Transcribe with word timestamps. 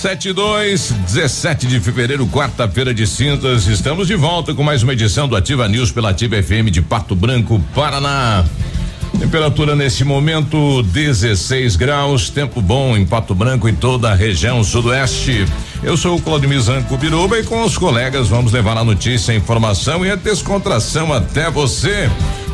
72, 0.00 0.92
17 1.12 1.66
de 1.66 1.78
fevereiro, 1.78 2.26
quarta-feira 2.26 2.94
de 2.94 3.06
cinzas. 3.06 3.66
Estamos 3.66 4.06
de 4.06 4.16
volta 4.16 4.54
com 4.54 4.62
mais 4.62 4.82
uma 4.82 4.94
edição 4.94 5.28
do 5.28 5.36
Ativa 5.36 5.68
News 5.68 5.92
pela 5.92 6.08
Ativa 6.08 6.42
FM 6.42 6.70
de 6.70 6.80
Pato 6.80 7.14
Branco, 7.14 7.62
Paraná. 7.74 8.42
Temperatura 9.18 9.76
nesse 9.76 10.02
momento 10.02 10.82
16 10.84 11.76
graus, 11.76 12.30
tempo 12.30 12.62
bom 12.62 12.96
em 12.96 13.04
Pato 13.04 13.34
Branco 13.34 13.68
e 13.68 13.74
toda 13.74 14.10
a 14.10 14.14
região 14.14 14.64
sudoeste. 14.64 15.44
Eu 15.82 15.98
sou 15.98 16.16
o 16.16 16.22
Claudemir 16.22 16.62
Zanco 16.62 16.96
Biruba 16.96 17.38
e 17.38 17.44
com 17.44 17.62
os 17.62 17.76
colegas 17.76 18.26
vamos 18.28 18.52
levar 18.52 18.78
a 18.78 18.84
notícia, 18.84 19.34
a 19.34 19.36
informação 19.36 20.02
e 20.06 20.10
a 20.10 20.16
descontração 20.16 21.12
até 21.12 21.50
você. 21.50 22.08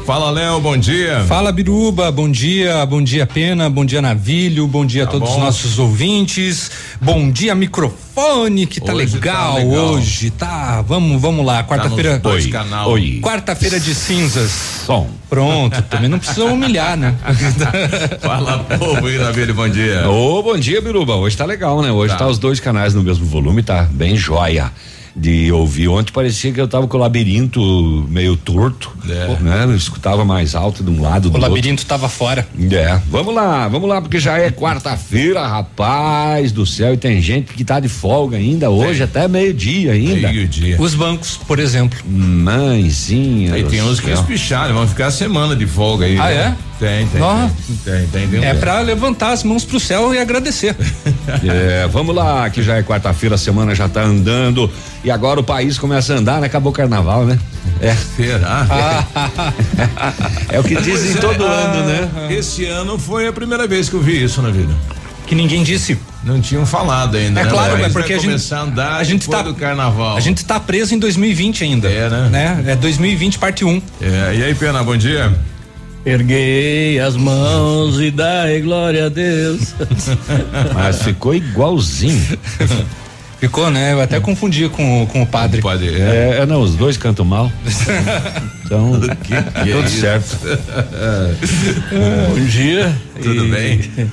Fala, 0.06 0.30
Léo, 0.30 0.60
bom 0.60 0.76
dia. 0.76 1.24
Fala, 1.26 1.50
Biruba, 1.50 2.12
bom 2.12 2.30
dia, 2.30 2.86
bom 2.86 3.02
dia, 3.02 3.26
Pena, 3.26 3.68
bom 3.68 3.84
dia, 3.84 4.00
Navilho, 4.00 4.64
bom 4.68 4.86
dia 4.86 5.02
a 5.02 5.06
todos 5.08 5.28
os 5.32 5.36
nossos 5.36 5.80
ouvintes, 5.80 6.70
bom 7.00 7.28
dia, 7.28 7.56
microfone, 7.56 8.66
que 8.68 8.80
tá 8.80 8.94
Hoje 8.94 9.14
legal, 9.16 9.54
tá 9.54 9.58
legal. 9.58 9.84
hoje, 9.94 10.30
tá, 10.30 10.80
vamos, 10.82 11.20
vamos 11.20 11.44
lá, 11.44 11.64
quarta-feira, 11.64 12.12
nos 12.12 12.22
dois 12.22 12.46
canal. 12.46 12.88
Oi. 12.92 13.18
quarta-feira 13.20 13.80
de 13.80 13.96
cinzas, 13.96 14.52
Som. 14.86 15.08
pronto, 15.28 15.82
também 15.82 16.08
não 16.08 16.20
precisa 16.20 16.44
humilhar, 16.44 16.96
né? 16.96 17.12
Fala, 18.22 18.60
povo, 18.78 19.10
e 19.10 19.18
Navilho, 19.18 19.54
bom 19.54 19.68
dia. 19.68 20.08
Ô, 20.08 20.41
bom 20.41 20.56
dia, 20.56 20.80
Biruba. 20.80 21.16
Hoje 21.16 21.36
tá 21.36 21.44
legal, 21.44 21.82
né? 21.82 21.91
Hoje 21.91 22.12
Tá. 22.12 22.18
tá. 22.20 22.26
os 22.28 22.38
dois 22.38 22.60
canais 22.60 22.94
no 22.94 23.02
mesmo 23.02 23.26
volume, 23.26 23.60
tá 23.60 23.82
bem 23.91 24.16
joia 24.16 24.70
de 25.17 25.50
ouvir. 25.50 25.89
Ontem 25.89 26.12
parecia 26.12 26.53
que 26.53 26.61
eu 26.61 26.69
tava 26.69 26.86
com 26.86 26.97
o 26.97 27.00
labirinto 27.00 28.06
meio 28.11 28.36
torto, 28.36 28.92
É. 29.09 29.36
né? 29.42 29.64
Eu 29.64 29.75
escutava 29.75 30.25
mais 30.25 30.55
alto 30.55 30.84
de 30.84 30.91
um 30.91 31.00
lado 31.00 31.31
do 31.31 31.39
O 31.39 31.41
labirinto 31.41 31.86
tava 31.86 32.09
fora. 32.09 32.47
outro. 32.61 32.77
É, 32.77 33.00
vamos 33.11 33.34
lá, 33.34 33.67
vamos 33.69 33.89
lá, 33.89 34.03
porque 34.03 34.19
já 34.20 34.37
é 34.39 34.50
quarta-feira, 34.50 35.47
rapaz 35.47 36.53
do 36.53 36.67
céu, 36.67 36.92
e 36.92 36.97
tem 36.98 37.20
gente 37.22 37.55
que 37.55 37.64
tá 37.64 37.81
de 37.81 37.89
folga 37.89 38.37
ainda 38.37 38.69
hoje, 38.69 39.03
até 39.03 39.27
meio-dia 39.27 39.92
ainda. 39.92 40.28
Meio-dia. 40.31 40.77
Os 40.78 40.94
bancos, 40.94 41.38
por 41.47 41.59
exemplo. 41.59 41.99
Mãezinha. 42.06 43.55
Aí 43.55 43.65
tem 43.65 43.82
uns 43.82 44.00
que 44.00 44.10
espicharam, 44.10 44.75
vão 44.75 44.87
ficar 44.87 45.06
a 45.06 45.10
semana 45.10 45.56
de 45.56 45.66
folga 45.66 46.05
aí. 46.06 46.19
Ah, 46.19 46.25
né? 46.31 46.56
Tem, 46.78 47.06
tem. 47.06 47.22
Ó. 47.22 47.48
Tem, 47.84 48.06
tem, 48.09 48.28
tem. 48.28 48.44
É 48.44 48.50
tem. 48.50 48.60
pra 48.60 48.81
levantar 48.81 49.32
as 49.32 49.42
mãos 49.42 49.64
pro 49.64 49.81
céu 49.81 50.14
e 50.14 50.19
agradecer. 50.19 50.76
É, 51.44 51.87
vamos 51.88 52.14
lá, 52.14 52.48
que 52.48 52.62
já 52.62 52.76
é 52.76 52.82
quarta-feira, 52.82 53.34
a 53.34 53.38
semana 53.38 53.75
já 53.75 53.88
tá 53.88 54.03
andando 54.03 54.70
e 55.04 55.10
agora 55.10 55.41
o 55.41 55.44
país 55.44 55.78
começa 55.78 56.14
a 56.14 56.16
andar, 56.16 56.41
né? 56.41 56.47
Acabou 56.47 56.72
o 56.72 56.75
carnaval, 56.75 57.25
né? 57.25 57.38
É, 57.81 57.94
Será? 57.94 59.04
é 60.48 60.59
o 60.59 60.64
que 60.64 60.76
dizem 60.76 61.12
Pois 61.12 61.16
é, 61.16 61.20
todo 61.20 61.44
ah, 61.44 61.50
ano, 61.50 61.87
né? 61.87 62.10
Esse 62.31 62.64
ano 62.64 62.98
foi 62.98 63.26
a 63.26 63.32
primeira 63.32 63.66
vez 63.66 63.88
que 63.88 63.94
eu 63.94 64.00
vi 64.00 64.22
isso 64.22 64.41
na 64.41 64.50
vida. 64.50 64.72
Que 65.26 65.34
ninguém 65.34 65.62
disse. 65.62 65.98
Não 66.25 66.41
tinham 66.41 66.64
falado 66.64 67.16
ainda. 67.16 67.41
É 67.41 67.44
né? 67.44 67.50
claro, 67.50 67.72
Mas 67.72 67.87
é 67.87 67.88
porque 67.91 68.12
a 68.14 68.19
gente- 68.19 68.54
a 68.54 68.60
andar 68.60 68.97
a 68.97 69.04
gente 69.04 69.28
tá- 69.28 69.43
do 69.43 69.54
carnaval. 69.54 70.16
A 70.16 70.20
gente 70.20 70.44
tá 70.44 70.58
preso 70.58 70.94
em 70.94 70.98
2020 70.98 71.64
ainda. 71.64 71.88
É, 71.88 72.08
né? 72.31 72.64
É 72.69 72.76
2020, 72.76 73.38
parte 73.38 73.64
1. 73.64 73.82
É, 74.00 74.34
e 74.37 74.44
aí, 74.44 74.54
Pena, 74.54 74.82
bom 74.82 74.97
dia. 74.97 75.32
Erguei 76.06 77.00
as 77.00 77.17
mãos 77.17 78.00
e 78.00 78.12
dai 78.12 78.61
glória 78.61 79.06
a 79.06 79.09
Deus. 79.09 79.75
Mas 80.72 81.03
ficou 81.03 81.34
igualzinho. 81.34 82.39
Ficou, 83.41 83.71
né? 83.72 83.93
Eu 83.93 84.00
até 84.00 84.21
confundi 84.21 84.69
com, 84.69 85.03
o- 85.03 85.06
com 85.09 85.22
o 85.22 85.27
padre. 85.27 85.61
Pode. 85.61 85.87
É. 85.89 86.37
É, 86.39 86.39
é, 86.43 86.47
não, 86.47 86.61
os 86.62 86.77
dois 86.77 86.97
cantam 86.97 87.25
mal. 87.25 87.50
Então, 88.67 88.99
que 89.22 89.33
é 89.33 89.43
tudo 89.43 89.87
isso? 89.87 90.00
certo. 90.00 90.39
Bom 92.28 92.44
dia. 92.47 92.93
Tudo 93.23 93.47
E, 93.47 93.49
bem? 93.49 94.11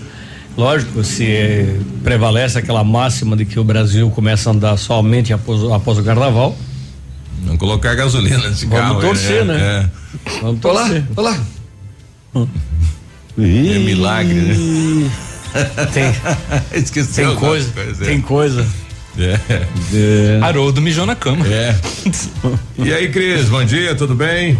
Lógico, 0.56 1.04
se 1.04 1.80
prevalece 2.04 2.60
aquela 2.60 2.84
máxima 2.84 3.36
de 3.36 3.46
que 3.46 3.60
o 3.60 3.64
Brasil 3.64 4.12
começa 4.12 4.52
a 4.52 4.54
andar 4.54 4.78
somente 4.78 5.34
após, 5.34 5.64
após 5.72 5.98
o 5.98 6.04
carnaval, 6.04 6.56
Não 7.44 7.58
colocar 7.58 7.96
gasolina 7.96 8.48
nesse 8.48 8.68
Vamos 8.68 8.80
carro. 8.90 9.02
torcer, 9.02 9.42
é, 9.42 9.44
né? 9.44 9.90
vamos 10.40 10.64
Olá, 10.64 10.82
torcer. 10.84 11.04
olá. 11.16 11.34
É, 11.36 11.40
é 12.36 13.80
milagre, 13.80 14.34
né? 14.34 14.56
Tem, 15.94 16.06
Esqueceu 16.82 17.14
tem 17.14 17.26
algumas 17.26 17.50
coisa, 17.50 17.72
coisas, 17.72 18.08
tem 18.08 18.22
coisa. 18.22 18.68
É. 19.18 20.40
Haroldo 20.42 20.82
mijou 20.82 21.06
na 21.06 21.16
cama. 21.16 21.46
É. 21.48 21.76
E 22.78 22.92
aí, 22.92 23.10
Cris, 23.12 23.48
bom 23.48 23.64
dia, 23.64 23.94
tudo 23.96 24.16
bem? 24.16 24.58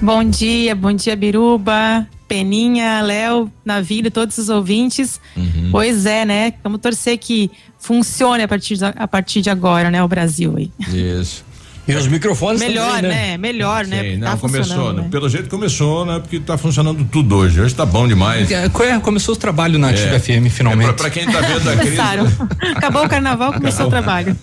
Bom 0.00 0.22
dia, 0.24 0.74
bom 0.74 0.92
dia, 0.92 1.16
Biruba, 1.16 2.06
Peninha, 2.28 3.00
Léo, 3.00 3.50
Navilho, 3.64 4.10
todos 4.10 4.36
os 4.36 4.48
ouvintes. 4.48 5.20
Uhum. 5.36 5.68
Pois 5.70 6.04
é, 6.06 6.24
né? 6.24 6.52
Vamos 6.62 6.80
torcer 6.80 7.16
que 7.18 7.50
funcione 7.78 8.42
a 8.42 8.48
partir 8.48 8.76
de, 8.76 8.84
a 8.84 9.08
partir 9.08 9.40
de 9.40 9.48
agora, 9.48 9.90
né? 9.90 10.02
O 10.02 10.08
Brasil 10.08 10.54
aí. 10.56 10.70
Isso. 10.88 11.44
E 11.86 11.94
os 11.96 12.06
microfones 12.06 12.60
Melhor, 12.60 12.96
também, 12.96 13.10
né? 13.10 13.36
Melhor, 13.36 13.84
né? 13.84 14.02
Sim, 14.12 14.20
Tá 14.20 14.30
não, 14.30 14.38
começou, 14.38 14.92
né? 14.92 15.02
né? 15.02 15.08
Pelo 15.10 15.28
jeito 15.28 15.48
começou, 15.48 16.06
né? 16.06 16.20
Porque 16.20 16.38
tá 16.38 16.56
funcionando 16.56 17.04
tudo 17.10 17.36
hoje. 17.36 17.60
Hoje 17.60 17.74
tá 17.74 17.84
bom 17.84 18.06
demais. 18.06 18.48
É, 18.52 18.66
é, 18.66 18.98
Começou 19.00 19.34
o 19.34 19.38
trabalho 19.38 19.80
na 19.80 19.88
Ativa 19.88 20.14
É. 20.14 20.18
FM, 20.20 20.46
finalmente. 20.48 20.90
É 20.90 20.92
pra, 20.92 21.02
pra 21.02 21.10
quem 21.10 21.26
tá 21.26 21.40
vendo 21.40 21.68
a 21.68 21.76
Cris. 21.76 21.98
Acabou 22.76 23.04
o 23.04 23.08
carnaval, 23.08 23.52
começou 23.52 23.86
o 23.86 23.90
trabalho. 23.90 24.36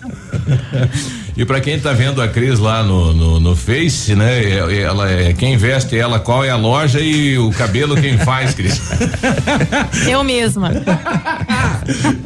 E 1.34 1.44
pra 1.46 1.60
quem 1.62 1.80
tá 1.80 1.94
vendo 1.94 2.20
a 2.20 2.28
Cris 2.28 2.58
lá 2.58 2.82
no, 2.82 3.14
no, 3.14 3.40
no 3.40 3.56
Face, 3.56 4.14
né? 4.14 4.44
é- 4.44 4.82
Ela 4.82 5.10
é 5.10 5.32
quem 5.32 5.56
veste 5.56 5.96
ela, 5.96 6.20
qual 6.20 6.44
é 6.44 6.50
a 6.50 6.56
loja 6.56 7.00
e 7.00 7.38
o 7.38 7.50
cabelo 7.52 7.96
quem 7.98 8.18
faz, 8.18 8.52
Cris. 8.52 8.82
Eu 10.06 10.22
mesma. 10.22 10.70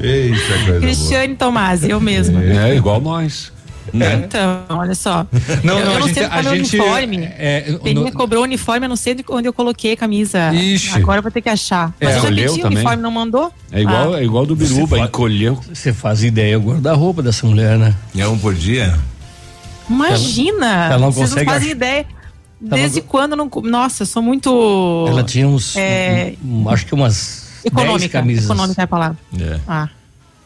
Eita, 0.03 0.64
coisa 0.64 0.80
Cristiane 0.80 1.36
Tomasi, 1.36 1.88
eu 1.91 2.00
mesma. 2.00 2.42
É 2.42 2.74
igual 2.74 3.00
nós. 3.00 3.53
Então, 4.25 4.65
olha 4.71 4.94
só. 4.94 5.27
Não, 5.62 5.78
eu 5.78 5.84
não, 5.87 5.93
eu 5.93 5.97
a 5.97 6.00
não 6.00 6.06
gente- 6.09 6.15
sei 6.19 6.28
tá 6.28 6.34
a 6.34 6.43
gente- 6.43 6.77
uniforme. 6.77 7.19
é, 7.38 7.78
Peninha 7.82 8.06
no- 8.10 8.12
cobrou 8.12 8.41
o 8.41 8.44
uniforme, 8.44 8.87
eu 8.87 8.88
não 8.88 8.97
sei 8.97 9.16
onde 9.31 9.47
eu 9.49 9.53
coloquei 9.53 9.93
a 9.93 9.97
camisa. 9.97 10.53
Ixi. 10.53 10.97
Agora 10.97 11.19
eu 11.19 11.22
vou 11.22 11.31
ter 11.31 11.41
que 11.41 11.49
achar. 11.49 11.94
Mas 12.00 12.10
É, 12.15 12.19
eu 12.19 12.22
já 12.22 12.28
pedi 12.28 12.44
o 12.47 12.59
também? 12.59 12.66
uniforme, 12.78 13.03
não 13.03 13.10
mandou? 13.10 13.53
É 13.71 13.80
igual, 13.83 14.15
Ah. 14.15 14.21
é 14.21 14.24
igual 14.24 14.45
do 14.47 14.57
Biruba, 14.57 14.97
Você 14.97 15.03
encolheu. 15.03 15.60
Você 15.72 15.92
faz 15.92 16.22
ideia 16.24 16.59
o 16.59 16.63
guarda-roupa 16.63 17.22
dessa 17.22 17.47
mulher, 17.47 17.78
né? 17.78 17.95
É 18.16 18.27
um 18.27 18.36
por 18.39 18.54
dia? 18.54 18.98
Imagina! 19.89 20.86
ela 20.86 20.98
não 20.98 21.13
Vocês 21.13 21.30
consegue 21.30 21.47
não 21.47 21.53
fazem 21.54 21.71
ideia. 21.71 22.07
Ela 22.66 22.77
Desde 22.77 23.01
não- 23.01 23.07
quando 23.07 23.36
não. 23.36 23.51
Nossa, 23.63 24.03
eu 24.03 24.07
sou 24.07 24.22
muito. 24.22 25.07
Ela 25.09 25.22
tinha 25.22 25.47
uns. 25.47 25.77
É. 25.77 26.34
um- 26.45 26.68
acho 26.68 26.86
que 26.86 26.95
umas. 26.95 27.45
10 27.63 27.66
econômica. 27.66 28.18
camisas. 28.18 28.45
Econômica 28.45 28.83
é 28.83 28.84
a 28.84 28.89
palavra. 28.89 29.16
É. 29.39 29.59
Ah. 29.68 29.89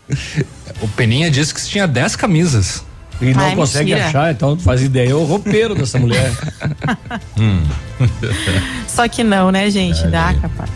O 0.80 0.86
Peninha 0.88 1.30
disse 1.30 1.52
que 1.52 1.64
tinha 1.66 1.86
10 1.86 2.14
camisas. 2.14 2.84
E 3.20 3.34
não 3.34 3.44
Ai, 3.44 3.56
consegue 3.56 3.92
mentira. 3.92 4.08
achar, 4.08 4.30
então 4.30 4.56
faz 4.58 4.82
ideia. 4.82 5.10
É 5.10 5.14
o 5.14 5.24
roupeiro 5.24 5.74
dessa 5.74 5.98
mulher. 5.98 6.32
Só 8.86 9.08
que 9.08 9.24
não, 9.24 9.50
né, 9.50 9.68
gente? 9.70 10.06
Dá, 10.06 10.34
capaz. 10.34 10.70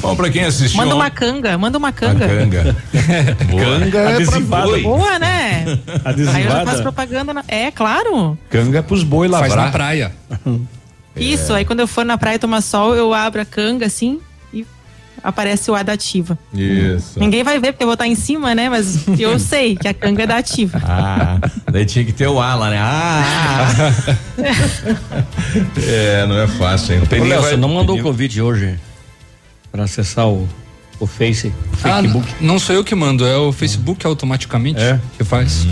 Bom, 0.00 0.16
pra 0.16 0.30
quem 0.30 0.44
assistiu. 0.44 0.78
Manda 0.78 0.94
uma 0.94 1.10
canga, 1.10 1.58
manda 1.58 1.76
uma 1.76 1.88
a 1.88 1.92
canga. 1.92 2.26
canga. 2.26 2.76
Boa. 3.50 3.80
Canga 3.80 3.98
é 3.98 4.24
pra 4.24 4.40
boi. 4.40 4.82
Boa, 4.82 5.18
né? 5.18 5.64
Aí 6.32 6.44
eu 6.44 6.50
já 6.50 6.64
faço 6.64 6.82
propaganda. 6.82 7.34
Na... 7.34 7.44
É, 7.46 7.70
claro. 7.70 8.38
Canga 8.48 8.78
é 8.78 8.82
pros 8.82 9.02
boi 9.02 9.28
Faz 9.28 9.54
na 9.54 9.70
praia. 9.70 10.12
Isso, 11.16 11.52
aí 11.52 11.64
quando 11.64 11.80
eu 11.80 11.88
for 11.88 12.04
na 12.04 12.16
praia 12.16 12.38
tomar 12.38 12.60
sol, 12.62 12.94
eu 12.94 13.12
abro 13.12 13.42
a 13.42 13.44
canga 13.44 13.84
assim 13.84 14.20
aparece 15.22 15.70
o 15.70 15.74
A 15.74 15.82
da 15.82 15.92
ativa. 15.92 16.38
Isso. 16.54 17.18
Ninguém 17.18 17.42
vai 17.44 17.58
ver 17.58 17.72
porque 17.72 17.84
eu 17.84 17.86
vou 17.88 17.94
estar 17.94 18.06
em 18.06 18.14
cima, 18.14 18.54
né? 18.54 18.68
Mas 18.68 19.06
eu 19.18 19.38
sei 19.40 19.76
que 19.76 19.86
a 19.88 19.94
canga 19.94 20.22
é 20.22 20.26
da 20.26 20.36
ativa. 20.38 20.80
Ah, 20.84 21.38
daí 21.70 21.84
tinha 21.84 22.04
que 22.04 22.12
ter 22.12 22.26
o 22.28 22.40
A 22.40 22.54
lá, 22.54 22.70
né? 22.70 22.78
Ah! 22.80 23.66
é, 25.86 26.26
não 26.26 26.38
é 26.38 26.46
fácil, 26.46 26.94
hein? 26.96 27.02
Ô, 27.20 27.24
Léo, 27.24 27.42
você 27.42 27.56
não 27.56 27.68
mandou 27.68 27.98
o 27.98 28.02
convite 28.02 28.40
hoje 28.40 28.78
para 29.70 29.84
acessar 29.84 30.26
o, 30.28 30.48
o 30.98 31.06
Face, 31.06 31.48
o 31.48 31.52
Ah, 31.84 32.00
Facebook? 32.02 32.34
não 32.40 32.58
sou 32.58 32.74
eu 32.74 32.84
que 32.84 32.94
mando, 32.94 33.26
é 33.26 33.36
o 33.36 33.52
Facebook 33.52 34.06
automaticamente 34.06 34.80
É? 34.80 34.98
que 35.16 35.24
faz. 35.24 35.66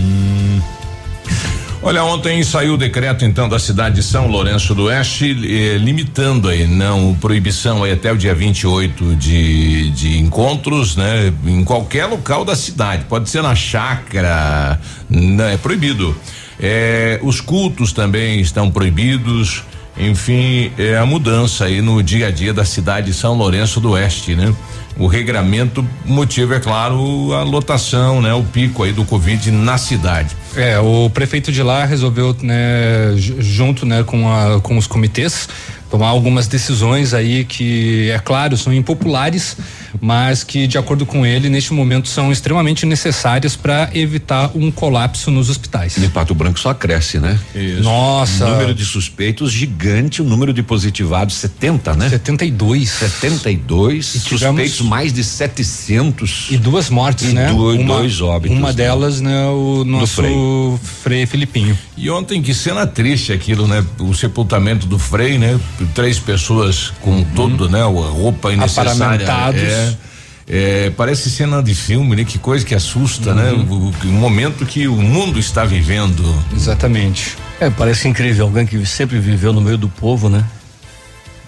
Olha, 1.81 2.03
ontem 2.03 2.43
saiu 2.43 2.75
o 2.75 2.77
decreto 2.77 3.25
então 3.25 3.49
da 3.49 3.59
cidade 3.59 3.95
de 3.95 4.03
São 4.03 4.27
Lourenço 4.27 4.75
do 4.75 4.85
Oeste, 4.85 5.31
eh, 5.31 5.79
limitando 5.79 6.49
aí, 6.49 6.67
não, 6.67 7.15
proibição 7.15 7.85
aí 7.85 7.93
até 7.93 8.13
o 8.13 8.17
dia 8.17 8.35
28 8.35 9.15
de, 9.15 9.91
de 9.91 10.19
encontros, 10.19 10.97
né? 10.97 11.33
Em 11.47 11.63
qualquer 11.63 12.07
local 12.07 12.45
da 12.45 12.57
cidade, 12.57 13.05
pode 13.09 13.31
ser 13.31 13.43
na 13.43 13.55
chácara, 13.55 14.81
não, 15.09 15.45
é 15.45 15.57
proibido. 15.57 16.17
Eh, 16.59 17.21
os 17.23 17.41
cultos 17.41 17.93
também 17.93 18.41
estão 18.41 18.71
proibidos. 18.71 19.63
Enfim, 19.97 20.71
é 20.79 20.97
a 20.97 21.07
mudança 21.07 21.65
aí 21.65 21.81
no 21.81 22.03
dia 22.03 22.29
a 22.29 22.31
dia 22.31 22.53
da 22.53 22.65
cidade 22.65 23.07
de 23.07 23.15
São 23.15 23.35
Lourenço 23.35 23.81
do 23.81 23.91
Oeste, 23.91 24.35
né? 24.35 24.53
O 24.99 25.07
regramento, 25.07 25.87
motivo 26.05 26.55
é 26.55 26.61
claro 26.61 27.33
a 27.33 27.43
lotação, 27.45 28.21
né? 28.21 28.35
O 28.35 28.43
pico 28.43 28.83
aí 28.83 28.93
do 28.93 29.05
Covid 29.05 29.51
na 29.53 29.79
cidade. 29.79 30.37
É, 30.57 30.79
o 30.81 31.09
prefeito 31.09 31.53
de 31.53 31.63
lá 31.63 31.85
resolveu, 31.85 32.35
né, 32.43 33.13
ju- 33.17 33.37
junto, 33.41 33.87
né, 33.87 34.03
com, 34.03 34.29
a, 34.29 34.61
com 34.61 34.77
os 34.77 34.89
comitês, 34.89 35.49
tomar 35.91 36.09
algumas 36.09 36.47
decisões 36.47 37.15
aí 37.15 37.45
que, 37.45 38.11
é 38.11 38.19
claro, 38.19 38.57
são 38.57 38.73
impopulares, 38.73 39.57
mas 40.01 40.45
que, 40.45 40.67
de 40.67 40.77
acordo 40.77 41.07
com 41.07 41.25
ele, 41.25 41.49
neste 41.49 41.73
momento 41.73 42.09
são 42.09 42.31
extremamente 42.31 42.85
necessárias 42.85 43.57
para 43.57 43.89
evitar 43.95 44.51
um 44.55 44.71
colapso 44.71 45.31
nos 45.31 45.49
hospitais. 45.49 45.97
E 45.97 46.09
Pato 46.09 46.35
Branco 46.35 46.59
só 46.61 46.75
cresce, 46.75 47.19
né? 47.19 47.39
Nossa, 47.83 48.47
O 48.47 48.51
número 48.51 48.75
de 48.75 48.85
suspeitos 48.85 49.51
gigante, 49.51 50.21
o 50.21 50.25
número 50.25 50.53
de 50.53 50.63
positivados 50.63 51.35
70, 51.37 51.95
né? 51.95 52.09
72 52.09 52.91
72, 52.91 54.15
E 54.15 54.21
suspeitos 54.21 54.81
mais 54.83 55.13
de 55.13 55.25
700. 55.25 56.49
e 56.51 56.57
duas 56.57 56.91
mortes, 56.91 57.31
E 57.31 57.35
né? 57.35 57.53
dois- 57.53 57.85
dois 57.87 58.21
óbitos, 58.21 58.57
Uma 58.57 58.69
né? 58.69 58.75
delas, 58.75 59.21
né, 59.21 59.47
o 59.47 59.85
nosso 59.85 60.15
Frei. 60.17 60.35
Frei 61.03 61.27
Filipinho. 61.27 61.77
E 61.97 62.11
ontem 62.11 62.41
que 62.43 62.53
cena 62.55 62.87
triste 62.87 63.33
aquilo, 63.33 63.67
né? 63.67 63.85
O 63.99 64.15
sepultamento 64.15 64.87
do 64.87 64.99
Frei, 64.99 65.39
né? 65.39 65.59
Três 65.95 66.19
pessoas 66.19 66.93
com 67.01 67.23
todo, 67.35 67.69
né? 67.69 67.81
A 67.83 67.87
roupa 67.87 68.53
innecessária. 68.53 69.25
É, 69.57 69.95
é, 70.51 70.91
parece 70.97 71.31
cena 71.31 71.63
de 71.63 71.75
filme, 71.75 72.17
né? 72.17 72.25
Que 72.25 72.39
coisa 72.39 72.65
que 72.65 72.75
assusta, 72.75 73.35
né? 73.35 73.53
O, 73.53 73.93
o 74.09 74.13
momento 74.13 74.65
que 74.65 74.89
o 74.89 74.97
mundo 74.97 75.39
está 75.39 75.65
vivendo. 75.65 76.25
Exatamente. 76.55 77.37
É, 77.61 77.69
parece 77.71 78.09
incrível, 78.09 78.47
alguém 78.47 78.65
que 78.67 78.85
sempre 78.87 79.19
viveu 79.19 79.53
no 79.53 79.61
meio 79.61 79.77
do 79.77 79.89
povo, 79.89 80.29
né? 80.29 80.45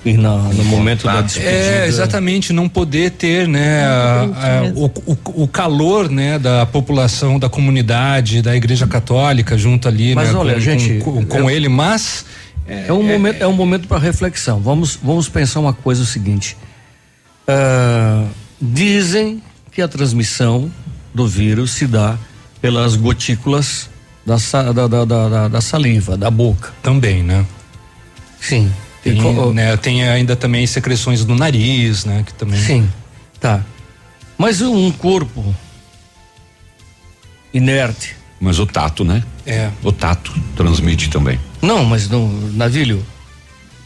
E 0.04 0.14
na- 0.14 0.34
no 0.34 0.64
momento 0.64 1.04
da 1.04 1.20
despedida. 1.20 1.50
É, 1.52 1.86
exatamente, 1.86 2.54
não 2.54 2.66
poder 2.70 3.10
ter, 3.10 3.46
né, 3.46 3.84
a- 3.84 4.22
a- 4.32 4.72
o, 4.74 4.86
o, 4.86 5.42
o 5.42 5.46
calor, 5.46 6.08
né, 6.08 6.38
da 6.38 6.64
população, 6.64 7.38
da 7.38 7.50
comunidade, 7.50 8.40
da 8.40 8.56
igreja 8.56 8.86
católica 8.86 9.58
junto 9.58 9.86
ali, 9.88 10.14
Mas 10.14 10.30
né, 10.32 10.38
olha, 10.38 10.54
com, 10.54 10.60
gente, 10.60 10.98
com, 11.04 11.24
com 11.26 11.38
eu- 11.40 11.50
ele, 11.50 11.68
mas 11.68 12.24
É 12.72 12.92
um 12.92 13.02
momento, 13.02 13.42
é 13.42 13.46
um 13.46 13.52
momento 13.52 13.88
para 13.88 13.98
reflexão. 13.98 14.60
Vamos, 14.60 14.96
vamos 15.02 15.28
pensar 15.28 15.58
uma 15.60 15.72
coisa 15.72 16.02
o 16.02 16.06
seguinte. 16.06 16.56
Ah, 17.48 18.26
dizem 18.60 19.42
que 19.72 19.82
a 19.82 19.88
transmissão 19.88 20.70
do 21.12 21.26
vírus 21.26 21.72
se 21.72 21.86
dá 21.86 22.16
pelas 22.60 22.94
gotículas 22.94 23.90
da, 24.24 24.36
da, 24.72 24.86
da, 24.86 25.04
da, 25.04 25.28
da- 25.28 25.48
da 25.48 25.60
saliva, 25.60 26.16
da 26.16 26.30
boca. 26.30 26.72
também, 26.82 27.22
né? 27.22 27.44
Sim. 28.40 28.72
Tem, 29.02 29.16
E 29.18 29.52
né, 29.54 29.76
tem 29.78 30.06
ainda 30.08 30.36
também 30.36 30.66
secreções 30.66 31.24
no 31.24 31.34
nariz, 31.34 32.04
né, 32.04 32.22
que 32.24 32.34
também. 32.34 32.60
Sim, 32.60 32.88
tá. 33.40 33.64
Mas 34.38 34.60
um 34.60 34.90
corpo 34.92 35.54
inerte. 37.52 38.14
Mas 38.40 38.58
o 38.58 38.66
tato, 38.66 39.04
né? 39.04 39.22
É. 39.46 39.70
O 39.82 39.90
tato 39.92 40.32
transmite 40.56 41.10
também. 41.10 41.38
Não, 41.62 41.84
mas 41.84 42.08
no 42.08 42.50
navilho, 42.52 43.04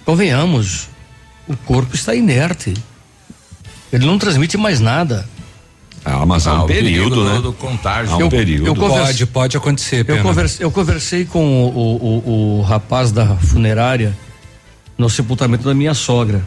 convenhamos, 0.04 0.88
o 1.48 1.56
corpo 1.56 1.94
está 1.94 2.14
inerte. 2.14 2.74
Ele 3.92 4.06
não 4.06 4.18
transmite 4.18 4.56
mais 4.56 4.80
nada. 4.80 5.28
Ah, 6.04 6.24
mas 6.26 6.46
há 6.46 6.52
Ah, 6.52 6.64
um 6.64 6.66
período, 6.66 7.14
do, 7.16 7.24
né? 7.24 7.40
do 7.40 7.52
contágio. 7.52 8.12
Há 8.12 8.16
um 8.18 8.20
Eu- 8.22 8.28
período. 8.28 8.66
eu 8.66 8.74
converse- 8.76 9.04
Pode, 9.12 9.26
pode 9.26 9.56
acontecer, 9.56 10.04
Eu 10.08 10.22
conversei, 10.22 10.64
eu 10.66 10.70
conversei 10.70 11.24
com 11.24 11.64
o, 11.64 11.68
o- 11.68 12.18
o- 12.28 12.58
o 12.58 12.62
rapaz 12.62 13.10
da 13.10 13.36
funerária 13.36 14.16
no 14.98 15.08
sepultamento 15.08 15.64
da 15.64 15.74
minha 15.74 15.94
sogra. 15.94 16.44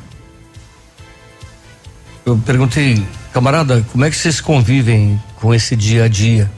Eu 2.25 2.37
perguntei, 2.45 3.03
camarada, 3.33 3.85
como 3.91 4.03
é 4.05 4.09
que 4.09 4.15
vocês 4.17 4.39
convivem 4.41 5.19
com 5.37 5.53
esse 5.53 5.75
dia 5.75 6.03
a 6.03 6.07
dia? 6.07 6.51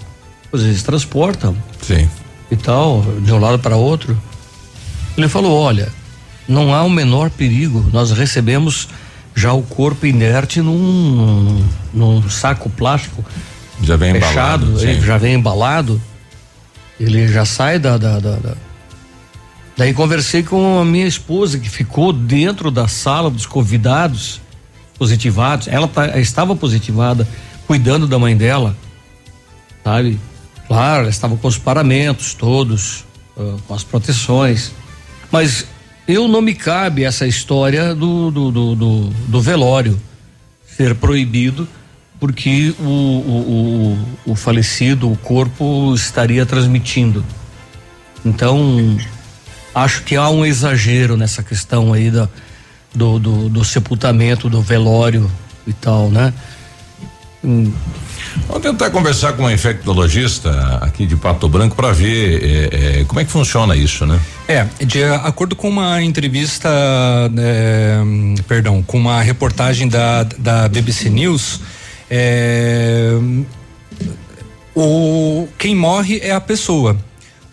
Pois 0.52 0.64
eles 0.64 0.82
transportam 0.84 1.56
Sim. 1.82 2.10
e 2.50 2.56
tal, 2.56 3.02
de 3.22 3.32
um 3.32 3.40
lado 3.40 3.60
para 3.60 3.76
outro. 3.78 4.20
Ele 5.20 5.30
falou: 5.30 5.58
olha, 5.58 5.90
não 6.48 6.74
há 6.74 6.84
o 6.84 6.90
menor 6.90 7.30
perigo. 7.30 7.86
Nós 7.94 8.12
recebemos 8.12 8.88
já 9.36 9.54
o 9.54 9.62
corpo 9.62 10.06
inerte 10.06 10.62
num, 10.62 11.64
num 11.94 12.30
saco 12.30 12.70
plástico 12.70 13.24
Já 13.82 13.96
vem 13.96 14.14
fechado, 14.14 14.66
embalado. 14.66 14.82
ele 14.86 15.00
sim. 15.00 15.06
já 15.06 15.18
vem 15.18 15.34
embalado, 15.36 16.02
ele 17.00 17.28
já 17.28 17.46
sai 17.46 17.80
da, 17.80 17.98
da, 17.98 18.20
da- 18.20 18.36
da- 18.38 18.56
Daí 19.78 19.94
conversei 19.94 20.44
com 20.44 20.80
a 20.80 20.84
minha 20.84 21.08
esposa 21.08 21.58
que 21.58 21.70
ficou 21.70 22.12
dentro 22.12 22.70
da 22.70 22.86
sala 22.90 23.30
dos 23.30 23.46
convidados 23.46 24.42
positivados. 24.98 25.70
Ela 25.70 25.88
tá- 25.88 26.20
estava 26.20 26.54
positivada, 26.54 27.26
cuidando 27.66 28.06
da 28.06 28.20
mãe 28.20 28.36
dela, 28.36 28.76
sabe? 29.84 30.20
Claro, 30.68 31.02
ela 31.04 31.10
estava 31.10 31.38
com 31.38 31.48
os 31.48 31.58
paramentos 31.58 32.34
todos, 32.34 33.06
ah, 33.38 33.56
com 33.68 33.74
as 33.74 33.84
proteções. 33.86 34.74
Mas 35.32 35.66
eu 36.08 36.28
não 36.28 36.42
me 36.42 36.54
cabe 36.56 37.04
essa 37.04 37.28
história 37.28 37.94
do, 37.94 38.32
do, 38.32 38.52
do, 38.52 38.76
do- 38.76 39.10
do 39.10 39.42
velório 39.42 40.00
ser 40.66 40.96
proibido 40.96 41.68
porque 42.20 42.74
o, 42.80 42.84
o, 42.84 43.98
o, 44.26 44.32
o 44.32 44.36
falecido, 44.36 45.10
o 45.10 45.16
corpo 45.16 45.94
estaria 45.96 46.46
transmitindo. 46.46 47.24
Então, 48.26 48.98
acho 49.74 50.04
que 50.04 50.18
há 50.18 50.30
um 50.30 50.46
exagero 50.46 51.16
nessa 51.16 51.42
questão 51.42 51.94
aí 51.94 52.12
da, 52.12 52.28
do, 52.94 53.20
do, 53.20 53.50
do 53.50 53.64
sepultamento, 53.64 54.50
do 54.50 54.62
velório 54.62 55.32
e 55.66 55.72
tal, 55.72 56.10
né? 56.10 56.34
Hum, 57.44 57.72
Vamos 58.48 58.62
tentar 58.64 58.90
conversar 58.90 59.34
com 59.34 59.44
uma 59.44 59.54
infectologista 59.54 60.80
aqui 60.82 61.06
de 61.06 61.16
Pato 61.16 61.48
Branco 61.48 61.76
para 61.76 61.92
ver 61.92 62.44
eh, 62.44 63.00
eh, 63.00 63.06
como 63.08 63.20
é 63.20 63.26
que 63.26 63.32
funciona 63.32 63.76
isso, 63.76 64.06
né? 64.06 64.20
É, 64.48 64.66
de 64.84 65.04
acordo 65.04 65.56
com 65.56 65.70
uma 65.70 66.02
entrevista, 66.02 66.70
é, 67.38 67.98
perdão, 68.48 68.84
com 68.84 68.98
uma 68.98 69.22
reportagem 69.22 69.88
da, 69.88 70.24
da 70.24 70.68
BBC 70.68 71.10
News, 71.10 71.62
é, 72.10 73.14
o 74.76 75.48
quem 75.58 75.76
morre 75.76 76.20
é 76.22 76.32
a 76.32 76.42
pessoa. 76.42 76.98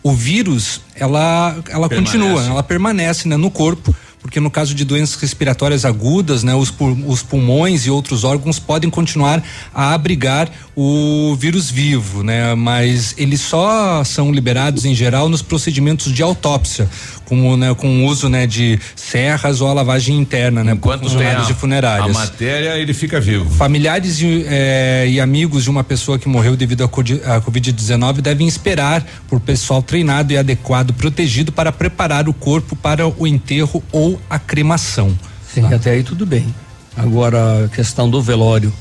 O 0.03 0.13
vírus, 0.13 0.81
ela, 0.95 1.57
ela 1.69 1.89
Permanece. 1.89 2.19
continua, 2.19 2.45
ela 2.47 2.63
permanece 2.63 3.29
né, 3.29 3.37
no 3.37 3.51
corpo. 3.51 3.95
Porque 4.27 4.41
no 4.41 4.51
caso 4.51 4.75
de 4.75 4.85
doenças 4.85 5.15
respiratórias 5.21 5.85
agudas, 5.85 6.43
né, 6.43 6.53
os, 6.53 6.75
os 7.07 7.23
pulmões 7.23 7.87
e 7.87 7.91
outros 7.91 8.25
órgãos 8.25 8.59
podem 8.59 8.91
continuar 8.91 9.41
a 9.73 9.95
abrigar 9.95 10.51
o 10.75 11.37
vírus 11.39 11.71
vivo, 11.71 12.25
né? 12.25 12.53
Mas 12.57 13.15
eles 13.17 13.41
só 13.41 14.03
são 14.03 14.33
liberados 14.33 14.85
em 14.85 14.97
geral 14.97 15.29
nos 15.29 15.43
procedimentos 15.43 16.13
de 16.13 16.25
autópsia, 16.25 16.89
como 17.25 17.57
né, 17.57 17.73
com 17.75 18.05
o 18.05 18.07
uso 18.07 18.29
né, 18.29 18.47
de 18.47 18.79
serras 18.97 19.61
ou 19.61 19.69
a 19.69 19.73
lavagem 19.73 20.19
interna, 20.19 20.65
né? 20.65 20.75
por 20.75 20.79
Enquanto 20.79 21.01
tem 21.03 21.11
funcionários 21.11 21.45
a, 21.45 21.47
de 21.47 21.53
a 21.53 21.57
funerárias. 21.57 22.13
matéria, 22.13 22.79
ele 22.79 22.93
fica 22.93 23.21
vivo. 23.21 23.49
Familiares 23.49 24.21
e, 24.21 24.45
eh, 24.47 25.07
e 25.09 25.21
amigos 25.21 25.65
de 25.65 25.71
uma 25.71 25.85
pessoa 25.85 26.19
que 26.19 26.29
morreu 26.29 26.57
devido 26.57 26.85
à 26.85 26.89
Covid-19 26.89 28.21
devem 28.21 28.47
esperar 28.47 29.07
por 29.29 29.41
pessoal 29.41 29.83
treinado 29.83 30.33
e 30.33 30.37
adequado, 30.37 30.93
protegido 30.93 31.53
para 31.53 31.71
preparar 31.71 32.29
o 32.29 32.35
corpo 32.35 32.77
para 32.77 33.07
o 33.07 33.27
enterro 33.27 33.83
ou 33.93 34.16
a 34.29 34.39
cremação. 34.39 35.17
sim, 35.53 35.65
até 35.73 35.91
aí 35.93 36.03
tudo 36.03 36.25
bem. 36.27 36.55
Agora, 36.97 37.65
a 37.65 37.69
questão 37.69 38.09
do 38.09 38.21
velório. 38.23 38.73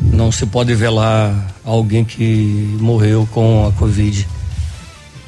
Não 0.00 0.32
se 0.32 0.46
pode 0.46 0.74
velar 0.74 1.54
alguém 1.64 2.04
que 2.04 2.76
morreu 2.80 3.28
com 3.30 3.66
a 3.66 3.72
Covid. 3.72 4.26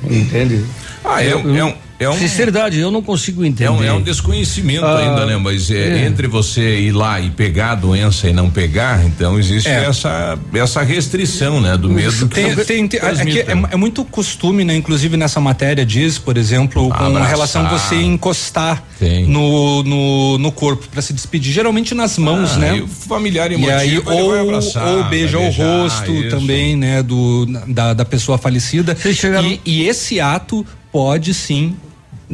Entende? 0.03 0.65
Ah, 1.05 1.23
é, 1.23 1.33
Eu- 1.33 1.57
é 1.57 1.65
um, 1.65 1.75
É 1.99 2.09
um- 2.09 2.19
Sinceridade, 2.19 2.79
eu 2.81 2.91
não 2.91 3.01
consigo 3.01 3.45
É 3.45 3.49
entender. 3.49 3.71
um, 3.71 3.83
é 3.83 3.93
um 3.93 4.03
desconhecimento 4.03 4.85
Ah, 4.85 4.99
ainda, 4.99 5.27
né? 5.27 5.37
Mas 5.37 5.71
é, 5.71 6.03
é. 6.03 6.07
entre 6.07 6.27
você 6.27 6.81
ir 6.81 6.93
lá 6.93 7.21
e 7.21 7.31
pegar 7.31 7.71
a 7.71 7.75
doença 7.77 8.29
e 8.29 8.33
não 8.33 8.51
pegar, 8.51 9.05
então 9.07 9.39
existe 9.39 9.69
É. 9.69 9.85
essa, 9.85 10.37
essa 10.53 10.83
restrição, 10.83 11.61
né? 11.61 11.77
Do 11.77 11.89
medo 11.89 12.29
que 12.29 12.35
Tem, 12.35 12.55
tem, 12.57 12.89
tem- 12.89 13.01
é, 13.01 13.53
é, 13.53 13.73
é 13.73 13.77
muito 13.77 14.05
costume, 14.05 14.65
né? 14.65 14.75
Inclusive 14.75 15.17
nessa 15.17 15.41
matéria 15.41 15.87
diz, 15.87 16.19
por 16.19 16.37
exemplo, 16.37 16.89
com 16.89 16.95
Abraçar. 16.95 17.29
relação 17.29 17.67
a 17.67 17.69
você 17.79 17.95
encostar 17.95 18.83
Tem. 18.99 19.27
no, 19.27 19.83
no, 19.85 20.39
no 20.39 20.51
corpo 20.53 20.89
para 20.89 21.01
se 21.01 21.13
despedir, 21.13 21.53
geralmente 21.53 21.95
nas 21.95 22.19
mãos, 22.19 22.55
Ah, 22.55 22.59
né? 22.59 22.77
e 22.79 22.83
o 22.83 22.89
familiar 22.89 23.53
E 23.53 23.55
emotivo, 23.55 23.79
aí, 23.79 23.89
ele 23.91 24.01
vai 24.01 24.15
ou, 24.23 24.41
abraçar, 24.41 24.85
ou 24.89 25.01
vai 25.03 25.11
beija 25.11 25.39
o 25.39 25.49
rosto 25.51 26.13
isso. 26.13 26.29
também, 26.31 26.75
né, 26.77 27.03
do, 27.05 27.47
da, 27.69 27.95
da 27.95 28.05
pessoa 28.05 28.37
falecida. 28.37 28.97
E, 29.45 29.61
e 29.65 29.89
esse 29.89 30.19
ato 30.21 30.67
pode 30.91 31.33
sim 31.35 31.77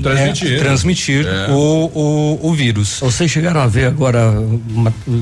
Transmitir. 0.00 0.52
é, 0.52 0.59
transmitir 0.59 1.26
É. 1.26 1.50
o, 1.50 1.90
o, 2.42 2.49
o 2.49 2.54
vírus. 2.54 2.99
Vocês 3.00 3.30
chegaram 3.30 3.61
a 3.61 3.66
ver 3.66 3.87
agora, 3.87 4.32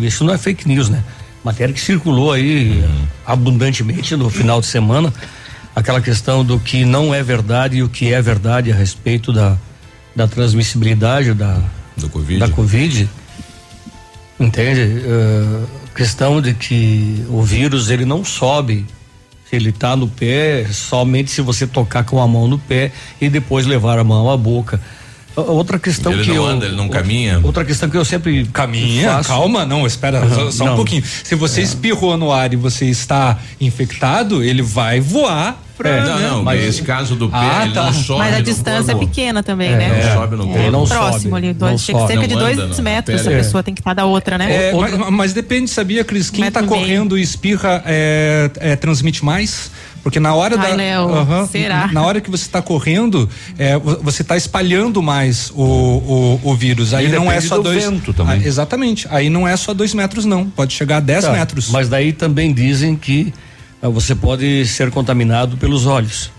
isso 0.03 0.25
não 0.25 0.35
é 0.35 0.39
fake 0.39 0.69
news, 0.69 0.89
né? 0.89 1.03
Matéria 1.45 1.73
que 1.73 1.81
circulou 1.81 2.33
aí 2.33 2.85
abundantemente 3.25 4.15
no 4.17 4.29
final 4.29 4.61
de 4.61 4.67
semana, 4.67 5.13
aquela 5.75 6.01
questão 6.01 6.45
do 6.45 6.59
que 6.59 6.85
não 6.85 7.15
é 7.15 7.23
verdade 7.23 7.79
e 7.79 7.83
o 7.83 7.89
que 7.89 8.13
é 8.13 8.21
verdade 8.21 8.71
a 8.71 8.75
respeito 8.75 9.33
da, 9.33 9.57
da 10.15 10.27
transmissibilidade 10.29 11.33
da, 11.35 11.61
Do 11.97 12.09
Covid. 12.11 12.39
da 12.41 12.49
Covid. 12.49 13.09
Entende? 14.39 14.81
Eh, 15.05 15.63
questão 15.97 16.41
de 16.41 16.55
que 16.55 17.25
o 17.29 17.43
vírus 17.43 17.91
ele 17.91 18.05
não 18.05 18.25
sobe. 18.25 18.85
Ele 19.51 19.71
está 19.71 19.97
no 19.97 20.07
pé, 20.09 20.67
somente 20.71 21.31
se 21.31 21.41
você 21.41 21.67
tocar 21.67 22.05
com 22.05 22.21
a 22.21 22.29
mão 22.29 22.47
no 22.47 22.59
pé 22.59 22.93
e 23.21 23.29
depois 23.31 23.67
levar 23.67 23.99
a 23.99 24.05
mão 24.05 24.31
à 24.31 24.37
boca. 24.37 24.81
Outra 25.35 25.79
questão 25.79 26.13
Ele 26.13 26.23
que 26.25 26.29
não 26.31 26.37
eu, 26.37 26.47
anda, 26.47 26.67
ele 26.67 26.75
não 26.75 26.89
caminha? 26.89 27.41
Outra 27.45 27.65
questão 27.65 27.89
que 27.89 27.97
eu 27.97 28.05
sempre 28.05 28.45
Caminha, 28.53 29.09
faço- 29.13 29.29
calma, 29.29 29.65
não, 29.65 29.87
espera 29.87 30.29
só, 30.29 30.51
só 30.51 30.65
um 30.65 30.67
Não. 30.69 30.77
pouquinho. 30.77 31.05
Se 31.23 31.35
você 31.37 31.63
espirrou 31.63 32.17
no 32.17 32.33
ar 32.33 32.53
e 32.53 32.57
você 32.57 32.87
está 32.87 33.39
infectado, 33.61 34.43
ele 34.43 34.63
vai 34.63 34.99
voar 35.01 35.63
pra, 35.79 35.89
É, 35.89 36.01
não, 36.05 36.19
né? 36.19 36.29
não, 36.29 36.43
Mas- 36.43 36.63
esse 36.65 36.83
caso 36.83 37.15
do 37.17 37.29
pé, 37.31 37.37
Ah, 37.39 37.65
ele 37.65 37.73
tá. 37.73 37.85
não 37.85 37.93
sobe. 37.95 38.19
Mas 38.19 38.35
a 38.35 38.39
no 38.39 38.45
distância 38.45 38.93
é 38.93 38.95
pequena 38.97 39.43
também, 39.43 39.71
É, 39.73 39.77
né? 39.79 40.03
Não 40.05 40.21
sobe 40.21 40.37
no 40.37 40.43
É, 40.43 40.47
corpo. 40.55 40.71
não 40.71 40.87
próximo 40.87 41.23
sobe, 41.23 41.37
ali, 41.37 41.47
não 41.49 41.69
dois, 41.69 41.81
chega 41.81 41.99
sobe. 42.01 42.13
cerca 42.13 42.29
de 42.29 42.35
Não 42.35 42.43
dois 42.43 42.59
anda, 42.59 42.75
não. 42.77 42.83
metros 42.85 43.27
a 43.27 43.31
pessoa 43.31 43.63
tem 43.63 43.73
que 43.75 43.81
estar 43.81 43.95
da 43.95 44.05
outra, 44.05 44.37
né? 44.37 44.71
É, 44.71 44.75
Outra- 44.75 44.99
mas, 44.99 45.11
mas 45.11 45.33
depende, 45.33 45.71
sabia, 45.71 46.05
Cris? 46.05 46.29
Quem 46.29 46.51
tá 46.51 46.61
e 46.61 46.63
meio. 46.67 46.75
correndo 46.75 47.17
e 47.17 47.23
espirra 47.23 47.83
é, 47.87 48.51
é, 48.59 48.77
transmite 48.77 49.25
mais? 49.25 49.71
Porque 50.03 50.21
na 50.21 50.33
hora 50.35 50.57
Ai, 50.59 50.71
da. 50.71 50.77
Léo, 50.77 51.09
Aham, 51.13 51.47
será? 51.47 51.89
Na 51.93 52.03
hora 52.03 52.21
que 52.21 52.31
você 52.31 52.45
está 52.45 52.63
correndo, 52.63 53.29
é, 53.59 53.77
vo- 53.77 53.99
você 54.03 54.23
está 54.23 54.37
espalhando 54.37 55.03
mais 55.03 55.51
o, 55.55 55.61
o, 55.63 56.41
o 56.45 56.55
vírus. 56.55 56.95
Aí 56.95 57.07
E 57.07 57.09
não 57.09 57.31
é 57.31 57.41
só 57.41 57.57
do 57.57 57.65
dois. 57.65 57.85
vento 57.85 58.13
também. 58.15 58.41
Ah, 58.43 58.47
exatamente. 58.47 59.07
Aí 59.11 59.29
não 59.29 59.47
é 59.47 59.57
só 59.57 59.75
dois 59.75 59.93
metros, 59.93 60.25
não. 60.25 60.47
Pode 60.49 60.73
chegar 60.73 60.99
a 60.99 61.01
10 61.01 61.25
Tá, 61.25 61.33
metros. 61.33 61.69
Mas 61.71 61.89
daí 61.89 62.13
também 62.13 62.55
dizem 62.55 62.95
que 62.97 63.35
você 63.83 64.15
pode 64.15 64.67
ser 64.67 64.91
contaminado 64.91 65.57
pelos 65.57 65.87
olhos. 65.87 66.31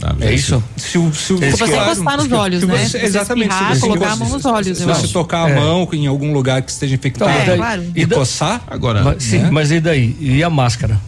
Ah, 0.00 0.14
É 0.20 0.26
esse- 0.26 0.34
isso? 0.44 0.64
Se, 0.76 0.96
o- 0.98 1.12
se, 1.12 1.32
o- 1.32 1.38
Se 1.38 1.50
você 1.50 1.64
claro, 1.72 1.90
encostar 1.92 2.16
nos 2.18 2.26
se- 2.26 2.34
olhos, 2.34 2.60
se 2.60 2.66
né? 2.66 2.86
você- 2.86 2.98
exatamente. 2.98 3.50
espirrar, 3.50 3.74
se 3.74 3.80
você 3.80 3.86
colocar 3.88 4.12
a 4.12 4.16
mão 4.16 4.28
nos 4.28 4.44
olhos, 4.44 4.78
Se 4.78 4.84
você 4.84 5.04
acho. 5.04 5.12
tocar 5.12 5.46
a 5.46 5.50
É. 5.50 5.54
mão 5.56 5.88
em 5.92 6.06
algum 6.06 6.32
lugar 6.32 6.62
que 6.62 6.70
esteja 6.70 6.94
infectado 6.94 7.30
É, 7.32 7.56
claro. 7.56 7.82
e 7.96 8.02
E 8.02 8.06
da- 8.06 8.16
coçar, 8.16 8.62
Agora, 8.68 9.02
Mas, 9.02 9.22
sim, 9.24 9.38
né? 9.38 9.50
mas 9.50 9.72
e 9.72 9.80
daí? 9.80 10.16
E 10.20 10.42
a 10.44 10.48
máscara? 10.50 11.00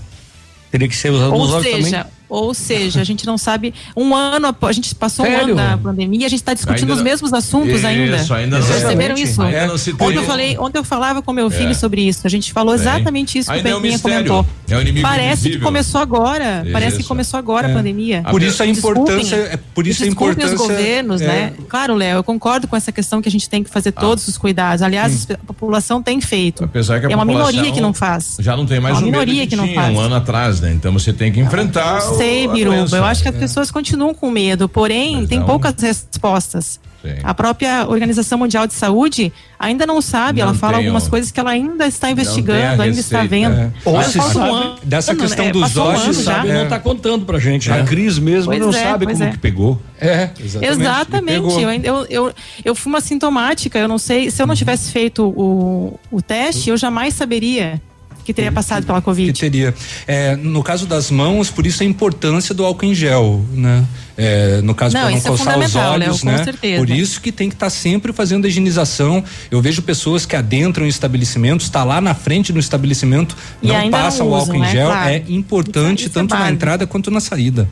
Teria 0.73 0.89
que 0.89 0.97
ser 0.97 1.11
usada 1.11 1.31
nos 1.31 1.39
Ou 1.51 1.55
olhos 1.57 1.63
seja, 1.67 1.99
também? 1.99 2.13
Ou 2.31 2.55
seja, 2.55 3.01
a 3.01 3.05
gente 3.05 3.27
não 3.27 3.37
sabe. 3.37 3.75
Um 3.97 4.15
ano, 4.15 4.55
a 4.63 4.73
gente 4.73 4.95
passou 4.95 5.27
um 5.27 5.29
Sério? 5.29 5.47
ano 5.47 5.57
da 5.57 5.77
pandemia, 5.77 6.27
a 6.27 6.31
gente 6.31 6.41
está 6.41 6.55
discutindo 6.55 6.89
Ainda 6.91 6.95
os 6.95 7.03
mesmos 7.03 7.33
assuntos 7.33 7.85
ainda. 7.85 8.17
Isso, 8.17 8.33
ainda 8.33 8.59
não- 8.59 8.67
Vocês 8.67 8.81
perceberam 8.81 9.15
isso? 9.17 9.43
Ainda 9.43 9.67
não 9.67 9.77
se 9.79 9.93
tem- 9.93 10.07
Ontem 10.09 10.19
eu 10.19 10.25
falei, 10.25 10.59
ontem 10.59 10.79
eu 10.79 10.85
falava 10.85 11.21
com 11.21 11.33
meu 11.33 11.51
filho 11.51 11.71
É. 11.71 11.75
sobre 11.75 12.03
isso. 12.03 12.27
A 12.27 12.31
gente 12.31 12.53
falou 12.53 12.75
exatamente 12.75 13.39
isso 13.39 13.51
que 13.51 13.57
Ainda 13.57 13.69
é 13.69 13.75
o 13.75 13.79
um 13.79 13.81
Peninha 13.81 13.95
mistério. 13.97 14.27
comentou. 14.29 14.47
É 14.71 14.77
um 14.77 14.81
inimigo 14.81 15.07
Parece 15.07 15.43
que 15.43 15.49
invisível. 15.49 15.67
começou 15.67 16.01
agora. 16.01 16.65
Parece 16.73 16.97
que 16.97 17.01
Isso. 17.01 17.09
começou 17.09 17.39
agora 17.39 17.69
a 17.69 17.73
pandemia. 17.75 18.23
por 18.31 18.41
isso 18.43 18.63
a 18.63 18.67
Desculpem. 18.67 19.03
importância, 19.03 19.35
é 19.37 19.57
por 19.75 19.87
isso 19.87 20.03
a 20.03 20.07
Desculpem 20.07 20.33
importância. 20.35 20.55
os 20.57 20.61
governos, 20.69 21.21
é, 21.21 21.27
né? 21.27 21.53
Claro, 21.69 21.95
Léo, 21.97 22.19
eu 22.19 22.23
concordo 22.25 22.69
com 22.69 22.77
essa 22.77 22.93
questão 22.93 23.21
que 23.21 23.29
a 23.29 23.33
gente 23.33 23.49
tem 23.49 23.65
que 23.65 23.71
fazer 23.71 23.91
todos 23.93 24.29
os 24.29 24.39
cuidados. 24.39 24.83
Aliás, 24.83 25.27
a 25.33 25.37
população 25.45 26.01
tem 26.03 26.21
feito. 26.21 26.63
Apesar 26.65 27.01
que 27.01 27.07
a 27.07 27.11
é 27.11 27.15
uma 27.15 27.25
minoria 27.25 27.73
que 27.73 27.81
não 27.81 27.93
faz. 27.93 28.37
Já 28.39 28.57
não 28.57 28.65
tem 28.67 28.79
mais 28.79 28.95
É 28.95 28.99
uma 28.99 29.07
minoria 29.07 29.43
que, 29.43 29.49
que 29.49 29.57
não 29.57 29.65
tinha 29.67 29.81
faz. 29.83 29.97
um 29.97 29.99
ano 30.01 30.15
atrás, 30.15 30.61
né? 30.61 30.73
Então 30.73 30.93
você 30.93 31.13
tem 31.13 31.33
que 31.33 31.41
enfrentar. 31.41 32.01
Sei, 32.25 32.49
Biruba. 32.49 32.97
Eu 32.97 33.05
acho 33.05 33.23
que 33.23 33.29
as 33.29 33.37
pessoas 33.37 33.71
continuam 33.71 34.13
com 34.15 34.31
medo, 34.31 34.69
porém, 34.69 35.17
Mas 35.21 35.29
tem 35.29 35.39
não. 35.39 35.47
poucas 35.47 35.75
respostas. 35.81 36.79
Sim. 37.03 37.15
A 37.23 37.33
própria 37.33 37.87
Organização 37.89 38.39
Mundial 38.39 38.67
de 38.67 38.75
Saúde 38.75 39.33
ainda 39.59 39.87
não 39.87 40.03
sabe, 40.03 40.41
Não 40.41 40.49
ela 40.49 40.55
fala 40.55 40.77
algumas 40.77 41.07
um- 41.07 41.09
coisas 41.11 41.31
que 41.31 41.41
ela 41.41 41.51
ainda 41.51 41.87
está 41.87 42.11
investigando, 42.11 42.83
ainda 42.83 43.01
está 43.01 43.23
receita, 43.23 43.27
vendo. 43.27 43.55
é. 43.59 43.71
Ou 43.87 44.03
se 44.03 44.19
um 44.19 44.23
sabe 44.23 44.51
ano, 44.51 44.77
dessa 44.85 45.15
né? 45.15 45.21
questão 45.23 45.51
dos 45.51 45.63
Passou 45.63 45.85
um 45.85 45.89
olhos, 45.89 46.05
ano 46.05 46.13
Se 46.15 46.23
já. 46.25 46.35
sabe, 46.35 46.49
É. 46.51 46.55
não 46.55 46.65
está 46.65 46.79
contando 46.79 47.25
pra 47.25 47.39
gente. 47.39 47.73
A 47.73 47.77
né? 47.79 47.85
Cris 47.85 48.19
mesmo 48.19 48.51
Pois 48.53 48.61
não 48.61 48.69
é, 48.69 48.73
sabe 48.83 49.07
como 49.07 49.25
é. 49.25 49.31
que 49.31 49.39
pegou. 49.39 49.81
É, 49.99 50.29
exatamente. 50.39 50.81
Exatamente. 50.83 51.35
Pegou. 51.41 51.61
Eu, 51.61 51.71
eu, 51.83 52.07
eu, 52.11 52.33
eu 52.67 52.75
fui 52.75 52.93
uma 52.93 53.01
sintomática, 53.01 53.79
eu 53.79 53.89
não 53.89 53.97
sei, 53.97 54.31
se 54.31 54.43
eu 54.43 54.47
não 54.47 54.55
tivesse 54.55 54.93
feito 54.93 55.25
o, 55.25 55.99
o 56.11 56.21
teste, 56.21 56.69
eu 56.69 56.77
jamais 56.77 57.15
saberia 57.15 57.81
que 58.25 58.33
teria 58.35 58.53
passado 58.53 58.85
pela 58.87 59.01
que 59.01 59.05
Covid. 59.05 59.33
teria. 59.41 59.75
É, 60.07 60.37
no 60.37 60.63
caso 60.63 60.87
das 60.87 61.11
mãos, 61.11 61.51
por 61.51 61.67
isso 61.67 61.83
a 61.83 61.87
importância 61.87 62.55
do 62.55 62.65
álcool 62.65 62.87
em 62.87 62.95
gel, 62.95 63.45
né? 63.53 63.85
É, 64.17 64.61
no 64.63 64.75
caso 64.75 64.93
para 64.93 65.03
não 65.03 65.17
é 65.17 65.21
coçar 65.21 65.33
os 65.33 65.41
fundamental, 65.41 65.93
olhos, 65.95 66.23
né? 66.25 66.45
certeza. 66.45 66.79
Por 66.79 66.91
isso 66.91 67.21
que 67.23 67.33
tem 67.33 67.49
que 67.49 67.55
estar 67.55 67.71
sempre 67.71 68.13
fazendo 68.13 68.45
a 68.45 68.49
higienização. 68.49 69.25
Eu 69.51 69.63
vejo 69.63 69.81
pessoas 69.81 70.27
que 70.27 70.37
adentram 70.37 70.87
estabelecimentos, 70.87 71.67
está 71.67 71.83
lá 71.85 72.01
na 72.03 72.15
frente 72.15 72.53
do 72.53 72.59
estabelecimento, 72.59 73.35
E 73.63 73.69
não 73.69 73.77
ainda 73.77 73.97
não 73.97 74.05
passa 74.05 74.23
o 74.23 74.27
usam, 74.29 74.39
álcool 74.41 74.55
em 74.57 74.61
né? 74.61 74.71
gel. 74.73 74.87
Claro. 74.89 75.11
É 75.11 75.23
importante 75.29 76.01
Isso- 76.01 76.09
é 76.11 76.13
tanto 76.13 76.31
na 76.33 76.37
básico. 76.41 76.55
entrada 76.55 76.87
quanto 76.87 77.11
na 77.11 77.21
saída. 77.21 77.69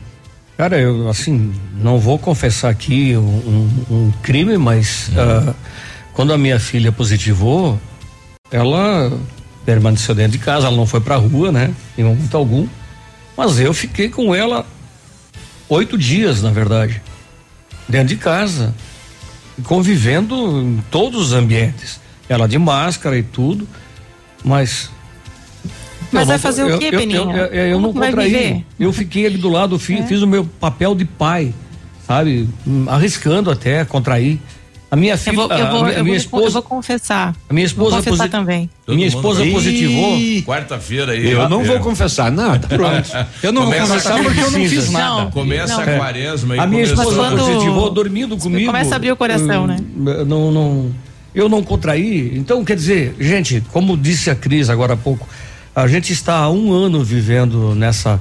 Cara, 0.57 0.77
eu 0.79 1.07
assim, 1.07 1.53
não 1.81 1.99
vou 1.99 2.17
confessar 2.17 2.69
aqui 2.69 3.15
um, 3.15 3.69
um- 3.89 4.11
crime, 4.23 4.57
mas 4.57 5.09
ah, 5.15 5.53
quando 6.13 6.33
a 6.33 6.37
minha 6.37 6.59
filha 6.59 6.91
positivou, 6.91 7.79
ela 8.51 9.11
permaneceu 9.73 10.15
dentro 10.15 10.31
de 10.31 10.39
casa, 10.39 10.65
ela 10.65 10.75
não 10.75 10.87
foi 10.87 10.99
pra 10.99 11.15
rua, 11.15 11.51
né? 11.51 11.71
Em 11.95 12.03
momento 12.03 12.35
algum. 12.35 12.67
Mas 13.37 13.59
eu 13.59 13.71
fiquei 13.71 14.09
com 14.09 14.33
ela 14.33 14.65
oito 15.69 15.95
dias, 15.95 16.41
na 16.41 16.49
verdade, 16.49 16.99
dentro 17.87 18.07
de 18.07 18.15
casa, 18.15 18.73
convivendo 19.63 20.59
em 20.59 20.83
todos 20.89 21.21
os 21.27 21.33
ambientes. 21.33 21.99
Ela 22.27 22.47
de 22.47 22.57
máscara 22.57 23.15
e 23.15 23.21
tudo, 23.21 23.67
mas. 24.43 24.89
Mas 26.11 26.21
eu 26.21 26.25
vai 26.27 26.35
não- 26.37 26.41
fazer 26.41 26.63
o 26.63 26.69
eu- 26.69 26.79
quê, 26.79 26.85
eu- 26.85 26.91
eu- 26.93 26.99
Peninha? 26.99 27.19
Eu, 27.19 27.27
eu, 27.45 27.65
eu 27.67 27.75
Como 27.81 27.93
não 27.93 27.93
contraí. 27.93 28.35
É. 28.35 28.63
Eu 28.79 28.91
fiquei 28.91 29.27
ali 29.27 29.37
do 29.37 29.49
lado, 29.49 29.77
fi- 29.77 30.01
fiz 30.07 30.23
o 30.23 30.27
meu 30.27 30.45
papel 30.45 30.95
de 30.95 31.05
pai, 31.05 31.53
sabe? 32.07 32.49
Hum, 32.65 32.85
Arriscando 32.89 33.51
até 33.51 33.85
contrair. 33.85 34.39
A 34.91 34.95
minha 34.95 35.13
Eu 35.13 35.17
filha, 35.19 35.35
vou, 35.35 35.45
eu 35.51 35.53
a, 35.67 35.69
vou, 35.69 35.83
minha, 35.83 35.93
eu 35.97 36.03
minha 36.03 36.03
vou, 36.03 36.07
eu 36.13 36.15
esposa, 36.15 36.49
vou 36.49 36.61
confessar. 36.63 37.35
a 37.47 37.53
minha 37.53 37.67
Vou 37.67 37.87
esposa 37.87 37.95
confessar 37.97 38.17
posi- 38.17 38.29
também. 38.29 38.69
Todo 38.85 38.95
minha 38.95 39.07
mundo- 39.07 39.17
esposa 39.17 39.45
Ih, 39.45 39.51
positivou. 39.51 40.17
Quarta-feira 40.43 41.11
aí. 41.11 41.29
Eu 41.31 41.47
não 41.47 41.61
É. 41.61 41.63
vou 41.65 41.79
confessar 41.79 42.31
nada. 42.31 42.65
Pronto. 42.75 43.09
Eu 43.43 43.51
não 43.51 43.65
Começa 43.65 43.79
vou 43.85 43.87
conversar 43.87 44.17
com 44.17 44.23
porque 44.23 44.39
eu 44.39 44.51
não 44.51 44.69
fiz 44.69 44.89
nada. 44.89 45.05
Não. 45.25 45.31
Começa 45.31 45.73
Não. 45.85 45.93
a 45.93 45.97
quaresma 45.97 46.55
e 46.55 46.59
A 46.59 46.65
minha 46.65 46.81
esposa 46.83 47.15
quando- 47.15 47.37
positivou 47.37 47.89
dormindo 47.91 48.35
comigo. 48.37 48.65
começa 48.65 48.93
a 48.93 48.97
abrir 48.97 49.11
o 49.11 49.15
coração, 49.15 49.65
hum, 49.65 49.67
né? 49.67 49.77
Não, 50.25 50.51
não, 50.51 50.91
eu 51.35 51.47
não 51.47 51.61
contraí. 51.61 52.31
Então, 52.35 52.65
quer 52.65 52.75
dizer, 52.75 53.15
gente, 53.19 53.61
como 53.71 53.95
disse 53.95 54.31
a 54.31 54.35
Cris 54.35 54.71
agora 54.71 54.93
há 54.93 54.97
pouco, 54.97 55.27
a 55.75 55.87
gente 55.87 56.11
está 56.13 56.35
há 56.37 56.49
um 56.49 56.73
ano 56.73 57.03
vivendo 57.03 57.75
nessa, 57.75 58.19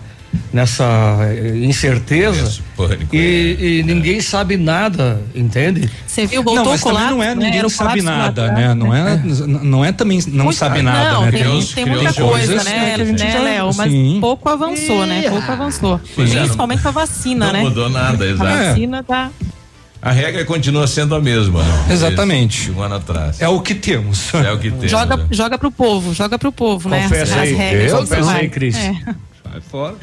nessa 0.52 0.85
eh, 1.23 1.56
incerteza 1.64 2.61
pânico, 2.76 3.14
e, 3.14 3.78
e 3.78 3.82
ninguém 3.82 4.20
sabe 4.20 4.56
nada, 4.56 5.20
entende? 5.35 5.90
Você 6.06 6.26
viu, 6.26 6.42
voltou 6.42 6.64
não, 6.64 6.73
mas 6.73 6.80
colapso, 6.80 7.08
também 7.08 7.16
não 7.18 7.23
é 7.23 7.35
né? 7.35 7.44
ninguém 7.47 7.64
o 7.64 7.70
sabe 7.70 8.02
nada, 8.02 8.52
né? 8.52 8.75
Não 8.75 8.94
é, 8.94 9.20
não 9.62 9.85
é 9.85 9.92
também 9.92 10.20
não 10.28 10.44
Muito- 10.47 10.56
sabe 10.58 10.82
nada, 10.82 11.12
não, 11.12 11.23
né? 11.26 11.30
tem, 11.32 11.40
Criou- 11.40 11.62
tem 11.75 11.87
muita 11.87 12.12
coisas 12.12 12.54
coisa, 12.54 12.64
né, 12.64 12.94
a 12.94 12.99
né, 12.99 13.16
já- 13.32 13.38
Léo? 13.40 13.70
Mas 13.76 13.90
sim. 13.92 14.18
pouco 14.20 14.49
avançou, 14.49 15.06
né? 15.06 15.23
Pouco 15.28 15.50
avançou. 15.52 16.00
Pois 16.14 16.35
é, 16.35 16.40
Principalmente 16.40 16.87
a 16.87 16.90
vacina, 16.90 17.47
não 17.47 17.52
né? 17.52 17.61
mudou 17.62 17.88
nada, 17.88 18.25
A 18.25 18.28
exato. 18.28 18.50
vacina 18.68 19.02
tá. 19.02 19.30
A 20.00 20.12
regra 20.12 20.44
continua 20.44 20.87
sendo 20.87 21.14
a 21.16 21.20
mesma, 21.20 21.61
né? 21.62 21.87
Exatamente. 21.90 22.70
Um 22.70 22.80
ano 22.80 22.94
atrás. 22.94 23.40
É 23.40 23.49
o 23.49 23.61
que 23.61 23.75
temos. 23.75 24.32
É 24.32 24.52
o 24.52 24.58
que 24.58 24.70
tem. 24.70 24.88
Joga, 24.88 25.16
né? 25.16 25.26
joga 25.32 25.58
pro 25.58 25.73
povo, 25.73 26.14
joga 26.14 26.38
pro 26.38 26.52
povo, 26.52 26.88
né? 26.88 27.02
Confessa 27.02 27.35
As 27.35 27.40
aí. 27.40 27.52
regras. 27.54 27.92
Confessa 27.92 28.30
aí, 28.32 28.49
Cris. 28.49 28.76
É. 28.76 28.94
Vai 29.52 29.61
fora. 29.61 29.95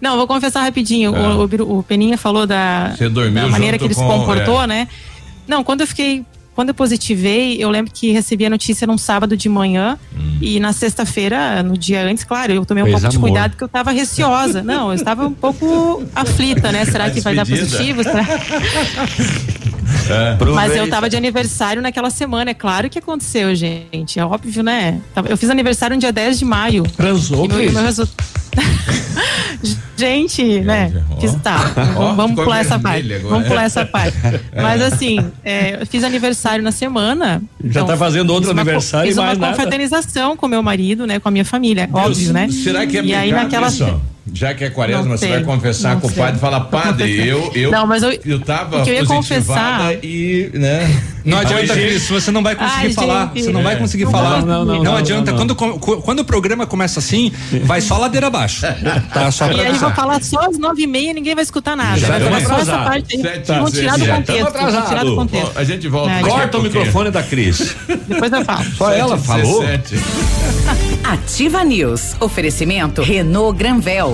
Não, 0.00 0.16
vou 0.16 0.26
confessar 0.26 0.62
rapidinho. 0.62 1.14
É. 1.14 1.18
O, 1.18 1.46
o 1.64 1.78
o 1.78 1.82
Peninha 1.82 2.16
falou 2.18 2.46
da, 2.46 2.94
Você 2.96 3.08
dormiu 3.08 3.42
da 3.42 3.48
maneira 3.48 3.78
que 3.78 3.84
ele 3.84 3.94
se 3.94 4.00
com- 4.00 4.08
comportou, 4.20 4.62
é. 4.62 4.66
né? 4.66 4.88
Não, 5.46 5.62
quando 5.64 5.82
eu 5.82 5.86
fiquei 5.86 6.24
quando 6.54 6.68
eu 6.68 6.74
positivei, 6.74 7.56
eu 7.60 7.68
lembro 7.68 7.90
que 7.92 8.12
recebi 8.12 8.46
a 8.46 8.50
notícia 8.50 8.86
num 8.86 8.96
sábado 8.96 9.36
de 9.36 9.48
manhã 9.48 9.98
e 10.40 10.60
na 10.60 10.72
sexta-feira, 10.72 11.64
no 11.64 11.76
dia 11.76 12.04
antes, 12.06 12.22
claro, 12.22 12.52
eu 12.52 12.64
tomei 12.64 12.84
um 12.84 12.86
Fez 12.86 13.00
pouco 13.00 13.10
de 13.10 13.16
amor. 13.16 13.28
cuidado 13.28 13.50
porque 13.50 13.64
eu 13.64 13.66
estava 13.66 13.90
receosa. 13.90 14.62
Não, 14.64 14.90
eu 14.90 14.94
estava 14.94 15.26
um 15.26 15.32
pouco 15.32 16.04
aflita, 16.14 16.70
né? 16.70 16.84
Será 16.84 17.10
que 17.10 17.20
vai 17.20 17.34
dar 17.34 17.44
positivo? 17.44 18.04
Será- 18.04 18.24
É. 20.10 20.44
Mas 20.54 20.76
eu 20.76 20.88
tava 20.88 21.08
de 21.08 21.16
aniversário 21.16 21.80
naquela 21.80 22.10
semana, 22.10 22.50
é 22.50 22.54
claro 22.54 22.90
que 22.90 22.98
aconteceu, 22.98 23.54
gente. 23.54 24.18
É 24.18 24.24
óbvio, 24.24 24.62
né? 24.62 25.00
Eu 25.28 25.36
fiz 25.36 25.48
aniversário 25.48 25.96
no 25.96 26.00
dia 26.00 26.12
10 26.12 26.38
de 26.38 26.44
maio. 26.44 26.82
Transou, 26.96 27.46
E 27.46 27.48
meu, 27.48 27.72
meu 27.72 27.82
resultado. 27.82 28.24
Gente, 29.96 30.60
né? 30.60 30.92
ó. 31.10 31.20
Fiz, 31.20 31.34
tá, 31.36 31.72
Ó, 31.96 32.00
vamos, 32.00 32.16
vamos 32.16 32.44
pular 32.44 32.60
essa 32.60 32.78
parte. 32.78 33.12
agora. 33.12 33.28
Vamos 33.34 33.48
pular 33.48 33.62
essa 33.64 33.86
parte. 33.86 34.16
Mas 34.54 34.82
assim, 34.82 35.24
é, 35.44 35.80
eu 35.80 35.86
fiz 35.86 36.02
aniversário 36.02 36.64
na 36.64 36.72
semana. 36.72 37.40
Já 37.64 37.84
tá 37.84 37.96
fazendo 37.96 38.30
outro 38.30 38.50
uma 38.50 38.60
aniversário 38.60 39.06
Fiz 39.06 39.16
e 39.16 39.20
uma 39.20 39.26
mais 39.26 39.38
nada. 39.38 39.52
confraternização 39.56 40.36
com 40.36 40.48
meu 40.48 40.62
marido, 40.62 41.06
né? 41.06 41.20
Com 41.20 41.28
a 41.28 41.30
minha 41.30 41.44
família, 41.44 41.88
óbvio, 41.92 42.32
né? 42.32 42.48
Será 42.50 42.86
que 42.86 42.98
é 42.98 43.04
E 43.04 43.14
aí 43.14 43.32
naquela. 43.32 43.68
isso? 43.68 44.00
Já 44.32 44.54
que 44.54 44.64
é 44.64 44.70
quaresma, 44.70 45.02
Não 45.02 45.10
você 45.10 45.26
sei, 45.26 45.34
vai 45.34 45.42
confessar 45.44 45.94
não 45.94 46.00
com 46.00 46.06
o 46.06 46.10
sei. 46.10 46.22
padre 46.22 46.36
e 46.38 46.40
falar, 46.40 46.60
padre, 46.60 47.20
eu, 47.28 47.52
eu, 47.54 47.70
Não, 47.70 47.86
mas 47.86 48.02
eu- 48.02 48.18
eu 48.24 48.40
tava 48.40 48.82
o 48.82 48.88
eu 48.88 48.94
ia 48.94 49.04
positivada 49.04 49.84
confessar- 49.94 50.04
e, 50.04 50.50
né? 50.54 51.02
Não 51.24 51.38
adianta, 51.38 51.66
gente, 51.66 51.72
Cris, 51.86 52.08
você 52.08 52.30
não 52.30 52.42
vai 52.42 52.54
conseguir 52.54 52.86
Ai, 52.86 52.92
falar. 52.92 53.26
gente. 53.34 53.44
Você 53.44 53.52
não 53.52 53.62
vai 53.62 53.76
conseguir 53.76 54.04
Não 54.04 54.10
falar. 54.10 54.42
Não, 54.44 54.64
não, 54.64 54.82
não, 54.82 54.96
adianta. 54.96 55.32
não, 55.32 55.44
não. 55.44 55.54
Quando, 55.54 55.78
quando 55.78 56.20
o 56.20 56.24
programa 56.24 56.66
começa 56.66 56.98
assim, 57.00 57.32
vai 57.64 57.80
só 57.80 57.96
ladeira 57.98 58.26
abaixo. 58.26 58.66
Tá 59.12 59.30
só 59.30 59.50
E 59.50 59.60
aí 59.60 59.66
eu 59.68 59.74
vou 59.76 59.90
falar 59.92 60.22
só 60.22 60.40
às 60.48 60.58
nove 60.58 60.82
e 60.82 60.86
meia 60.86 61.10
e 61.10 61.14
ninguém 61.14 61.34
vai 61.34 61.42
escutar 61.44 61.74
nada. 61.76 61.98
Já 61.98 62.08
vai 62.18 62.20
falar 62.20 62.40
só 62.42 62.58
essa 62.58 62.78
parte 62.84 63.16
aí. 63.16 63.22
Vão 63.58 63.70
tirar 63.70 63.98
do 63.98 64.06
contexto. 64.06 64.88
Tirar 64.88 65.04
do 65.04 65.14
contexto. 65.16 65.52
A 65.58 65.64
gente 65.64 65.88
volta. 65.88 66.12
É, 66.12 66.20
Corta 66.20 66.58
o 66.58 66.62
microfone 66.62 67.10
da 67.10 67.22
Cris. 67.22 67.74
Depois 68.08 68.30
eu 68.32 68.44
falo. 68.44 68.64
Só 68.76 68.92
ela 68.92 69.16
falou. 69.18 69.62
17. 69.62 69.94
Ativa 71.04 71.64
News. 71.64 72.14
Oferecimento 72.20 73.02
Renault 73.02 73.56
Granvel, 73.58 74.13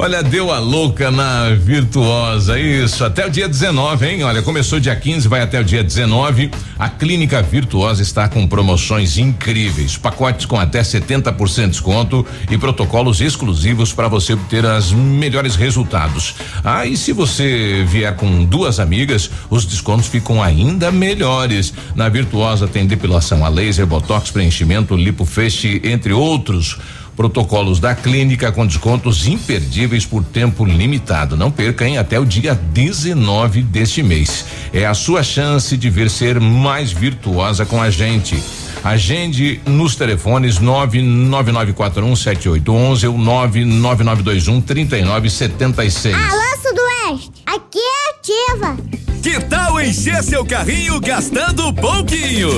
Olha, 0.00 0.22
deu 0.22 0.52
a 0.52 0.60
louca 0.60 1.10
na 1.10 1.50
Virtuosa, 1.56 2.56
isso, 2.56 3.04
até 3.04 3.26
o 3.26 3.30
dia 3.30 3.48
19, 3.48 4.06
hein? 4.06 4.22
Olha, 4.22 4.40
começou 4.42 4.78
dia 4.78 4.94
15, 4.94 5.26
vai 5.26 5.40
até 5.40 5.58
o 5.60 5.64
dia 5.64 5.82
19. 5.82 6.52
A 6.78 6.88
Clínica 6.88 7.42
Virtuosa 7.42 8.00
está 8.00 8.28
com 8.28 8.46
promoções 8.46 9.18
incríveis, 9.18 9.96
pacotes 9.96 10.46
com 10.46 10.56
até 10.56 10.82
70% 10.82 11.62
de 11.62 11.70
desconto 11.70 12.24
e 12.48 12.56
protocolos 12.56 13.20
exclusivos 13.20 13.92
para 13.92 14.06
você 14.06 14.34
obter 14.34 14.64
os 14.64 14.92
melhores 14.92 15.56
resultados. 15.56 16.36
Ah, 16.62 16.86
e 16.86 16.96
se 16.96 17.12
você 17.12 17.84
vier 17.84 18.14
com 18.14 18.44
duas 18.44 18.78
amigas, 18.78 19.28
os 19.50 19.66
descontos 19.66 20.06
ficam 20.06 20.40
ainda 20.40 20.92
melhores. 20.92 21.74
Na 21.96 22.08
Virtuosa 22.08 22.68
tem 22.68 22.86
depilação 22.86 23.44
a 23.44 23.48
laser, 23.48 23.84
botox, 23.84 24.30
preenchimento, 24.30 24.94
lipofeste, 24.94 25.80
entre 25.82 26.12
outros. 26.12 26.78
Protocolos 27.18 27.78
da 27.80 27.94
clínica 27.96 28.52
com 28.52 28.64
descontos 28.64 29.26
imperdíveis 29.26 30.06
por 30.06 30.22
tempo 30.22 30.64
limitado. 30.64 31.36
Não 31.36 31.50
perca, 31.50 31.84
hein? 31.84 31.98
Até 31.98 32.20
o 32.20 32.24
dia 32.24 32.54
19 32.54 33.60
deste 33.60 34.04
mês. 34.04 34.44
É 34.72 34.86
a 34.86 34.94
sua 34.94 35.24
chance 35.24 35.76
de 35.76 35.90
vir 35.90 36.08
ser 36.10 36.38
mais 36.38 36.92
virtuosa 36.92 37.66
com 37.66 37.82
a 37.82 37.90
gente. 37.90 38.40
Agende 38.84 39.60
nos 39.66 39.96
telefones 39.96 40.60
999417811 40.60 43.10
ou 43.10 43.18
999213976. 43.18 46.14
Alô, 46.14 46.56
Sudoeste, 46.62 47.32
aqui 47.44 47.80
é 47.80 48.10
ativa. 48.14 48.76
Que 49.20 49.40
tal 49.40 49.80
encher 49.80 50.22
seu 50.22 50.44
carrinho 50.44 51.00
gastando 51.00 51.72
pouquinho? 51.72 52.48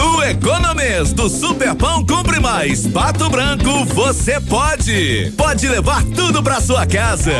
No 0.00 0.24
Economês 0.24 1.12
do 1.12 1.28
Superpão 1.28 2.02
Compre 2.06 2.40
Mais 2.40 2.86
Pato 2.86 3.28
Branco, 3.28 3.84
você 3.84 4.40
pode. 4.40 5.30
Pode 5.36 5.68
levar 5.68 6.02
tudo 6.16 6.42
pra 6.42 6.58
sua 6.58 6.86
casa. 6.86 7.34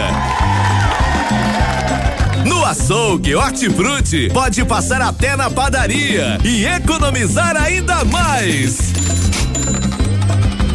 No 2.44 2.62
açougue 2.66 3.34
Hortifruti, 3.34 4.28
pode 4.30 4.62
passar 4.66 5.00
até 5.00 5.36
na 5.36 5.48
padaria 5.48 6.36
e 6.44 6.66
economizar 6.66 7.56
ainda 7.56 8.04
mais. 8.04 8.92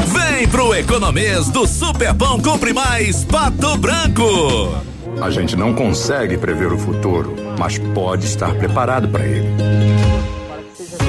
Vem 0.08 0.48
pro 0.48 0.74
Economês 0.74 1.50
do 1.50 1.68
Superpão 1.68 2.42
Compre 2.42 2.74
Mais 2.74 3.24
Pato 3.24 3.78
Branco. 3.78 4.76
A 5.22 5.30
gente 5.30 5.56
não 5.56 5.72
consegue 5.72 6.36
prever 6.36 6.74
o 6.74 6.80
futuro, 6.80 7.36
mas 7.60 7.78
pode 7.78 8.26
estar 8.26 8.56
preparado 8.56 9.08
para 9.08 9.24
ele. 9.24 9.48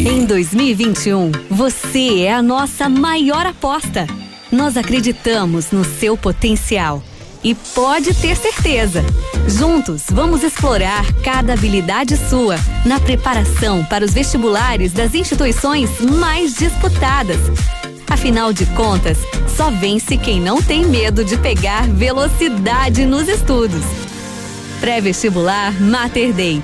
Em 0.09 0.25
2021, 0.25 1.31
você 1.49 2.21
é 2.21 2.33
a 2.33 2.41
nossa 2.41 2.87
maior 2.87 3.45
aposta. 3.45 4.07
Nós 4.49 4.77
acreditamos 4.77 5.69
no 5.71 5.83
seu 5.83 6.15
potencial. 6.15 7.03
E 7.43 7.53
pode 7.53 8.13
ter 8.13 8.37
certeza, 8.37 9.03
juntos 9.47 10.03
vamos 10.09 10.43
explorar 10.43 11.11
cada 11.23 11.53
habilidade 11.53 12.15
sua 12.15 12.55
na 12.85 13.01
preparação 13.01 13.83
para 13.83 14.05
os 14.05 14.13
vestibulares 14.13 14.93
das 14.93 15.13
instituições 15.13 15.89
mais 15.99 16.53
disputadas. 16.55 17.39
Afinal 18.09 18.53
de 18.53 18.65
contas, 18.67 19.17
só 19.57 19.69
vence 19.71 20.15
quem 20.15 20.39
não 20.39 20.61
tem 20.61 20.85
medo 20.85 21.25
de 21.25 21.35
pegar 21.35 21.85
velocidade 21.85 23.05
nos 23.05 23.27
estudos. 23.27 23.83
Pré-vestibular 24.79 25.73
Mater 25.81 26.31
Dei. 26.31 26.63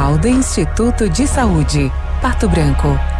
Alda 0.00 0.30
Instituto 0.30 1.10
de 1.10 1.26
Saúde, 1.26 1.92
Pato 2.22 2.48
Branco. 2.48 3.19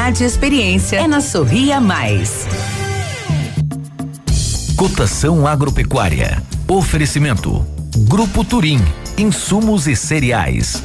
e 0.00 0.24
experiência. 0.24 0.96
É 0.96 1.06
na 1.06 1.20
Sorria 1.20 1.78
Mais. 1.78 2.46
Cotação 4.74 5.46
agropecuária. 5.46 6.42
Oferecimento. 6.66 7.64
Grupo 8.08 8.42
Turim. 8.42 8.80
Insumos 9.18 9.86
e 9.86 9.94
cereais. 9.94 10.82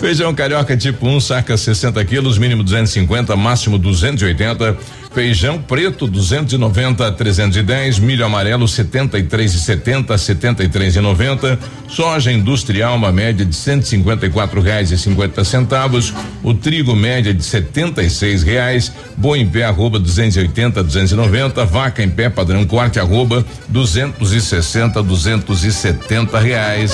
Feijão 0.00 0.32
carioca 0.32 0.76
tipo 0.76 1.06
1, 1.06 1.16
um, 1.16 1.20
saca 1.20 1.56
60 1.56 2.02
quilos, 2.04 2.38
mínimo 2.38 2.62
250, 2.62 3.34
máximo 3.34 3.78
280. 3.78 4.78
Feijão 5.18 5.60
preto 5.60 6.06
290 6.06 7.04
a 7.04 7.10
310, 7.10 7.98
milho 7.98 8.24
amarelo 8.24 8.68
73 8.68 9.52
e 9.52 9.58
70 9.58 10.16
73 10.16 10.94
e 10.94 11.00
90, 11.00 11.58
soja 11.88 12.30
industrial 12.30 12.94
uma 12.94 13.10
média 13.10 13.44
de 13.44 13.52
154 13.52 14.60
reais 14.60 14.92
e 14.92 14.96
50 14.96 15.42
centavos, 15.42 16.14
o 16.40 16.54
trigo 16.54 16.94
média 16.94 17.34
de 17.34 17.42
76 17.42 18.44
reais, 18.44 18.92
boi 19.16 19.40
em 19.40 19.48
pé 19.48 19.64
arroba 19.64 19.98
280 19.98 20.84
290, 20.84 21.64
vaca 21.64 22.00
em 22.00 22.08
pé 22.08 22.30
padrão 22.30 22.64
corte 22.64 23.00
arroba 23.00 23.44
260 23.68 25.02
270 25.02 26.38
reais. 26.38 26.92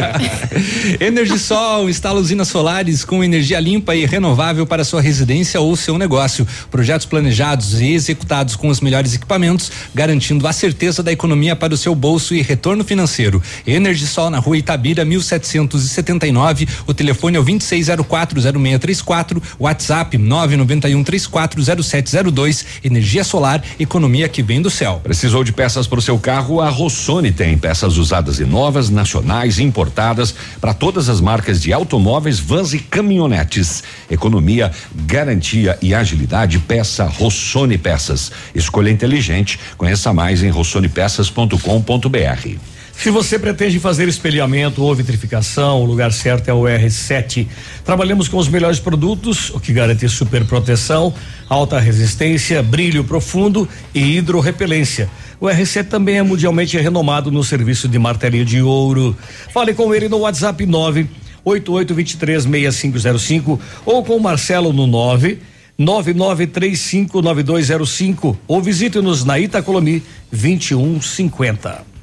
Energisol 0.98 1.90
instala 1.90 2.18
usinas 2.18 2.48
solares 2.48 3.04
com 3.04 3.22
energia 3.22 3.60
limpa 3.60 3.94
e 3.94 4.06
renovável 4.06 4.66
para 4.66 4.82
sua 4.82 5.02
residência 5.02 5.60
ou 5.60 5.76
seu 5.76 5.98
negócio. 5.98 6.48
Projetos 6.70 7.04
planejados 7.04 7.82
e 7.82 7.92
executados 7.92 8.56
com 8.56 8.68
os 8.68 8.80
melhores 8.80 9.14
equipamentos, 9.14 9.70
garantindo 9.94 10.48
a 10.48 10.54
certeza 10.54 11.02
da 11.02 11.12
economia 11.12 11.54
para 11.54 11.74
o 11.74 11.76
seu 11.76 11.94
bolso 11.94 12.34
e 12.34 12.40
retorno 12.40 12.82
financeiro. 12.82 13.42
Energisol 13.66 14.30
na 14.30 14.38
rua 14.38 14.56
Itabira, 14.56 15.04
1779. 15.04 16.66
O 16.86 16.94
telefone 16.94 17.36
é 17.36 17.40
o 17.40 17.57
26040634, 17.58 19.42
WhatsApp 19.58 20.16
991340702. 20.18 22.64
Energia 22.84 23.24
solar, 23.24 23.62
economia 23.78 24.28
que 24.28 24.42
vem 24.42 24.60
do 24.62 24.70
céu. 24.70 25.00
Precisou 25.02 25.42
de 25.44 25.52
peças 25.52 25.86
para 25.86 25.98
o 25.98 26.02
seu 26.02 26.18
carro? 26.18 26.60
A 26.60 26.68
Rossoni 26.68 27.32
tem 27.32 27.56
peças 27.56 27.96
usadas 27.96 28.40
e 28.40 28.44
novas, 28.44 28.90
nacionais, 28.90 29.58
importadas 29.58 30.34
para 30.60 30.74
todas 30.74 31.08
as 31.08 31.20
marcas 31.20 31.60
de 31.60 31.72
automóveis, 31.72 32.38
vans 32.38 32.74
e 32.74 32.78
caminhonetes. 32.78 33.82
Economia, 34.10 34.70
garantia 34.94 35.78
e 35.82 35.94
agilidade. 35.94 36.58
Peça 36.58 37.04
Rossoni 37.04 37.78
Peças. 37.78 38.32
Escolha 38.54 38.90
inteligente. 38.90 39.58
Conheça 39.76 40.12
mais 40.12 40.42
em 40.42 40.50
rossonepeças.com.br. 40.50 42.77
Se 42.98 43.10
você 43.12 43.38
pretende 43.38 43.78
fazer 43.78 44.08
espelhamento 44.08 44.82
ou 44.82 44.92
vitrificação, 44.92 45.80
o 45.80 45.84
lugar 45.84 46.12
certo 46.12 46.48
é 46.48 46.52
o 46.52 46.62
R7. 46.62 47.46
Trabalhamos 47.84 48.26
com 48.26 48.38
os 48.38 48.48
melhores 48.48 48.80
produtos, 48.80 49.50
o 49.50 49.60
que 49.60 49.72
garante 49.72 50.08
super 50.08 50.44
proteção, 50.44 51.14
alta 51.48 51.78
resistência, 51.78 52.60
brilho 52.60 53.04
profundo 53.04 53.68
e 53.94 54.16
hidrorrepelência. 54.16 55.08
O 55.38 55.46
R7 55.46 55.86
também 55.86 56.18
é 56.18 56.24
mundialmente 56.24 56.76
renomado 56.76 57.30
no 57.30 57.44
serviço 57.44 57.86
de 57.86 58.00
martelinho 58.00 58.44
de 58.44 58.60
ouro. 58.60 59.16
Fale 59.52 59.74
com 59.74 59.94
ele 59.94 60.08
no 60.08 60.18
WhatsApp 60.18 60.66
9 60.66 61.06
88236505 61.46 63.60
ou 63.86 64.04
com 64.04 64.16
o 64.16 64.20
Marcelo 64.20 64.72
no 64.72 64.88
9 64.88 65.38
99359205 65.78 68.36
ou 68.48 68.60
visite-nos 68.60 69.24
na 69.24 69.38
Itacolomi 69.38 70.02
2150. 70.32 71.97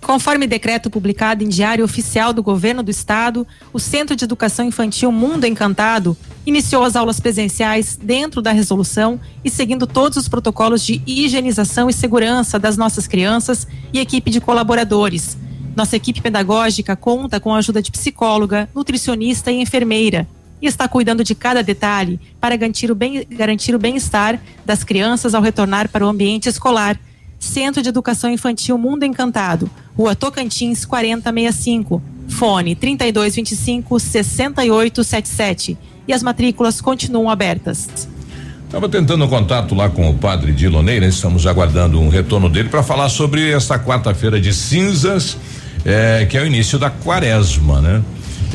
Conforme 0.00 0.46
decreto 0.46 0.88
publicado 0.88 1.44
em 1.44 1.48
Diário 1.48 1.84
Oficial 1.84 2.32
do 2.32 2.42
Governo 2.42 2.82
do 2.82 2.90
Estado, 2.90 3.46
o 3.72 3.78
Centro 3.78 4.16
de 4.16 4.24
Educação 4.24 4.64
Infantil 4.64 5.12
Mundo 5.12 5.44
Encantado 5.44 6.16
iniciou 6.46 6.82
as 6.82 6.96
aulas 6.96 7.20
presenciais 7.20 7.98
dentro 8.00 8.40
da 8.40 8.52
resolução 8.52 9.20
e 9.44 9.50
seguindo 9.50 9.86
todos 9.86 10.16
os 10.16 10.28
protocolos 10.28 10.82
de 10.82 11.02
higienização 11.06 11.90
e 11.90 11.92
segurança 11.92 12.58
das 12.58 12.76
nossas 12.76 13.06
crianças 13.06 13.66
e 13.92 14.00
equipe 14.00 14.30
de 14.30 14.40
colaboradores. 14.40 15.36
Nossa 15.76 15.96
equipe 15.96 16.22
pedagógica 16.22 16.96
conta 16.96 17.38
com 17.38 17.52
a 17.54 17.58
ajuda 17.58 17.82
de 17.82 17.90
psicóloga, 17.90 18.68
nutricionista 18.74 19.52
e 19.52 19.60
enfermeira 19.60 20.26
e 20.60 20.66
está 20.66 20.88
cuidando 20.88 21.22
de 21.22 21.34
cada 21.34 21.62
detalhe 21.62 22.20
para 22.40 22.56
garantir 22.56 22.90
o 22.90 22.94
bem, 22.94 23.26
bem-estar 23.80 24.40
das 24.64 24.82
crianças 24.82 25.34
ao 25.34 25.42
retornar 25.42 25.88
para 25.88 26.04
o 26.04 26.08
ambiente 26.08 26.48
escolar. 26.48 26.98
Centro 27.38 27.80
de 27.80 27.88
Educação 27.88 28.28
Infantil 28.30 28.76
Mundo 28.76 29.04
Encantado, 29.04 29.70
Rua 29.98 30.14
Tocantins 30.14 30.84
4065, 30.84 32.00
fone 32.28 32.76
3225 32.76 33.98
6877 33.98 35.76
e 36.06 36.12
as 36.12 36.22
matrículas 36.22 36.80
continuam 36.80 37.28
abertas. 37.28 37.88
Estava 38.64 38.88
tentando 38.88 39.24
um 39.24 39.28
contato 39.28 39.74
lá 39.74 39.90
com 39.90 40.08
o 40.08 40.14
padre 40.14 40.52
Diloneira, 40.52 41.04
estamos 41.04 41.48
aguardando 41.48 42.00
um 42.00 42.08
retorno 42.08 42.48
dele 42.48 42.68
para 42.68 42.82
falar 42.84 43.08
sobre 43.08 43.50
essa 43.50 43.76
quarta-feira 43.76 44.40
de 44.40 44.54
cinzas, 44.54 45.36
eh, 45.84 46.26
que 46.30 46.36
é 46.36 46.42
o 46.42 46.46
início 46.46 46.78
da 46.78 46.90
quaresma, 46.90 47.80
né? 47.80 48.02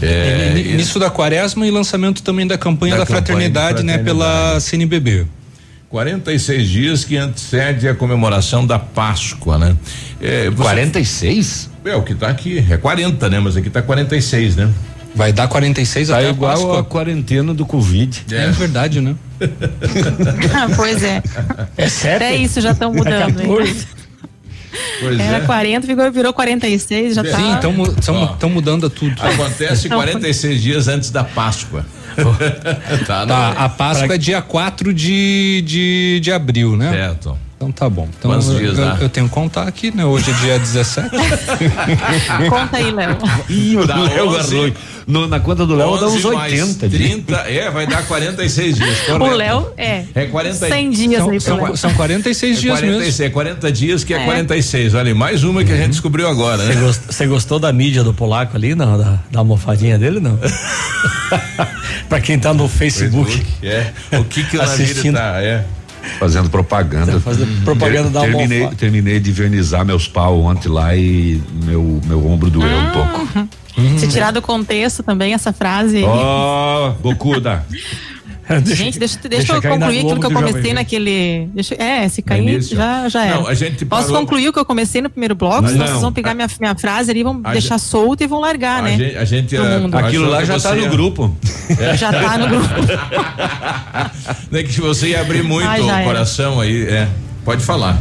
É, 0.02 0.54
início 0.58 1.00
da 1.00 1.10
quaresma 1.10 1.68
e 1.68 1.72
lançamento 1.72 2.24
também 2.24 2.48
da 2.48 2.58
campanha 2.58 2.94
da, 2.94 3.00
da 3.00 3.06
campanha 3.06 3.26
fraternidade, 3.26 3.84
né, 3.84 3.98
pela 3.98 4.60
CNBB. 4.60 5.26
46 5.94 6.70
dias 6.70 7.06
que 7.06 7.16
antecede 7.18 7.88
a 7.88 7.94
comemoração 7.94 8.66
da 8.66 8.80
Páscoa, 8.80 9.60
né? 9.60 9.76
É, 10.20 10.50
você, 10.50 10.64
46? 10.64 11.70
É, 11.86 11.96
o 11.96 12.02
que 12.02 12.14
está 12.14 12.30
aqui. 12.30 12.66
É 12.68 12.78
40, 12.78 13.30
né? 13.30 13.40
Mas 13.40 13.56
aqui 13.56 13.68
está 13.68 13.80
46, 13.80 14.56
né? 14.56 14.74
Vai 15.14 15.32
dar 15.32 15.48
46 15.48 16.08
tá 16.08 16.18
até 16.18 16.32
igual 16.32 16.52
a, 16.52 16.56
Páscoa. 16.56 16.80
a 16.80 16.84
quarentena 16.84 17.54
do 17.54 17.64
Covid. 17.64 18.26
É, 18.32 18.46
é 18.46 18.50
verdade, 18.50 19.02
né? 19.02 19.14
pois 20.76 21.04
é. 21.04 21.22
É 21.78 21.88
certo? 21.88 22.24
Até 22.24 22.36
isso 22.38 22.60
já 22.60 22.72
estão 22.72 22.92
mudando. 22.92 23.42
É 23.42 23.46
Pois 25.00 25.20
Era 25.20 25.38
é. 25.38 25.42
40, 25.42 25.88
virou, 25.88 26.12
virou 26.12 26.34
46, 26.34 27.16
já 27.16 27.24
Sim, 27.24 27.32
tá. 27.32 27.38
Sim, 27.38 28.24
estão 28.34 28.50
mudando 28.50 28.90
tudo. 28.90 29.16
Acontece 29.22 29.90
46 29.90 30.62
dias 30.62 30.88
antes 30.88 31.10
da 31.12 31.24
Páscoa. 31.24 31.86
tá, 33.08 33.26
tá 33.26 33.50
a 33.52 33.70
Páscoa 33.70 34.16
é 34.16 34.18
dia 34.18 34.42
4 34.42 34.94
de, 34.94 35.64
de, 35.66 36.20
de 36.22 36.32
abril, 36.32 36.78
né? 36.78 36.92
Certo. 36.92 37.38
Então 37.64 37.72
tá 37.72 37.90
bom. 37.90 38.08
Então 38.18 38.32
Quantos 38.32 38.50
eu, 38.50 38.58
dias, 38.60 38.78
eu, 38.78 38.86
né? 38.86 38.98
eu 39.00 39.08
tenho 39.10 39.28
que 39.30 39.34
contar 39.34 39.68
aqui, 39.68 39.96
né? 39.96 40.04
Hoje 40.06 40.30
é 40.32 40.34
dia 40.34 40.60
17. 40.60 41.10
Conta 42.50 42.78
aí, 42.78 42.92
Léo. 42.92 43.18
Ih, 43.50 43.78
o 43.78 43.88
Dá 43.88 43.96
Léo 43.96 44.28
11, 44.30 44.56
agarrou. 44.56 44.74
No- 45.06 45.28
na 45.28 45.38
conta 45.40 45.66
do 45.66 45.76
Léo 45.76 45.98
dá 45.98 46.08
uns 46.08 46.24
11 46.24 46.34
mais 46.36 46.54
80 46.54 46.88
dias. 46.90 47.12
30, 47.12 47.36
é, 47.50 47.70
vai 47.70 47.86
dar 47.86 48.06
46 48.08 48.76
dias. 48.78 49.00
O 49.10 49.18
correto. 49.18 49.36
Léo 49.36 49.68
é. 49.78 50.06
É 50.16 50.26
40 50.28 50.68
100 50.68 50.90
dias 50.92 51.22
são, 51.22 51.30
aí 51.30 51.42
são, 51.42 51.58
Léo. 51.58 51.78
são 51.78 51.94
46 51.94 52.58
é 52.58 52.62
dias 52.62 52.80
46, 52.80 53.06
mesmo. 53.06 53.26
é 53.26 53.30
40 53.30 53.72
dias 53.72 54.04
que 54.06 54.14
é, 54.14 54.18
É. 54.22 54.26
46. 54.26 54.94
Olha, 54.96 55.08
aí, 55.10 55.14
mais 55.14 55.44
uma 55.44 55.62
que 55.64 55.72
a 55.74 55.76
gente 55.76 55.90
descobriu 55.90 56.28
agora, 56.28 56.64
né? 56.64 56.76
Você 57.10 57.28
gostou 57.28 57.60
da 57.60 57.72
mídia 57.74 58.02
do 58.04 58.14
polaco 58.14 58.56
ali, 58.56 58.76
não? 58.76 58.98
Da, 58.98 59.20
da 59.30 59.40
almofadinha 59.40 59.98
dele, 60.00 60.22
não? 60.22 60.40
pra 62.08 62.22
quem 62.22 62.40
tá 62.40 62.54
no 62.54 62.68
Facebook. 62.70 63.46
É. 63.62 63.88
O 64.18 64.24
que 64.24 64.44
que 64.46 64.58
o 64.58 64.62
Assistindo. 64.62 65.16
tá, 65.16 65.42
é. 65.42 65.66
Fazendo 66.20 66.50
propaganda. 66.50 67.14
Tá 67.14 67.20
fazendo 67.20 67.64
propaganda 67.64 68.10
da 68.10 68.22
terminei, 68.22 68.68
terminei 68.70 69.20
de 69.20 69.32
vernizar 69.32 69.86
meus 69.86 70.08
pau 70.08 70.42
ontem 70.42 70.70
lá 70.70 70.96
e 70.96 71.42
meu, 71.64 72.02
meu 72.06 72.26
ombro 72.28 72.50
doeu 72.50 72.78
um 72.78 72.92
pouco. 72.92 73.50
Se 73.98 74.08
tirar 74.08 74.32
do 74.32 74.42
contexto 74.42 75.02
também 75.02 75.34
essa 75.34 75.52
frase. 75.52 76.04
Ó, 76.04 76.92
bocuda. 77.02 77.66
Gente, 78.66 79.00
deixa, 79.00 79.18
deixa, 79.20 79.30
deixa 79.30 79.54
eu 79.54 79.62
concluir 79.62 80.00
aquilo 80.00 80.20
que 80.20 80.26
eu 80.26 80.32
comecei 80.32 80.74
naquele. 80.74 81.48
Deixa, 81.54 81.76
é, 81.76 82.08
se 82.10 82.22
cair, 82.22 82.62
já, 82.62 83.08
já 83.08 83.26
é. 83.26 83.34
Não, 83.36 83.48
a 83.48 83.54
gente 83.54 83.86
Posso 83.86 84.08
parou... 84.08 84.22
concluir 84.22 84.50
o 84.50 84.54
que 84.54 84.60
eu 84.60 84.66
comecei 84.66 85.02
no 85.02 85.10
primeiro 85.10 85.34
bloco? 85.34 85.62
Não, 85.62 85.70
senão 85.70 85.88
vocês 85.88 86.02
vão 86.02 86.12
pegar 86.12 86.34
minha, 86.34 86.48
minha 86.60 86.76
frase 86.76 87.10
ali, 87.10 87.24
vão 87.24 87.40
a 87.44 87.54
deixar 87.54 87.78
gente... 87.78 87.88
solta 87.88 88.24
e 88.24 88.28
vão 88.28 88.42
largar, 88.42 88.80
a 88.80 88.82
né? 88.82 88.98
Gente, 88.98 89.18
a 89.18 89.26
gente. 89.26 89.56
Aquilo 89.58 90.30
lá 90.30 90.44
já 90.44 90.60
tá 90.60 90.76
no 90.76 90.90
grupo. 90.90 91.36
É. 91.80 91.94
Já 92.04 92.12
tá 92.12 92.38
no 92.38 92.48
grupo. 92.50 92.68
Não 94.52 94.60
é 94.60 94.64
que 94.64 94.82
você 94.82 95.10
ia 95.10 95.22
abrir 95.22 95.44
muito 95.44 95.68
ah, 95.68 96.02
o 96.02 96.04
coração 96.04 96.60
aí, 96.60 96.84
é. 96.84 97.08
Pode 97.46 97.64
falar. 97.64 97.98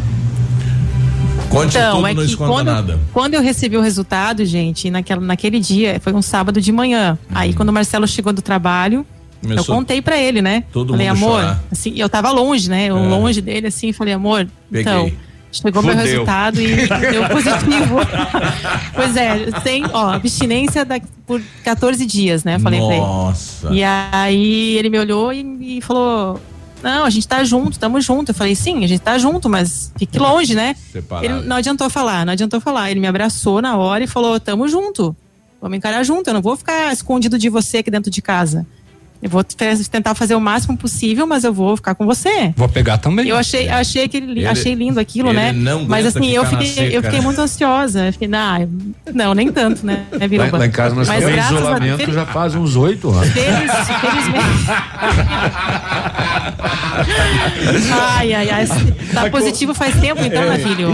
Conte 1.49 1.77
então, 1.77 1.97
tudo, 1.97 2.07
é 2.07 2.15
não 2.15 2.27
que 2.27 2.37
quando, 2.37 2.67
nada. 2.67 3.01
quando 3.13 3.35
eu 3.35 3.43
recebi 3.43 3.77
o 3.77 3.83
resultado, 3.83 4.45
gente, 4.45 4.91
naquela, 4.91 5.21
naquele 5.21 5.61
dia, 5.61 6.01
foi 6.01 6.13
um 6.15 6.23
sábado 6.23 6.61
de 6.61 6.73
manhã. 6.73 7.19
Uhum. 7.31 7.37
Aí 7.37 7.53
quando 7.53 7.69
o 7.69 7.73
Marcelo 7.73 8.09
chegou 8.09 8.33
do 8.33 8.41
trabalho, 8.41 9.07
Começou 9.43 9.75
eu 9.75 9.79
contei 9.81 10.01
para 10.01 10.17
ele, 10.17 10.41
né? 10.41 10.65
Todo 10.73 10.93
falei, 10.93 11.09
amor, 11.09 11.41
chorar. 11.41 11.65
assim, 11.71 11.93
eu 11.97 12.09
tava 12.09 12.31
longe, 12.31 12.71
né? 12.71 12.87
Eu 12.87 12.97
é. 12.97 13.09
longe 13.09 13.41
dele, 13.41 13.67
assim, 13.67 13.93
falei, 13.93 14.15
amor, 14.15 14.49
Peguei. 14.71 14.81
então. 14.81 15.13
Chegou 15.53 15.83
Fudeu. 15.83 15.97
meu 15.97 16.07
resultado 16.07 16.63
e 16.63 16.89
deu 16.89 17.29
positivo. 17.29 17.97
pois 18.95 19.15
é, 19.17 19.51
tem, 19.63 19.85
ó, 19.93 20.13
abstinência 20.13 20.83
da, 20.83 20.99
por 21.27 21.43
14 21.63 22.07
dias, 22.07 22.43
né? 22.43 22.59
Falei 22.59 22.81
Nossa. 22.81 23.61
pra 23.61 23.71
ele. 23.71 23.81
E 23.81 23.85
aí 23.85 24.77
ele 24.79 24.89
me 24.89 24.99
olhou 24.99 25.31
e, 25.31 25.77
e 25.77 25.81
falou: 25.83 26.41
não, 26.83 27.05
a 27.05 27.11
gente 27.11 27.29
tá 27.29 27.45
junto, 27.45 27.79
tamo 27.79 28.01
junto. 28.01 28.31
Eu 28.31 28.35
falei, 28.35 28.55
sim, 28.55 28.83
a 28.83 28.89
gente 28.89 29.01
tá 29.01 29.17
junto, 29.19 29.49
mas 29.49 29.93
fique 29.97 30.19
longe, 30.19 30.55
né? 30.55 30.75
Separado. 30.91 31.27
Ele 31.27 31.47
não 31.47 31.57
adiantou 31.57 31.89
falar, 31.89 32.27
não 32.27 32.33
adiantou 32.33 32.61
falar. 32.61 32.91
Ele 32.91 33.01
me 33.01 33.07
abraçou 33.07 33.63
na 33.63 33.77
hora 33.77 34.03
e 34.03 34.07
falou, 34.07 34.41
tamo 34.41 34.67
junto. 34.69 35.15
Vamos 35.61 35.79
encarar 35.79 36.03
junto, 36.03 36.29
eu 36.29 36.35
não 36.35 36.43
vou 36.43 36.57
ficar 36.57 36.93
escondido 36.93 37.39
de 37.39 37.49
você 37.49 37.79
aqui 37.79 37.91
dentro 37.91 38.11
de 38.11 38.21
casa. 38.21 38.67
Eu 39.23 39.31
vou 39.31 39.45
tentar 39.45 40.17
fazer 40.17 40.35
o 40.35 40.41
máximo 40.41 40.77
possível, 40.77 41.29
mas 41.29 41.45
eu 41.45 41.53
vou 41.53 41.77
ficar 41.77 41.95
com 41.95 42.05
você. 42.05 42.53
Vou 42.57 42.69
pegar 42.69 42.99
também. 42.99 43.29
Eu 43.29 43.37
achei, 43.37 43.69
achei, 43.69 44.03
aquele, 44.03 44.33
ele, 44.33 44.47
achei 44.47 44.75
lindo 44.75 44.99
aquilo, 44.99 45.33
né? 45.33 45.55
mas 45.87 46.07
assim, 46.07 46.33
eu 46.33 46.45
fiquei, 46.45 46.67
seca, 46.67 46.93
eu 46.93 47.03
fiquei 47.05 47.21
muito 47.21 47.41
ansiosa. 47.41 48.07
Eu 48.07 48.13
fiquei, 48.13 48.27
não, 48.27 48.69
não, 49.15 49.33
nem 49.33 49.53
tanto, 49.53 49.87
né? 49.87 50.07
né 50.19 50.29
lá, 50.37 50.59
lá 50.59 50.67
em 50.67 50.71
casa 50.73 50.97
nós 50.97 51.07
mas 51.07 51.23
estamos 51.23 51.39
em 51.39 51.55
isolamento 51.55 52.11
a, 52.11 52.13
já 52.13 52.27
faz 52.27 52.57
uns 52.57 52.75
oito 52.75 53.11
anos. 53.11 53.29
Feliz, 53.29 53.73
felizmente. 54.01 54.43
ai, 57.93 58.35
ai, 58.35 58.51
ai. 58.51 58.67
Tá 59.15 59.31
positivo 59.31 59.73
faz 59.73 59.95
tempo 60.01 60.21
então, 60.25 60.45
né, 60.47 60.59
filho? 60.59 60.93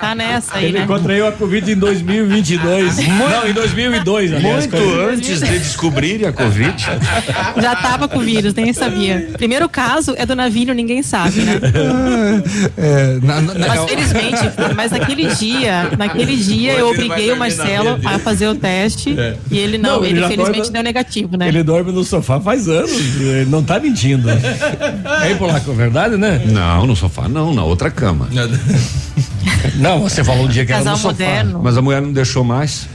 Tá 0.00 0.14
nessa 0.14 0.58
aí, 0.58 0.66
Ele 0.66 0.78
né? 0.78 0.86
contraiu 0.86 1.26
a 1.26 1.32
Covid 1.32 1.72
em 1.72 1.76
2022. 1.76 2.98
não, 3.08 3.48
em 3.48 3.52
2002, 3.52 4.32
aliás. 4.32 4.66
Muito 4.66 5.00
antes 5.00 5.40
de 5.40 5.58
descobrirem 5.58 6.28
a 6.28 6.32
Covid. 6.32 6.74
Já 7.64 7.76
tava 7.76 8.06
com 8.06 8.20
vírus, 8.20 8.52
nem 8.52 8.72
sabia. 8.74 9.30
Primeiro 9.38 9.68
caso 9.70 10.14
é 10.18 10.26
do 10.26 10.36
navio, 10.36 10.74
ninguém 10.74 11.02
sabe, 11.02 11.40
né? 11.40 11.54
É, 12.76 13.18
na, 13.22 13.40
na, 13.40 13.68
mas 13.68 13.84
felizmente, 13.84 14.50
mas 14.76 14.90
naquele 14.90 15.34
dia, 15.34 15.90
naquele 15.96 16.36
dia 16.36 16.72
eu 16.72 16.90
obriguei 16.90 17.32
o 17.32 17.36
Marcelo 17.36 17.98
a 18.04 18.18
fazer 18.18 18.48
o 18.48 18.54
teste 18.54 19.18
é. 19.18 19.36
e 19.50 19.58
ele 19.58 19.78
não, 19.78 19.96
não 19.96 20.04
ele, 20.04 20.18
ele 20.18 20.28
felizmente 20.28 20.56
dorme, 20.56 20.72
deu 20.72 20.82
negativo, 20.82 21.36
né? 21.36 21.48
Ele 21.48 21.62
dorme 21.62 21.92
no 21.92 22.04
sofá 22.04 22.40
faz 22.40 22.68
anos, 22.68 22.92
ele 23.20 23.50
não 23.50 23.62
tá 23.62 23.78
mentindo. 23.78 24.28
É 24.30 25.34
Polaco, 25.34 25.70
é 25.70 25.74
verdade, 25.74 26.16
né? 26.16 26.42
Não, 26.46 26.86
no 26.86 26.96
sofá 26.96 27.28
não, 27.28 27.54
na 27.54 27.64
outra 27.64 27.90
cama. 27.90 28.28
Não, 29.76 30.00
você 30.00 30.22
falou 30.22 30.44
um 30.44 30.48
dia 30.48 30.64
que 30.64 30.72
Casal 30.72 30.94
era 30.94 30.96
no 30.96 31.02
moderno. 31.02 31.50
sofá. 31.52 31.64
Mas 31.64 31.76
a 31.76 31.82
mulher 31.82 32.02
não 32.02 32.12
deixou 32.12 32.44
mais. 32.44 32.88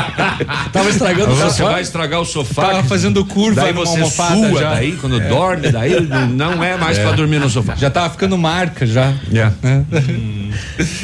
Tava 0.72 0.90
estragando 0.90 1.32
o 1.32 1.36
sofá. 1.36 1.50
Você 1.50 1.62
vai 1.62 1.82
estragar 1.82 2.20
o 2.20 2.24
sofá. 2.24 2.62
Tava 2.66 2.84
fazendo 2.84 3.24
curva 3.24 3.62
daí 3.62 3.72
você 3.72 4.01
sua 4.04 4.60
já. 4.60 4.70
daí, 4.74 4.92
quando 4.92 5.20
é. 5.20 5.28
dorme, 5.28 5.70
daí 5.70 6.00
não 6.30 6.62
é 6.62 6.76
mais 6.76 6.98
é. 6.98 7.02
pra 7.02 7.12
dormir 7.12 7.38
no 7.38 7.48
sofá. 7.48 7.74
Já 7.74 7.90
tava 7.90 8.10
ficando 8.10 8.36
marca 8.38 8.86
já. 8.86 9.14
Yeah. 9.30 9.54
É. 9.62 9.82
Hum. 9.98 10.50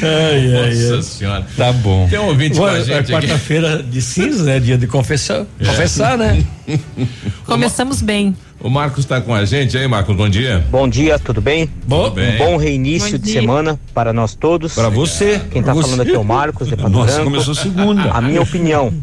ai, 0.03 0.55
ai, 0.55 0.73
Nossa 0.75 0.95
ai. 0.95 1.01
senhora. 1.01 1.47
Tá 1.57 1.71
bom. 1.71 2.07
Tem 2.09 2.19
um 2.19 2.27
ouvinte 2.27 2.57
Bom, 2.57 2.63
com 2.63 2.67
a 2.67 2.79
gente 2.79 3.11
É 3.11 3.15
quarta-feira 3.15 3.83
de 3.83 4.01
cinza, 4.01 4.43
né? 4.43 4.59
Dia 4.59 4.77
de 4.77 4.87
confessar. 4.87 5.45
É. 5.59 5.65
Confessar, 5.65 6.17
né? 6.17 6.43
Começamos 7.45 8.01
bem. 8.01 8.35
O 8.61 8.69
Marcos 8.69 9.05
está 9.05 9.21
com 9.21 9.33
a 9.33 9.45
gente 9.45 9.77
aí, 9.77 9.87
Marcos, 9.87 10.13
bom 10.15 10.27
dia. 10.27 10.65
Bom 10.69 10.87
dia, 10.87 11.17
tudo 11.17 11.39
bem? 11.39 11.69
Bom, 11.87 12.05
tudo 12.05 12.15
bem. 12.15 12.35
Um 12.35 12.37
bom 12.37 12.57
reinício 12.57 13.17
bom 13.17 13.23
de 13.23 13.31
semana 13.31 13.79
para 13.93 14.11
nós 14.11 14.35
todos. 14.35 14.75
Para 14.75 14.89
você. 14.89 15.41
Quem 15.49 15.61
está 15.61 15.73
falando 15.73 16.01
aqui 16.01 16.13
é 16.13 16.17
o 16.17 16.25
Marcos, 16.25 16.67
de 16.67 16.75
Pato 16.75 16.89
Nossa, 16.89 17.13
Branco. 17.13 17.31
começou 17.31 17.55
segunda. 17.55 18.11
A 18.11 18.19
minha 18.19 18.41
opinião 18.41 18.93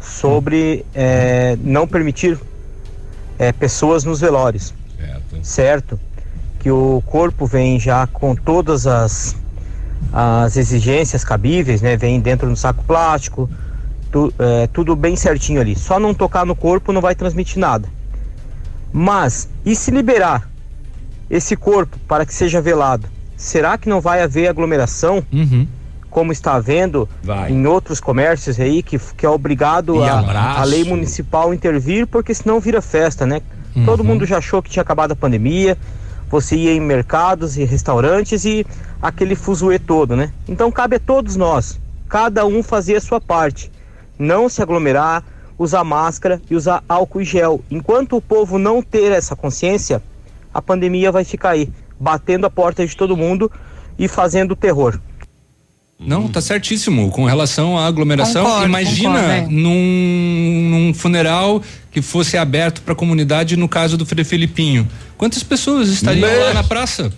sobre 0.00 0.84
é, 0.94 1.56
não 1.64 1.86
permitir 1.86 2.38
é, 3.38 3.52
pessoas 3.52 4.04
nos 4.04 4.20
velórios. 4.20 4.74
Certo. 4.96 5.38
certo. 5.42 6.00
Que 6.58 6.70
o 6.70 7.02
corpo 7.06 7.46
vem 7.46 7.78
já 7.78 8.06
com 8.06 8.34
todas 8.34 8.86
as, 8.86 9.36
as 10.12 10.56
exigências 10.56 11.24
cabíveis, 11.24 11.82
né? 11.82 11.96
Vem 11.96 12.20
dentro 12.20 12.48
do 12.48 12.56
saco 12.56 12.82
plástico, 12.84 13.50
tu, 14.10 14.32
é, 14.38 14.66
tudo 14.68 14.96
bem 14.96 15.16
certinho 15.16 15.60
ali. 15.60 15.76
Só 15.76 15.98
não 15.98 16.14
tocar 16.14 16.46
no 16.46 16.56
corpo 16.56 16.92
não 16.92 17.00
vai 17.00 17.14
transmitir 17.14 17.58
nada. 17.58 17.88
Mas, 18.92 19.48
e 19.64 19.74
se 19.74 19.90
liberar 19.90 20.48
esse 21.28 21.56
corpo 21.56 21.98
para 22.06 22.24
que 22.24 22.32
seja 22.32 22.60
velado? 22.60 23.08
Será 23.36 23.76
que 23.76 23.88
não 23.88 24.00
vai 24.00 24.22
haver 24.22 24.48
aglomeração? 24.48 25.22
Uhum. 25.32 25.66
Como 26.14 26.30
está 26.30 26.54
havendo 26.54 27.08
vai. 27.24 27.50
em 27.50 27.66
outros 27.66 27.98
comércios 27.98 28.60
aí, 28.60 28.84
que, 28.84 29.00
que 29.00 29.26
é 29.26 29.28
obrigado 29.28 30.00
a, 30.00 30.60
a, 30.60 30.64
lei 30.64 30.84
municipal 30.84 31.52
intervir, 31.52 32.06
porque 32.06 32.32
senão 32.32 32.60
vira 32.60 32.80
festa, 32.80 33.26
né? 33.26 33.42
Uhum. 33.74 33.84
Todo 33.84 34.04
mundo 34.04 34.24
já 34.24 34.38
achou 34.38 34.62
que 34.62 34.70
tinha 34.70 34.82
acabado 34.82 35.10
a 35.10 35.16
pandemia, 35.16 35.76
você 36.30 36.54
ia 36.54 36.72
em 36.72 36.78
mercados 36.78 37.56
e 37.56 37.64
restaurantes 37.64 38.44
e 38.44 38.64
aquele 39.02 39.34
fuzuê 39.34 39.76
todo, 39.76 40.14
né? 40.14 40.30
Então 40.46 40.70
cabe 40.70 40.94
a 40.94 41.00
todos 41.00 41.34
nós, 41.34 41.80
cada 42.08 42.46
um 42.46 42.62
fazer 42.62 42.94
a 42.94 43.00
sua 43.00 43.20
parte. 43.20 43.72
Não 44.16 44.48
se 44.48 44.62
aglomerar, 44.62 45.24
usar 45.58 45.82
máscara 45.82 46.40
e 46.48 46.54
usar 46.54 46.84
álcool 46.88 47.22
e 47.22 47.24
gel. 47.24 47.60
Enquanto 47.68 48.16
o 48.16 48.22
povo 48.22 48.56
não 48.56 48.80
ter 48.80 49.10
essa 49.10 49.34
consciência, 49.34 50.00
a 50.52 50.62
pandemia 50.62 51.10
vai 51.10 51.24
ficar 51.24 51.50
aí, 51.50 51.72
batendo 51.98 52.46
a 52.46 52.50
porta 52.50 52.86
de 52.86 52.96
todo 52.96 53.16
mundo 53.16 53.50
e 53.98 54.06
fazendo 54.06 54.54
terror. 54.54 54.96
Não, 56.06 56.28
tá 56.28 56.40
certíssimo. 56.40 57.10
Com 57.10 57.24
relação 57.24 57.78
à 57.78 57.86
aglomeração, 57.86 58.44
concordo, 58.44 58.66
imagina 58.66 59.20
concordo, 59.20 59.30
é. 59.30 59.46
num, 59.48 60.68
num, 60.70 60.94
funeral 60.94 61.62
que 61.90 62.02
fosse 62.02 62.36
aberto 62.36 62.82
para 62.82 62.92
a 62.92 62.96
comunidade, 62.96 63.56
no 63.56 63.68
caso 63.68 63.96
do 63.96 64.04
Frei 64.04 64.24
Felipinho. 64.24 64.88
Quantas 65.16 65.42
pessoas 65.42 65.88
estariam 65.88 66.28
lá 66.40 66.54
na 66.54 66.64
praça? 66.64 67.12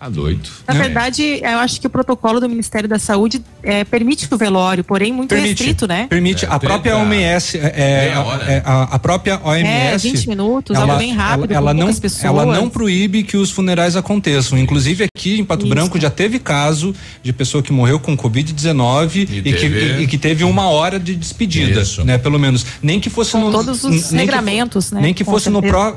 A 0.00 0.08
doido. 0.08 0.48
Na 0.66 0.74
é. 0.74 0.78
verdade, 0.78 1.40
eu 1.42 1.58
acho 1.58 1.78
que 1.78 1.86
o 1.86 1.90
protocolo 1.90 2.40
do 2.40 2.48
Ministério 2.48 2.88
da 2.88 2.98
Saúde 2.98 3.44
é, 3.62 3.84
permite 3.84 4.26
o 4.32 4.36
velório, 4.38 4.82
porém 4.82 5.12
muito 5.12 5.28
permite, 5.28 5.48
restrito, 5.50 5.86
né? 5.86 6.06
Permite. 6.08 6.46
É, 6.46 6.48
a 6.48 6.58
própria 6.58 6.96
OMS, 6.96 7.58
é, 7.58 7.62
é, 7.66 8.54
é 8.54 8.62
a, 8.64 8.82
a, 8.84 8.98
própria 8.98 9.38
OMS. 9.44 9.68
É, 9.68 9.98
20 9.98 10.26
minutos, 10.30 10.74
ela, 10.74 10.86
algo 10.86 10.98
bem 10.98 11.12
rápido, 11.12 11.50
ela, 11.50 11.72
ela 11.72 11.74
não, 11.74 11.94
pessoas. 11.94 12.24
Ela 12.24 12.46
não 12.46 12.70
proíbe 12.70 13.22
que 13.22 13.36
os 13.36 13.50
funerais 13.50 13.94
aconteçam. 13.94 14.56
Inclusive 14.56 15.04
aqui 15.04 15.38
em 15.38 15.44
Pato 15.44 15.66
Isso. 15.66 15.74
Branco 15.74 16.00
já 16.00 16.08
teve 16.08 16.38
caso 16.38 16.94
de 17.22 17.30
pessoa 17.30 17.62
que 17.62 17.70
morreu 17.70 18.00
com 18.00 18.16
Covid-19 18.16 19.16
e, 19.16 19.20
e, 19.20 19.42
que, 19.42 19.66
e, 19.66 20.02
e, 20.04 20.06
que 20.06 20.16
teve 20.16 20.44
uma 20.44 20.70
hora 20.70 20.98
de 20.98 21.14
despedida, 21.14 21.82
Isso. 21.82 22.06
né? 22.06 22.16
Pelo 22.16 22.38
menos. 22.38 22.64
Nem 22.82 22.98
que 22.98 23.10
fosse 23.10 23.32
com 23.32 23.40
no. 23.40 23.52
Todos 23.52 23.84
os 23.84 24.12
nem 24.12 24.24
regramentos, 24.24 24.88
que, 24.88 24.94
né? 24.94 25.00
Nem 25.02 25.12
que 25.12 25.24
com 25.24 25.30
fosse 25.32 25.50
certeza. 25.50 25.66
no 25.66 25.70
pró, 25.70 25.94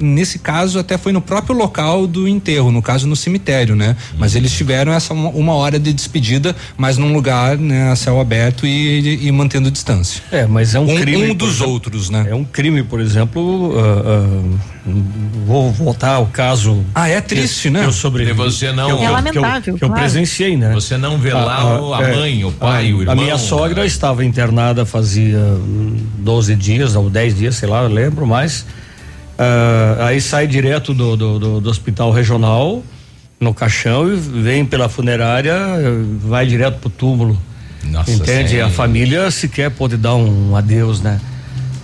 nesse 0.00 0.40
caso 0.40 0.80
até 0.80 0.98
foi 0.98 1.12
no 1.12 1.20
próprio 1.20 1.56
local 1.56 2.08
do 2.08 2.26
enterro, 2.26 2.72
no 2.72 2.82
caso 2.82 3.06
no 3.06 3.14
cemitério 3.14 3.43
cemitério, 3.44 3.76
né? 3.76 3.88
Uhum. 3.88 4.18
Mas 4.18 4.34
eles 4.34 4.52
tiveram 4.52 4.92
essa 4.92 5.12
uma, 5.12 5.28
uma, 5.28 5.54
hora 5.54 5.78
de 5.78 5.92
despedida, 5.92 6.56
mas 6.76 6.96
num 6.96 7.12
lugar, 7.12 7.58
né, 7.58 7.90
a 7.90 7.96
céu 7.96 8.18
aberto 8.20 8.66
e, 8.66 8.70
e, 8.70 9.26
e 9.26 9.32
mantendo 9.32 9.70
distância. 9.70 10.22
É, 10.32 10.46
mas 10.46 10.74
é 10.74 10.80
um, 10.80 10.90
um 10.90 10.96
crime. 10.96 11.30
Um 11.30 11.34
dos 11.34 11.56
exemplo, 11.56 11.72
outros, 11.72 12.10
né? 12.10 12.26
É 12.28 12.34
um 12.34 12.44
crime, 12.44 12.82
por 12.82 13.00
exemplo, 13.00 13.40
uh, 13.40 13.76
uh, 13.76 14.60
vou 15.46 15.70
voltar 15.70 16.14
ao 16.14 16.26
caso. 16.26 16.84
Ah, 16.94 17.08
é 17.08 17.20
triste, 17.20 17.68
né? 17.68 17.80
Que 17.80 17.86
eu 17.86 17.92
sobrevivi. 17.92 18.36
você 18.36 18.72
não. 18.72 18.90
é 18.90 19.06
eu, 19.06 19.12
lamentável. 19.12 19.62
Que 19.62 19.70
eu, 19.70 19.76
que 19.76 19.84
eu 19.84 19.90
presenciei, 19.90 20.56
né? 20.56 20.72
Você 20.72 20.96
não 20.96 21.18
vê 21.18 21.32
lá 21.32 21.56
a, 21.56 21.62
a, 21.62 21.98
a 21.98 22.16
mãe, 22.16 22.44
o 22.44 22.52
pai, 22.52 22.90
a, 22.90 22.94
o 22.94 23.00
irmão. 23.00 23.12
A 23.12 23.14
minha 23.14 23.38
sogra 23.38 23.82
né? 23.82 23.86
estava 23.86 24.24
internada 24.24 24.86
fazia 24.86 25.40
12 26.18 26.54
dias 26.56 26.96
ou 26.96 27.10
10 27.10 27.36
dias, 27.36 27.56
sei 27.56 27.68
lá, 27.68 27.82
eu 27.82 27.88
lembro 27.88 28.26
mais. 28.26 28.64
Uh, 29.34 30.00
aí 30.02 30.20
sai 30.20 30.46
direto 30.46 30.94
do, 30.94 31.16
do, 31.16 31.38
do, 31.40 31.60
do 31.60 31.68
hospital 31.68 32.12
regional 32.12 32.84
no 33.40 33.52
caixão 33.52 34.12
e 34.12 34.16
vem 34.16 34.64
pela 34.64 34.88
funerária, 34.88 35.54
vai 36.20 36.46
direto 36.46 36.78
pro 36.78 36.90
túmulo. 36.90 37.38
Nossa 37.84 38.10
Entende? 38.10 38.50
Senhora. 38.50 38.68
A 38.68 38.70
família 38.70 39.30
sequer 39.30 39.70
pode 39.70 39.96
dar 39.96 40.14
um 40.14 40.56
adeus, 40.56 41.00
né? 41.00 41.20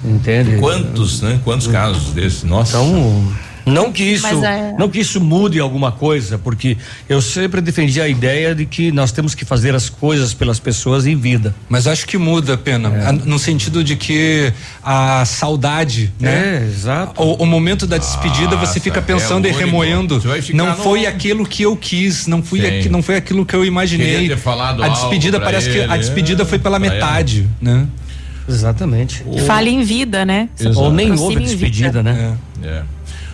Entende? 0.05 0.57
Quantos, 0.57 1.21
né? 1.21 1.39
Quantos 1.45 1.67
casos 1.67 2.13
desses? 2.15 2.43
Nossa. 2.43 2.79
Então, 2.79 3.33
Não 3.67 3.93
que 3.93 4.03
isso, 4.03 4.45
é... 4.45 4.75
não 4.79 4.89
que 4.89 5.01
isso 5.01 5.21
mude 5.21 5.59
alguma 5.59 5.93
coisa, 5.93 6.39
porque 6.39 6.77
eu 7.09 7.21
sempre 7.21 7.61
defendi 7.61 8.01
a 8.01 8.09
ideia 8.09 8.55
de 8.55 8.67
que 8.67 8.91
nós 8.93 9.13
temos 9.13 9.35
que 9.35 9.45
fazer 9.45 9.75
as 9.75 9.89
coisas 9.89 10.35
pelas 10.35 10.59
pessoas 10.59 11.07
em 11.07 11.17
vida. 11.17 11.55
Mas 11.69 11.87
acho 11.87 12.07
que 12.07 12.19
muda, 12.19 12.57
pena, 12.57 12.89
é. 12.89 13.13
no 13.13 13.39
sentido 13.39 13.83
de 13.85 13.97
que 13.97 14.53
a 14.83 15.25
saudade, 15.25 16.13
né? 16.19 16.63
É, 16.63 16.67
exato. 16.67 17.23
O, 17.23 17.43
o 17.43 17.47
momento 17.47 17.87
da 17.87 17.99
despedida 17.99 18.57
Nossa, 18.57 18.67
você 18.67 18.81
fica 18.81 19.01
pensando 19.03 19.47
é 19.47 19.51
e 19.51 19.53
remoendo. 19.53 20.23
Não 20.55 20.75
foi 20.77 21.07
aquilo 21.07 21.47
que 21.47 21.63
eu 21.63 21.77
quis, 21.77 22.27
não 22.27 22.43
fui 22.43 22.67
aqui, 22.67 22.89
não 22.89 23.03
foi 23.03 23.17
aquilo 23.17 23.45
que 23.45 23.55
eu 23.55 23.65
imaginei. 23.65 24.33
a 24.33 24.89
despedida 24.89 25.41
parece 25.41 25.69
ele, 25.69 25.87
que 25.87 25.93
a 25.93 25.97
despedida 25.97 26.45
foi 26.45 26.59
pela 26.59 26.79
metade, 26.79 27.41
ele. 27.41 27.49
né? 27.61 27.87
Exatamente. 28.49 29.23
O... 29.27 29.39
Fale 29.39 29.71
em 29.71 29.83
vida, 29.83 30.25
né? 30.25 30.49
Ou 30.75 30.93
nem 30.93 31.13
houve 31.13 31.37
despedida, 31.37 32.03
né? 32.03 32.37
É. 32.63 32.83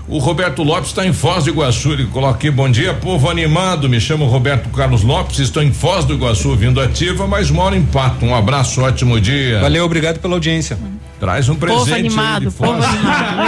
O 0.08 0.18
Roberto 0.18 0.62
Lopes 0.62 0.90
está 0.90 1.04
em 1.04 1.12
Foz 1.12 1.44
do 1.44 1.50
Iguaçu. 1.50 1.92
Ele 1.92 2.06
coloca 2.06 2.36
aqui: 2.36 2.50
bom 2.50 2.70
dia, 2.70 2.94
povo 2.94 3.28
animado. 3.28 3.88
Me 3.88 4.00
chamo 4.00 4.24
Roberto 4.26 4.68
Carlos 4.70 5.02
Lopes, 5.02 5.40
estou 5.40 5.62
em 5.62 5.72
Foz 5.72 6.04
do 6.04 6.14
Iguaçu 6.14 6.54
vindo 6.54 6.80
ativa, 6.80 7.26
mas 7.26 7.50
moro 7.50 7.74
em 7.74 7.84
Pato. 7.84 8.24
Um 8.24 8.34
abraço, 8.34 8.80
ótimo 8.82 9.20
dia. 9.20 9.60
Valeu, 9.60 9.84
obrigado 9.84 10.20
pela 10.20 10.34
audiência. 10.34 10.78
Traz 11.18 11.48
um 11.48 11.54
presente. 11.54 11.78
Povo 11.78 11.94
animado, 11.94 12.52
povo 12.52 12.82
animado. 12.82 13.46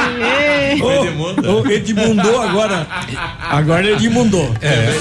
O 1.59 1.71
Edmundo 1.71 2.41
agora. 2.41 2.87
Agora 3.51 3.91
Edmundo. 3.91 4.39
É. 4.61 4.69
é. 4.69 4.99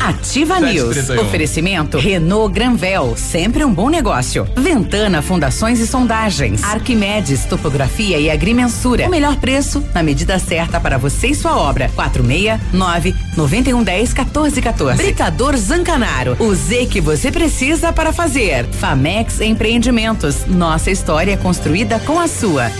Ativa 0.00 0.58
News. 0.58 1.10
Oferecimento 1.10 1.98
Renault 1.98 2.54
Granvel, 2.54 3.14
sempre 3.16 3.64
um 3.64 3.72
bom 3.72 3.88
negócio. 3.90 4.48
Ventana 4.56 5.20
Fundações 5.20 5.78
e 5.78 5.86
Sondagens. 5.86 6.64
Arquimedes 6.64 7.44
Topografia 7.44 8.18
e 8.18 8.30
Agrimensura. 8.30 9.06
O 9.06 9.10
melhor 9.10 9.36
preço 9.36 9.84
na 9.94 10.02
medida 10.02 10.38
certa 10.38 10.80
para 10.80 10.98
você 10.98 11.28
e 11.28 11.34
sua 11.34 11.56
obra. 11.56 11.90
469 11.94 13.14
9110 13.36 14.14
1414. 14.14 15.02
Britador 15.02 15.56
Zancanaro. 15.56 16.36
O 16.38 16.54
Z 16.54 16.86
que 16.86 17.00
você 17.00 17.30
precisa 17.30 17.92
para 17.92 18.12
fazer. 18.12 18.66
Famex 18.66 19.40
Empreendimentos. 19.40 20.46
Nossa 20.46 20.90
história 20.90 21.36
construída 21.36 21.59
com 22.06 22.18
a 22.18 22.26
sua. 22.26 22.70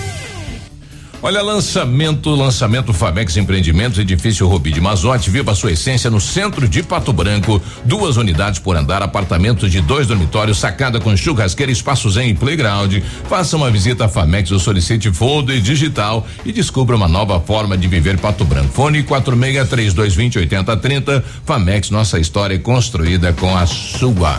Olha, 1.23 1.43
lançamento, 1.43 2.31
lançamento 2.31 2.95
Famex 2.95 3.37
Empreendimentos, 3.37 3.99
edifício 3.99 4.49
Rubi 4.49 4.73
de 4.73 4.81
Mazote, 4.81 5.29
viva 5.29 5.55
sua 5.55 5.73
essência 5.73 6.09
no 6.09 6.19
centro 6.19 6.66
de 6.66 6.83
Pato 6.83 7.12
Branco. 7.12 7.61
Duas 7.85 8.16
unidades 8.16 8.59
por 8.59 8.75
andar, 8.75 9.03
apartamentos 9.03 9.71
de 9.71 9.83
dois 9.83 10.07
dormitórios, 10.07 10.59
sacada 10.59 10.99
com 10.99 11.14
churrasqueira, 11.14 11.71
espaços 11.71 12.16
em 12.16 12.35
playground. 12.35 13.03
Faça 13.29 13.55
uma 13.55 13.71
visita 13.71 14.07
à 14.07 14.09
Famex 14.09 14.51
ou 14.51 14.59
solicite 14.59 15.12
folder 15.12 15.61
digital 15.61 16.27
e 16.45 16.53
descubra 16.53 16.97
uma 16.97 17.07
nova 17.07 17.38
forma 17.38 17.77
de 17.77 17.87
viver 17.87 18.19
Pato 18.19 18.45
Branco. 18.47 18.73
Fone 18.73 19.03
463220 19.03 20.38
8030. 20.38 21.23
Famex, 21.45 21.90
nossa 21.90 22.19
história 22.19 22.55
é 22.55 22.59
construída 22.59 23.31
com 23.35 23.55
a 23.55 23.66
sua. 23.66 24.38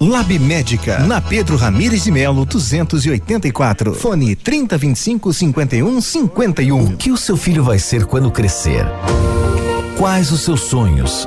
Lab 0.00 0.38
Médica, 0.38 1.00
na 1.00 1.20
Pedro 1.20 1.56
Ramires 1.56 2.04
de 2.04 2.12
Melo, 2.12 2.44
284. 2.44 3.94
Fone 3.94 4.36
3025 4.36 5.32
51 5.32 6.00
51. 6.00 6.84
O 6.84 6.96
que 6.96 7.10
o 7.10 7.16
seu 7.16 7.36
filho 7.36 7.64
vai 7.64 7.80
ser 7.80 8.06
quando 8.06 8.30
crescer? 8.30 8.86
Quais 9.96 10.30
os 10.30 10.42
seus 10.42 10.60
sonhos? 10.60 11.26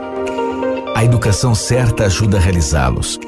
A 0.96 1.04
educação 1.04 1.54
certa 1.54 2.06
ajuda 2.06 2.38
a 2.38 2.40
realizá-los. 2.40 3.20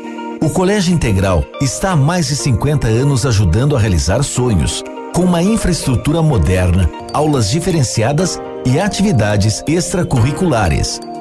O 0.42 0.50
Colégio 0.50 0.94
Integral 0.94 1.44
está 1.60 1.92
há 1.92 1.96
mais 1.96 2.28
de 2.28 2.38
50 2.38 2.88
anos 2.88 3.26
ajudando 3.26 3.76
a 3.76 3.80
realizar 3.80 4.24
sonhos, 4.24 4.82
com 5.14 5.24
uma 5.24 5.44
infraestrutura 5.44 6.22
moderna, 6.22 6.90
aulas 7.14 7.50
diferenciadas 7.50 8.40
e 8.66 8.80
atividades 8.80 9.62
extracurriculares. 9.68 11.02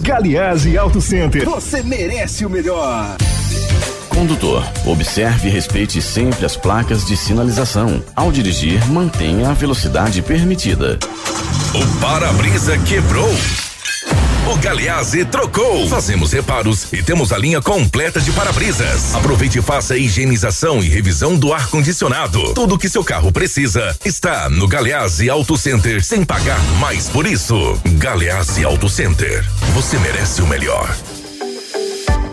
Galiase 0.00 0.78
Auto 0.78 1.00
Center. 1.00 1.44
Você 1.44 1.82
merece 1.82 2.46
o 2.46 2.50
melhor. 2.50 3.16
Condutor, 4.08 4.64
observe 4.86 5.48
e 5.48 5.50
respeite 5.50 6.00
sempre 6.00 6.44
as 6.44 6.56
placas 6.56 7.06
de 7.06 7.16
sinalização. 7.16 8.02
Ao 8.16 8.32
dirigir, 8.32 8.84
mantenha 8.90 9.50
a 9.50 9.52
velocidade 9.52 10.22
permitida. 10.22 10.98
O 11.74 12.00
para-brisa 12.00 12.78
quebrou. 12.78 13.30
O 14.50 14.56
Galeazzi 14.56 15.24
trocou. 15.24 15.88
Fazemos 15.88 16.32
reparos 16.32 16.92
e 16.92 17.00
temos 17.00 17.32
a 17.32 17.38
linha 17.38 17.62
completa 17.62 18.20
de 18.20 18.32
para-brisas. 18.32 19.14
Aproveite 19.14 19.60
e 19.60 19.62
faça 19.62 19.94
a 19.94 19.96
higienização 19.96 20.82
e 20.82 20.88
revisão 20.88 21.36
do 21.36 21.52
ar-condicionado. 21.52 22.52
Tudo 22.52 22.76
que 22.76 22.88
seu 22.88 23.04
carro 23.04 23.30
precisa 23.30 23.96
está 24.04 24.50
no 24.50 24.66
Galeazzi 24.66 25.30
Auto 25.30 25.56
Center 25.56 26.04
sem 26.04 26.24
pagar 26.24 26.60
mais 26.80 27.08
por 27.08 27.28
isso. 27.28 27.80
Galeazzi 27.92 28.64
Auto 28.64 28.88
Center. 28.88 29.48
Você 29.72 29.96
merece 30.00 30.42
o 30.42 30.46
melhor. 30.48 30.92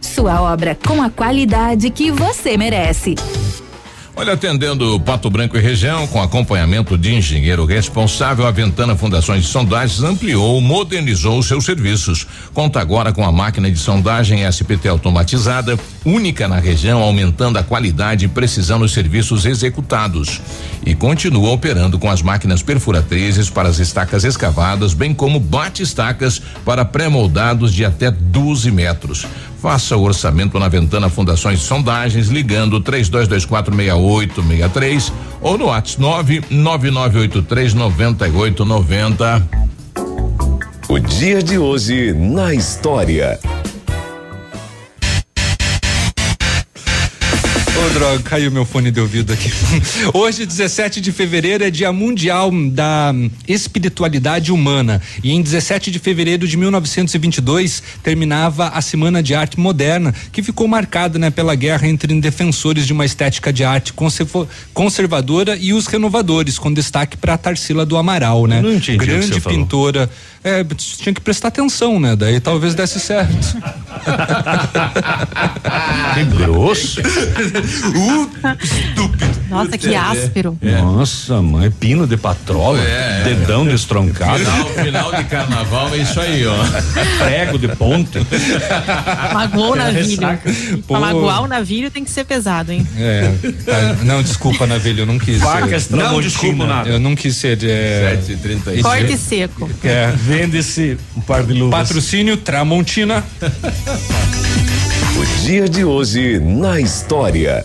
Sua 0.00 0.40
obra 0.40 0.76
com 0.86 1.02
a 1.02 1.10
qualidade 1.10 1.90
que 1.90 2.10
você 2.10 2.56
merece. 2.56 3.14
Olha, 4.16 4.34
atendendo 4.34 5.00
Pato 5.00 5.28
Branco 5.28 5.56
e 5.56 5.60
região, 5.60 6.06
com 6.06 6.22
acompanhamento 6.22 6.96
de 6.96 7.12
engenheiro 7.12 7.64
responsável, 7.64 8.46
a 8.46 8.50
Ventana 8.52 8.94
Fundações 8.94 9.42
de 9.42 9.48
Sondagens 9.48 10.04
ampliou, 10.04 10.60
modernizou 10.60 11.42
seus 11.42 11.64
serviços. 11.64 12.24
Conta 12.54 12.80
agora 12.80 13.12
com 13.12 13.24
a 13.24 13.32
máquina 13.32 13.68
de 13.68 13.76
sondagem 13.76 14.48
SPT 14.48 14.86
automatizada, 14.86 15.76
única 16.04 16.46
na 16.46 16.60
região, 16.60 17.02
aumentando 17.02 17.58
a 17.58 17.64
qualidade 17.64 18.26
e 18.26 18.28
precisão 18.28 18.78
dos 18.78 18.92
serviços 18.92 19.46
executados. 19.46 20.40
E 20.86 20.94
continua 20.94 21.50
operando 21.50 21.98
com 21.98 22.08
as 22.08 22.22
máquinas 22.22 22.62
perfuratrizes 22.62 23.50
para 23.50 23.68
as 23.68 23.80
estacas 23.80 24.22
escavadas, 24.22 24.94
bem 24.94 25.12
como 25.12 25.40
bate-estacas 25.40 26.40
para 26.64 26.84
pré-moldados 26.84 27.74
de 27.74 27.84
até 27.84 28.12
12 28.12 28.70
metros. 28.70 29.26
Faça 29.64 29.96
o 29.96 30.02
orçamento 30.02 30.58
na 30.58 30.68
Ventana 30.68 31.08
Fundações 31.08 31.60
Sondagens 31.60 32.28
ligando 32.28 32.82
32246863 32.82 35.10
ou 35.40 35.56
no 35.56 35.68
WhatsApp 35.68 36.42
999839890. 36.52 39.42
O 40.86 40.98
dia 40.98 41.42
de 41.42 41.56
hoje 41.56 42.12
na 42.12 42.52
história. 42.52 43.40
Ô, 47.84 47.90
droga, 47.90 48.22
caiu 48.22 48.50
meu 48.50 48.64
fone 48.64 48.90
de 48.90 48.98
ouvido 48.98 49.32
aqui. 49.32 49.50
Hoje, 50.14 50.46
17 50.46 51.02
de 51.02 51.12
fevereiro, 51.12 51.62
é 51.62 51.70
Dia 51.70 51.92
Mundial 51.92 52.50
da 52.70 53.12
Espiritualidade 53.46 54.50
Humana. 54.50 55.02
E 55.22 55.32
em 55.32 55.42
17 55.42 55.90
de 55.90 55.98
fevereiro 55.98 56.48
de 56.48 56.56
1922 56.56 57.82
terminava 58.02 58.68
a 58.68 58.80
Semana 58.80 59.22
de 59.22 59.34
Arte 59.34 59.60
Moderna, 59.60 60.14
que 60.32 60.42
ficou 60.42 60.66
marcada 60.66 61.18
né, 61.18 61.30
pela 61.30 61.54
guerra 61.54 61.86
entre 61.86 62.18
defensores 62.20 62.86
de 62.86 62.92
uma 62.94 63.04
estética 63.04 63.52
de 63.52 63.64
arte 63.64 63.92
conservadora 64.72 65.54
e 65.54 65.74
os 65.74 65.86
renovadores, 65.86 66.58
com 66.58 66.72
destaque 66.72 67.18
para 67.18 67.36
Tarsila 67.36 67.84
do 67.84 67.98
Amaral, 67.98 68.46
né? 68.46 68.62
Grande 68.96 69.40
pintora. 69.42 70.10
É, 70.44 70.62
tinha 70.76 71.14
que 71.14 71.20
prestar 71.22 71.48
atenção, 71.48 71.98
né? 71.98 72.14
Daí 72.14 72.38
talvez 72.38 72.74
desse 72.74 73.00
certo. 73.00 73.56
que 76.14 76.24
grosso. 76.36 77.00
uh, 77.96 78.30
estúpido. 78.62 79.24
Nossa, 79.48 79.78
que 79.78 79.94
áspero. 79.94 80.58
É. 80.60 80.80
Nossa, 80.82 81.40
mãe, 81.40 81.70
pino 81.70 82.06
de 82.06 82.16
patrola, 82.16 82.78
É, 82.80 83.22
dedão 83.24 83.64
destroncado. 83.64 84.44
Final, 84.44 84.66
final 84.84 85.12
de 85.14 85.24
carnaval 85.24 85.94
é 85.94 85.98
isso 85.98 86.20
aí, 86.20 86.44
ó. 86.46 86.54
Prego 87.24 87.58
de 87.58 87.68
ponta. 87.68 88.20
Magoou 89.32 89.72
o 89.72 89.76
navilho. 89.76 90.38
Pô. 90.86 90.94
Pra 90.94 91.00
magoar 91.00 91.42
o 91.42 91.46
navilho 91.46 91.90
tem 91.90 92.04
que 92.04 92.10
ser 92.10 92.24
pesado, 92.24 92.72
hein? 92.72 92.86
É, 92.98 93.30
tá, 93.64 93.96
não, 94.02 94.22
desculpa, 94.22 94.66
Navilho, 94.66 95.02
eu 95.02 95.06
não 95.06 95.18
quis. 95.18 95.40
Facas 95.40 95.84
ser- 95.84 95.96
Não, 95.96 96.20
desculpa 96.20 96.66
nada. 96.66 96.88
Eu 96.88 96.98
não 96.98 97.14
quis 97.14 97.36
ser. 97.36 97.58
É, 97.64 98.18
7h36. 98.26 98.82
Corte 98.82 99.16
seco. 99.16 99.70
é, 99.84 100.12
Vende-se 100.34 100.98
um 101.16 101.20
par 101.20 101.44
de 101.44 101.52
luvas. 101.52 101.70
patrocínio 101.70 102.36
Tramontina. 102.36 103.22
O 105.16 105.46
dia 105.46 105.68
de 105.68 105.84
hoje 105.84 106.40
na 106.40 106.80
história. 106.80 107.64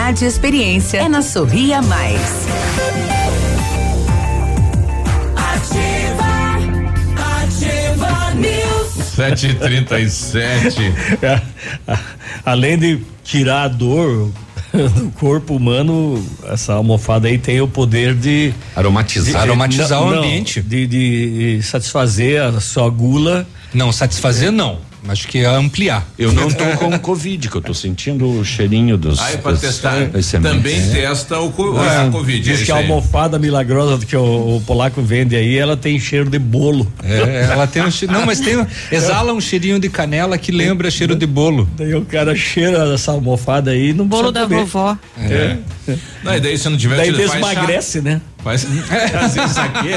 e 0.09 0.25
experiência. 0.25 0.97
É 0.97 1.07
na 1.07 1.21
Sorria 1.21 1.79
Mais. 1.81 2.19
Ativa 7.17 8.33
News. 8.35 8.91
7h37. 9.15 10.93
Além 12.45 12.77
de 12.77 12.99
tirar 13.23 13.63
a 13.63 13.67
dor 13.67 14.31
do 14.73 15.11
corpo 15.19 15.55
humano, 15.55 16.23
essa 16.49 16.73
almofada 16.73 17.27
aí 17.27 17.37
tem 17.37 17.59
o 17.61 17.67
poder 17.67 18.15
de 18.15 18.53
Aromatizar. 18.75 19.33
de- 19.33 19.37
Aromatizar 19.37 19.99
não, 19.99 20.07
o 20.07 20.11
não, 20.11 20.17
ambiente. 20.19 20.61
De, 20.61 20.87
de 20.87 21.59
satisfazer 21.63 22.41
a 22.41 22.59
sua 22.59 22.89
gula. 22.89 23.45
Não, 23.73 23.91
satisfazer 23.91 24.51
não. 24.51 24.79
Acho 25.07 25.27
que 25.27 25.39
é 25.39 25.45
ampliar. 25.47 26.07
Eu 26.17 26.31
não 26.31 26.47
tô 26.49 26.63
com 26.77 26.97
Covid, 26.99 27.49
que 27.49 27.55
eu 27.55 27.61
tô 27.61 27.73
sentindo 27.73 28.29
o 28.39 28.45
cheirinho 28.45 28.97
dos. 28.97 29.19
Aí 29.19 29.37
pra 29.37 29.51
das- 29.51 29.61
testar, 29.61 29.95
também 30.41 30.79
testa 30.91 31.39
o, 31.39 31.51
co- 31.51 31.75
É, 31.83 32.05
a 32.07 32.09
Covid. 32.11 32.39
Diz 32.39 32.61
é 32.61 32.65
que 32.65 32.71
a 32.71 32.75
aí. 32.75 32.81
almofada 32.83 33.39
milagrosa 33.39 34.05
que 34.05 34.15
o, 34.15 34.57
o 34.57 34.61
polaco 34.61 35.01
vende 35.01 35.35
aí, 35.35 35.57
ela 35.57 35.75
tem 35.75 35.99
cheiro 35.99 36.29
de 36.29 36.37
bolo. 36.37 36.85
É, 37.03 37.49
ela 37.51 37.65
tem 37.65 37.81
um 37.83 37.89
cheiro. 37.89 38.13
Não, 38.13 38.25
mas 38.25 38.39
tem. 38.39 38.65
Exala 38.91 39.33
um 39.33 39.41
cheirinho 39.41 39.79
de 39.79 39.89
canela 39.89 40.37
que 40.37 40.51
lembra 40.51 40.91
cheiro 40.91 41.15
de 41.15 41.25
bolo. 41.25 41.67
Daí 41.75 41.95
o 41.95 42.05
cara 42.05 42.35
cheira 42.35 42.93
essa 42.93 43.11
almofada 43.11 43.71
aí 43.71 43.93
não 43.93 44.05
Bolo 44.07 44.31
da 44.31 44.43
comer. 44.43 44.59
vovó. 44.59 44.97
É. 45.17 45.57
Não, 46.23 46.35
e 46.35 46.39
daí 46.39 46.57
se 46.57 46.69
não 46.69 46.77
tiver 46.77 46.97
Daí 46.97 47.07
tido, 47.11 47.17
faz 47.27 47.31
chá. 47.31 47.37
desemagrece, 47.49 48.01
né? 48.01 48.21
Faz, 48.43 48.63
faz 48.65 49.35
isso 49.35 49.59
aqui. 49.59 49.89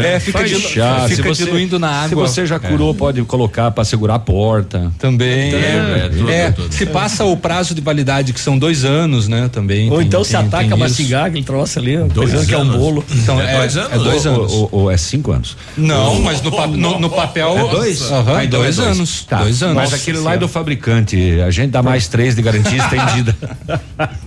É, 0.00 0.20
fica, 0.20 0.38
Faz 0.38 0.50
dilu- 0.50 0.68
chá. 0.68 1.04
fica 1.08 1.16
se 1.16 1.22
você, 1.22 1.44
diluindo 1.44 1.78
na 1.78 1.88
água. 1.88 2.08
Se 2.08 2.14
você 2.14 2.46
já 2.46 2.58
curou, 2.58 2.94
pode 2.94 3.22
colocar 3.22 3.70
pra 3.70 3.84
segurar 3.84 4.16
a 4.16 4.18
porta. 4.18 4.92
Também. 4.98 5.54
É, 5.54 5.56
é, 6.04 6.08
tudo, 6.10 6.30
É, 6.30 6.50
tudo. 6.50 6.72
se 6.74 6.86
passa 6.86 7.24
o 7.24 7.36
prazo 7.36 7.74
de 7.74 7.80
validade, 7.80 8.32
que 8.32 8.40
são 8.40 8.58
dois 8.58 8.84
anos, 8.84 9.26
né? 9.28 9.48
Também. 9.50 9.90
Ou 9.90 9.98
tem- 9.98 10.06
então 10.06 10.20
tem- 10.22 10.30
se 10.30 10.36
ataca 10.36 10.64
tem 10.64 10.72
a 10.72 10.76
mastigar 10.76 11.26
aquele 11.26 11.44
troço 11.44 11.78
ali, 11.78 11.96
Dois 11.96 12.30
pensando 12.30 12.46
que 12.46 12.54
é 12.54 12.58
um 12.58 12.60
anos. 12.62 12.76
bolo. 12.76 13.04
Então, 13.10 13.40
É 13.40 13.54
é, 13.54 13.58
dois 13.58 13.76
anos. 13.76 13.92
é 13.92 13.98
dois 13.98 14.26
Ou- 14.26 14.34
anos. 14.34 14.52
Ou, 14.52 14.68
ou 14.72 14.90
é 14.90 14.96
cinco 14.96 15.32
anos. 15.32 15.56
Não, 15.76 16.20
mas 16.20 16.42
no, 16.42 16.50
pa- 16.52 16.66
no, 16.66 16.98
no 17.00 17.10
papel. 17.10 17.56
É 17.58 17.70
dois? 17.70 18.02
Aham, 18.10 18.36
Ah, 18.36 18.44
então 18.44 18.60
é 18.60 18.64
dois, 18.64 18.76
dois. 18.76 18.88
anos. 18.88 19.24
Tá, 19.24 19.38
Dois 19.42 19.62
anos. 19.62 19.74
Mas 19.76 19.94
aquele 19.94 20.18
lá 20.18 20.34
é 20.34 20.38
do 20.38 20.48
fabricante. 20.48 21.40
A 21.40 21.50
gente 21.50 21.70
dá 21.70 21.82
mais 21.82 22.06
três 22.08 22.34
de 22.34 22.42
garantia 22.42 22.78
estendida. 22.78 23.34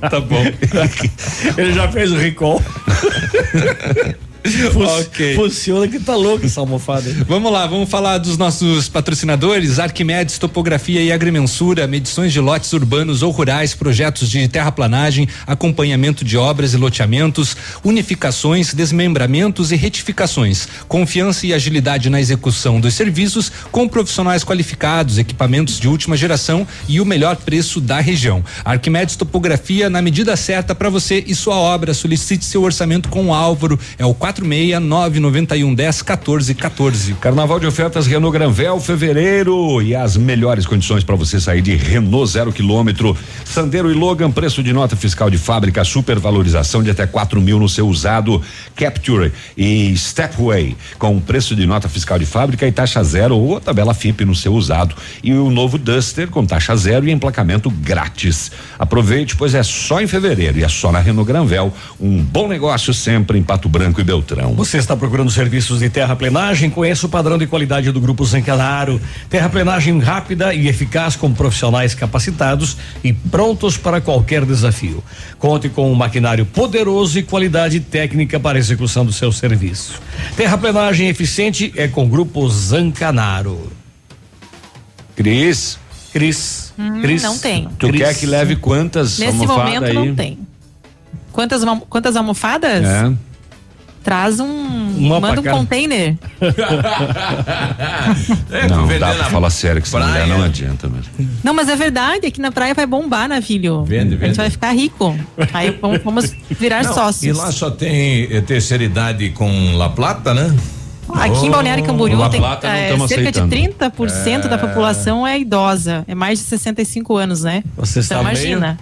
Tá 0.10 0.20
bom. 0.20 0.44
Ele 1.58 1.74
já 1.74 1.88
fez 1.92 2.12
o 2.12 2.16
recall. 2.18 2.55
people. 2.60 4.14
Ok. 5.06 5.36
Funciona 5.36 5.88
que 5.88 6.00
tá 6.00 6.16
louco 6.16 6.46
essa 6.46 6.60
almofada. 6.60 7.12
Vamos 7.28 7.52
lá, 7.52 7.66
vamos 7.66 7.90
falar 7.90 8.18
dos 8.18 8.38
nossos 8.38 8.88
patrocinadores: 8.88 9.80
Arquimedes, 9.80 10.38
Topografia 10.38 11.02
e 11.02 11.12
Agrimensura, 11.12 11.88
medições 11.88 12.32
de 12.32 12.40
lotes 12.40 12.72
urbanos 12.74 13.24
ou 13.24 13.32
rurais, 13.32 13.74
projetos 13.74 14.30
de 14.30 14.48
terraplanagem, 14.48 15.28
acompanhamento 15.48 16.24
de 16.24 16.38
obras 16.38 16.74
e 16.74 16.78
loteamentos, 16.78 17.56
unificações, 17.84 18.74
desmembramentos 18.74 19.72
e 19.72 19.76
retificações. 19.76 20.68
Confiança 20.88 21.48
e 21.48 21.54
agilidade 21.54 22.10
na 22.10 22.22
execução 22.22 22.80
dos 22.80 22.94
serviços 22.94 23.52
com 23.72 23.88
profissionais 23.88 24.44
qualificados, 24.44 25.18
equipamentos 25.18 25.80
de 25.80 25.88
última 25.88 26.16
geração 26.16 26.68
e 26.88 27.02
o 27.02 27.06
melhor 27.06 27.36
preço 27.38 27.82
da 27.82 28.00
região. 28.00 28.44
Arquimedes 28.64 29.16
Topografia 29.16 29.90
na 29.90 30.02
medida 30.02 30.36
certa 30.36 30.76
para 30.76 30.90
você 30.90 31.24
e 31.26 31.34
sua 31.34 31.56
obra. 31.56 31.94
Solicite 31.94 32.46
seu 32.46 32.64
orçamento 32.64 33.10
com 33.10 33.28
o 33.28 33.34
Álvaro. 33.34 33.80
É 33.98 34.06
o 34.06 34.14
4699110 34.42 36.04
1414. 36.04 37.14
Carnaval 37.16 37.60
de 37.60 37.68
ofertas 37.68 38.06
Renault 38.06 38.38
Granvel, 38.38 38.80
fevereiro. 38.80 39.82
E 39.82 39.96
as 39.96 40.18
melhores 40.18 40.66
condições 40.66 41.04
para 41.04 41.16
você 41.16 41.40
sair 41.40 41.62
de 41.62 41.76
Renault 41.76 42.32
zero 42.32 42.52
quilômetro. 42.52 43.16
Sandero 43.44 43.90
e 43.90 43.94
Logan, 43.94 44.32
preço 44.32 44.62
de 44.62 44.74
nota 44.74 44.96
fiscal 44.96 45.30
de 45.30 45.38
fábrica, 45.38 45.84
supervalorização 45.84 46.84
de 46.84 46.90
até 46.90 47.08
4 47.08 47.40
mil 47.42 47.60
no 47.60 47.70
seu 47.70 47.88
usado. 47.88 48.42
Capture 48.76 49.32
e 49.58 49.96
Stepway, 49.98 50.76
com 51.00 51.20
preço 51.20 51.56
de 51.56 51.66
nota 51.66 51.88
fiscal 51.88 52.20
de 52.20 52.26
fábrica 52.26 52.68
e 52.68 52.72
taxa 52.72 53.04
zero 53.04 53.38
ou 53.38 53.60
tabela 53.60 53.94
FIP 53.94 54.26
no 54.26 54.36
seu 54.36 54.54
usado. 54.54 54.96
E 55.24 55.34
o 55.34 55.50
novo 55.50 55.78
Duster 55.78 56.30
com 56.30 56.46
taxa 56.46 56.76
zero 56.76 57.08
e 57.08 57.12
emplacamento 57.12 57.70
grátis. 57.70 58.52
Aproveite, 58.78 59.36
pois 59.36 59.54
é 59.56 59.64
só 59.64 60.02
em 60.02 60.08
fevereiro 60.08 60.60
e 60.60 60.64
é 60.64 60.70
só 60.70 60.92
na 60.92 61.00
Renault 61.00 61.28
Granvel. 61.28 61.74
Um 62.00 62.22
bom 62.22 62.48
negócio 62.48 62.94
sempre 62.94 63.38
em 63.38 63.44
Pato 63.44 63.70
Branco 63.70 64.02
e 64.02 64.04
Beltrão. 64.04 64.25
Você 64.56 64.78
está 64.78 64.96
procurando 64.96 65.30
serviços 65.30 65.80
de 65.80 65.90
terraplenagem? 65.90 66.70
Conheça 66.70 67.06
o 67.06 67.10
padrão 67.10 67.38
de 67.38 67.46
qualidade 67.46 67.92
do 67.92 68.02
Grupo 68.02 68.26
Zancanaro. 68.26 69.00
Terraplenagem 69.30 70.00
rápida 70.00 70.54
e 70.54 70.68
eficaz 70.68 71.16
com 71.16 71.32
profissionais 71.34 71.94
capacitados 71.94 72.78
e 73.04 73.14
prontos 73.14 73.78
para 73.78 74.02
qualquer 74.02 74.44
desafio. 74.46 75.04
Conte 75.38 75.70
com 75.70 75.92
um 75.92 75.96
maquinário 75.96 76.46
poderoso 76.46 77.20
e 77.20 77.24
qualidade 77.24 77.80
técnica 77.80 78.40
para 78.40 78.58
a 78.58 78.60
execução 78.60 79.06
do 79.06 79.14
seu 79.14 79.32
serviço. 79.32 80.02
Terraplenagem 80.36 81.08
eficiente 81.08 81.72
é 81.76 81.88
com 81.88 82.06
o 82.06 82.08
Grupo 82.08 82.50
Zancanaro. 82.50 83.72
Cris. 85.16 85.78
Cris. 86.12 86.74
Hum, 86.80 87.02
Cris. 87.02 87.22
não 87.24 87.38
tem. 87.38 87.68
Tu 87.78 87.88
Cris. 87.88 88.02
quer 88.02 88.16
que 88.16 88.26
leve 88.26 88.56
quantas 88.56 89.20
Nesse 89.20 89.32
almofadas 89.32 89.74
momento 89.74 89.84
aí? 89.86 90.08
não 90.08 90.16
tem. 90.16 90.40
Quantas, 91.32 91.62
quantas 91.90 92.16
almofadas? 92.16 92.86
É. 92.86 93.12
Traz 94.06 94.40
um. 94.40 94.46
Uma 94.98 95.20
manda 95.20 95.42
um 95.42 95.44
container. 95.44 96.16
É, 98.52 98.68
não, 98.68 98.88
dá 98.88 99.08
na 99.10 99.14
pra 99.16 99.24
falar 99.26 99.50
sério 99.50 99.82
que 99.82 99.88
se 99.90 99.96
não 99.96 100.02
praia. 100.02 100.26
der, 100.26 100.28
não 100.28 100.44
adianta 100.44 100.88
mesmo. 100.88 101.12
Não, 101.44 101.54
mas 101.54 101.68
é 101.68 101.76
verdade, 101.76 102.28
aqui 102.28 102.40
na 102.40 102.52
praia 102.52 102.74
vai 102.74 102.86
bombar, 102.86 103.28
navilho. 103.28 103.84
Vende, 103.84 104.14
A 104.14 104.18
vende. 104.18 104.28
gente 104.28 104.38
vai 104.38 104.50
ficar 104.50 104.72
rico. 104.72 105.18
Aí 105.54 105.78
vamos, 105.82 106.02
vamos 106.04 106.34
virar 106.52 106.84
Não, 106.84 106.94
sócios. 106.94 107.24
E 107.24 107.32
lá 107.38 107.52
só 107.52 107.72
tem 107.72 108.28
eh, 108.32 108.42
terceira 108.42 108.84
idade 108.84 109.32
com 109.32 109.76
La 109.76 109.90
Plata, 109.90 110.34
né? 110.34 110.56
Aqui 111.10 111.46
em 111.48 111.52
Balneário 111.52 111.84
Camboriú 111.84 112.18
La 112.18 112.30
tem 112.30 112.40
Plata 112.40 112.68
não 112.68 113.06
é, 113.06 113.08
cerca 113.08 113.30
aceitando. 113.30 113.50
de 113.56 113.62
30% 113.70 114.48
da 114.48 114.58
população 114.58 115.26
é 115.26 115.40
idosa. 115.40 116.04
É 116.08 116.16
mais 116.16 116.40
de 116.40 116.46
65 116.46 117.16
anos, 117.18 117.44
né? 117.44 117.64
Você 117.78 118.00
está 118.00 118.16
então 118.16 118.24
imagina. 118.30 118.78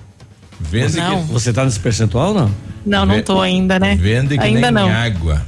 Vende 0.69 0.97
Não. 0.97 1.21
Você 1.23 1.51
tá 1.53 1.63
nesse 1.65 1.79
percentual 1.79 2.33
não? 2.33 2.51
Não, 2.85 3.05
não 3.05 3.21
tô 3.21 3.39
ainda, 3.39 3.79
né? 3.79 3.95
que, 3.95 4.01
vende 4.01 4.37
que 4.37 4.43
ainda 4.43 4.71
nem 4.71 4.83
não. 4.83 4.89
água. 4.91 5.41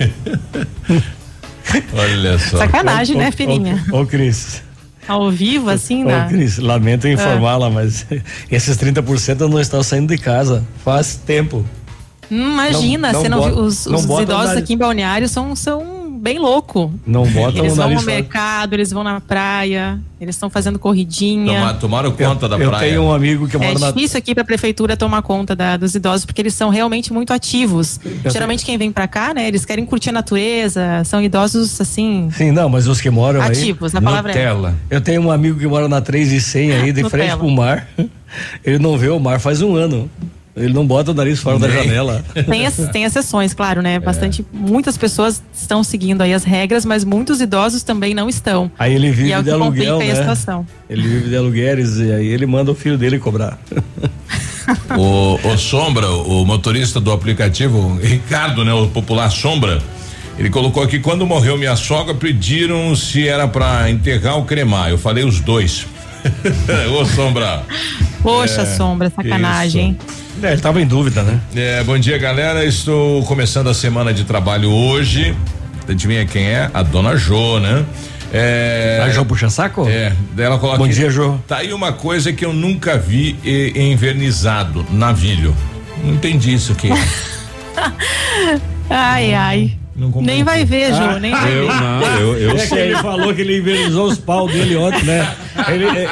Olha 1.94 2.38
só. 2.38 2.58
Sacanagem, 2.58 3.16
Ô, 3.16 3.18
né, 3.18 3.28
ô, 3.28 3.32
filhinha? 3.32 3.84
Ô, 3.92 4.00
ô, 4.00 4.06
Cris. 4.06 4.62
Ao 5.06 5.30
vivo, 5.30 5.68
assim, 5.70 6.04
né? 6.04 6.26
Cris, 6.28 6.58
lamento 6.58 7.08
informá-la, 7.08 7.68
mas 7.70 8.06
esses 8.50 8.76
30% 8.76 9.48
não 9.48 9.60
estão 9.60 9.82
saindo 9.82 10.14
de 10.14 10.20
casa 10.20 10.64
faz 10.84 11.16
tempo. 11.16 11.64
Hum, 12.30 12.52
imagina, 12.52 13.12
Não- 13.12 13.14
não 13.14 13.22
você 13.22 13.28
não 13.28 13.38
bota- 13.38 13.54
viu, 13.54 13.64
os, 13.64 13.86
os 13.86 14.06
bota 14.06 14.20
o 14.20 14.22
idosos 14.24 14.46
nariz. 14.46 14.62
aqui 14.62 14.72
em 14.74 14.78
Balneário 14.78 15.28
são, 15.28 15.54
são 15.56 16.01
bem 16.22 16.38
loucos. 16.38 16.88
Não 17.04 17.26
botam 17.26 17.64
Eles 17.64 17.76
vão 17.76 17.90
no 17.90 18.00
fora. 18.00 18.06
mercado, 18.14 18.74
eles 18.74 18.90
vão 18.92 19.02
na 19.02 19.20
praia, 19.20 19.98
eles 20.20 20.36
estão 20.36 20.48
fazendo 20.48 20.78
corridinha. 20.78 21.58
Toma- 21.58 21.74
tomaram 21.74 22.10
conta 22.12 22.48
da 22.48 22.56
eu 22.56 22.70
praia. 22.70 22.88
tenho 22.90 23.02
um 23.02 23.12
amigo 23.12 23.48
que 23.48 23.56
É 23.56 23.58
mora 23.58 23.76
na 23.78 23.90
difícil 23.90 24.18
aqui 24.18 24.32
para 24.32 24.42
a 24.44 24.46
prefeitura 24.46 24.96
tomar 24.96 25.20
conta 25.22 25.56
da- 25.56 25.76
dos 25.76 25.96
idosos 25.96 26.24
porque 26.24 26.40
eles 26.40 26.54
são 26.54 26.70
realmente 26.70 27.12
muito 27.12 27.32
ativos. 27.32 27.98
Geralmente 28.30 28.64
quem 28.64 28.78
vem 28.78 28.92
para 28.92 29.08
cá, 29.08 29.34
né, 29.34 29.48
eles 29.48 29.64
querem 29.64 29.84
curtir 29.84 30.10
a 30.10 30.12
natureza, 30.12 31.02
são 31.04 31.20
idosos 31.20 31.80
assim. 31.80 32.28
Sim, 32.32 32.52
não, 32.52 32.68
mas 32.68 32.86
os 32.86 33.00
que 33.00 33.10
moram 33.10 33.42
Ativos, 33.42 33.92
aí. 33.92 33.98
a 33.98 34.02
palavra 34.02 34.30
é- 34.30 34.34
Nutella. 34.34 34.76
Eu 34.88 35.00
tenho 35.00 35.22
um 35.22 35.30
amigo 35.32 35.58
que 35.58 35.66
mora 35.66 35.88
na 35.88 36.00
3 36.00 36.30
e 36.30 36.40
100 36.40 36.70
aí, 36.72 36.92
de 36.92 37.02
frente 37.10 37.32
Nutella. 37.32 37.38
pro 37.38 37.50
mar. 37.50 37.88
Ele 38.64 38.78
não 38.78 38.96
vê 38.96 39.08
o 39.08 39.18
mar 39.18 39.40
faz 39.40 39.60
um 39.60 39.74
ano. 39.74 40.08
Ele 40.54 40.72
não 40.74 40.86
bota 40.86 41.12
o 41.12 41.14
nariz 41.14 41.38
fora 41.40 41.58
da 41.58 41.66
Nem. 41.66 41.84
janela. 41.84 42.22
Tem, 42.46 42.66
as- 42.66 42.76
tem 42.92 43.04
exceções, 43.04 43.54
claro, 43.54 43.80
né? 43.80 43.98
Bastante, 43.98 44.44
muitas 44.52 44.98
pessoas 44.98 45.42
estão 45.54 45.82
seguindo 45.82 46.20
aí 46.20 46.34
as 46.34 46.44
regras, 46.44 46.84
mas 46.84 47.04
muitos 47.04 47.40
idosos 47.40 47.82
também 47.82 48.12
não 48.12 48.28
estão. 48.28 48.70
Aí 48.78 48.94
ele 48.94 49.10
vive 49.10 49.30
e 49.30 49.32
é 49.32 49.38
o 49.38 49.42
de 49.42 49.48
que 49.48 49.54
aluguel, 49.54 49.98
aí 50.00 50.10
a 50.10 50.14
né? 50.14 50.20
situação. 50.20 50.66
Ele 50.90 51.02
vive 51.08 51.30
de 51.30 51.36
aluguéis 51.36 51.96
e 51.98 52.12
aí 52.12 52.26
ele 52.26 52.44
manda 52.44 52.70
o 52.70 52.74
filho 52.74 52.98
dele 52.98 53.18
cobrar. 53.18 53.58
O, 54.96 55.34
o 55.48 55.58
Sombra, 55.58 56.08
o 56.08 56.44
motorista 56.44 57.00
do 57.00 57.10
aplicativo, 57.10 57.98
Ricardo, 58.00 58.64
né? 58.64 58.72
O 58.72 58.86
popular 58.86 59.28
Sombra, 59.28 59.78
ele 60.38 60.50
colocou 60.50 60.82
aqui, 60.82 61.00
quando 61.00 61.26
morreu 61.26 61.58
minha 61.58 61.74
sogra, 61.74 62.14
pediram 62.14 62.94
se 62.94 63.26
era 63.26 63.48
pra 63.48 63.90
enterrar 63.90 64.36
ou 64.36 64.44
cremar. 64.44 64.88
Eu 64.90 64.98
falei 64.98 65.24
os 65.24 65.40
dois. 65.40 65.86
Ô, 66.96 67.04
Sombra. 67.04 67.64
Poxa, 68.22 68.60
É, 68.62 68.66
sombra, 68.76 69.10
sacanagem. 69.10 69.98
É, 70.42 70.52
ele 70.52 70.60
tava 70.60 70.80
em 70.82 70.86
dúvida, 70.86 71.22
né? 71.22 71.40
É, 71.54 71.82
bom 71.84 71.96
dia, 71.98 72.18
galera. 72.18 72.64
Estou 72.64 73.22
começando 73.24 73.68
a 73.68 73.74
semana 73.74 74.12
de 74.12 74.24
trabalho 74.24 74.70
hoje. 74.70 75.34
Adivinha 75.88 76.24
quem 76.26 76.46
é? 76.46 76.70
A 76.74 76.82
dona 76.82 77.16
Jo, 77.16 77.58
né? 77.60 77.84
É, 78.32 79.00
A 79.04 79.10
Jô 79.10 79.24
puxa 79.24 79.50
saco? 79.50 79.86
É, 79.88 80.12
dela 80.32 80.58
coloca 80.58 80.78
Bom 80.78 80.88
dia, 80.88 81.10
Jô. 81.10 81.38
Tá 81.46 81.58
aí 81.58 81.72
uma 81.72 81.92
coisa 81.92 82.32
que 82.32 82.44
eu 82.44 82.52
nunca 82.52 82.96
vi 82.96 83.36
e- 83.44 83.72
envernizado, 83.76 84.84
navilho. 84.90 85.54
Não 86.02 86.14
entendi 86.14 86.54
isso 86.54 86.72
aqui. 86.72 86.88
Ai, 88.90 89.34
ai. 89.34 89.72
Nem 89.94 90.42
vai 90.42 90.64
ver, 90.64 90.94
Jô, 90.94 91.18
nem 91.18 91.32
vai 91.32 91.50
ver. 91.50 92.56
É 92.58 92.66
que 92.66 92.74
ele 92.74 92.96
falou 92.96 93.34
que 93.34 93.42
ele 93.42 93.58
invernizou 93.58 94.06
os 94.06 94.16
pau 94.18 94.48
dele 94.48 94.74
ontem, 94.76 95.04
né? 95.04 95.28
Ele, 95.68 95.84
é, 95.84 96.04
é, 96.04 96.10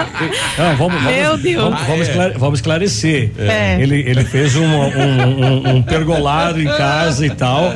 não, 0.59 0.77
vamos, 0.77 1.03
vamos, 1.03 1.17
Meu 1.17 1.39
Deus. 1.39 1.63
Vamos, 1.65 1.81
vamos, 1.81 1.91
Ah, 1.91 1.97
é. 1.97 2.01
esclare- 2.03 2.39
vamos 2.39 2.59
esclarecer. 2.59 3.33
É. 3.39 3.79
Ele, 3.81 4.01
ele 4.07 4.23
fez 4.25 4.55
um, 4.55 4.65
um, 4.65 4.91
um- 5.67 5.77
um 5.77 5.83
pergolado 5.83 6.61
em 6.61 6.67
casa 6.67 7.25
e 7.25 7.31
tal. 7.31 7.75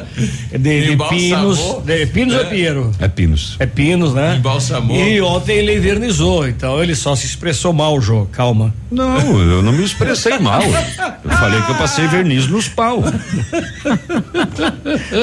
De, 0.53 0.59
de 0.91 0.97
pinos. 1.09 1.59
De 1.85 2.07
pinos 2.07 2.35
É. 2.35 2.39
ou 2.39 2.45
Pinheiro? 2.47 2.93
É 3.01 3.09
Pinos. 3.09 3.57
É 3.59 3.65
pinos, 3.67 4.13
né? 4.13 4.37
Embalsamou. 4.37 4.95
E 4.97 5.21
ontem 5.23 5.57
ele 5.57 5.75
invernizou, 5.77 6.47
então 6.47 6.83
ele 6.83 6.95
só 6.95 7.17
se 7.17 7.25
expressou 7.27 7.73
mal, 7.73 7.99
Jô. 8.01 8.27
Calma. 8.31 8.75
Não, 8.91 9.17
eu 9.41 9.63
não 9.63 9.73
me 9.73 9.83
expressei 9.85 10.39
mal. 10.39 10.61
Eu 10.63 11.31
falei 11.31 11.61
que 11.63 11.71
eu 11.71 11.75
passei 11.77 12.07
verniz 12.09 12.47
nos 12.47 12.69
pau. 12.69 13.03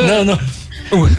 Não, 0.07 0.25
não. 0.25 0.39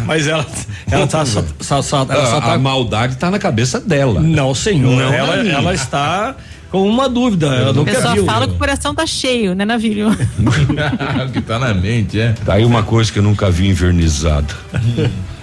Mas 0.06 0.26
ela, 0.26 0.46
ela 0.90 1.06
tá 1.06 1.24
só, 1.24 1.42
só, 1.60 1.82
só- 1.82 2.06
ela 2.08 2.26
só 2.26 2.38
a, 2.38 2.40
tá 2.40 2.52
a 2.54 2.58
maldade 2.58 3.16
tá 3.16 3.30
na 3.30 3.38
cabeça 3.38 3.80
dela. 3.80 4.20
Não, 4.20 4.54
senhor. 4.54 4.96
Não 4.96 5.12
ela, 5.12 5.36
ela 5.36 5.74
está 5.74 6.34
com 6.70 6.88
uma 6.88 7.08
dúvida. 7.08 7.46
Ela 7.48 7.70
A 7.70 7.72
nunca 7.72 7.92
pessoa 7.92 8.14
viu. 8.14 8.24
fala 8.24 8.46
que 8.46 8.54
o 8.54 8.58
coração 8.58 8.94
tá 8.94 9.06
cheio, 9.06 9.54
né, 9.54 9.64
Navilho? 9.64 10.08
o 11.28 11.30
que 11.32 11.40
tá 11.42 11.58
na 11.58 11.74
mente, 11.74 12.18
é. 12.18 12.32
Tá 12.44 12.54
aí 12.54 12.64
uma 12.64 12.82
coisa 12.82 13.12
que 13.12 13.18
eu 13.18 13.22
nunca 13.22 13.50
vi 13.50 13.68
invernizada. 13.68 14.54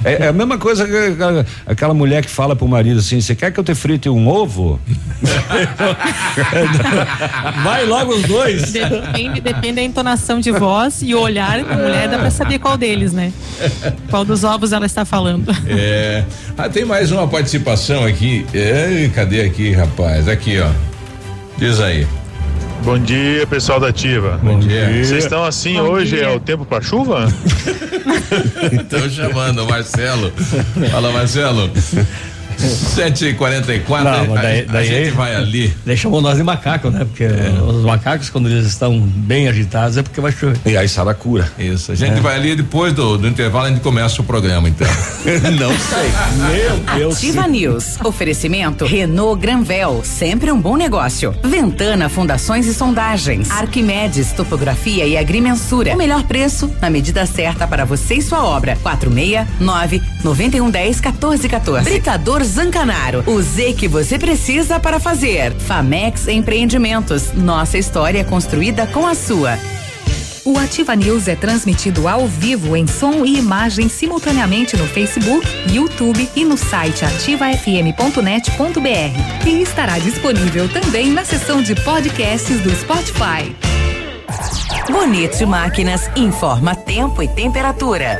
É, 0.03 0.25
é 0.25 0.27
a 0.29 0.33
mesma 0.33 0.57
coisa 0.57 0.87
que 0.87 0.95
aquela- 0.95 1.45
aquela 1.65 1.93
mulher 1.93 2.23
que 2.23 2.29
fala 2.31 2.55
pro 2.55 2.67
marido 2.67 2.99
assim: 2.99 3.19
você 3.19 3.35
quer 3.35 3.51
que 3.51 3.59
eu 3.59 3.63
te 3.63 3.75
frite 3.75 4.07
um 4.09 4.27
ovo? 4.27 4.79
Vai 7.63 7.85
logo 7.85 8.13
os 8.15 8.23
dois. 8.23 8.71
Depende, 8.71 9.41
depende 9.41 9.73
da 9.73 9.81
entonação 9.81 10.39
de 10.39 10.51
voz 10.51 11.01
e 11.01 11.13
o 11.13 11.19
olhar 11.19 11.63
da 11.63 11.75
mulher, 11.75 12.07
dá 12.09 12.17
pra 12.19 12.31
saber 12.31 12.59
qual 12.59 12.77
deles, 12.77 13.13
né? 13.13 13.31
Qual 14.09 14.23
dos 14.25 14.43
ovos 14.43 14.71
ela 14.71 14.85
está 14.85 15.05
falando. 15.05 15.51
É. 15.67 16.23
Ah, 16.57 16.69
tem 16.69 16.85
mais 16.85 17.11
uma 17.11 17.27
participação 17.27 18.05
aqui. 18.05 18.45
É, 18.53 19.09
cadê 19.13 19.41
aqui, 19.41 19.71
rapaz? 19.71 20.27
Aqui, 20.27 20.59
ó. 20.59 20.69
Diz 21.57 21.79
aí. 21.79 22.07
Bom 22.83 22.97
dia, 22.97 23.45
pessoal 23.45 23.79
da 23.79 23.89
Ativa. 23.89 24.39
Bom 24.41 24.59
dia. 24.59 24.87
Vocês 25.03 25.23
estão 25.23 25.43
assim 25.43 25.73
Bom 25.75 25.89
hoje? 25.89 26.15
dia. 26.15 26.25
É 26.25 26.35
o 26.35 26.39
tempo 26.39 26.65
para 26.65 26.81
chuva? 26.81 27.27
Estão 28.71 29.09
chamando 29.09 29.63
o 29.63 29.69
Marcelo. 29.69 30.31
Fala, 30.91 31.11
Marcelo. 31.11 31.69
7h44. 32.95 34.03
Não, 34.03 34.27
mas 34.33 34.41
daí, 34.41 34.59
a, 34.59 34.63
a 34.63 34.73
daí 34.73 34.87
gente 34.87 35.11
vai 35.11 35.35
ali. 35.35 35.73
Daí 35.85 35.97
chamam 35.97 36.21
nós 36.21 36.37
de 36.37 36.43
macaco, 36.43 36.89
né? 36.89 37.05
Porque 37.05 37.25
os 37.67 37.83
macacos, 37.83 38.29
quando 38.29 38.49
eles 38.49 38.65
estão 38.65 38.99
bem 38.99 39.47
agitados, 39.47 39.97
é 39.97 40.03
porque 40.03 40.19
vai 40.21 40.31
chover. 40.31 40.59
E 40.65 40.77
aí 40.77 40.87
saracura. 40.87 41.49
Isso. 41.57 41.91
A 41.91 41.95
gente 41.95 42.17
É. 42.17 42.21
vai 42.21 42.35
ali 42.35 42.55
depois 42.55 42.93
do, 42.93 43.17
do 43.17 43.27
intervalo, 43.27 43.65
a 43.65 43.69
gente 43.69 43.81
começa 43.81 44.21
o 44.21 44.23
programa, 44.25 44.67
então. 44.69 44.87
Não 45.59 45.71
sei. 45.79 46.11
Meu 46.57 46.77
Deus. 46.97 47.17
Ativa 47.17 47.47
News. 47.47 47.97
Oferecimento 48.03 48.85
Renault 48.85 49.39
Granvel, 49.41 50.01
sempre 50.03 50.51
um 50.51 50.59
bom 50.59 50.75
negócio. 50.75 51.33
Ventana 51.43 52.09
Fundações 52.09 52.65
e 52.67 52.73
Sondagens. 52.73 53.49
Arquimedes 53.51 54.31
Topografia 54.33 55.05
e 55.05 55.17
Agrimensura. 55.17 55.93
O 55.93 55.97
melhor 55.97 56.23
preço 56.23 56.69
na 56.81 56.89
medida 56.89 57.25
certa 57.25 57.67
para 57.67 57.85
você 57.85 58.15
e 58.15 58.21
sua 58.21 58.43
obra. 58.43 58.77
469 58.81 60.01
9110 60.23 61.01
1414. 61.01 61.83
Britador 61.89 62.43
Zancanaro. 62.49 63.23
O 63.27 63.41
Z 63.41 63.73
que 63.73 63.87
você 63.87 64.17
precisa 64.17 64.79
para 64.79 64.99
fazer. 64.99 65.53
Famex 65.53 66.27
Empreendimentos. 66.27 67.31
Nossa 67.33 67.77
história 67.77 68.25
construída 68.25 68.87
com 68.87 69.05
a 69.05 69.13
sua. 69.13 69.59
O 70.43 70.57
Ativa 70.57 70.95
News 70.95 71.27
é 71.27 71.35
transmitido 71.35 72.07
ao 72.07 72.27
vivo 72.27 72.75
em 72.75 72.87
som 72.87 73.23
e 73.23 73.37
imagem 73.37 73.87
simultaneamente 73.87 74.75
no 74.75 74.87
Facebook, 74.87 75.45
YouTube 75.71 76.27
e 76.35 76.43
no 76.43 76.57
site 76.57 77.05
ativafm.net.br. 77.05 79.47
E 79.47 79.61
estará 79.61 79.99
disponível 79.99 80.67
também 80.67 81.11
na 81.11 81.23
seção 81.23 81.61
de 81.61 81.75
podcasts 81.75 82.59
do 82.61 82.71
Spotify. 82.71 83.55
Bonito 84.91 85.45
Máquinas 85.45 86.09
informa 86.15 86.75
tempo 86.75 87.21
e 87.21 87.27
temperatura. 87.27 88.19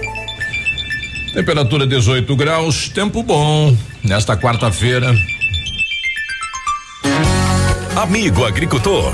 Temperatura 1.33 1.87
18 1.87 2.35
graus, 2.35 2.89
tempo 2.89 3.23
bom. 3.23 3.75
Nesta 4.03 4.37
quarta-feira. 4.37 5.11
Amigo 7.95 8.45
agricultor, 8.45 9.13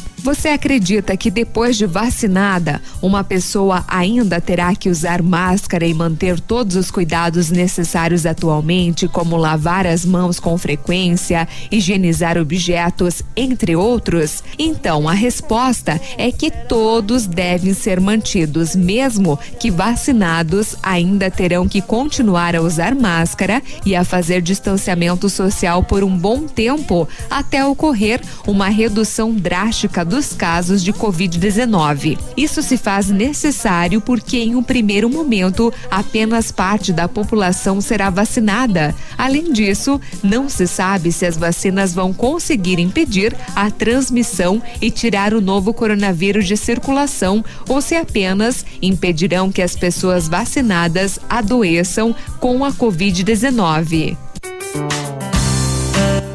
Você 0.23 0.49
acredita 0.49 1.17
que 1.17 1.31
depois 1.31 1.75
de 1.75 1.87
vacinada, 1.87 2.79
uma 3.01 3.23
pessoa 3.23 3.83
ainda 3.87 4.39
terá 4.39 4.75
que 4.75 4.87
usar 4.87 5.19
máscara 5.19 5.83
e 5.83 5.95
manter 5.95 6.39
todos 6.39 6.75
os 6.75 6.91
cuidados 6.91 7.49
necessários 7.49 8.23
atualmente, 8.23 9.07
como 9.07 9.35
lavar 9.35 9.87
as 9.87 10.05
mãos 10.05 10.39
com 10.39 10.55
frequência, 10.59 11.47
higienizar 11.71 12.37
objetos, 12.37 13.23
entre 13.35 13.75
outros? 13.75 14.43
Então, 14.59 15.09
a 15.09 15.13
resposta 15.13 15.99
é 16.15 16.31
que 16.31 16.51
todos 16.51 17.25
devem 17.25 17.73
ser 17.73 17.99
mantidos, 17.99 18.75
mesmo 18.75 19.39
que 19.59 19.71
vacinados 19.71 20.75
ainda 20.83 21.31
terão 21.31 21.67
que 21.67 21.81
continuar 21.81 22.55
a 22.55 22.61
usar 22.61 22.93
máscara 22.93 23.59
e 23.83 23.95
a 23.95 24.03
fazer 24.03 24.43
distanciamento 24.43 25.27
social 25.29 25.81
por 25.81 26.03
um 26.03 26.15
bom 26.15 26.43
tempo, 26.43 27.09
até 27.27 27.65
ocorrer 27.65 28.21
uma 28.45 28.69
redução 28.69 29.33
drástica 29.33 30.10
dos 30.11 30.33
casos 30.33 30.83
de 30.83 30.91
Covid-19. 30.91 32.19
Isso 32.35 32.61
se 32.61 32.75
faz 32.75 33.07
necessário 33.07 34.01
porque, 34.01 34.39
em 34.39 34.57
um 34.57 34.61
primeiro 34.61 35.09
momento, 35.09 35.73
apenas 35.89 36.51
parte 36.51 36.91
da 36.91 37.07
população 37.07 37.79
será 37.79 38.09
vacinada. 38.09 38.93
Além 39.17 39.53
disso, 39.53 40.01
não 40.21 40.49
se 40.49 40.67
sabe 40.67 41.13
se 41.13 41.25
as 41.25 41.37
vacinas 41.37 41.93
vão 41.93 42.11
conseguir 42.11 42.77
impedir 42.77 43.33
a 43.55 43.71
transmissão 43.71 44.61
e 44.81 44.91
tirar 44.91 45.33
o 45.33 45.39
novo 45.39 45.73
coronavírus 45.73 46.45
de 46.45 46.57
circulação 46.57 47.43
ou 47.69 47.81
se 47.81 47.95
apenas 47.95 48.65
impedirão 48.81 49.49
que 49.49 49.61
as 49.61 49.77
pessoas 49.77 50.27
vacinadas 50.27 51.19
adoeçam 51.29 52.13
com 52.41 52.65
a 52.65 52.71
Covid-19. 52.73 54.17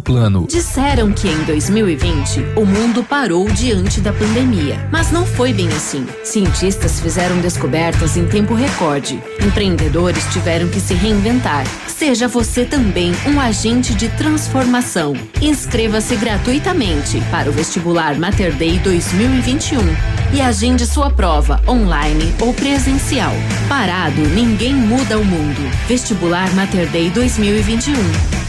plano. 0.00 0.46
Disseram 0.48 1.12
que 1.12 1.28
em 1.28 1.44
2020 1.44 2.40
o 2.56 2.64
mundo 2.64 3.02
parou 3.02 3.48
diante 3.50 4.00
da 4.00 4.12
pandemia, 4.12 4.88
mas 4.90 5.10
não 5.10 5.24
foi 5.26 5.52
bem 5.52 5.68
assim. 5.68 6.06
Cientistas 6.24 7.00
fizeram 7.00 7.40
descobertas 7.40 8.16
em 8.16 8.26
tempo 8.26 8.54
recorde. 8.54 9.22
Empreendedores 9.40 10.24
tiveram 10.32 10.68
que 10.68 10.80
se 10.80 10.94
reinventar. 10.94 11.66
Seja 11.86 12.28
você 12.28 12.64
também 12.64 13.12
um 13.26 13.40
agente 13.40 13.94
de 13.94 14.08
transformação. 14.10 15.14
Inscreva-se 15.40 16.14
gratuitamente 16.16 17.20
para 17.30 17.50
o 17.50 17.52
vestibular 17.52 18.18
Mater 18.18 18.54
Day 18.54 18.78
2021 18.78 19.78
e 20.32 20.40
agende 20.40 20.86
sua 20.86 21.10
prova 21.10 21.60
online 21.66 22.32
ou 22.40 22.52
presencial. 22.54 23.32
Parado, 23.68 24.20
ninguém 24.28 24.74
muda 24.74 25.18
o 25.18 25.24
mundo. 25.24 25.60
Vestibular 25.86 26.54
Mater 26.54 26.88
Day 26.88 27.10
2021. 27.10 28.47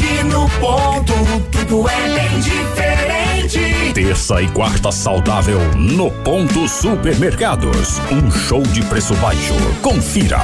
Aqui 0.00 0.24
no 0.24 0.48
ponto, 0.60 1.12
tudo 1.50 1.86
é 1.86 2.08
bem 2.08 2.40
diferente. 2.40 3.09
Terça 3.50 4.40
e 4.40 4.46
quarta 4.48 4.92
saudável 4.92 5.58
no 5.74 6.08
Ponto 6.08 6.68
Supermercados. 6.68 7.98
Um 8.08 8.30
show 8.30 8.62
de 8.62 8.80
preço 8.84 9.12
baixo. 9.16 9.54
Confira. 9.82 10.38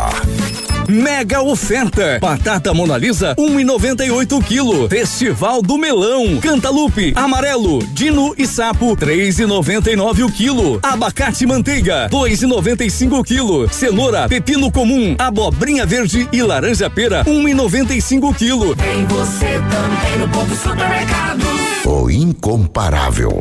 Mega 0.88 1.40
oferta. 1.40 2.18
Batata 2.20 2.74
Mona 2.74 2.98
Lisa, 2.98 3.36
1,98 3.38 4.42
quilo. 4.42 4.88
Festival 4.88 5.62
do 5.62 5.78
Melão. 5.78 6.40
Cantalupe, 6.40 7.12
amarelo, 7.14 7.78
dino 7.92 8.34
e 8.36 8.44
sapo, 8.44 8.96
3,99 8.96 10.24
o 10.24 10.32
quilo. 10.32 10.80
Abacate 10.82 11.46
manteiga, 11.46 12.08
2,95 12.10 13.24
quilo. 13.24 13.72
Cenoura, 13.72 14.28
pepino 14.28 14.70
comum, 14.72 15.14
abobrinha 15.16 15.86
verde 15.86 16.28
e 16.32 16.42
laranja 16.42 16.90
pera, 16.90 17.24
1,95 17.24 18.34
quilo. 18.34 18.74
Tem 18.74 19.06
você 19.06 19.60
também 19.70 20.18
no 20.18 20.28
ponto 20.28 20.56
supermercados. 20.56 21.75
O 21.84 22.10
incomparável. 22.10 23.40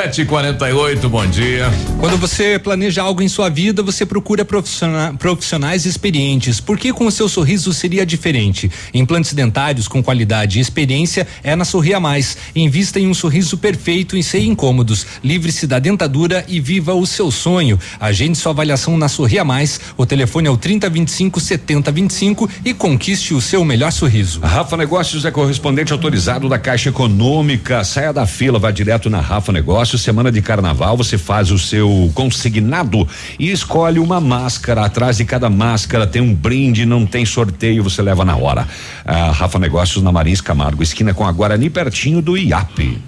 7h48, 0.00 1.08
bom 1.08 1.26
dia. 1.26 1.70
Quando 1.98 2.16
você 2.16 2.58
planeja 2.58 3.02
algo 3.02 3.20
em 3.20 3.28
sua 3.28 3.50
vida, 3.50 3.82
você 3.82 4.06
procura 4.06 4.46
profissionais, 4.46 5.14
profissionais 5.18 5.84
experientes. 5.84 6.58
Por 6.58 6.78
que 6.78 6.90
com 6.90 7.04
o 7.04 7.10
seu 7.10 7.28
sorriso 7.28 7.70
seria 7.74 8.06
diferente? 8.06 8.70
Implantes 8.94 9.34
dentários 9.34 9.86
com 9.86 10.02
qualidade 10.02 10.56
e 10.56 10.62
experiência 10.62 11.28
é 11.42 11.54
na 11.54 11.66
Sorria 11.66 12.00
Mais. 12.00 12.38
Invista 12.56 12.98
em 12.98 13.08
um 13.08 13.12
sorriso 13.12 13.58
perfeito 13.58 14.16
e 14.16 14.22
sem 14.22 14.48
incômodos. 14.48 15.06
Livre-se 15.22 15.66
da 15.66 15.78
dentadura 15.78 16.46
e 16.48 16.60
viva 16.60 16.94
o 16.94 17.06
seu 17.06 17.30
sonho. 17.30 17.78
Agende 18.00 18.38
sua 18.38 18.52
avaliação 18.52 18.96
na 18.96 19.06
Sorria 19.06 19.44
Mais. 19.44 19.78
O 19.98 20.06
telefone 20.06 20.48
é 20.48 20.50
o 20.50 20.56
3025 20.56 21.38
7025 21.38 22.48
e 22.64 22.72
conquiste 22.72 23.34
o 23.34 23.40
seu 23.40 23.66
melhor 23.66 23.92
sorriso. 23.92 24.40
A 24.42 24.48
Rafa 24.48 24.78
Negócios 24.78 25.26
é 25.26 25.30
correspondente 25.30 25.92
autorizado 25.92 26.48
da 26.48 26.58
Caixa 26.58 26.88
Econômica. 26.88 27.84
Saia 27.84 28.14
da 28.14 28.24
fila, 28.24 28.58
vá 28.58 28.70
direto 28.70 29.10
na 29.10 29.20
Rafa 29.20 29.52
Negócios. 29.52 29.89
Semana 29.98 30.30
de 30.30 30.40
carnaval, 30.42 30.96
você 30.96 31.16
faz 31.16 31.50
o 31.50 31.58
seu 31.58 32.10
consignado 32.14 33.06
e 33.38 33.50
escolhe 33.50 33.98
uma 33.98 34.20
máscara. 34.20 34.84
Atrás 34.84 35.18
de 35.18 35.24
cada 35.24 35.48
máscara 35.48 36.06
tem 36.06 36.20
um 36.20 36.34
brinde, 36.34 36.84
não 36.86 37.06
tem 37.06 37.24
sorteio, 37.24 37.82
você 37.82 38.02
leva 38.02 38.24
na 38.24 38.36
hora. 38.36 38.66
A 39.04 39.30
Rafa 39.30 39.58
Negócios 39.58 40.02
na 40.02 40.10
Marins 40.10 40.40
Camargo, 40.40 40.82
esquina 40.82 41.14
com 41.14 41.26
a 41.26 41.32
Guarani, 41.32 41.70
pertinho 41.70 42.20
do 42.20 42.36
IAP. 42.36 42.98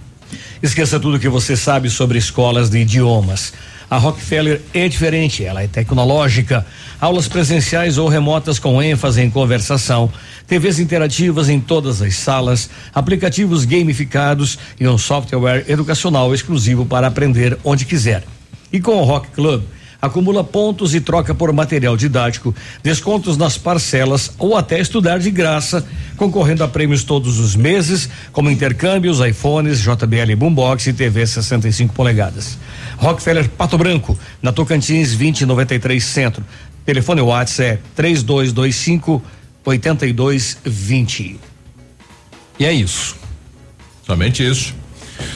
Esqueça 0.63 1.01
tudo 1.01 1.19
que 1.19 1.29
você 1.29 1.57
sabe 1.57 1.91
sobre 1.91 2.19
escolas 2.19 2.71
de 2.71 2.79
idiomas. 2.79 3.53
A 3.93 3.99
Rockefeller 3.99 4.63
é 4.73 4.89
diferente, 4.89 5.45
ela 5.45 5.63
é 5.63 5.67
tecnológica. 5.67 6.65
Aulas 6.99 7.29
presenciais 7.29 7.99
ou 7.99 8.09
remotas 8.09 8.59
com 8.59 8.83
ênfase 8.83 9.21
em 9.21 9.29
conversação, 9.29 10.11
TVs 10.47 10.79
interativas 10.79 11.51
em 11.51 11.61
todas 11.61 12.01
as 12.01 12.15
salas, 12.15 12.71
aplicativos 12.95 13.67
gamificados 13.67 14.59
e 14.81 14.89
um 14.89 14.97
software 14.97 15.67
educacional 15.69 16.33
exclusivo 16.33 16.87
para 16.87 17.07
aprender 17.07 17.59
onde 17.63 17.85
quiser. 17.85 18.25
E 18.73 18.81
com 18.81 18.93
o 18.93 19.05
Rock 19.05 19.29
Club, 19.29 19.63
acumula 20.01 20.43
pontos 20.43 20.95
e 20.95 21.01
troca 21.01 21.35
por 21.35 21.53
material 21.53 21.95
didático, 21.95 22.55
descontos 22.83 23.37
nas 23.37 23.59
parcelas 23.59 24.33
ou 24.39 24.57
até 24.57 24.81
estudar 24.81 25.19
de 25.19 25.31
graça, 25.31 25.87
concorrendo 26.17 26.65
a 26.65 26.69
prêmios 26.69 27.05
todos 27.05 27.39
os 27.39 27.55
meses, 27.55 28.09
como 28.33 28.51
intercâmbios, 28.51 29.21
iPhones, 29.21 29.81
JBL 29.81 30.35
Boombox 30.35 30.87
e 30.87 30.95
TV 30.95 31.27
65 31.27 31.93
polegadas. 31.95 32.57
Rockefeller 33.03 33.49
Pato 33.49 33.77
Branco, 33.77 34.17
na 34.41 34.53
Tocantins 34.53 35.09
2093 35.09 36.03
Centro. 36.05 36.45
Telefone 36.87 37.21
WhatsApp 37.21 37.73
é 37.73 37.79
3225 37.97 39.21
8220. 39.65 41.41
E 42.61 42.65
é 42.65 42.73
isso. 42.73 43.17
Somente 44.07 44.49
isso. 44.49 44.73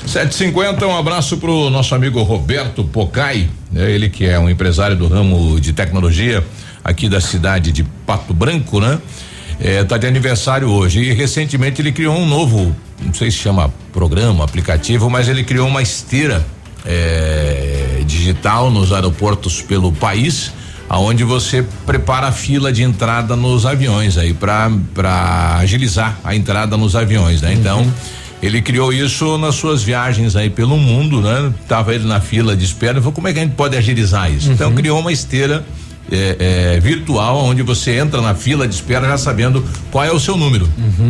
750, 0.07 0.87
um 0.87 0.97
abraço 0.97 1.39
pro 1.39 1.69
nosso 1.69 1.93
amigo 1.93 2.23
Roberto 2.23 2.85
Pocai, 2.85 3.49
né? 3.73 3.91
ele 3.91 4.09
que 4.09 4.25
é 4.25 4.39
um 4.39 4.49
empresário 4.49 4.97
do 4.97 5.09
ramo 5.09 5.61
de 5.61 5.73
tecnologia 5.73 6.45
aqui 6.85 7.09
da 7.09 7.21
cidade 7.21 7.73
de 7.73 7.83
Pato 8.07 8.33
Branco, 8.33 8.79
né? 8.81 9.01
É, 9.59 9.83
tá 9.83 9.97
de 9.99 10.07
aniversário 10.07 10.69
hoje 10.69 11.01
e 11.01 11.13
recentemente 11.13 11.81
ele 11.81 11.91
criou 11.91 12.15
um 12.15 12.27
novo, 12.27 12.77
não 13.03 13.15
sei 13.15 13.31
se 13.31 13.39
chama 13.39 13.73
programa, 13.93 14.45
aplicativo, 14.45 15.09
mas 15.11 15.29
ele 15.29 15.43
criou 15.43 15.67
uma 15.67 15.83
esteira 15.83 16.45
é, 16.87 18.03
digital 18.07 18.71
nos 18.71 18.93
aeroportos 18.93 19.61
pelo 19.61 19.93
país 19.93 20.53
aonde 20.89 21.25
você 21.25 21.65
prepara 21.85 22.29
a 22.29 22.33
fila 22.33 22.73
de 22.73 22.83
entrada 22.83 23.35
nos 23.37 23.67
aviões 23.67 24.17
aí 24.17 24.33
para 24.33 25.59
agilizar 25.59 26.19
a 26.23 26.35
entrada 26.35 26.77
nos 26.77 26.95
aviões, 26.95 27.43
né? 27.43 27.53
Então 27.53 27.87
ele 28.43 28.63
criou 28.63 28.93
isso 28.93 29.39
nas 29.39 29.55
suas 29.55 29.83
viagens 29.83 30.37
aí 30.37 30.51
pelo 30.51 30.77
mundo, 30.77 31.21
né? 31.21 31.53
Tava 31.69 31.95
ele 31.95 32.07
na 32.07 32.21
fila 32.21 32.57
de 32.57 32.65
espera, 32.65 33.01
falou 33.01 33.13
como 33.13 33.29
é 33.29 33.33
que 33.33 33.39
a 33.39 33.43
gente 33.43 33.55
pode 33.55 33.77
agilizar 33.77 34.31
isso? 34.31 34.51
Então 34.53 34.73
criou 34.75 35.01
uma 35.01 35.13
esteira 35.13 35.65
é, 36.11 36.75
é, 36.77 36.81
virtual 36.81 37.45
onde 37.45 37.63
você 37.63 37.99
entra 37.99 38.21
na 38.21 38.35
fila 38.35 38.69
de 38.69 38.75
espera 38.75 39.09
já 39.09 39.19
sabendo 39.19 39.65
qual 39.91 40.05
é 40.05 40.13
o 40.13 40.21
seu 40.21 40.37
número 40.37 40.69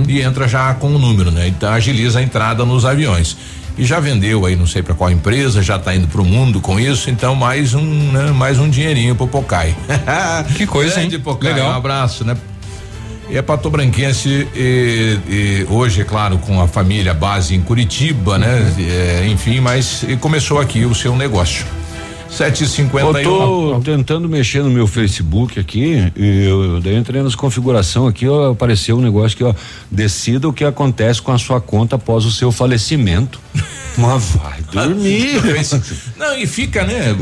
e 0.09 0.22
entra 0.22 0.49
já 0.49 0.72
com 0.72 0.95
o 0.95 0.99
número, 0.99 1.31
né? 1.31 1.49
Então 1.49 1.70
agiliza 1.70 2.20
a 2.20 2.22
entrada 2.22 2.64
nos 2.64 2.87
aviões 2.87 3.37
e 3.79 3.85
já 3.85 4.01
vendeu 4.01 4.47
aí 4.47 4.57
não 4.57 4.66
sei 4.66 4.83
para 4.83 4.95
qual 4.95 5.11
empresa, 5.11 5.62
já 5.62 5.79
tá 5.79 5.95
indo 5.95 6.09
pro 6.09 6.24
mundo 6.24 6.61
com 6.61 6.79
isso, 6.81 7.11
então 7.11 7.35
mais 7.35 7.74
um, 7.74 8.12
né, 8.12 8.33
mais 8.33 8.59
um 8.59 8.68
dinheirinho 8.68 9.14
pro 9.14 9.27
Pocai. 9.27 9.77
Que 10.57 10.66
coisa, 10.66 11.01
hein? 11.01 11.11
Pocai, 11.20 11.53
Legal. 11.53 11.70
um 11.70 11.74
abraço, 11.74 12.24
né? 12.24 12.37
E 13.29 13.37
é 13.37 13.43
patobranquense 13.43 14.47
e, 14.55 15.18
e 15.29 15.66
hoje, 15.68 16.01
é 16.01 16.05
claro, 16.05 16.39
com 16.39 16.61
a 16.61 16.68
família 16.68 17.12
base 17.12 17.55
em 17.55 17.61
Curitiba, 17.61 18.39
né? 18.39 18.72
Uhum. 18.79 18.85
É, 18.89 19.27
enfim, 19.27 19.59
mas 19.61 20.05
e 20.05 20.16
começou 20.16 20.61
aqui 20.61 20.85
o 20.85 20.95
seu 20.95 21.16
negócio. 21.16 21.66
Sete 22.31 22.64
e 22.64 22.68
cinquenta 22.68 23.18
Eu 23.22 23.72
tô 23.77 23.81
tentando 23.83 24.29
mexer 24.29 24.62
no 24.62 24.68
meu 24.68 24.87
Facebook 24.87 25.59
aqui, 25.59 26.12
e 26.14 26.45
eu 26.47 26.81
daí 26.83 26.97
entrei 26.97 27.22
nas 27.22 27.35
configuração 27.35 28.07
aqui, 28.07 28.29
ó, 28.29 28.51
apareceu 28.53 28.99
um 28.99 29.01
negócio 29.01 29.37
que 29.37 29.45
ó, 29.45 29.55
decida 29.91 30.47
o 30.47 30.53
que 30.53 30.64
acontece 30.64 31.22
com 31.22 31.33
a 31.33 31.39
sua 31.39 31.61
conta 31.61 31.97
após 31.97 32.24
o 32.27 32.31
seu 32.31 32.53
falecimento. 32.53 33.41
Mas 33.99 34.33
vai 34.37 34.61
dormir. 34.70 35.41
Não, 36.18 36.37
e 36.37 36.47
fica, 36.47 36.85
né? 36.85 37.16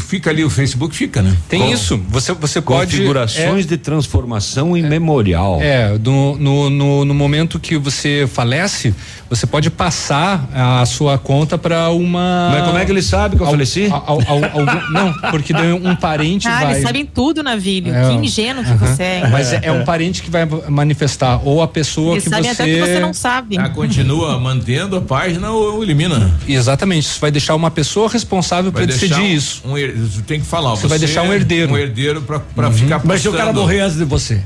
Fica 0.00 0.28
ali 0.28 0.44
o 0.44 0.50
Facebook, 0.50 0.94
fica, 0.94 1.22
né? 1.22 1.34
Tem 1.48 1.72
isso. 1.72 1.98
Você, 2.10 2.34
você 2.34 2.60
pode. 2.60 2.90
Configurações 2.90 3.64
de 3.64 3.78
transformação 3.78 4.76
em 4.76 4.82
memorial. 4.82 5.58
É, 5.62 5.96
do- 5.96 6.36
no, 6.38 6.68
no, 6.68 7.04
no 7.06 7.14
momento 7.14 7.58
que 7.58 7.78
você 7.78 8.28
falece, 8.30 8.94
você 9.30 9.46
pode 9.46 9.70
passar 9.70 10.46
a 10.52 10.84
sua 10.84 11.16
conta 11.16 11.56
para 11.56 11.88
uma. 11.88 12.50
Mas 12.52 12.66
como 12.66 12.76
é 12.76 12.84
que 12.84 12.92
ele 12.92 13.00
sabe 13.00 13.36
que 13.36 13.42
eu 13.42 13.46
faleci? 13.46 13.86
al- 13.90 14.04
al- 14.06 14.39
algum- 14.44 14.90
não, 14.92 15.12
porque 15.30 15.52
daí 15.52 15.72
um 15.72 15.94
parente 15.96 16.46
Ah, 16.48 16.60
vai. 16.60 16.72
eles 16.72 16.82
sabem 16.82 17.04
tudo, 17.06 17.42
Navilho. 17.42 17.94
É, 17.94 18.08
que 18.08 18.14
ingênuo 18.26 18.62
que 18.64 18.70
Aham. 18.70 18.86
você 18.86 19.02
é. 19.02 19.28
Mas 19.30 19.52
é, 19.52 19.60
é 19.64 19.72
um 19.72 19.84
parente 19.84 20.22
que 20.22 20.30
vai 20.30 20.46
manifestar 20.68 21.40
ou 21.44 21.62
a 21.62 21.68
pessoa 21.68 22.12
Eles 22.14 22.24
que 22.24 22.30
sabem 22.30 22.44
você. 22.54 22.62
até 22.62 22.72
que 22.72 22.80
você 22.80 23.00
não 23.00 23.12
sabe. 23.14 23.58
Ah, 23.58 23.68
continua 23.68 24.38
mantendo 24.38 24.96
a 24.96 25.00
página 25.00 25.50
ou 25.50 25.82
elimina? 25.82 26.30
Exatamente. 26.48 27.04
Isso 27.06 27.20
vai 27.20 27.30
deixar 27.30 27.54
uma 27.54 27.70
pessoa 27.70 28.08
responsável 28.08 28.72
para 28.72 28.86
decidir 28.86 29.20
um- 29.20 29.26
isso. 29.26 29.62
Um, 29.64 29.70
você 29.74 30.22
tem 30.22 30.40
que 30.40 30.46
falar. 30.46 30.70
Você 30.70 30.86
vai 30.88 30.98
deixar 30.98 31.22
um 31.22 31.32
herdeiro. 31.32 31.72
Um 31.72 31.78
herdeiro 31.78 32.22
pra, 32.22 32.40
pra 32.40 32.68
Uhum. 32.68 32.72
ficar 32.72 33.00
Mas 33.04 33.20
se 33.22 33.28
o 33.28 33.32
cara 33.32 33.44
postando. 33.46 33.60
morrer 33.60 33.80
antes 33.80 33.96
de 33.96 34.04
você. 34.04 34.40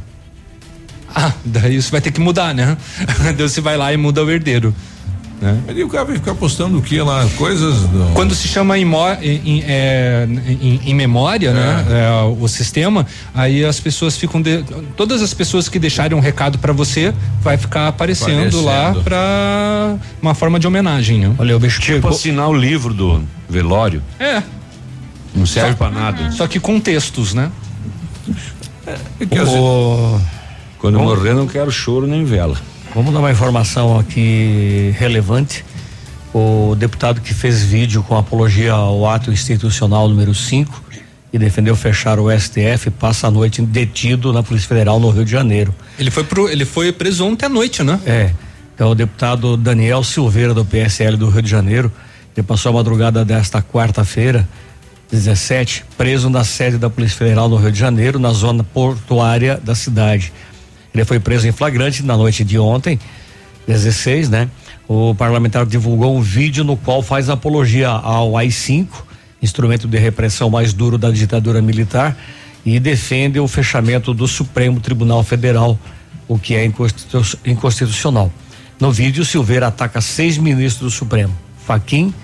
Ah, 1.15 1.33
daí 1.45 1.77
isso 1.77 1.93
vai 1.93 2.01
ter 2.01 2.11
que 2.11 2.21
mudar, 2.21 2.53
né? 2.55 2.77
daí 3.37 3.49
você 3.49 3.61
vai 3.61 3.77
lá 3.77 3.93
e 3.93 3.97
muda 3.97 4.25
o 4.25 4.31
herdeiro. 4.31 4.75
Né? 5.45 5.59
E 5.77 5.85
o 5.85 5.89
cara 5.91 6.05
vai 6.07 6.15
ficar 6.17 6.35
postando 6.35 6.79
o 6.79 6.83
que 6.83 6.99
lá? 7.03 7.29
Coisas. 7.37 7.81
do- 7.83 8.13
Quando 8.15 8.35
se 8.35 8.49
chama 8.49 8.79
em, 8.79 8.85
em- 9.23 9.63
é, 9.67 10.27
em- 10.49 10.81
em 10.87 10.95
memória, 10.95 11.53
né? 11.53 11.85
é, 11.91 12.23
o 12.41 12.49
sistema, 12.49 13.07
aí 13.35 13.63
as 13.63 13.79
pessoas 13.79 14.17
ficam. 14.17 14.41
de- 14.41 14.65
todas 14.97 15.21
as 15.21 15.35
pessoas 15.35 15.69
que 15.69 15.79
deixarem 15.79 16.17
um 16.17 16.21
recado 16.21 16.59
para 16.59 16.73
você 16.73 17.13
vai 17.43 17.59
ficar 17.59 17.89
aparecendo, 17.89 18.63
lá 18.63 18.89
Aparecendo. 18.91 19.05
para 19.05 19.97
uma 20.23 20.35
forma 20.35 20.59
de 20.59 20.67
homenagem. 20.67 21.19
Né? 21.19 21.35
Olha, 21.39 21.55
o 21.55 21.61
bicho 21.61 21.79
Tipo 21.83 22.09
assinar 22.09 22.49
o 22.49 22.55
livro 22.55 22.95
do 22.95 23.23
velório. 23.47 24.03
É. 24.19 24.43
Não 25.35 25.45
serve 25.45 25.75
pra 25.75 25.91
nada. 25.91 26.31
Só 26.31 26.47
que 26.47 26.59
com 26.59 26.81
textos, 26.81 27.35
né? 27.35 27.51
O- 28.87 30.19
Quando 30.79 30.95
eu 30.95 31.01
Vamos- 31.01 31.19
morrer, 31.19 31.35
não 31.35 31.47
quero 31.47 31.71
choro 31.71 32.07
nem 32.07 32.25
vela. 32.25 32.57
Vamos 32.95 33.13
dar 33.13 33.19
uma 33.19 33.33
informação 33.33 33.99
aqui 33.99 34.95
relevante. 34.97 35.65
O 36.33 36.77
deputado 36.77 37.21
que 37.21 37.35
fez 37.35 37.65
vídeo 37.65 38.05
com 38.05 38.17
apologia 38.17 38.73
ao 38.73 39.05
ato 39.09 39.33
institucional 39.33 40.09
número 40.09 40.33
5 40.33 40.85
e 41.33 41.39
defendeu 41.39 41.75
fechar 41.75 42.21
o 42.21 42.31
STF 42.31 42.91
passa 42.93 43.27
a 43.27 43.31
noite 43.33 43.61
detido 43.61 44.33
na 44.33 44.45
Polícia 44.45 44.69
Federal 44.69 45.01
no 45.01 45.11
Rio 45.11 45.25
de 45.25 45.31
Janeiro. 45.33 45.75
Ele 45.99 46.09
foi, 46.09 46.23
pro, 46.23 46.49
ele 46.49 46.65
foi 46.65 46.93
preso 46.93 47.27
ontem 47.27 47.47
à 47.47 47.49
noite, 47.49 47.83
né? 47.83 47.99
É. 48.07 48.31
Então 48.73 48.91
o 48.91 48.95
deputado 48.95 49.57
Daniel 49.57 50.05
Silveira 50.05 50.55
do 50.55 50.65
PSL 50.65 51.17
do 51.17 51.29
Rio 51.29 51.43
de 51.43 51.51
Janeiro, 51.51 51.91
ele 52.37 52.47
passou 52.47 52.71
a 52.71 52.75
madrugada 52.75 53.25
desta 53.25 53.61
quarta-feira, 53.61 54.49
17, 55.11 55.85
preso 55.99 56.31
na 56.31 56.45
sede 56.45 56.79
da 56.79 56.89
Polícia 56.89 57.19
Federal 57.19 57.49
no 57.49 57.57
Rio 57.57 57.73
de 57.73 57.79
Janeiro, 57.79 58.21
na 58.21 58.33
zona 58.33 58.63
portuária 58.63 59.61
da 59.63 59.75
cidade. 59.75 60.33
Ele 60.95 61.05
foi 61.05 61.19
preso 61.19 61.49
em 61.49 61.53
flagrante 61.53 62.05
na 62.05 62.17
noite 62.17 62.45
de 62.45 62.57
ontem, 62.57 63.01
16, 63.67 64.29
né? 64.29 64.49
O 64.87 65.13
parlamentar 65.15 65.67
divulgou 65.67 66.17
um 66.17 66.21
vídeo 66.21 66.63
no 66.63 66.77
qual 66.77 67.03
faz 67.03 67.29
apologia 67.29 67.89
ao 67.89 68.37
AI-5, 68.37 68.87
instrumento 69.43 69.89
de 69.89 69.99
repressão 69.99 70.49
mais 70.49 70.73
duro 70.73 70.97
da 70.97 71.11
ditadura 71.11 71.61
militar, 71.61 72.17
e 72.65 72.79
defende 72.79 73.41
o 73.41 73.49
fechamento 73.49 74.15
do 74.15 74.29
Supremo 74.29 74.79
Tribunal 74.81 75.25
Federal, 75.25 75.77
o 76.29 76.39
que 76.39 76.55
é 76.55 76.65
inconstitu- 76.65 77.39
inconstitucional. 77.45 78.31
No 78.81 78.93
vídeo, 78.93 79.25
Silveira 79.25 79.67
ataca 79.67 80.01
seis 80.01 80.39
ministros 80.39 80.93
do 80.93 80.97
Supremo: 80.97 81.35
Faquim, 81.67 82.15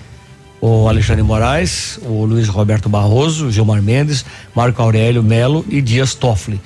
o 0.61 0.87
Alexandre 0.87 1.23
Moraes, 1.23 1.99
o 2.03 2.23
Luiz 2.23 2.47
Roberto 2.47 2.87
Barroso, 2.87 3.51
Gilmar 3.51 3.81
Mendes, 3.81 4.23
Marco 4.55 4.81
Aurélio 4.81 5.21
Melo 5.21 5.65
e 5.67 5.81
Dias 5.81 6.13
Toffoli. 6.13 6.61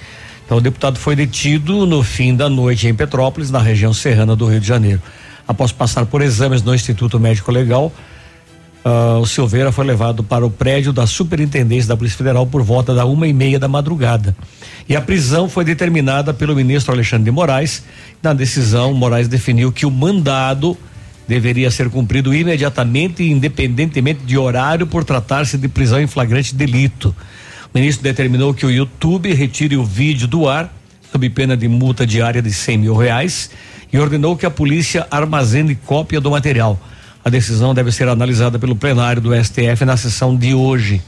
Então, 0.45 0.57
o 0.57 0.61
deputado 0.61 0.97
foi 0.99 1.15
detido 1.15 1.85
no 1.85 2.03
fim 2.03 2.35
da 2.35 2.47
noite 2.47 2.87
em 2.87 2.93
Petrópolis, 2.93 3.49
na 3.49 3.59
região 3.59 3.93
serrana 3.93 4.35
do 4.35 4.45
Rio 4.45 4.59
de 4.59 4.67
Janeiro. 4.67 5.01
Após 5.47 5.71
passar 5.71 6.05
por 6.05 6.21
exames 6.21 6.61
no 6.61 6.73
Instituto 6.73 7.19
Médico 7.19 7.51
Legal, 7.51 7.91
ah, 8.87 9.17
o 9.19 9.25
Silveira 9.25 9.71
foi 9.71 9.83
levado 9.83 10.23
para 10.23 10.45
o 10.45 10.51
prédio 10.51 10.93
da 10.93 11.07
Superintendência 11.07 11.87
da 11.87 11.97
Polícia 11.97 12.19
Federal 12.19 12.45
por 12.45 12.61
volta 12.61 12.93
da 12.93 13.03
uma 13.03 13.27
e 13.27 13.33
meia 13.33 13.57
da 13.57 13.67
madrugada. 13.67 14.35
E 14.87 14.95
a 14.95 15.01
prisão 15.01 15.49
foi 15.49 15.65
determinada 15.65 16.31
pelo 16.31 16.55
ministro 16.55 16.93
Alexandre 16.93 17.25
de 17.25 17.31
Moraes. 17.31 17.83
Na 18.21 18.31
decisão, 18.31 18.93
Moraes 18.93 19.27
definiu 19.27 19.71
que 19.71 19.87
o 19.87 19.91
mandado 19.91 20.77
deveria 21.27 21.71
ser 21.71 21.89
cumprido 21.89 22.31
imediatamente 22.31 23.23
independentemente 23.23 24.21
de 24.23 24.37
horário 24.37 24.85
por 24.85 25.03
tratar-se 25.03 25.57
de 25.57 25.67
prisão 25.67 25.99
em 25.99 26.05
flagrante 26.05 26.53
delito. 26.53 27.15
O 27.75 27.77
ministro 27.77 28.03
determinou 28.03 28.53
que 28.53 28.65
o 28.65 28.71
YouTube 28.71 29.33
retire 29.33 29.75
o 29.75 29.83
vídeo 29.83 30.29
do 30.29 30.47
ar 30.47 30.73
sob 31.11 31.29
pena 31.29 31.57
de 31.57 31.67
multa 31.67 32.07
diária 32.07 32.41
de 32.41 32.53
100 32.53 32.77
mil 32.77 32.95
reais 32.95 33.49
e 33.91 33.99
ordenou 33.99 34.37
que 34.37 34.45
a 34.45 34.49
polícia 34.49 35.05
armazene 35.11 35.75
cópia 35.75 36.21
do 36.21 36.31
material. 36.31 36.79
A 37.23 37.29
decisão 37.29 37.73
deve 37.73 37.91
ser 37.91 38.07
analisada 38.07 38.57
pelo 38.57 38.77
plenário 38.77 39.21
do 39.21 39.35
STF 39.35 39.83
na 39.83 39.97
sessão 39.97 40.37
de 40.37 40.53
hoje. 40.53 41.01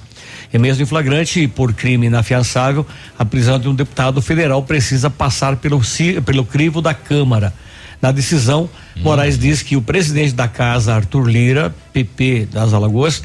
E 0.53 0.59
mesmo 0.59 0.83
em 0.83 0.85
flagrante 0.85 1.47
por 1.47 1.73
crime 1.73 2.07
inafiançável, 2.07 2.85
a 3.17 3.23
prisão 3.23 3.57
de 3.57 3.69
um 3.69 3.73
deputado 3.73 4.21
federal 4.21 4.61
precisa 4.61 5.09
passar 5.09 5.55
pelo, 5.55 5.79
pelo 6.25 6.43
crivo 6.43 6.81
da 6.81 6.93
Câmara. 6.93 7.53
Na 8.01 8.11
decisão, 8.11 8.69
Moraes 8.97 9.39
diz 9.39 9.63
que 9.63 9.75
o 9.75 9.81
presidente 9.81 10.33
da 10.33 10.47
casa, 10.47 10.93
Arthur 10.93 11.27
Lira, 11.27 11.75
PP 11.93 12.47
das 12.51 12.73
Alagoas, 12.73 13.23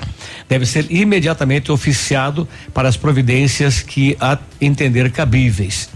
deve 0.49 0.65
ser 0.65 0.87
imediatamente 0.91 1.71
oficiado 1.71 2.49
para 2.73 2.89
as 2.89 2.97
providências 2.97 3.81
que 3.81 4.17
a 4.19 4.39
entender 4.61 5.11
cabíveis. 5.11 5.91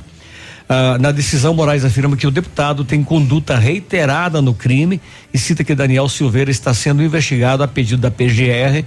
Ah, 0.68 0.98
na 0.98 1.12
decisão, 1.12 1.54
Moraes 1.54 1.84
afirma 1.84 2.16
que 2.16 2.26
o 2.26 2.30
deputado 2.30 2.84
tem 2.84 3.02
conduta 3.02 3.56
reiterada 3.56 4.42
no 4.42 4.52
crime 4.52 5.00
e 5.32 5.38
cita 5.38 5.62
que 5.62 5.74
Daniel 5.74 6.08
Silveira 6.08 6.50
está 6.50 6.74
sendo 6.74 7.02
investigado 7.02 7.62
a 7.62 7.68
pedido 7.68 8.02
da 8.02 8.10
PGR 8.10 8.84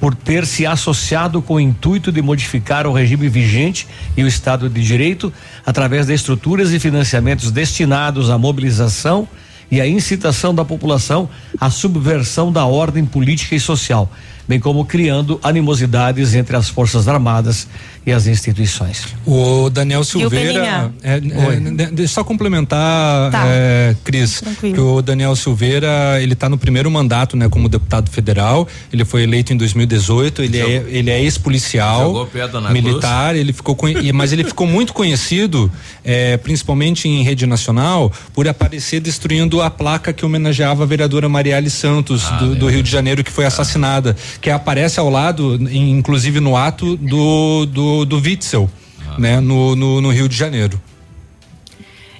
por 0.00 0.14
ter 0.14 0.46
se 0.46 0.66
associado 0.66 1.40
com 1.40 1.54
o 1.54 1.60
intuito 1.60 2.12
de 2.12 2.20
modificar 2.20 2.86
o 2.86 2.92
regime 2.92 3.28
vigente 3.28 3.86
e 4.16 4.22
o 4.22 4.28
Estado 4.28 4.68
de 4.68 4.82
Direito 4.82 5.32
através 5.64 6.06
de 6.06 6.14
estruturas 6.14 6.72
e 6.72 6.78
financiamentos 6.78 7.50
destinados 7.50 8.30
à 8.30 8.38
mobilização 8.38 9.28
e 9.70 9.80
à 9.80 9.86
incitação 9.86 10.54
da 10.54 10.64
população 10.64 11.28
à 11.60 11.70
subversão 11.70 12.52
da 12.52 12.64
ordem 12.64 13.04
política 13.04 13.54
e 13.54 13.60
social, 13.60 14.10
bem 14.46 14.60
como 14.60 14.84
criando 14.84 15.40
animosidades 15.42 16.34
entre 16.34 16.56
as 16.56 16.68
Forças 16.68 17.08
Armadas 17.08 17.66
e 18.06 18.12
as 18.12 18.26
instituições. 18.26 19.06
O 19.26 19.70
Daniel 19.70 20.04
Silveira. 20.04 20.52
Peninha? 20.52 20.94
É, 21.02 21.14
é, 21.16 21.20
de- 21.20 21.70
deixa 21.86 22.02
eu 22.02 22.08
só 22.08 22.24
complementar, 22.24 23.30
Tá. 23.30 23.44
é, 23.46 23.94
Cris, 24.04 24.40
Tranquilo. 24.40 24.74
que 24.74 24.80
o 24.80 25.02
Daniel 25.02 25.34
Silveira 25.36 26.20
ele 26.20 26.34
está 26.34 26.48
no 26.48 26.58
primeiro 26.58 26.90
mandato, 26.90 27.36
né, 27.36 27.48
como 27.48 27.68
deputado 27.68 28.10
federal. 28.10 28.68
Ele 28.92 29.04
foi 29.04 29.22
eleito 29.22 29.52
em 29.52 29.56
2018. 29.56 30.42
Ele 30.42 30.58
é, 30.60 30.84
ele 30.88 31.10
é 31.10 31.22
ex-policial 31.22 32.28
militar. 32.70 33.34
Ele 33.36 33.52
ficou, 33.52 33.76
mas 34.14 34.32
ele 34.32 34.44
ficou 34.44 34.66
muito 34.66 34.92
conhecido, 34.92 35.70
é, 36.04 36.36
principalmente 36.36 37.08
em 37.08 37.22
rede 37.22 37.46
nacional, 37.46 38.12
por 38.32 38.46
aparecer 38.48 39.00
destruindo 39.00 39.62
a 39.62 39.70
placa 39.70 40.12
que 40.12 40.24
homenageava 40.24 40.82
a 40.82 40.86
vereadora 40.86 41.28
Marielle 41.28 41.70
Santos 41.70 42.24
Ah, 42.26 42.36
do, 42.38 42.54
do 42.54 42.68
Rio 42.68 42.82
de 42.82 42.90
Janeiro 42.90 43.22
que 43.24 43.30
foi 43.30 43.44
assassinada. 43.44 44.16
que 44.40 44.50
aparece 44.50 45.00
ao 45.00 45.08
lado, 45.10 45.54
inclusive 45.70 46.40
no 46.40 46.56
ato 46.56 46.96
do 46.96 47.66
do, 47.66 47.93
do 48.02 48.16
Witzel, 48.16 48.70
ah. 49.06 49.18
né, 49.18 49.40
no, 49.40 49.76
no, 49.76 50.00
no 50.00 50.10
Rio 50.10 50.26
de 50.26 50.34
Janeiro. 50.34 50.80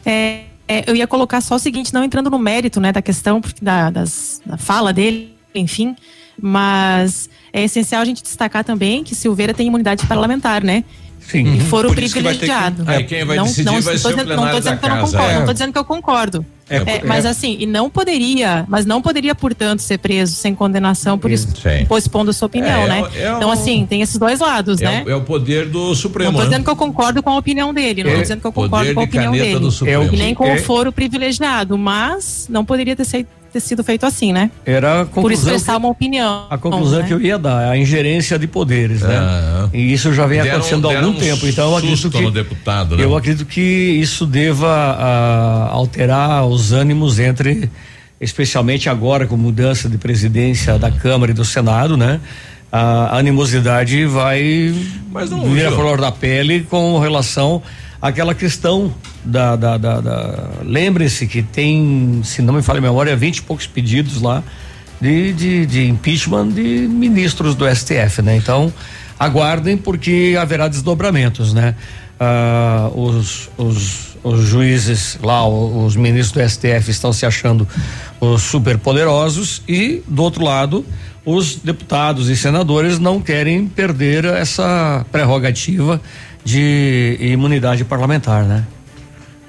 É, 0.05 0.43
é, 0.69 0.85
eu 0.87 0.95
ia 0.95 1.07
colocar 1.07 1.41
só 1.41 1.55
o 1.55 1.59
seguinte, 1.59 1.95
não 1.95 2.05
entrando 2.05 2.29
no 2.29 2.39
mérito, 2.39 2.81
né, 2.81 2.93
da 2.93 3.01
questão 3.01 3.41
da, 3.63 3.89
das, 3.89 4.43
da 4.45 4.59
fala 4.59 4.93
dele, 4.93 5.35
enfim, 5.55 5.97
mas 6.41 7.31
é 7.53 7.65
essencial 7.65 8.03
a 8.03 8.05
gente 8.05 8.23
destacar 8.23 8.65
também 8.65 9.03
que 9.03 9.15
Silveira 9.15 9.55
tem 9.55 9.69
imunidade 9.69 10.07
parlamentar, 10.07 10.63
né? 10.63 10.85
Sim. 11.21 11.57
E 11.57 11.61
foram 11.61 11.95
privilegiados. 11.95 12.85
Que, 12.85 12.93
é, 12.93 13.03
quem 13.03 13.25
vai 13.25 13.37
não, 13.37 13.45
decidir 13.45 13.65
não, 13.65 13.81
vai 13.81 13.97
ser 13.97 14.09
o 14.09 14.13
plenário 14.13 14.37
não 14.37 14.51
tô 14.51 14.59
dizendo 14.59 14.79
que 14.79 14.85
eu 14.85 14.91
não 14.91 15.01
concordo, 15.01 15.31
é. 15.31 15.39
não 15.39 15.47
tô 15.47 15.53
dizendo 15.53 15.73
que 15.73 15.79
eu 15.79 15.85
concordo. 15.85 16.47
É, 16.69 16.77
é, 16.77 17.03
mas 17.05 17.27
assim, 17.27 17.57
e 17.61 17.67
não 17.67 17.91
poderia, 17.91 18.65
mas 18.69 18.87
não 18.87 19.03
poderia, 19.03 19.35
portanto, 19.35 19.81
ser 19.81 19.99
preso 19.99 20.35
sem 20.35 20.55
condenação 20.55 21.19
por 21.19 21.31
isso, 21.31 21.49
expondo 21.99 22.33
sua 22.33 22.47
opinião, 22.47 22.83
É, 22.85 22.87
né? 22.89 23.03
é 23.17 23.37
então, 23.37 23.49
um- 23.51 23.53
assim, 23.53 23.85
tem 23.87 24.01
esses 24.01 24.17
dois 24.19 24.41
lados, 24.41 24.81
É, 24.81 24.85
né? 24.85 25.03
o- 25.07 25.11
é 25.11 25.15
o 25.15 25.21
poder 25.21 25.69
do 25.69 25.95
Supremo. 25.95 26.31
Não 26.33 26.39
tô 26.39 26.45
né? 26.45 26.51
dizendo 26.51 26.65
que 26.65 26.71
eu 26.71 26.77
concordo 26.77 27.23
com 27.23 27.31
a 27.31 27.37
opinião 27.39 27.75
dele, 27.75 28.03
não 28.03 28.11
É, 28.11 28.15
tô 28.17 28.23
dizendo 28.23 28.41
que 28.41 28.47
eu 28.47 28.53
concordo 28.53 28.95
com 28.95 29.01
a 29.01 29.05
opinião 29.05 29.33
dele. 29.33 29.59
do 29.59 29.71
Supremo. 29.71 30.09
E 30.13 30.17
nem 30.17 30.35
com 30.35 30.47
É. 30.47 30.55
o 30.55 30.63
foro 30.63 30.91
privilegiado, 30.91 31.77
mas 31.77 32.47
não 32.49 32.65
poderia 32.65 32.97
ter, 32.97 33.05
sei- 33.05 33.27
ter 33.55 33.61
sido 33.61 33.85
feito 33.85 34.05
assim, 34.05 34.33
né? 34.33 34.51
Era 34.67 35.03
a 35.03 35.05
Por 35.05 35.15
conclusão 35.23 35.55
expressar 35.55 35.73
que- 35.75 35.79
uma 35.79 35.89
opinião. 35.89 36.47
A 36.51 36.59
conclusão 36.59 36.99
né? 37.01 37.07
que 37.07 37.15
eu 37.15 37.21
ia 37.21 37.39
dar, 37.39 37.71
a 37.71 37.79
ingerência 37.79 38.37
de 38.37 38.49
poderes, 38.49 39.01
né? 39.03 39.17
Ah. 39.17 39.69
E 39.73 39.93
isso 39.93 40.13
já 40.13 40.27
vem 40.27 40.39
Deram- 40.43 40.57
acontecendo 40.57 40.91
há 40.91 40.97
algum 40.97 41.11
um 41.11 41.15
tempo. 41.15 41.47
Então 41.47 41.71
eu 41.71 41.77
acredito 41.77 42.11
que 42.11 42.31
deputado, 42.33 42.97
né? 42.97 43.05
eu 43.05 43.17
acredito 43.17 43.47
que 43.47 43.61
isso 43.61 44.27
deva 44.27 44.69
ah, 44.69 45.69
alterar 45.71 46.45
os 46.47 46.73
ânimos 46.73 47.21
entre, 47.21 47.71
especialmente 48.21 48.89
agora 48.89 49.25
com 49.25 49.37
mudança 49.37 49.89
de 49.89 49.99
presidência 49.99 50.77
da 50.77 50.91
Câmara 50.91 51.31
e 51.31 51.35
do 51.35 51.45
Senado, 51.45 51.97
né? 51.97 52.21
A 52.73 53.19
animosidade 53.19 54.05
vai 54.05 54.75
não, 55.31 55.45
vir 55.45 55.67
a 55.67 55.71
flor 55.71 56.01
da 56.01 56.11
pele 56.11 56.67
com 56.69 56.99
relação 56.99 57.63
àquela 58.05 58.35
questão 58.35 58.93
da, 59.25 59.57
da, 59.57 59.79
da, 59.79 59.99
da- 59.99 60.49
lembre-se 60.63 61.27
que 61.27 61.43
tem, 61.43 62.21
se 62.23 62.43
não 62.43 62.53
me 62.53 62.63
falha 62.63 62.79
a 62.79 62.83
memória, 62.83 63.17
20 63.17 63.39
e 63.39 63.43
poucos 63.43 63.67
pedidos 63.67 64.21
lá 64.21 64.43
de, 65.01 65.33
de, 65.33 65.65
de 65.65 65.89
impeachment 65.89 66.49
de 66.51 66.87
ministros 66.87 67.55
do 67.55 67.65
STF, 67.75 68.21
né? 68.21 68.37
Então, 68.37 68.71
aguardem 69.19 69.79
porque 69.79 70.37
haverá 70.39 70.69
desdobramentos, 70.69 71.55
né? 71.55 71.75
Ah, 72.21 72.91
os, 72.95 73.49
os, 73.57 74.17
os 74.23 74.41
juízes 74.45 75.19
lá, 75.23 75.49
os 75.49 75.97
ministros 75.97 76.45
do 76.45 76.51
STF 76.51 76.91
estão 76.91 77.11
se 77.11 77.25
achando 77.25 77.67
os 78.21 78.43
superpoderosos 78.43 79.63
e, 79.67 80.03
do 80.07 80.23
outro 80.23 80.45
lado, 80.45 80.85
os 81.25 81.57
deputados 81.57 82.29
e 82.29 82.37
senadores 82.37 82.99
não 82.99 83.19
querem 83.19 83.67
perder 83.67 84.27
essa 84.27 85.07
prerrogativa 85.11 85.99
de 86.45 87.17
imunidade 87.21 87.85
parlamentar, 87.85 88.45
né? 88.45 88.65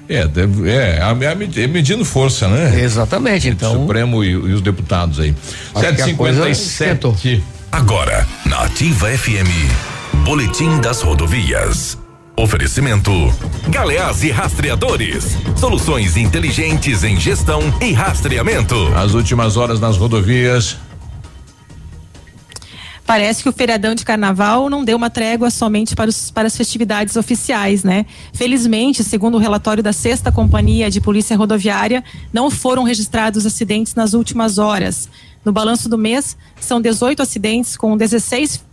É, 0.08 0.26
deve- 0.26 0.70
é, 0.70 1.00
a, 1.00 1.08
a, 1.10 1.60
é 1.62 1.66
medindo 1.66 2.04
força, 2.04 2.46
né? 2.48 2.80
Exatamente, 2.80 3.48
então. 3.48 3.72
O 3.76 3.80
Supremo 3.80 4.22
e, 4.22 4.30
e 4.30 4.34
os 4.36 4.60
deputados 4.60 5.18
aí. 5.18 5.34
Acho 5.74 5.94
que 5.94 6.02
a 6.02 6.14
coisa 6.14 6.42
757. 6.54 7.42
Agora, 7.72 8.26
na 8.46 8.62
Ativa 8.62 9.08
FM, 9.08 9.50
Boletim 10.24 10.80
das 10.80 11.02
Rodovias. 11.02 11.98
Oferecimento: 12.36 13.10
Galeás 13.68 14.22
e 14.22 14.30
Rastreadores. 14.30 15.36
Soluções 15.56 16.16
inteligentes 16.16 17.02
em 17.02 17.18
gestão 17.18 17.60
e 17.80 17.92
rastreamento. 17.92 18.76
As 18.94 19.14
últimas 19.14 19.56
horas 19.56 19.80
nas 19.80 19.96
rodovias. 19.96 20.76
Parece 23.06 23.42
que 23.42 23.48
o 23.48 23.52
feriadão 23.52 23.94
de 23.94 24.04
carnaval 24.04 24.68
não 24.68 24.84
deu 24.84 24.96
uma 24.96 25.08
trégua 25.08 25.48
somente 25.48 25.94
para, 25.94 26.10
os- 26.10 26.30
para 26.32 26.48
as 26.48 26.56
festividades 26.56 27.14
oficiais, 27.16 27.84
né? 27.84 28.04
Felizmente, 28.32 29.04
segundo 29.04 29.36
o 29.36 29.38
relatório 29.38 29.80
da 29.82 29.92
sexta 29.92 30.32
companhia 30.32 30.90
de 30.90 31.00
polícia 31.00 31.36
rodoviária, 31.36 32.02
não 32.32 32.50
foram 32.50 32.82
registrados 32.82 33.46
acidentes 33.46 33.94
nas 33.94 34.12
últimas 34.12 34.58
horas. 34.58 35.08
No 35.44 35.52
balanço 35.52 35.88
do 35.88 35.96
mês, 35.96 36.36
são 36.60 36.80
18 36.80 37.22
acidentes 37.22 37.76
com 37.76 37.96
16 37.96 38.64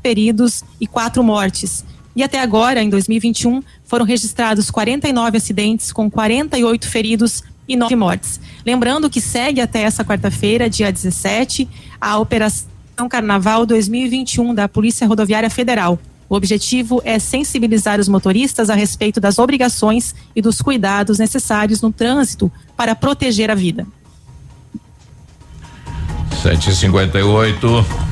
feridos 0.00 0.62
e 0.80 0.86
quatro 0.86 1.22
mortes. 1.24 1.84
E 2.14 2.22
até 2.22 2.40
agora, 2.40 2.82
em 2.82 2.88
2021, 2.88 3.62
foram 3.84 4.04
registrados 4.04 4.70
49 4.70 5.38
acidentes 5.38 5.90
com 5.90 6.08
48 6.08 6.88
feridos 6.88 7.42
e 7.66 7.74
nove 7.74 7.96
mortes. 7.96 8.38
Lembrando 8.64 9.08
que 9.10 9.20
segue 9.20 9.60
até 9.60 9.82
essa 9.82 10.04
quarta-feira, 10.04 10.70
dia 10.70 10.92
17, 10.92 11.68
a 12.00 12.18
Operação 12.18 12.71
Carnaval 13.08 13.66
2021 13.66 14.54
da 14.54 14.68
Polícia 14.68 15.06
Rodoviária 15.06 15.50
Federal. 15.50 15.98
O 16.28 16.34
objetivo 16.34 17.02
é 17.04 17.18
sensibilizar 17.18 18.00
os 18.00 18.08
motoristas 18.08 18.70
a 18.70 18.74
respeito 18.74 19.20
das 19.20 19.38
obrigações 19.38 20.14
e 20.34 20.40
dos 20.40 20.62
cuidados 20.62 21.18
necessários 21.18 21.82
no 21.82 21.92
trânsito 21.92 22.50
para 22.76 22.94
proteger 22.94 23.50
a 23.50 23.54
vida. 23.54 23.86
758. 26.42 28.11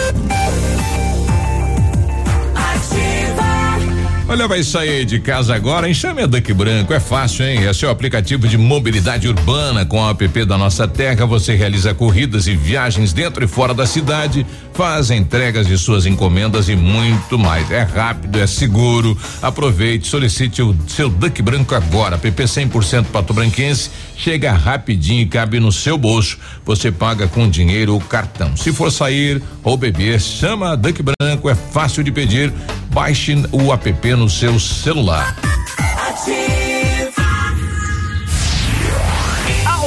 Olha, 4.31 4.47
vai 4.47 4.63
sair 4.63 5.03
de 5.03 5.19
casa 5.19 5.53
agora, 5.53 5.89
enxame 5.89 6.21
a 6.21 6.25
Duck 6.25 6.53
Branco, 6.53 6.93
é 6.93 7.01
fácil, 7.01 7.45
hein? 7.45 7.65
É 7.67 7.73
seu 7.73 7.89
aplicativo 7.89 8.47
de 8.47 8.57
mobilidade 8.57 9.27
urbana 9.27 9.85
com 9.85 10.01
o 10.01 10.09
app 10.09 10.45
da 10.45 10.57
Nossa 10.57 10.87
Terra, 10.87 11.25
você 11.25 11.53
realiza 11.53 11.93
corridas 11.93 12.47
e 12.47 12.55
viagens 12.55 13.11
dentro 13.11 13.43
e 13.43 13.47
fora 13.47 13.73
da 13.73 13.85
cidade, 13.85 14.45
faz 14.73 15.11
entregas 15.11 15.67
de 15.67 15.77
suas 15.77 16.05
encomendas 16.05 16.69
e 16.69 16.77
muito 16.77 17.37
mais. 17.37 17.69
É 17.69 17.81
rápido, 17.81 18.39
é 18.39 18.47
seguro. 18.47 19.17
Aproveite, 19.41 20.07
solicite 20.07 20.61
o 20.61 20.73
seu 20.87 21.09
Duck 21.09 21.41
Branco 21.41 21.75
agora, 21.75 22.15
app 22.15 22.31
100% 22.31 23.07
Pato 23.11 23.33
Branquense, 23.33 23.89
chega 24.15 24.53
rapidinho 24.53 25.23
e 25.23 25.25
cabe 25.25 25.59
no 25.59 25.73
seu 25.73 25.97
bolso. 25.97 26.39
Você 26.63 26.89
paga 26.89 27.27
com 27.27 27.49
dinheiro 27.49 27.95
ou 27.95 27.99
cartão. 27.99 28.55
Se 28.55 28.71
for 28.71 28.93
sair 28.93 29.43
ou 29.61 29.75
beber, 29.75 30.21
chama 30.21 30.71
a 30.71 30.75
Duck 30.77 31.03
Branco, 31.03 31.49
é 31.49 31.55
fácil 31.55 32.01
de 32.01 32.13
pedir. 32.13 32.53
Baixe 32.93 33.35
o 33.53 33.71
app 33.71 34.15
no 34.15 34.29
seu 34.29 34.59
celular. 34.59 35.33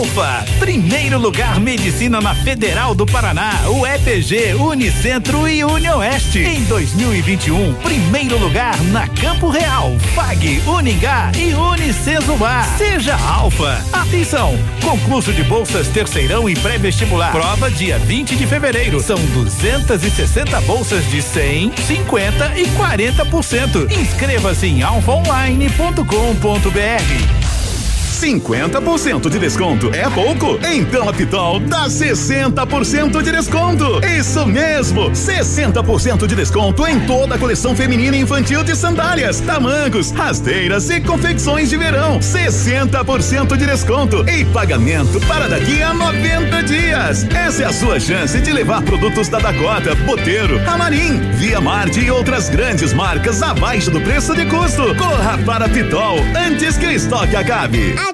Alfa, 0.05 0.45
primeiro 0.59 1.19
lugar 1.19 1.59
medicina 1.59 2.21
na 2.21 2.35
Federal 2.35 2.95
do 2.95 3.07
Paraná, 3.07 3.63
UEPG, 3.71 4.53
Unicentro 4.53 5.49
e 5.49 5.65
Unioeste. 5.65 6.41
Em 6.41 6.63
2021, 6.65 7.73
primeiro 7.77 8.37
lugar 8.37 8.79
na 8.93 9.09
Campo 9.09 9.49
Real, 9.49 9.97
FAG, 10.15 10.61
Uningá 10.67 11.33
e 11.35 11.55
Unicesumar. 11.55 12.69
Seja 12.77 13.17
Alfa. 13.17 13.83
Atenção, 13.95 14.59
concurso 14.83 15.33
de 15.33 15.43
bolsas 15.43 15.89
terceirão 15.89 16.51
e 16.51 16.55
pré-vestibular. 16.55 17.33
Prova 17.33 17.71
dia 17.71 17.99
20 17.99 18.37
de 18.37 18.47
fevereiro. 18.47 19.01
São 19.01 19.17
260 19.17 20.61
bolsas 20.63 21.11
de 21.11 21.23
100, 21.23 21.73
50 21.79 22.59
e 22.59 22.67
40%. 22.67 23.91
Inscreva-se 23.91 24.67
em 24.67 24.83
alfaonline.com.br. 24.83 27.54
50% 28.25 29.29
de 29.29 29.39
desconto 29.39 29.91
é 29.93 30.09
pouco? 30.09 30.59
Então 30.67 31.07
a 31.07 31.13
Pitol 31.13 31.61
dá 31.61 31.89
60% 31.89 33.21
de 33.21 33.31
desconto. 33.31 34.01
Isso 34.19 34.47
mesmo, 34.47 35.11
60% 35.11 36.27
de 36.27 36.35
desconto 36.35 36.87
em 36.87 37.01
toda 37.01 37.35
a 37.35 37.39
coleção 37.39 37.77
feminina 37.77 38.17
e 38.17 38.21
infantil 38.21 38.65
de 38.65 38.75
sandálias, 38.75 39.41
tamancos, 39.41 40.11
rasteiras 40.11 40.89
e 40.89 41.03
confecções 41.03 41.69
de 41.69 41.77
verão. 41.77 42.19
60% 42.19 43.59
de 43.59 43.67
desconto 43.67 44.27
e 44.27 44.43
pagamento 44.47 45.21
para 45.27 45.47
daqui 45.47 45.83
a 45.83 45.93
90 45.93 46.63
dias. 46.63 47.27
Essa 47.29 47.65
é 47.65 47.67
a 47.67 47.73
sua 47.75 48.01
chance 48.01 48.41
de 48.41 48.53
levar 48.53 48.83
produtos 48.85 49.29
da 49.29 49.39
Dakota, 49.39 49.95
Boteiro, 49.97 50.59
Amarim, 50.67 51.19
Via 51.33 51.61
Marte 51.61 52.01
e 52.01 52.11
outras 52.11 52.49
grandes 52.49 52.95
marcas 52.95 53.43
abaixo 53.43 53.91
do 53.91 54.01
preço 54.01 54.35
de 54.35 54.47
custo. 54.47 54.95
Corra 54.95 55.37
para 55.45 55.67
a 55.67 55.69
Pitol 55.69 56.17
antes 56.35 56.79
que 56.79 56.87
o 56.87 56.91
estoque 56.91 57.37
acabe. 57.37 58.14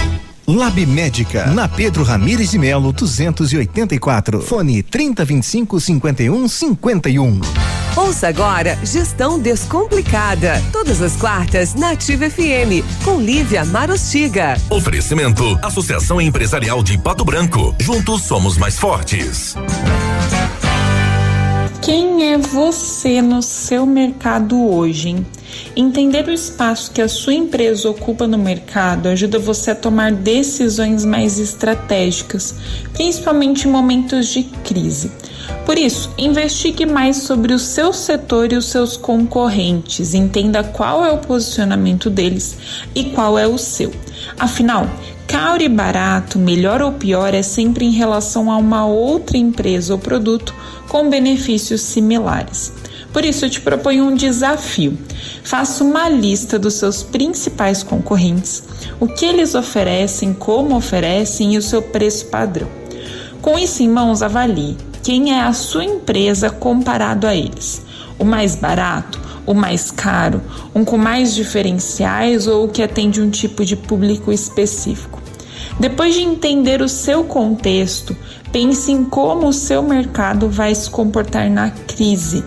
Lab 0.51 0.85
Médica, 0.85 1.45
na 1.47 1.65
Pedro 1.65 2.03
Ramires 2.03 2.51
de 2.51 2.57
Melo, 2.59 2.91
284. 2.91 4.41
Fone 4.41 4.83
3025 4.83 5.79
51 5.79 6.47
51. 6.47 7.41
Ouça 7.95 8.27
agora 8.27 8.77
Gestão 8.83 9.39
Descomplicada. 9.39 10.61
Todas 10.71 11.01
as 11.01 11.15
quartas 11.15 11.73
na 11.73 11.91
Ativa 11.91 12.29
FM, 12.29 12.83
com 13.03 13.19
Lívia 13.21 13.63
Marostiga. 13.63 14.57
Oferecimento: 14.69 15.57
Associação 15.63 16.19
Empresarial 16.19 16.83
de 16.83 16.97
Pato 16.97 17.23
Branco. 17.23 17.73
Juntos 17.79 18.23
somos 18.23 18.57
mais 18.57 18.77
fortes. 18.77 19.55
Quem 21.81 22.31
é 22.31 22.37
você 22.37 23.23
no 23.23 23.41
seu 23.41 23.87
mercado 23.87 24.69
hoje? 24.69 25.09
Hein? 25.09 25.25
Entender 25.75 26.27
o 26.27 26.31
espaço 26.31 26.91
que 26.91 27.01
a 27.01 27.07
sua 27.07 27.33
empresa 27.33 27.89
ocupa 27.89 28.27
no 28.27 28.37
mercado 28.37 29.07
ajuda 29.07 29.39
você 29.39 29.71
a 29.71 29.75
tomar 29.75 30.11
decisões 30.11 31.03
mais 31.03 31.39
estratégicas, 31.39 32.53
principalmente 32.93 33.67
em 33.67 33.71
momentos 33.71 34.27
de 34.27 34.43
crise. 34.43 35.11
Por 35.65 35.77
isso, 35.77 36.09
investigue 36.17 36.85
mais 36.85 37.17
sobre 37.17 37.53
o 37.53 37.59
seu 37.59 37.93
setor 37.93 38.51
e 38.51 38.57
os 38.57 38.65
seus 38.65 38.97
concorrentes, 38.97 40.13
entenda 40.13 40.63
qual 40.63 41.05
é 41.05 41.11
o 41.11 41.19
posicionamento 41.19 42.09
deles 42.09 42.57
e 42.95 43.05
qual 43.05 43.37
é 43.37 43.47
o 43.47 43.57
seu. 43.57 43.91
Afinal, 44.39 44.89
caro 45.27 45.61
e 45.61 45.69
barato, 45.69 46.39
melhor 46.39 46.81
ou 46.81 46.91
pior, 46.93 47.33
é 47.33 47.43
sempre 47.43 47.85
em 47.85 47.91
relação 47.91 48.51
a 48.51 48.57
uma 48.57 48.85
outra 48.87 49.37
empresa 49.37 49.93
ou 49.93 49.99
produto 49.99 50.53
com 50.89 51.09
benefícios 51.09 51.81
similares. 51.81 52.73
Por 53.13 53.23
isso, 53.23 53.45
eu 53.45 53.49
te 53.49 53.61
proponho 53.61 54.05
um 54.05 54.15
desafio. 54.15 54.97
Faça 55.43 55.83
uma 55.83 56.09
lista 56.09 56.57
dos 56.57 56.73
seus 56.73 57.03
principais 57.03 57.83
concorrentes, 57.83 58.63
o 58.99 59.07
que 59.07 59.25
eles 59.25 59.53
oferecem, 59.53 60.33
como 60.33 60.75
oferecem 60.75 61.53
e 61.53 61.57
o 61.57 61.61
seu 61.61 61.81
preço 61.81 62.25
padrão. 62.25 62.67
Com 63.41 63.59
isso 63.59 63.83
em 63.83 63.87
mãos, 63.87 64.21
avalie 64.21 64.75
quem 65.03 65.33
é 65.33 65.41
a 65.41 65.53
sua 65.53 65.83
empresa 65.83 66.49
comparado 66.49 67.27
a 67.27 67.35
eles. 67.35 67.81
O 68.19 68.23
mais 68.23 68.55
barato, 68.55 69.19
o 69.45 69.53
mais 69.53 69.89
caro, 69.89 70.41
um 70.73 70.85
com 70.85 70.97
mais 70.97 71.33
diferenciais 71.33 72.47
ou 72.47 72.65
o 72.65 72.69
que 72.69 72.83
atende 72.83 73.21
um 73.21 73.29
tipo 73.29 73.65
de 73.65 73.75
público 73.75 74.31
específico. 74.31 75.21
Depois 75.79 76.13
de 76.13 76.21
entender 76.21 76.81
o 76.81 76.89
seu 76.89 77.23
contexto, 77.23 78.15
pense 78.51 78.91
em 78.91 79.03
como 79.03 79.47
o 79.47 79.53
seu 79.53 79.81
mercado 79.81 80.47
vai 80.47 80.75
se 80.75 80.89
comportar 80.89 81.49
na 81.49 81.71
crise. 81.71 82.43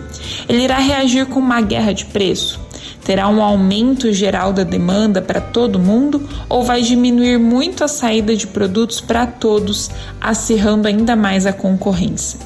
Ele 0.47 0.63
irá 0.63 0.77
reagir 0.77 1.25
com 1.25 1.39
uma 1.39 1.59
guerra 1.61 1.93
de 1.93 2.05
preço? 2.05 2.64
Terá 3.05 3.29
um 3.29 3.41
aumento 3.41 4.11
geral 4.11 4.51
da 4.51 4.63
demanda 4.63 5.21
para 5.21 5.39
todo 5.39 5.77
mundo 5.77 6.27
ou 6.49 6.63
vai 6.63 6.81
diminuir 6.81 7.37
muito 7.37 7.83
a 7.83 7.87
saída 7.87 8.35
de 8.35 8.47
produtos 8.47 8.99
para 8.99 9.27
todos, 9.27 9.91
acirrando 10.19 10.87
ainda 10.87 11.15
mais 11.15 11.45
a 11.45 11.53
concorrência? 11.53 12.39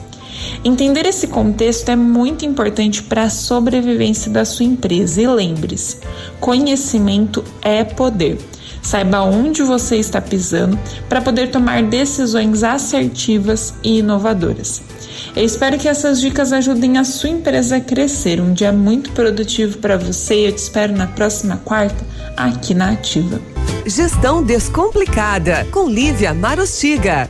Entender 0.64 1.06
esse 1.06 1.28
contexto 1.28 1.88
é 1.88 1.96
muito 1.96 2.46
importante 2.46 3.02
para 3.02 3.24
a 3.24 3.30
sobrevivência 3.30 4.30
da 4.30 4.44
sua 4.44 4.66
empresa 4.66 5.22
e 5.22 5.28
lembre-se: 5.28 6.00
conhecimento 6.42 7.42
é 7.62 7.86
poder. 7.86 8.38
Saiba 8.82 9.22
onde 9.22 9.64
você 9.64 9.96
está 9.96 10.20
pisando 10.20 10.78
para 11.08 11.22
poder 11.22 11.52
tomar 11.52 11.84
decisões 11.84 12.64
assertivas 12.64 13.74
e 13.82 14.00
inovadoras. 14.00 14.89
Eu 15.36 15.46
espero 15.46 15.78
que 15.78 15.88
essas 15.88 16.20
dicas 16.20 16.52
ajudem 16.52 16.98
a 16.98 17.04
sua 17.04 17.30
empresa 17.30 17.78
a 17.78 17.82
crescer. 17.82 18.42
Um 18.42 18.54
dia 18.54 18.72
muito 18.72 19.12
produtivo 19.12 19.78
para 19.78 19.98
você 19.98 20.42
e 20.42 20.46
eu 20.46 20.52
te 20.52 20.58
espero 20.58 20.94
na 20.94 21.08
próxima 21.08 21.58
quarta 21.58 22.04
aqui 22.36 22.74
na 22.74 22.92
Ativa. 22.92 23.40
Gestão 23.86 24.44
Descomplicada, 24.44 25.66
com 25.72 25.90
Lívia 25.90 26.34
Marostiga. 26.34 27.30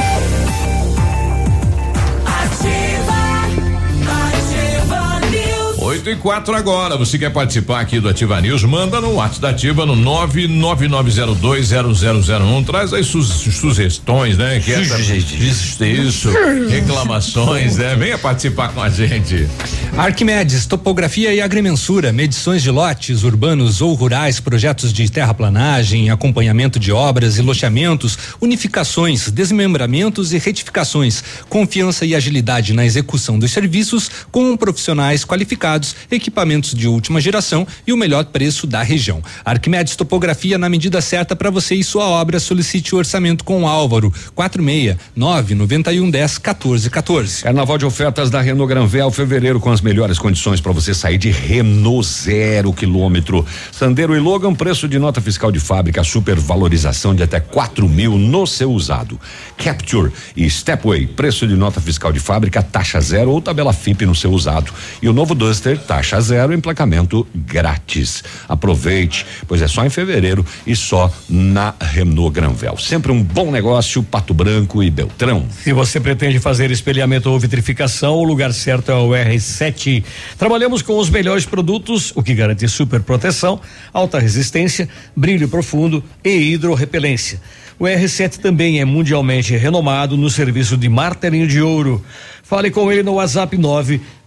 8 6.01 6.09
e 6.09 6.15
4 6.15 6.55
agora. 6.55 6.97
Você 6.97 7.19
quer 7.19 7.29
participar 7.29 7.79
aqui 7.79 7.99
do 7.99 8.09
Ativa 8.09 8.41
News? 8.41 8.63
Manda 8.63 8.99
no 8.99 9.13
WhatsApp 9.13 9.41
da 9.41 9.49
Ativa 9.49 9.85
no 9.85 9.95
999020001. 9.95 12.65
Traz 12.65 12.91
aí 12.91 13.03
suas 13.03 13.27
sugestões, 13.27 14.35
né? 14.35 14.59
Que 14.59 14.73
essa, 14.73 14.99
isso, 14.99 16.31
reclamações, 16.69 17.77
né? 17.77 17.95
Venha 17.95 18.17
participar 18.17 18.69
com 18.69 18.81
a 18.81 18.89
gente. 18.89 19.47
Arquimedes, 19.95 20.65
topografia 20.65 21.31
e 21.33 21.41
agrimensura, 21.41 22.11
medições 22.11 22.63
de 22.63 22.71
lotes 22.71 23.21
urbanos 23.23 23.81
ou 23.81 23.93
rurais, 23.93 24.39
projetos 24.39 24.91
de 24.91 25.11
terraplanagem, 25.11 26.09
acompanhamento 26.09 26.79
de 26.79 26.91
obras 26.91 27.37
e 27.37 27.41
loteamentos, 27.41 28.17
unificações, 28.39 29.29
desmembramentos 29.29 30.33
e 30.33 30.39
retificações, 30.39 31.23
confiança 31.47 32.03
e 32.05 32.15
agilidade 32.15 32.73
na 32.73 32.85
execução 32.85 33.37
dos 33.37 33.51
serviços 33.51 34.09
com 34.31 34.57
profissionais 34.57 35.25
qualificados, 35.25 35.90
equipamentos 36.09 36.73
de 36.73 36.87
última 36.87 37.21
geração 37.21 37.67
e 37.85 37.93
o 37.93 37.97
melhor 37.97 38.25
preço 38.25 38.65
da 38.67 38.81
região. 38.81 39.21
Arquimedes 39.43 39.95
Topografia 39.95 40.57
na 40.57 40.69
medida 40.69 41.01
certa 41.01 41.35
para 41.35 41.49
você 41.49 41.75
e 41.75 41.83
sua 41.83 42.05
obra. 42.05 42.39
Solicite 42.39 42.95
o 42.95 42.97
orçamento 42.97 43.43
com 43.43 43.67
Álvaro 43.67 44.13
46 44.35 44.97
991 45.15 46.09
10 46.09 46.37
14 46.37 46.89
14. 46.89 47.43
Carnaval 47.43 47.77
de 47.77 47.85
ofertas 47.85 48.29
da 48.29 48.41
Renault 48.41 48.69
Granvel, 48.69 49.11
fevereiro 49.11 49.59
com 49.59 49.71
as 49.71 49.81
melhores 49.81 50.17
condições 50.17 50.61
para 50.61 50.71
você 50.71 50.93
sair 50.93 51.17
de 51.17 51.29
Renault 51.29 52.07
zero 52.07 52.73
quilômetro. 52.73 53.45
Sandero 53.71 54.15
e 54.15 54.19
Logan, 54.19 54.53
preço 54.53 54.87
de 54.87 54.99
nota 54.99 55.21
fiscal 55.21 55.51
de 55.51 55.59
fábrica, 55.59 56.03
supervalorização 56.03 57.15
de 57.15 57.23
até 57.23 57.39
4 57.39 57.87
mil 57.87 58.17
no 58.17 58.45
seu 58.45 58.71
usado. 58.71 59.19
Capture 59.57 60.11
e 60.35 60.49
Stepway, 60.49 61.07
preço 61.07 61.47
de 61.47 61.55
nota 61.55 61.79
fiscal 61.81 62.11
de 62.11 62.19
fábrica, 62.19 62.61
taxa 62.61 62.99
zero 63.01 63.31
ou 63.31 63.41
tabela 63.41 63.73
FIP 63.73 64.05
no 64.05 64.15
seu 64.15 64.31
usado. 64.31 64.71
E 65.01 65.09
o 65.09 65.13
novo 65.13 65.33
Duster, 65.33 65.79
taxa 65.81 66.21
zero, 66.21 66.53
emplacamento 66.53 67.27
grátis. 67.35 68.23
Aproveite, 68.47 69.25
pois 69.47 69.61
é 69.61 69.67
só 69.67 69.85
em 69.85 69.89
fevereiro 69.89 70.45
e 70.65 70.75
só 70.75 71.11
na 71.27 71.73
Renault 71.81 72.33
Granvel. 72.33 72.77
Sempre 72.77 73.11
um 73.11 73.21
bom 73.21 73.51
negócio, 73.51 74.01
Pato 74.03 74.33
Branco 74.33 74.81
e 74.81 74.89
Beltrão. 74.89 75.45
Se 75.49 75.73
você 75.73 75.99
pretende 75.99 76.39
fazer 76.39 76.71
espelhamento 76.71 77.29
ou 77.29 77.39
vitrificação, 77.39 78.15
o 78.15 78.23
lugar 78.23 78.53
certo 78.53 78.91
é 78.91 78.95
o 78.95 79.09
R7. 79.09 80.03
Trabalhamos 80.37 80.81
com 80.81 80.97
os 80.97 81.09
melhores 81.09 81.45
produtos, 81.45 82.13
o 82.15 82.23
que 82.23 82.33
garante 82.33 82.67
super 82.67 83.01
proteção, 83.01 83.59
alta 83.91 84.19
resistência, 84.19 84.87
brilho 85.15 85.49
profundo 85.49 86.03
e 86.23 86.53
hidrorrepelência. 86.53 87.41
O 87.81 87.85
R7 87.85 88.37
também 88.37 88.79
é 88.79 88.85
mundialmente 88.85 89.57
renomado 89.57 90.15
no 90.15 90.29
serviço 90.29 90.77
de 90.77 90.87
martelinho 90.87 91.47
de 91.47 91.59
ouro. 91.59 92.05
Fale 92.43 92.69
com 92.69 92.91
ele 92.91 93.01
no 93.01 93.13
WhatsApp 93.13 93.57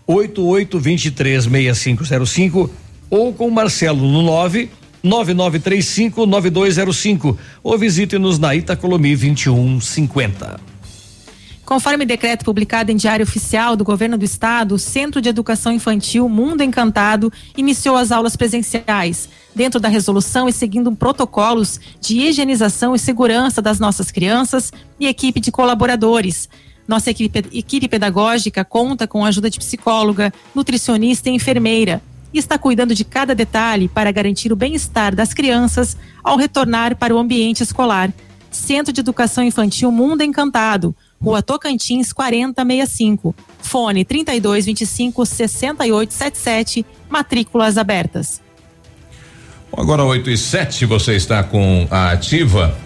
988236505 0.09 2.71
ou 3.11 3.33
com 3.33 3.51
Marcelo 3.51 4.11
no 4.11 4.23
9 4.23 4.71
99359205 5.05 7.37
ou 7.63 7.77
visite-nos 7.77 8.39
na 8.39 8.55
Itacolomi 8.55 9.15
2150. 9.15 10.59
Conforme 11.65 12.05
decreto 12.05 12.45
publicado 12.45 12.93
em 12.93 12.97
Diário 12.97 13.25
Oficial 13.25 13.75
do 13.75 13.85
Governo 13.85 14.19
do 14.19 14.25
Estado, 14.25 14.75
o 14.75 14.79
Centro 14.79 15.21
de 15.21 15.31
Educação 15.31 15.73
Infantil 15.73 16.29
Mundo 16.29 16.63
Encantado 16.63 17.33
iniciou 17.57 17.97
as 17.97 18.13
aulas 18.13 18.37
presenciais, 18.37 19.31
dentro 19.55 19.81
da 19.81 19.89
resolução 19.89 20.47
e 20.47 20.53
seguindo 20.53 20.95
protocolos 20.95 21.81
de 22.01 22.19
higienização 22.19 22.95
e 22.95 22.99
segurança 22.99 23.63
das 23.63 23.81
nossas 23.81 24.11
crianças 24.11 24.71
e 25.01 25.07
equipe 25.07 25.41
de 25.41 25.51
colaboradores. 25.51 26.51
Nossa 26.87 27.11
equipe, 27.11 27.45
equipe 27.53 27.89
pedagógica 27.89 28.65
conta 28.65 29.07
com 29.07 29.25
a 29.25 29.29
ajuda 29.29 29.49
de 29.49 29.59
psicóloga, 29.59 30.33
nutricionista 30.55 31.31
e 31.31 31.33
enfermeira 31.33 32.03
e 32.35 32.39
está 32.39 32.59
cuidando 32.59 32.95
de 32.95 33.05
cada 33.05 33.33
detalhe 33.35 33.89
para 33.89 34.11
garantir 34.11 34.53
o 34.53 34.57
bem-estar 34.57 35.15
das 35.15 35.33
crianças 35.33 35.97
ao 36.23 36.37
retornar 36.37 36.97
para 36.97 37.15
o 37.15 37.19
ambiente 37.19 37.63
escolar. 37.63 38.13
Centro 38.51 38.93
de 38.93 39.01
Educação 39.01 39.45
Infantil 39.45 39.91
Mundo 39.91 40.23
Encantado, 40.23 40.95
Rua 41.23 41.43
Tocantins 41.43 42.13
4065. 42.13 43.35
Fone 43.61 44.05
3225 44.05 45.25
6877. 45.25 46.85
Matrículas 47.09 47.79
abertas. 47.79 48.43
Agora 49.77 50.05
8 50.05 50.31
e 50.31 50.39
7, 50.39 50.87
você 50.87 51.17
está 51.17 51.43
com 51.43 51.87
a 51.91 52.13
ativa. 52.13 52.77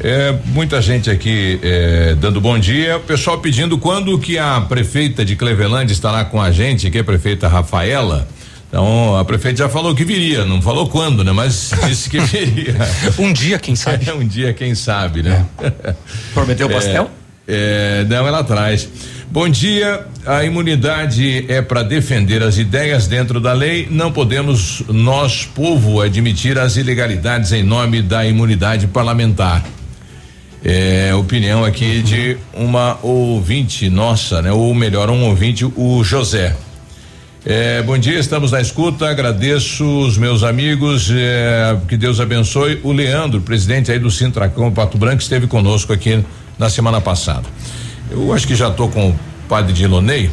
É, 0.00 0.32
muita 0.46 0.80
gente 0.80 1.10
aqui 1.10 1.58
é, 1.62 2.14
dando 2.14 2.40
bom 2.40 2.58
dia. 2.58 2.98
O 2.98 3.00
pessoal 3.00 3.38
pedindo 3.38 3.76
quando 3.78 4.16
que 4.18 4.38
a 4.38 4.60
prefeita 4.60 5.24
de 5.24 5.34
Cleveland 5.34 5.92
estará 5.92 6.24
com 6.24 6.40
a 6.40 6.52
gente, 6.52 6.88
que 6.90 6.98
é 6.98 7.00
a 7.00 7.04
prefeita 7.04 7.48
Rafaela. 7.48 8.28
Então, 8.68 9.16
a 9.16 9.24
prefeita 9.24 9.58
já 9.58 9.68
falou 9.68 9.94
que 9.94 10.04
viria, 10.04 10.44
não 10.44 10.62
falou 10.62 10.88
quando, 10.88 11.24
né? 11.24 11.32
Mas 11.32 11.72
disse 11.88 12.08
que 12.08 12.20
viria. 12.20 12.76
um 13.18 13.32
dia, 13.32 13.58
quem 13.58 13.74
sabe? 13.74 14.08
É, 14.08 14.14
um 14.14 14.26
dia, 14.26 14.52
quem 14.52 14.74
sabe, 14.74 15.22
né? 15.22 15.44
Prometeu 16.32 16.68
pastel? 16.70 17.10
É, 17.46 18.04
não, 18.08 18.26
ela 18.26 18.44
traz. 18.44 18.88
Bom 19.30 19.48
dia. 19.48 20.06
A 20.24 20.44
imunidade 20.44 21.46
é 21.48 21.62
para 21.62 21.82
defender 21.82 22.42
as 22.42 22.58
ideias 22.58 23.06
dentro 23.06 23.40
da 23.40 23.52
lei. 23.52 23.88
Não 23.90 24.12
podemos, 24.12 24.82
nós, 24.86 25.44
povo, 25.46 26.02
admitir 26.02 26.58
as 26.58 26.76
ilegalidades 26.76 27.52
em 27.52 27.62
nome 27.62 28.02
da 28.02 28.24
imunidade 28.26 28.86
parlamentar. 28.86 29.64
É, 30.64 31.14
opinião 31.14 31.64
aqui 31.64 32.02
de 32.02 32.36
uma 32.52 32.98
ouvinte 33.02 33.88
nossa, 33.88 34.42
né? 34.42 34.52
Ou 34.52 34.74
melhor, 34.74 35.08
um 35.08 35.24
ouvinte, 35.24 35.64
o 35.64 36.02
José. 36.02 36.54
É, 37.46 37.80
bom 37.82 37.96
dia, 37.96 38.18
estamos 38.18 38.50
na 38.50 38.60
escuta. 38.60 39.08
Agradeço 39.08 39.84
os 40.00 40.18
meus 40.18 40.42
amigos. 40.42 41.10
É, 41.12 41.76
que 41.88 41.96
Deus 41.96 42.20
abençoe. 42.20 42.80
O 42.82 42.92
Leandro, 42.92 43.40
presidente 43.40 43.92
aí 43.92 43.98
do 43.98 44.10
Sintracão 44.10 44.70
Pato 44.72 44.98
Branco, 44.98 45.22
esteve 45.22 45.46
conosco 45.46 45.92
aqui 45.92 46.24
na 46.58 46.68
semana 46.68 47.00
passada. 47.00 47.44
Eu 48.10 48.32
acho 48.32 48.46
que 48.46 48.54
já 48.54 48.68
estou 48.68 48.88
com 48.88 49.10
o 49.10 49.18
padre 49.48 49.72
Dilonei. 49.72 50.30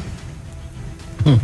Hum. 1.25 1.37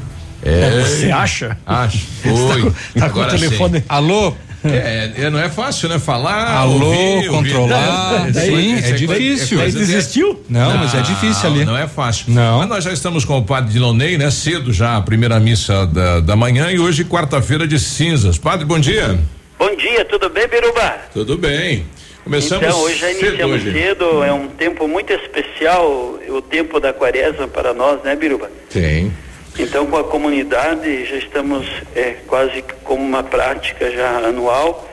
É, 0.44 0.82
Você 0.82 1.12
acha? 1.12 1.58
Acho. 1.66 2.00
Foi. 2.22 2.72
Tá, 3.00 3.00
com, 3.00 3.00
tá 3.00 3.10
com 3.10 3.20
o 3.22 3.26
telefone. 3.26 3.80
Sim. 3.80 3.86
Alô? 3.88 4.34
É, 4.64 5.12
é, 5.18 5.30
não 5.30 5.40
é 5.40 5.50
fácil, 5.50 5.90
né? 5.90 5.98
Falar, 5.98 6.52
Alô, 6.52 6.86
ouvir, 6.86 7.30
controlar. 7.30 8.26
Ouvir. 8.26 8.34
Sim, 8.34 8.76
é, 8.76 8.90
é 8.90 8.92
difícil. 8.94 9.60
Aí 9.60 9.72
desistiu? 9.72 10.44
Não, 10.48 10.78
mas 10.78 10.94
é 10.94 11.02
difícil 11.02 11.50
ali. 11.50 11.66
Não 11.66 11.78
é 11.78 11.88
fácil. 11.88 12.26
Não. 12.28 12.60
Mas 12.60 12.70
nós 12.70 12.84
já 12.84 12.94
estamos 12.94 13.26
com 13.26 13.38
o 13.38 13.44
padre 13.44 13.72
Dilonei, 13.72 14.18
né? 14.18 14.30
Cedo 14.30 14.72
já, 14.72 14.98
a 14.98 15.02
primeira 15.02 15.40
missa 15.40 15.88
da, 15.88 16.20
da 16.20 16.36
manhã 16.36 16.72
e 16.72 16.80
hoje 16.80 17.04
quarta-feira 17.04 17.68
de 17.68 17.80
cinzas. 17.80 18.38
Padre, 18.38 18.66
bom 18.66 18.80
dia. 18.80 19.20
Bom 19.58 19.76
dia, 19.76 20.06
tudo 20.06 20.30
bem, 20.30 20.48
Biruba? 20.48 20.96
Tudo 21.14 21.38
bem. 21.38 21.86
Começamos 22.24 22.68
então, 22.68 22.80
hoje 22.82 23.00
já 23.00 23.12
iniciamos 23.12 23.64
cedo, 23.64 23.74
cedo, 23.74 24.24
é 24.24 24.32
um 24.32 24.48
tempo 24.48 24.88
muito 24.88 25.12
especial, 25.12 26.20
o 26.30 26.42
tempo 26.42 26.80
da 26.80 26.94
quaresma 26.94 27.48
para 27.48 27.74
nós, 27.74 28.02
né, 28.04 28.16
Biruba? 28.16 28.50
Sim. 28.70 29.12
Então, 29.60 29.86
com 29.86 29.98
a 29.98 30.04
comunidade, 30.04 31.06
já 31.06 31.18
estamos 31.18 31.68
é, 31.96 32.16
quase 32.26 32.64
como 32.84 33.04
uma 33.04 33.22
prática 33.22 33.92
já 33.92 34.18
anual, 34.18 34.90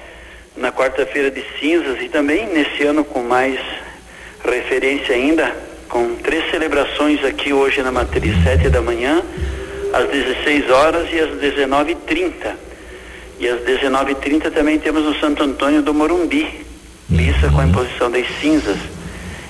na 0.57 0.73
quarta-feira 0.73 1.31
de 1.31 1.45
cinzas 1.61 2.03
e 2.03 2.09
também 2.09 2.47
nesse 2.49 2.83
ano 2.83 3.05
com 3.05 3.23
mais 3.23 3.61
referência 4.45 5.15
ainda, 5.15 5.55
com 5.89 6.17
três 6.17 6.51
celebrações 6.51 7.25
aqui 7.25 7.53
hoje 7.53 7.81
na 7.83 7.93
matriz, 7.93 8.35
sete 8.43 8.69
da 8.69 8.83
manhã, 8.83 9.23
às 9.93 10.09
16 10.09 10.71
horas 10.71 11.09
e 11.13 11.21
às 11.21 11.31
19h30. 11.31 12.55
E 13.39 13.49
às 13.49 13.61
19h30 13.61 14.53
também 14.53 14.79
temos 14.81 15.07
o 15.07 15.19
Santo 15.21 15.45
Antônio 15.45 15.81
do 15.81 15.95
Morumbi, 15.95 16.67
missa 17.09 17.49
com 17.51 17.61
a 17.61 17.67
imposição 17.67 18.11
das 18.11 18.27
cinzas. 18.41 18.79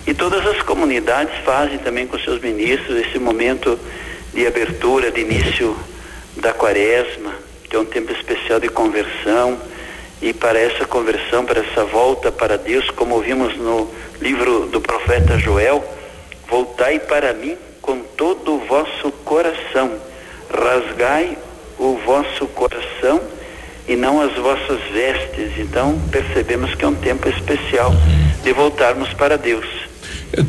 E 0.06 0.12
todas 0.12 0.46
as 0.46 0.60
comunidades 0.62 1.34
fazem 1.44 1.78
também 1.78 2.06
com 2.06 2.18
seus 2.18 2.40
ministros 2.40 2.98
esse 2.98 3.18
momento 3.18 3.78
de 4.32 4.46
abertura, 4.46 5.10
de 5.10 5.20
início 5.20 5.76
da 6.36 6.52
quaresma, 6.52 7.34
que 7.68 7.76
é 7.76 7.78
um 7.78 7.84
tempo 7.84 8.12
especial 8.12 8.60
de 8.60 8.68
conversão. 8.68 9.58
E 10.20 10.32
para 10.32 10.58
essa 10.58 10.84
conversão, 10.84 11.44
para 11.44 11.60
essa 11.60 11.84
volta 11.84 12.32
para 12.32 12.58
Deus, 12.58 12.90
como 12.90 13.20
vimos 13.20 13.56
no 13.56 13.88
livro 14.20 14.66
do 14.66 14.80
profeta 14.80 15.38
Joel, 15.38 15.84
voltai 16.48 16.98
para 16.98 17.32
mim 17.32 17.56
com 17.80 18.00
todo 18.00 18.54
o 18.54 18.58
vosso 18.66 19.10
coração, 19.24 19.92
rasgai 20.52 21.38
o 21.78 21.98
vosso 22.04 22.46
coração 22.48 23.20
e 23.86 23.94
não 23.96 24.20
as 24.20 24.34
vossas 24.34 24.80
vestes. 24.92 25.58
Então 25.58 26.00
percebemos 26.10 26.74
que 26.74 26.84
é 26.84 26.88
um 26.88 26.94
tempo 26.94 27.28
especial 27.28 27.92
de 28.42 28.52
voltarmos 28.52 29.12
para 29.14 29.38
Deus. 29.38 29.87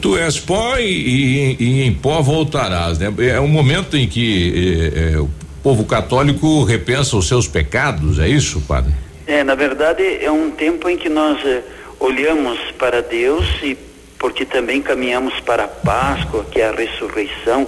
Tu 0.01 0.17
és 0.17 0.39
pó 0.39 0.77
e, 0.77 0.83
e, 0.83 1.57
e 1.59 1.83
em 1.83 1.93
pó 1.93 2.21
voltarás, 2.21 2.99
né? 2.99 3.13
É 3.19 3.39
um 3.39 3.47
momento 3.47 3.95
em 3.95 4.07
que 4.07 4.91
eh, 4.93 5.13
eh, 5.13 5.17
o 5.17 5.29
povo 5.63 5.85
católico 5.85 6.63
repensa 6.63 7.15
os 7.15 7.27
seus 7.27 7.47
pecados, 7.47 8.19
é 8.19 8.27
isso, 8.27 8.59
padre? 8.61 8.93
É, 9.25 9.43
na 9.43 9.55
verdade 9.55 10.03
é 10.21 10.29
um 10.29 10.51
tempo 10.51 10.89
em 10.89 10.97
que 10.97 11.07
nós 11.07 11.39
eh, 11.45 11.61
olhamos 11.99 12.59
para 12.77 13.01
Deus 13.01 13.45
e 13.63 13.77
porque 14.19 14.43
também 14.43 14.81
caminhamos 14.81 15.39
para 15.39 15.63
a 15.63 15.67
Páscoa, 15.67 16.45
que 16.51 16.59
é 16.59 16.67
a 16.67 16.71
ressurreição, 16.73 17.65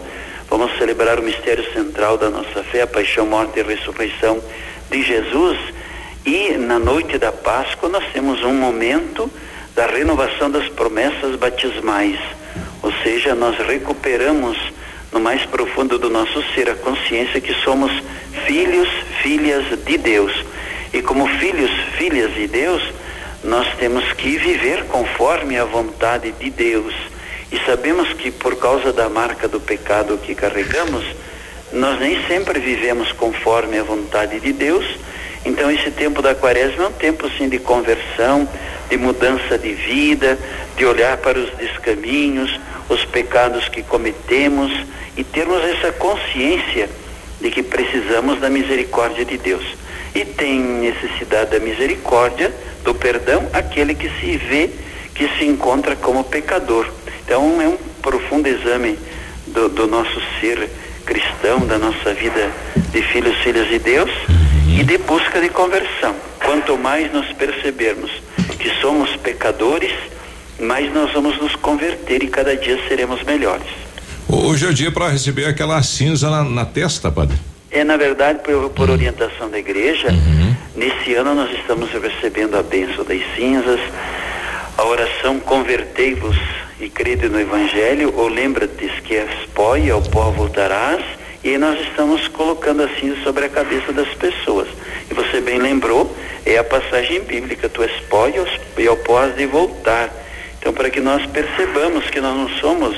vamos 0.49 0.77
celebrar 0.77 1.17
o 1.17 1.23
mistério 1.23 1.63
central 1.71 2.17
da 2.17 2.29
nossa 2.29 2.61
fé, 2.61 2.81
a 2.81 2.87
paixão, 2.87 3.25
morte 3.25 3.57
e 3.57 3.63
ressurreição 3.63 4.37
de 4.91 5.01
Jesus. 5.01 5.57
E 6.25 6.57
na 6.57 6.77
noite 6.77 7.17
da 7.17 7.31
Páscoa 7.31 7.87
nós 7.87 8.03
temos 8.11 8.43
um 8.43 8.53
momento 8.53 9.31
da 9.75 9.85
renovação 9.85 10.49
das 10.49 10.67
promessas 10.69 11.35
batismais. 11.35 12.17
Ou 12.81 12.91
seja, 13.03 13.35
nós 13.35 13.57
recuperamos 13.57 14.57
no 15.11 15.19
mais 15.19 15.45
profundo 15.45 15.99
do 15.99 16.09
nosso 16.09 16.41
ser 16.53 16.69
a 16.69 16.75
consciência 16.75 17.41
que 17.41 17.53
somos 17.63 17.91
filhos, 18.45 18.87
filhas 19.21 19.65
de 19.85 19.97
Deus. 19.97 20.33
E 20.93 21.01
como 21.01 21.27
filhos, 21.37 21.71
filhas 21.97 22.33
de 22.33 22.47
Deus, 22.47 22.81
nós 23.43 23.67
temos 23.77 24.11
que 24.13 24.37
viver 24.37 24.85
conforme 24.85 25.57
a 25.57 25.65
vontade 25.65 26.31
de 26.31 26.49
Deus. 26.49 26.93
E 27.51 27.59
sabemos 27.65 28.13
que 28.13 28.31
por 28.31 28.55
causa 28.57 28.93
da 28.93 29.09
marca 29.09 29.47
do 29.47 29.59
pecado 29.59 30.17
que 30.17 30.33
carregamos, 30.33 31.05
nós 31.73 31.99
nem 31.99 32.25
sempre 32.27 32.59
vivemos 32.59 33.11
conforme 33.13 33.77
a 33.77 33.83
vontade 33.83 34.39
de 34.39 34.53
Deus. 34.53 34.85
Então 35.45 35.71
esse 35.71 35.91
tempo 35.91 36.21
da 36.21 36.35
quaresma 36.35 36.83
é 36.83 36.87
um 36.87 36.93
tempo 36.93 37.29
sim 37.37 37.49
de 37.49 37.59
conversão, 37.59 38.47
de 38.91 38.97
mudança 38.97 39.57
de 39.57 39.71
vida, 39.71 40.37
de 40.75 40.85
olhar 40.85 41.15
para 41.15 41.39
os 41.39 41.49
descaminhos, 41.51 42.59
os 42.89 43.05
pecados 43.05 43.69
que 43.69 43.81
cometemos 43.81 44.69
e 45.15 45.23
termos 45.23 45.63
essa 45.63 45.93
consciência 45.93 46.89
de 47.39 47.49
que 47.49 47.63
precisamos 47.63 48.41
da 48.41 48.49
misericórdia 48.49 49.23
de 49.23 49.37
Deus. 49.37 49.63
E 50.13 50.25
tem 50.25 50.59
necessidade 50.59 51.51
da 51.51 51.59
misericórdia, 51.59 52.53
do 52.83 52.93
perdão, 52.93 53.47
aquele 53.53 53.95
que 53.95 54.09
se 54.19 54.35
vê 54.35 54.69
que 55.15 55.25
se 55.37 55.45
encontra 55.45 55.95
como 55.95 56.25
pecador. 56.25 56.85
Então 57.23 57.61
é 57.61 57.67
um 57.69 57.77
profundo 58.01 58.47
exame 58.47 58.99
do, 59.47 59.69
do 59.69 59.87
nosso 59.87 60.21
ser 60.41 60.69
cristão, 61.05 61.65
da 61.65 61.77
nossa 61.77 62.13
vida 62.13 62.51
de 62.91 63.01
filhos, 63.03 63.37
filhas 63.37 63.69
de 63.69 63.79
Deus 63.79 64.11
e 64.79 64.83
de 64.83 64.97
busca 64.99 65.39
de 65.41 65.49
conversão. 65.49 66.15
Quanto 66.43 66.77
mais 66.77 67.11
nós 67.11 67.31
percebermos 67.33 68.11
que 68.57 68.69
somos 68.81 69.15
pecadores, 69.17 69.91
mais 70.59 70.93
nós 70.93 71.11
vamos 71.13 71.37
nos 71.41 71.55
converter 71.55 72.23
e 72.23 72.27
cada 72.27 72.55
dia 72.55 72.79
seremos 72.87 73.23
melhores. 73.23 73.67
Hoje 74.27 74.65
é 74.65 74.69
o 74.69 74.73
dia 74.73 74.91
para 74.91 75.09
receber 75.09 75.45
aquela 75.45 75.81
cinza 75.83 76.29
na, 76.29 76.43
na, 76.43 76.65
testa, 76.65 77.11
padre. 77.11 77.37
É, 77.69 77.83
na 77.83 77.97
verdade, 77.97 78.39
por, 78.39 78.69
por 78.69 78.87
uhum. 78.87 78.95
orientação 78.95 79.49
da 79.49 79.57
igreja, 79.57 80.09
uhum. 80.09 80.55
nesse 80.75 81.13
ano 81.15 81.35
nós 81.35 81.51
estamos 81.51 81.89
recebendo 81.91 82.55
a 82.55 82.63
bênção 82.63 83.03
das 83.03 83.21
cinzas, 83.35 83.79
a 84.77 84.83
oração 84.83 85.39
convertei-vos 85.39 86.37
e 86.79 86.89
crede 86.89 87.29
no 87.29 87.39
Evangelho, 87.39 88.13
ou 88.15 88.27
lembra-te 88.27 88.89
que 89.03 89.15
és 89.15 89.47
pó 89.53 89.77
e 89.77 89.89
ao 89.89 90.01
pó 90.01 90.31
voltarás, 90.31 91.03
e 91.43 91.57
nós 91.57 91.79
estamos 91.81 92.27
colocando 92.27 92.83
a 92.83 92.89
cinza 92.99 93.21
sobre 93.23 93.45
a 93.45 93.49
cabeça 93.49 93.91
das 93.91 94.09
pessoas. 94.09 94.67
E 95.09 95.13
você 95.13 95.41
bem 95.41 95.59
lembrou, 95.59 96.15
é 96.45 96.57
a 96.57 96.63
passagem 96.63 97.21
bíblica, 97.21 97.67
tu 97.67 97.81
és 97.81 97.91
pó 98.09 98.27
e 98.77 98.87
ao 98.87 98.97
pó 98.97 99.19
has 99.19 99.35
de 99.35 99.45
voltar. 99.45 100.09
Então, 100.59 100.71
para 100.71 100.89
que 100.89 100.99
nós 100.99 101.25
percebamos 101.25 102.09
que 102.09 102.21
nós 102.21 102.35
não 102.35 102.49
somos 102.59 102.95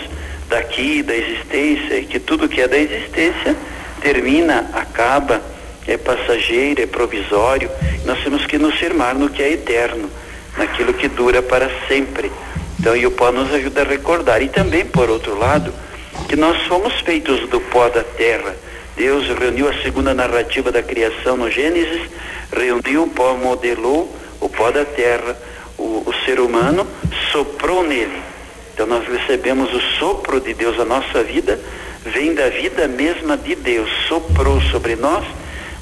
daqui, 0.50 1.02
da 1.02 1.16
existência, 1.16 2.00
e 2.00 2.06
que 2.06 2.20
tudo 2.20 2.50
que 2.50 2.62
é 2.62 2.68
da 2.68 2.78
existência 2.78 3.56
termina, 4.02 4.70
acaba, 4.74 5.42
é 5.88 5.96
passageiro, 5.98 6.82
é 6.82 6.86
provisório, 6.86 7.70
nós 8.06 8.22
temos 8.22 8.46
que 8.46 8.58
nos 8.58 8.76
firmar 8.76 9.16
no 9.16 9.30
que 9.30 9.42
é 9.42 9.54
eterno, 9.54 10.10
naquilo 10.58 10.94
que 10.94 11.08
dura 11.08 11.42
para 11.42 11.70
sempre. 11.88 12.30
Então, 12.78 12.96
e 12.98 13.06
o 13.06 13.12
pó 13.12 13.32
nos 13.32 13.54
ajuda 13.54 13.82
a 13.82 13.86
recordar. 13.86 14.42
E 14.42 14.50
também, 14.50 14.86
por 14.86 15.10
outro 15.10 15.40
lado, 15.40 15.74
que 16.34 16.40
nós 16.40 16.64
fomos 16.64 17.00
feitos 17.02 17.48
do 17.48 17.62
pó 17.62 17.90
da 17.90 18.04
terra. 18.04 18.56
Deus 18.96 19.28
reuniu 19.38 19.70
a 19.70 19.84
segunda 19.84 20.16
narrativa 20.16 20.72
da 20.72 20.82
criação 20.82 21.38
no 21.38 21.48
Gênesis, 21.48 22.10
reuniu 22.52 23.04
o 23.04 23.08
pó, 23.08 23.36
modelou 23.36 24.12
o 24.42 24.50
pó 24.50 24.72
da 24.72 24.84
terra, 24.84 25.38
o, 25.78 26.02
o 26.08 26.14
ser 26.26 26.40
humano 26.40 26.88
soprou 27.32 27.84
nele. 27.84 28.20
Então 28.74 28.88
nós 28.88 29.08
recebemos 29.08 29.72
o 29.76 29.80
sopro 30.00 30.42
de 30.42 30.56
Deus, 30.56 30.80
a 30.80 30.86
nossa 30.86 31.22
vida 31.22 31.60
vem 32.04 32.34
da 32.34 32.50
vida 32.50 32.88
mesma 32.88 33.38
de 33.38 33.54
Deus, 33.54 33.88
soprou 34.08 34.60
sobre 34.60 34.96
nós 34.96 35.24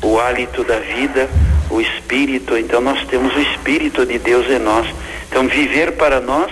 o 0.04 0.20
hálito 0.20 0.66
da 0.66 0.80
vida, 0.80 1.30
o 1.70 1.80
espírito, 1.80 2.58
então 2.58 2.82
nós 2.82 3.08
temos 3.08 3.34
o 3.34 3.40
espírito 3.40 4.06
de 4.06 4.20
Deus 4.20 4.50
em 4.50 4.60
nós. 4.60 4.86
Então 5.30 5.48
viver 5.48 5.94
para 5.94 6.20
nós 6.20 6.52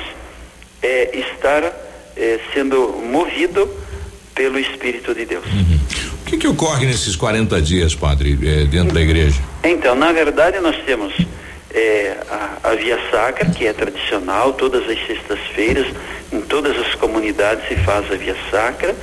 é 0.81 1.17
estar 1.17 1.63
é, 2.15 2.39
sendo 2.53 2.93
movido 3.03 3.69
pelo 4.39 4.57
espírito 4.57 5.13
de 5.13 5.25
Deus. 5.25 5.43
Uhum. 5.47 5.79
O 6.21 6.25
que, 6.25 6.37
que 6.37 6.47
ocorre 6.47 6.85
nesses 6.85 7.13
40 7.13 7.61
dias, 7.61 7.93
padre, 7.93 8.39
é, 8.41 8.63
dentro 8.63 8.93
da 8.93 9.01
igreja? 9.01 9.37
Então, 9.61 9.93
na 9.95 10.13
verdade, 10.13 10.61
nós 10.61 10.77
temos 10.85 11.13
é, 11.73 12.15
a, 12.31 12.69
a, 12.69 12.75
Via 12.75 12.97
Sacra, 13.11 13.49
que 13.49 13.67
é 13.67 13.73
tradicional, 13.73 14.53
todas 14.53 14.89
as 14.89 14.97
sextas-feiras, 15.05 15.87
em 16.31 16.39
todas 16.39 16.77
as 16.77 16.95
comunidades 16.95 17.67
se 17.67 17.75
faz 17.83 18.09
a 18.09 18.15
Via 18.15 18.37
Sacra, 18.49 18.95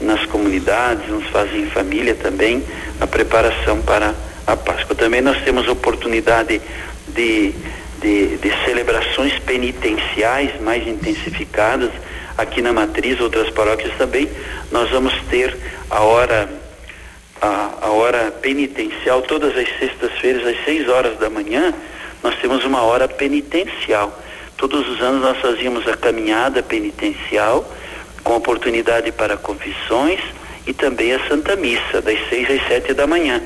nas 0.00 0.26
comunidades, 0.26 1.08
nos 1.08 1.24
fazem 1.28 1.60
em 1.60 1.66
família 1.66 2.16
também, 2.16 2.60
a 3.00 3.06
preparação 3.06 3.80
para 3.82 4.12
a 4.44 4.56
Páscoa. 4.56 4.96
Também 4.96 5.20
nós 5.20 5.40
temos 5.44 5.68
oportunidade 5.68 6.60
de, 7.06 7.54
de, 8.02 8.38
de 8.38 8.64
celebrações 8.64 9.38
penitenciais 9.38 10.60
mais 10.60 10.84
intensificadas, 10.84 11.90
aqui 12.40 12.62
na 12.62 12.72
Matriz, 12.72 13.20
outras 13.20 13.50
paróquias 13.50 13.92
também, 13.96 14.28
nós 14.70 14.90
vamos 14.90 15.14
ter 15.28 15.56
a 15.90 16.00
hora 16.00 16.48
a, 17.40 17.86
a 17.86 17.90
hora 17.90 18.30
penitencial 18.30 19.22
todas 19.22 19.56
as 19.56 19.68
sextas-feiras 19.78 20.46
às 20.46 20.64
6 20.64 20.88
horas 20.88 21.18
da 21.18 21.30
manhã, 21.30 21.72
nós 22.22 22.36
temos 22.36 22.64
uma 22.64 22.82
hora 22.82 23.08
penitencial. 23.08 24.18
Todos 24.56 24.86
os 24.88 25.00
anos 25.00 25.22
nós 25.22 25.38
fazíamos 25.38 25.88
a 25.88 25.96
caminhada 25.96 26.62
penitencial 26.62 27.66
com 28.22 28.36
oportunidade 28.36 29.10
para 29.10 29.36
confissões 29.38 30.20
e 30.66 30.74
também 30.74 31.14
a 31.14 31.28
Santa 31.28 31.56
Missa, 31.56 32.02
das 32.02 32.18
seis 32.28 32.50
às 32.50 32.68
sete 32.68 32.92
da 32.92 33.06
manhã. 33.06 33.40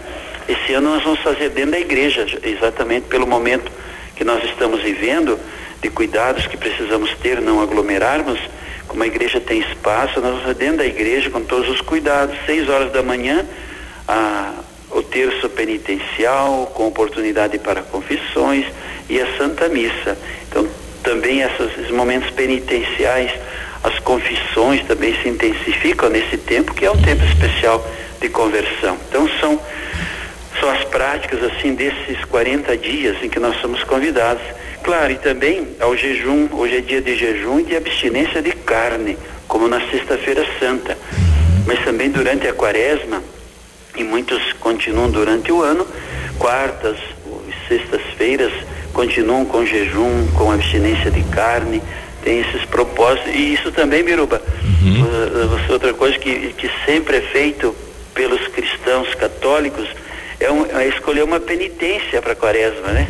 Esse 0.48 0.74
ano 0.74 0.90
nós 0.90 1.04
vamos 1.04 1.20
fazer 1.20 1.50
dentro 1.50 1.70
da 1.70 1.80
igreja, 1.80 2.26
exatamente 2.42 3.06
pelo 3.06 3.26
momento 3.26 3.70
que 4.16 4.24
nós 4.24 4.42
estamos 4.44 4.82
vivendo, 4.82 5.38
de 5.80 5.88
cuidados 5.88 6.46
que 6.46 6.56
precisamos 6.56 7.14
ter, 7.22 7.40
não 7.40 7.62
aglomerarmos. 7.62 8.40
Como 8.88 9.02
a 9.02 9.06
igreja 9.06 9.40
tem 9.40 9.60
espaço, 9.60 10.20
nós 10.20 10.42
vamos 10.42 10.56
dentro 10.56 10.78
da 10.78 10.86
igreja 10.86 11.30
com 11.30 11.42
todos 11.42 11.68
os 11.68 11.80
cuidados, 11.80 12.36
seis 12.46 12.68
horas 12.68 12.92
da 12.92 13.02
manhã, 13.02 13.44
a, 14.06 14.52
o 14.90 15.02
terço 15.02 15.48
penitencial, 15.48 16.70
com 16.74 16.86
oportunidade 16.86 17.58
para 17.58 17.82
confissões 17.82 18.66
e 19.08 19.20
a 19.20 19.36
Santa 19.36 19.68
Missa. 19.68 20.16
Então, 20.48 20.68
também 21.02 21.40
esses 21.40 21.90
momentos 21.90 22.30
penitenciais, 22.30 23.30
as 23.82 23.98
confissões 23.98 24.84
também 24.86 25.14
se 25.22 25.28
intensificam 25.28 26.08
nesse 26.08 26.38
tempo, 26.38 26.72
que 26.72 26.86
é 26.86 26.90
um 26.90 27.00
tempo 27.02 27.22
especial 27.24 27.84
de 28.20 28.28
conversão. 28.28 28.96
Então, 29.08 29.28
são, 29.40 29.60
são 30.58 30.70
as 30.70 30.84
práticas, 30.84 31.42
assim, 31.42 31.74
desses 31.74 32.24
40 32.24 32.76
dias 32.78 33.22
em 33.22 33.28
que 33.28 33.38
nós 33.38 33.60
somos 33.60 33.84
convidados. 33.84 34.42
Claro, 34.84 35.10
e 35.10 35.16
também 35.16 35.66
ao 35.80 35.96
jejum, 35.96 36.46
hoje 36.52 36.76
é 36.76 36.80
dia 36.82 37.00
de 37.00 37.16
jejum 37.16 37.58
e 37.58 37.64
de 37.64 37.74
abstinência 37.74 38.42
de 38.42 38.52
carne, 38.52 39.16
como 39.48 39.66
na 39.66 39.80
Sexta-feira 39.90 40.44
Santa. 40.60 40.98
Mas 41.66 41.82
também 41.82 42.10
durante 42.10 42.46
a 42.46 42.52
quaresma, 42.52 43.22
e 43.96 44.04
muitos 44.04 44.52
continuam 44.60 45.10
durante 45.10 45.50
o 45.50 45.62
ano, 45.62 45.86
quartas, 46.38 46.98
sextas-feiras, 47.66 48.52
continuam 48.92 49.46
com 49.46 49.64
jejum, 49.64 50.28
com 50.36 50.52
abstinência 50.52 51.10
de 51.10 51.22
carne, 51.30 51.82
tem 52.22 52.40
esses 52.40 52.66
propósitos. 52.66 53.34
E 53.34 53.54
isso 53.54 53.72
também, 53.72 54.04
Biruba, 54.04 54.42
uhum. 54.82 55.02
uh, 55.02 55.72
outra 55.72 55.94
coisa 55.94 56.18
que, 56.18 56.52
que 56.58 56.70
sempre 56.84 57.16
é 57.16 57.20
feito 57.22 57.74
pelos 58.12 58.46
cristãos 58.48 59.14
católicos 59.14 59.88
é, 60.38 60.52
um, 60.52 60.66
é 60.78 60.88
escolher 60.88 61.24
uma 61.24 61.40
penitência 61.40 62.20
para 62.20 62.32
a 62.32 62.36
quaresma, 62.36 62.88
né? 62.88 63.08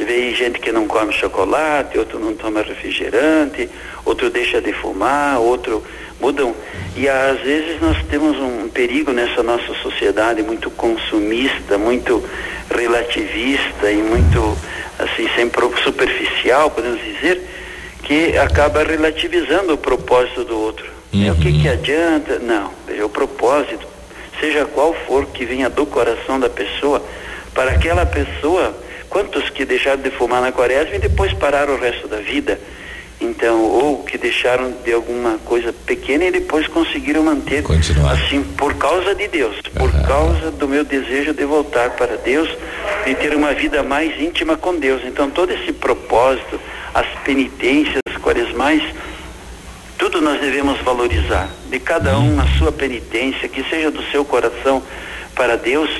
Você 0.00 0.06
vê 0.06 0.34
gente 0.34 0.58
que 0.58 0.72
não 0.72 0.86
come 0.86 1.12
chocolate, 1.12 1.98
outro 1.98 2.18
não 2.18 2.34
toma 2.34 2.62
refrigerante, 2.62 3.68
outro 4.02 4.30
deixa 4.30 4.58
de 4.58 4.72
fumar, 4.72 5.38
outro 5.38 5.84
mudam. 6.18 6.56
E 6.96 7.06
às 7.06 7.38
vezes 7.40 7.78
nós 7.82 8.02
temos 8.08 8.34
um 8.38 8.70
perigo 8.70 9.12
nessa 9.12 9.42
nossa 9.42 9.74
sociedade 9.82 10.42
muito 10.42 10.70
consumista, 10.70 11.76
muito 11.76 12.24
relativista 12.74 13.92
e 13.92 13.96
muito 13.96 14.56
assim 14.98 15.28
sempre 15.36 15.68
superficial, 15.84 16.70
podemos 16.70 16.98
dizer, 17.04 17.42
que 18.02 18.38
acaba 18.38 18.82
relativizando 18.82 19.74
o 19.74 19.76
propósito 19.76 20.44
do 20.44 20.58
outro. 20.58 20.90
Uhum. 21.12 21.30
O 21.30 21.36
que, 21.36 21.60
que 21.60 21.68
adianta? 21.68 22.38
Não, 22.38 22.72
é 22.88 23.04
o 23.04 23.08
propósito, 23.10 23.86
seja 24.40 24.64
qual 24.64 24.94
for 25.06 25.26
que 25.26 25.44
venha 25.44 25.68
do 25.68 25.84
coração 25.84 26.40
da 26.40 26.48
pessoa, 26.48 27.04
para 27.52 27.72
aquela 27.72 28.06
pessoa, 28.06 28.74
quantos 29.10 29.50
que 29.50 29.64
deixaram 29.64 30.00
de 30.00 30.10
fumar 30.10 30.40
na 30.40 30.52
quaresma 30.52 30.94
e 30.94 30.98
depois 30.98 31.32
pararam 31.34 31.74
o 31.74 31.78
resto 31.78 32.08
da 32.08 32.18
vida? 32.18 32.58
Então, 33.20 33.62
ou 33.64 34.02
que 34.02 34.16
deixaram 34.16 34.72
de 34.82 34.92
alguma 34.92 35.36
coisa 35.44 35.74
pequena 35.74 36.24
e 36.24 36.30
depois 36.30 36.66
conseguiram 36.66 37.22
manter. 37.22 37.62
Continuar. 37.62 38.12
Assim, 38.12 38.42
por 38.56 38.74
causa 38.76 39.14
de 39.14 39.28
Deus, 39.28 39.60
por 39.76 39.92
causa 40.06 40.50
do 40.50 40.66
meu 40.66 40.84
desejo 40.84 41.34
de 41.34 41.44
voltar 41.44 41.90
para 41.90 42.16
Deus 42.16 42.48
e 43.06 43.14
ter 43.14 43.34
uma 43.34 43.52
vida 43.52 43.82
mais 43.82 44.18
íntima 44.18 44.56
com 44.56 44.74
Deus. 44.74 45.02
Então, 45.04 45.28
todo 45.28 45.52
esse 45.52 45.70
propósito, 45.70 46.58
as 46.94 47.06
penitências 47.22 48.00
quaresmais, 48.22 48.82
tudo 49.98 50.22
nós 50.22 50.40
devemos 50.40 50.80
valorizar. 50.80 51.50
De 51.68 51.78
cada 51.78 52.18
um 52.18 52.40
a 52.40 52.46
sua 52.58 52.72
penitência, 52.72 53.48
que 53.48 53.62
seja 53.68 53.90
do 53.90 54.02
seu 54.10 54.24
coração 54.24 54.82
para 55.34 55.56
Deus, 55.56 55.90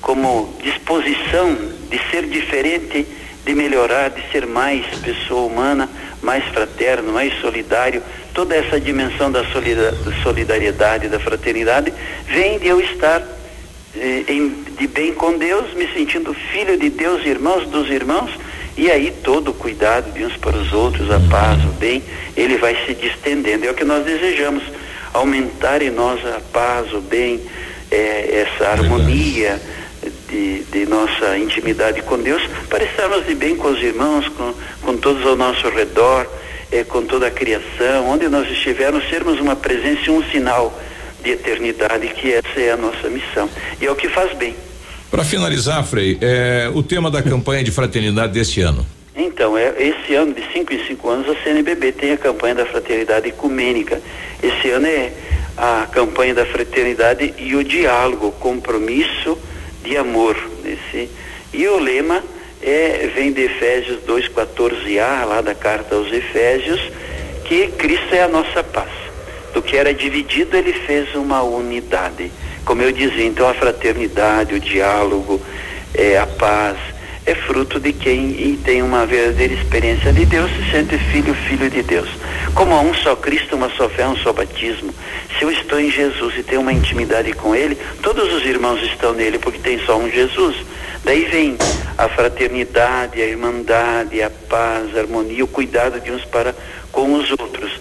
como 0.00 0.54
disposição 0.62 1.56
de 1.90 1.98
ser 2.10 2.24
diferente, 2.26 3.06
de 3.44 3.54
melhorar, 3.54 4.10
de 4.10 4.22
ser 4.30 4.46
mais 4.46 4.84
pessoa 5.02 5.42
humana, 5.46 5.88
mais 6.22 6.44
fraterno, 6.44 7.12
mais 7.12 7.32
solidário. 7.40 8.02
Toda 8.34 8.54
essa 8.54 8.78
dimensão 8.80 9.30
da 9.32 9.44
solida- 9.46 9.92
da 9.92 10.12
solidariedade, 10.22 11.08
da 11.08 11.18
fraternidade, 11.18 11.92
vem 12.26 12.58
de 12.58 12.68
eu 12.68 12.80
estar 12.80 13.22
eh, 13.96 14.24
em- 14.28 14.64
de 14.78 14.86
bem 14.86 15.12
com 15.14 15.36
Deus, 15.38 15.72
me 15.74 15.88
sentindo 15.92 16.32
filho 16.34 16.78
de 16.78 16.88
Deus, 16.90 17.24
irmãos 17.24 17.66
dos 17.68 17.90
irmãos, 17.90 18.30
e 18.76 18.88
aí 18.90 19.10
todo 19.24 19.48
o 19.50 19.54
cuidado 19.54 20.12
de 20.12 20.24
uns 20.24 20.36
para 20.36 20.56
os 20.56 20.72
outros, 20.72 21.10
a 21.10 21.18
paz, 21.18 21.64
o 21.64 21.72
bem, 21.80 22.02
ele 22.36 22.58
vai 22.58 22.76
se 22.86 22.94
distendendo. 22.94 23.66
É 23.66 23.70
o 23.70 23.74
que 23.74 23.84
nós 23.84 24.04
desejamos, 24.04 24.62
aumentar 25.12 25.82
em 25.82 25.90
nós 25.90 26.24
a 26.24 26.38
paz, 26.52 26.92
o 26.92 27.00
bem, 27.00 27.40
eh, 27.90 28.46
essa 28.46 28.68
harmonia 28.70 29.60
de, 30.28 30.62
de 30.64 30.86
nossa 30.86 31.36
intimidade 31.38 32.02
com 32.02 32.18
Deus, 32.18 32.42
para 32.68 32.84
estarmos 32.84 33.26
de 33.26 33.34
bem 33.34 33.56
com 33.56 33.68
os 33.68 33.82
irmãos, 33.82 34.28
com, 34.28 34.54
com 34.82 34.96
todos 34.96 35.24
ao 35.26 35.36
nosso 35.36 35.68
redor, 35.68 36.26
eh, 36.70 36.84
com 36.84 37.02
toda 37.02 37.26
a 37.26 37.30
criação, 37.30 38.08
onde 38.08 38.28
nós 38.28 38.48
estivermos, 38.50 39.08
sermos 39.08 39.40
uma 39.40 39.56
presença 39.56 40.02
e 40.06 40.10
um 40.10 40.22
sinal 40.30 40.78
de 41.22 41.30
eternidade, 41.30 42.08
que 42.08 42.32
essa 42.32 42.60
é 42.60 42.72
a 42.72 42.76
nossa 42.76 43.08
missão. 43.08 43.48
E 43.80 43.86
é 43.86 43.90
o 43.90 43.96
que 43.96 44.08
faz 44.08 44.36
bem. 44.36 44.54
Para 45.10 45.24
finalizar, 45.24 45.82
Frei, 45.84 46.18
é, 46.20 46.70
o 46.74 46.82
tema 46.82 47.10
da 47.10 47.22
campanha 47.22 47.64
de 47.64 47.70
fraternidade 47.70 48.32
deste 48.34 48.60
ano. 48.60 48.86
Então, 49.16 49.56
é, 49.56 49.74
esse 49.78 50.14
ano, 50.14 50.34
de 50.34 50.42
5 50.52 50.72
em 50.72 50.86
5 50.86 51.08
anos, 51.08 51.28
a 51.28 51.42
CNBB 51.42 51.92
tem 51.92 52.12
a 52.12 52.16
campanha 52.16 52.56
da 52.56 52.66
fraternidade 52.66 53.28
ecumênica. 53.28 54.00
Esse 54.42 54.70
ano 54.70 54.86
é 54.86 55.12
a 55.56 55.88
campanha 55.90 56.34
da 56.34 56.44
fraternidade 56.44 57.34
e 57.38 57.56
o 57.56 57.64
diálogo, 57.64 58.30
compromisso 58.32 59.36
de 59.88 59.96
amor. 59.96 60.36
Esse, 60.64 61.08
e 61.52 61.66
o 61.66 61.78
lema 61.78 62.22
é, 62.62 63.10
vem 63.14 63.32
de 63.32 63.42
Efésios 63.42 63.98
2,14a, 64.06 65.24
lá 65.24 65.40
da 65.40 65.54
carta 65.54 65.94
aos 65.94 66.12
Efésios, 66.12 66.80
que 67.44 67.68
Cristo 67.68 68.14
é 68.14 68.22
a 68.22 68.28
nossa 68.28 68.62
paz. 68.62 68.90
Do 69.54 69.62
que 69.62 69.76
era 69.76 69.94
dividido, 69.94 70.56
ele 70.56 70.74
fez 70.74 71.14
uma 71.14 71.42
unidade. 71.42 72.30
Como 72.66 72.82
eu 72.82 72.92
dizia, 72.92 73.24
então 73.24 73.48
a 73.48 73.54
fraternidade, 73.54 74.54
o 74.54 74.60
diálogo, 74.60 75.40
é, 75.94 76.18
a 76.18 76.26
paz, 76.26 76.76
é 77.28 77.34
fruto 77.34 77.78
de 77.78 77.92
quem 77.92 78.58
tem 78.64 78.82
uma 78.82 79.04
verdadeira 79.04 79.52
experiência 79.52 80.10
de 80.14 80.24
Deus, 80.24 80.50
se 80.50 80.70
sente 80.70 80.96
filho, 80.96 81.34
filho 81.34 81.68
de 81.68 81.82
Deus. 81.82 82.08
Como 82.54 82.74
há 82.74 82.80
um 82.80 82.94
só 82.94 83.14
Cristo, 83.14 83.54
uma 83.54 83.68
só 83.68 83.86
fé, 83.86 84.08
um 84.08 84.16
só 84.16 84.32
batismo. 84.32 84.94
Se 85.36 85.44
eu 85.44 85.50
estou 85.50 85.78
em 85.78 85.90
Jesus 85.90 86.38
e 86.38 86.42
tenho 86.42 86.62
uma 86.62 86.72
intimidade 86.72 87.30
com 87.34 87.54
Ele, 87.54 87.76
todos 88.02 88.32
os 88.32 88.46
irmãos 88.46 88.82
estão 88.82 89.12
nele, 89.12 89.38
porque 89.38 89.58
tem 89.58 89.78
só 89.80 89.98
um 89.98 90.10
Jesus. 90.10 90.56
Daí 91.04 91.26
vem 91.26 91.58
a 91.98 92.08
fraternidade, 92.08 93.20
a 93.20 93.26
irmandade, 93.26 94.22
a 94.22 94.30
paz, 94.30 94.96
a 94.96 95.00
harmonia, 95.00 95.44
o 95.44 95.48
cuidado 95.48 96.00
de 96.00 96.10
uns 96.10 96.24
para 96.24 96.54
com 96.90 97.12
os 97.12 97.30
outros. 97.32 97.72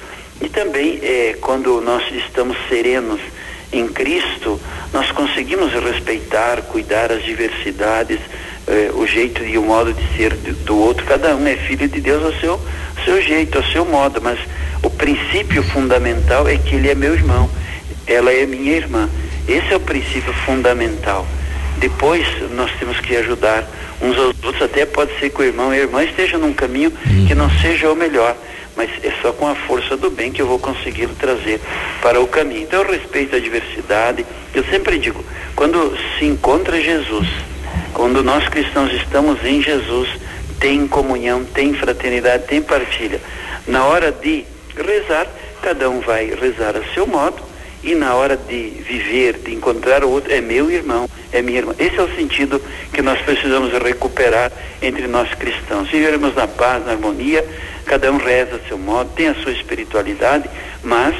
E 0.41 0.49
também 0.49 0.99
é, 1.01 1.37
quando 1.39 1.79
nós 1.79 2.03
estamos 2.11 2.57
serenos 2.67 3.21
em 3.71 3.87
Cristo, 3.87 4.59
nós 4.91 5.09
conseguimos 5.11 5.71
respeitar, 5.71 6.61
cuidar 6.63 7.13
as 7.13 7.23
diversidades, 7.23 8.19
eh, 8.67 8.91
o 8.93 9.07
jeito 9.07 9.43
e 9.43 9.57
o 9.57 9.63
modo 9.63 9.93
de 9.93 10.17
ser 10.17 10.33
do, 10.33 10.77
outro. 10.77 11.05
Cada 11.05 11.35
um 11.35 11.47
é 11.47 11.55
filho 11.55 11.87
de 11.87 12.01
Deus 12.01 12.23
ao 12.23 12.33
seu, 12.39 12.61
seu 13.05 13.21
jeito, 13.21 13.57
ao 13.57 13.63
seu 13.65 13.85
modo, 13.85 14.21
mas 14.21 14.39
o 14.83 14.89
princípio 14.89 15.63
fundamental 15.63 16.47
é 16.47 16.57
que 16.57 16.75
ele 16.75 16.89
é 16.89 16.95
meu 16.95 17.13
irmão, 17.13 17.49
ela 18.05 18.31
é 18.31 18.45
minha 18.45 18.73
irmã. 18.73 19.09
Esse 19.47 19.73
é 19.73 19.77
o 19.77 19.79
princípio 19.79 20.33
fundamental. 20.45 21.25
Depois 21.77 22.27
nós 22.51 22.71
temos 22.79 22.99
que 22.99 23.15
ajudar 23.15 23.67
uns 24.01 24.17
aos 24.17 24.35
outros, 24.43 24.61
até 24.61 24.85
pode 24.85 25.17
ser 25.19 25.29
que 25.29 25.41
o 25.41 25.45
irmão 25.45 25.73
e 25.73 25.77
a 25.77 25.81
irmã 25.81 26.03
estejam 26.03 26.39
num 26.39 26.53
caminho 26.53 26.91
que 27.27 27.33
não 27.33 27.49
seja 27.61 27.91
o 27.91 27.95
melhor, 27.95 28.35
mas 28.75 28.89
é 29.03 29.11
só 29.21 29.31
com 29.31 29.47
a 29.47 29.55
força 29.55 29.95
do 29.95 30.09
bem 30.09 30.31
que 30.31 30.41
eu 30.41 30.47
vou 30.47 30.59
conseguir 30.59 31.07
trazer 31.19 31.59
para 32.01 32.19
o 32.19 32.27
caminho. 32.27 32.63
Então 32.63 32.81
eu 32.81 32.91
respeito 32.91 33.35
a 33.35 33.39
diversidade. 33.39 34.25
Eu 34.53 34.63
sempre 34.65 34.99
digo, 34.99 35.23
quando 35.55 35.97
se 36.17 36.25
encontra 36.25 36.79
Jesus, 36.81 37.27
quando 37.97 38.21
nós 38.23 38.47
cristãos 38.47 38.93
estamos 38.93 39.43
em 39.43 39.59
Jesus, 39.59 40.07
tem 40.59 40.87
comunhão, 40.87 41.43
tem 41.43 41.73
fraternidade, 41.73 42.45
tem 42.45 42.61
partilha. 42.61 43.19
Na 43.65 43.85
hora 43.85 44.11
de 44.11 44.45
rezar, 44.75 45.25
cada 45.63 45.89
um 45.89 45.99
vai 45.99 46.27
rezar 46.27 46.77
a 46.77 46.93
seu 46.93 47.07
modo, 47.07 47.41
e 47.83 47.95
na 47.95 48.13
hora 48.13 48.37
de 48.37 48.69
viver, 48.87 49.39
de 49.39 49.51
encontrar 49.51 50.03
o 50.03 50.11
outro, 50.11 50.31
é 50.31 50.39
meu 50.39 50.69
irmão, 50.69 51.09
é 51.31 51.41
minha 51.41 51.57
irmã. 51.57 51.73
Esse 51.79 51.97
é 51.97 52.03
o 52.03 52.15
sentido 52.15 52.61
que 52.93 53.01
nós 53.01 53.19
precisamos 53.21 53.73
recuperar 53.73 54.51
entre 54.79 55.07
nós 55.07 55.33
cristãos. 55.33 55.89
Vivermos 55.89 56.35
na 56.35 56.47
paz, 56.47 56.85
na 56.85 56.91
harmonia, 56.91 57.43
cada 57.83 58.11
um 58.11 58.17
reza 58.17 58.57
a 58.63 58.67
seu 58.67 58.77
modo, 58.77 59.09
tem 59.15 59.29
a 59.29 59.35
sua 59.35 59.53
espiritualidade, 59.53 60.47
mas 60.83 61.15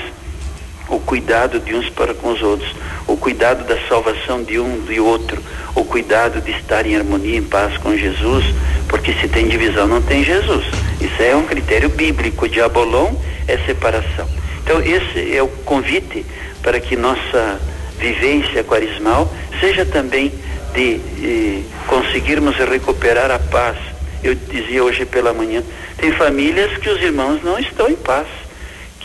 o 0.89 0.99
cuidado 0.99 1.59
de 1.59 1.75
uns 1.75 1.89
para 1.89 2.13
com 2.13 2.31
os 2.31 2.41
outros, 2.41 2.73
o 3.07 3.17
cuidado 3.17 3.65
da 3.65 3.77
salvação 3.87 4.43
de 4.43 4.59
um 4.59 4.85
e 4.89 4.99
outro, 4.99 5.41
o 5.75 5.83
cuidado 5.83 6.41
de 6.41 6.51
estar 6.51 6.85
em 6.85 6.95
harmonia, 6.95 7.37
em 7.37 7.43
paz 7.43 7.77
com 7.77 7.95
Jesus, 7.95 8.45
porque 8.87 9.13
se 9.13 9.27
tem 9.27 9.47
divisão 9.47 9.87
não 9.87 10.01
tem 10.01 10.23
Jesus. 10.23 10.65
Isso 10.99 11.21
é 11.21 11.35
um 11.35 11.43
critério 11.43 11.89
bíblico. 11.89 12.47
Diabolon 12.47 13.13
é 13.47 13.57
separação. 13.59 14.27
Então 14.63 14.81
esse 14.81 15.35
é 15.35 15.41
o 15.41 15.47
convite 15.47 16.25
para 16.61 16.79
que 16.79 16.95
nossa 16.95 17.59
vivência 17.99 18.63
quaresmal 18.63 19.31
seja 19.59 19.85
também 19.85 20.31
de 20.73 20.99
eh, 21.23 21.61
conseguirmos 21.87 22.55
recuperar 22.57 23.31
a 23.31 23.39
paz. 23.39 23.77
Eu 24.23 24.35
dizia 24.35 24.83
hoje 24.83 25.05
pela 25.05 25.33
manhã, 25.33 25.63
tem 25.97 26.11
famílias 26.11 26.77
que 26.77 26.89
os 26.89 27.01
irmãos 27.01 27.41
não 27.43 27.57
estão 27.57 27.89
em 27.89 27.95
paz 27.95 28.27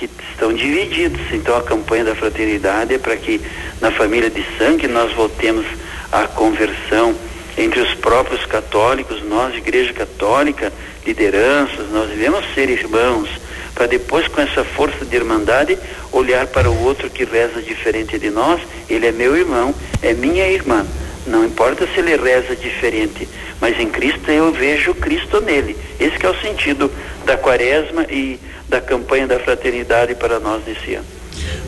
que 0.09 0.25
estão 0.31 0.53
divididos. 0.53 1.21
Então 1.33 1.57
a 1.57 1.63
campanha 1.63 2.05
da 2.05 2.15
fraternidade 2.15 2.95
é 2.95 2.99
para 2.99 3.17
que 3.17 3.41
na 3.81 3.91
família 3.91 4.31
de 4.31 4.45
sangue 4.59 4.87
nós 4.89 5.13
voltemos 5.13 5.67
à 6.11 6.27
conversão 6.27 7.15
entre 7.57 7.81
os 7.81 7.95
próprios 7.95 8.45
católicos, 8.47 9.23
nós, 9.25 9.55
Igreja 9.55 9.93
Católica, 9.93 10.73
lideranças, 11.05 11.91
nós 11.91 12.09
devemos 12.09 12.45
ser 12.55 12.71
irmãos, 12.71 13.29
para 13.75 13.87
depois 13.87 14.29
com 14.29 14.41
essa 14.41 14.65
força 14.65 15.05
de 15.05 15.17
irmandade 15.17 15.79
olhar 16.11 16.47
para 16.47 16.71
o 16.71 16.85
outro 16.85 17.11
que 17.11 17.25
reza 17.25 17.61
diferente 17.61 18.19
de 18.19 18.31
nós, 18.31 18.61
ele 18.89 19.07
é 19.07 19.13
meu 19.13 19.37
irmão, 19.37 19.75
é 20.03 20.13
minha 20.13 20.47
irmã. 20.49 20.87
Não 21.27 21.45
importa 21.45 21.87
se 21.87 22.01
ele 22.01 22.17
reza 22.17 22.57
diferente, 22.57 23.29
mas 23.61 23.79
em 23.79 23.89
Cristo 23.89 24.31
eu 24.31 24.53
vejo 24.53 24.95
Cristo 24.95 25.41
nele. 25.41 25.77
Esse 26.01 26.25
é 26.25 26.29
o 26.29 26.41
sentido 26.41 26.91
da 27.25 27.37
quaresma 27.37 28.05
e 28.11 28.39
da 28.73 28.81
campanha 28.81 29.27
da 29.27 29.39
fraternidade 29.39 30.15
para 30.15 30.41
nós 30.41 30.63
nesse 30.67 30.95
ano. 30.95 31.05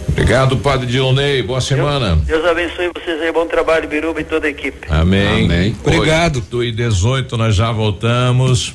Obrigado, 0.08 0.56
Padre 0.56 0.86
Dionei. 0.86 1.42
Boa 1.42 1.60
semana. 1.60 2.16
Deus 2.24 2.44
abençoe 2.46 2.90
vocês 2.94 3.20
aí, 3.20 3.30
bom 3.30 3.46
trabalho, 3.46 3.86
Biruba 3.86 4.20
e 4.20 4.24
toda 4.24 4.46
a 4.46 4.50
equipe. 4.50 4.86
Amém. 4.88 5.44
Amém. 5.44 5.76
Obrigado. 5.84 6.36
8 6.36 6.64
e 6.64 6.72
18, 6.72 7.36
nós 7.36 7.54
já 7.54 7.70
voltamos. 7.70 8.74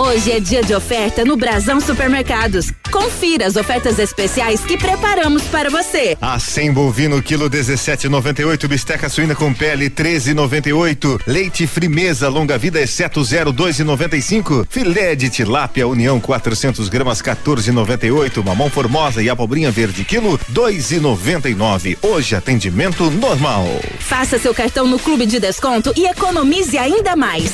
Hoje 0.00 0.30
é 0.30 0.38
dia 0.38 0.62
de 0.62 0.72
oferta 0.72 1.24
no 1.24 1.36
Brasão 1.36 1.80
Supermercados. 1.80 2.72
Confira 2.88 3.48
as 3.48 3.56
ofertas 3.56 3.98
especiais 3.98 4.60
que 4.60 4.78
preparamos 4.78 5.42
para 5.48 5.68
você. 5.70 6.16
Acém 6.20 6.72
bovino 6.72 7.20
quilo 7.20 7.50
17,98, 7.50 8.68
bisteca 8.68 9.08
suína 9.08 9.34
com 9.34 9.52
pele 9.52 9.90
13,98, 9.90 11.20
leite 11.26 11.66
frimeza 11.66 12.28
longa 12.28 12.56
vida 12.56 12.80
exceto 12.80 13.20
0,2,95, 13.22 14.68
filé 14.70 15.16
de 15.16 15.28
tilápia 15.28 15.88
União 15.88 16.20
400 16.20 16.88
gramas 16.88 17.20
14,98, 17.20 18.44
mamão 18.44 18.70
formosa 18.70 19.20
e 19.20 19.28
abobrinha 19.28 19.72
verde 19.72 20.04
quilo 20.04 20.38
2,99. 20.52 21.98
Hoje 22.02 22.36
atendimento 22.36 23.10
normal. 23.10 23.66
Faça 23.98 24.38
seu 24.38 24.54
cartão 24.54 24.86
no 24.86 25.00
Clube 25.00 25.26
de 25.26 25.40
Desconto 25.40 25.92
e 25.96 26.06
economize 26.06 26.78
ainda 26.78 27.16
mais. 27.16 27.52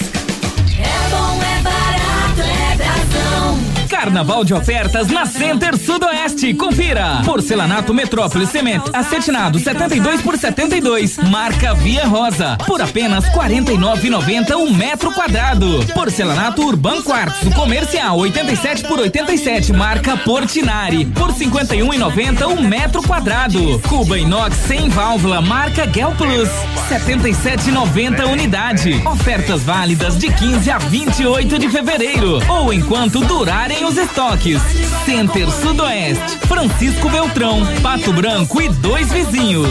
Bom, 1.15 1.41
é 1.43 1.63
barato, 1.63 2.41
é 2.41 2.77
Brasão. 2.77 3.64
Carnaval 4.05 4.45
de 4.45 4.53
ofertas 4.53 5.07
na 5.07 5.25
Center 5.25 5.79
Sudoeste. 5.79 6.53
Confira. 6.53 7.23
Porcelanato 7.25 7.95
Metrópole 7.95 8.47
Cement 8.47 8.83
acetinado 8.93 9.59
72 9.59 10.21
por 10.21 10.37
72, 10.37 11.17
marca 11.17 11.73
Via 11.73 12.05
Rosa, 12.05 12.59
por 12.67 12.83
apenas 12.83 13.25
49,90 13.31 14.57
um 14.57 14.75
metro 14.75 15.11
quadrado. 15.11 15.83
Porcelanato 15.95 16.67
Urban 16.67 17.01
Quartzo 17.01 17.51
comercial 17.53 18.19
87 18.19 18.87
por 18.87 18.99
87, 18.99 19.73
marca 19.73 20.19
Portinari, 20.19 21.07
por 21.07 21.33
51,90 21.33 22.47
um 22.47 22.61
metro 22.61 23.03
quadrado. 23.03 23.81
Cuba 23.89 24.19
inox 24.19 24.55
sem 24.69 24.91
válvula, 24.91 25.41
marca 25.41 25.91
Gel 25.91 26.13
Plus 26.13 26.51
77,90 26.91 28.31
unidade. 28.31 29.03
Ofertas 29.07 29.63
válidas 29.63 30.19
de 30.19 30.31
15 30.31 30.71
a 30.71 30.77
28 30.77 31.59
de 31.59 31.71
fevereiro 31.71 32.39
ou 32.51 32.71
enquanto 32.71 33.21
durarem 33.21 33.83
os 33.87 33.94
estoques. 33.97 34.61
Center 35.05 35.49
Sudoeste, 35.51 36.39
Francisco 36.47 37.09
Beltrão, 37.09 37.63
Pato 37.83 38.13
Branco 38.13 38.61
e 38.61 38.69
dois 38.69 39.11
vizinhos. 39.13 39.69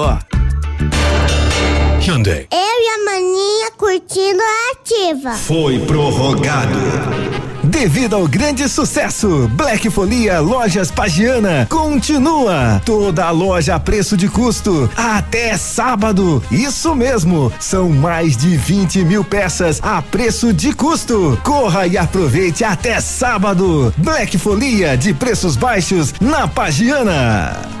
Hyundai. 2.01 2.47
Eu 2.51 2.57
e 2.57 2.89
a 2.89 3.05
maninha 3.05 3.71
curtindo 3.77 4.41
a 4.41 4.71
ativa. 4.71 5.33
Foi 5.35 5.79
prorrogado. 5.79 6.79
Devido 7.63 8.15
ao 8.15 8.27
grande 8.27 8.67
sucesso, 8.67 9.47
Black 9.53 9.89
Folia 9.89 10.39
Lojas 10.39 10.89
Pagiana 10.91 11.67
continua. 11.69 12.81
Toda 12.83 13.25
a 13.25 13.31
loja 13.31 13.75
a 13.75 13.79
preço 13.79 14.17
de 14.17 14.27
custo 14.27 14.89
até 14.97 15.55
sábado. 15.57 16.43
Isso 16.51 16.93
mesmo, 16.95 17.53
são 17.59 17.89
mais 17.89 18.35
de 18.35 18.57
20 18.57 19.05
mil 19.05 19.23
peças 19.23 19.79
a 19.83 20.01
preço 20.01 20.51
de 20.51 20.73
custo. 20.73 21.39
Corra 21.43 21.85
e 21.85 21.97
aproveite 21.97 22.63
até 22.63 22.99
sábado. 22.99 23.93
Black 23.97 24.37
Folia 24.37 24.97
de 24.97 25.13
preços 25.13 25.55
baixos 25.55 26.13
na 26.19 26.47
Pagiana. 26.47 27.80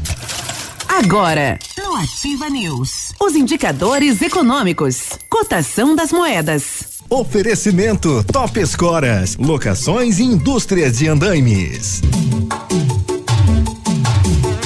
Agora, 0.93 1.57
no 1.77 1.95
Ativa 1.95 2.49
News, 2.49 3.13
os 3.17 3.33
indicadores 3.33 4.21
econômicos, 4.21 5.17
cotação 5.29 5.95
das 5.95 6.11
moedas. 6.11 6.99
Oferecimento 7.09 8.21
Top 8.25 8.59
Escoras, 8.59 9.37
locações 9.37 10.19
e 10.19 10.23
indústrias 10.23 10.97
de 10.97 11.07
andaimes. 11.07 12.01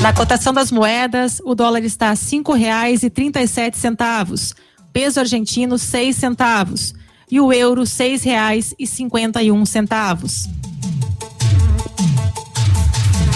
Na 0.01 0.11
cotação 0.13 0.51
das 0.51 0.71
moedas, 0.71 1.39
o 1.45 1.53
dólar 1.53 1.83
está 1.83 2.09
a 2.09 2.15
cinco 2.15 2.53
reais 2.53 3.03
e 3.03 3.09
trinta 3.11 3.39
e 3.39 3.47
sete 3.47 3.77
centavos, 3.77 4.55
peso 4.91 5.19
argentino 5.19 5.77
seis 5.77 6.15
centavos 6.15 6.95
e 7.29 7.39
o 7.39 7.53
euro 7.53 7.85
seis 7.85 8.23
reais 8.23 8.73
e 8.79 8.87
cinquenta 8.87 9.43
e 9.43 9.51
um 9.51 9.63
centavos. 9.63 10.49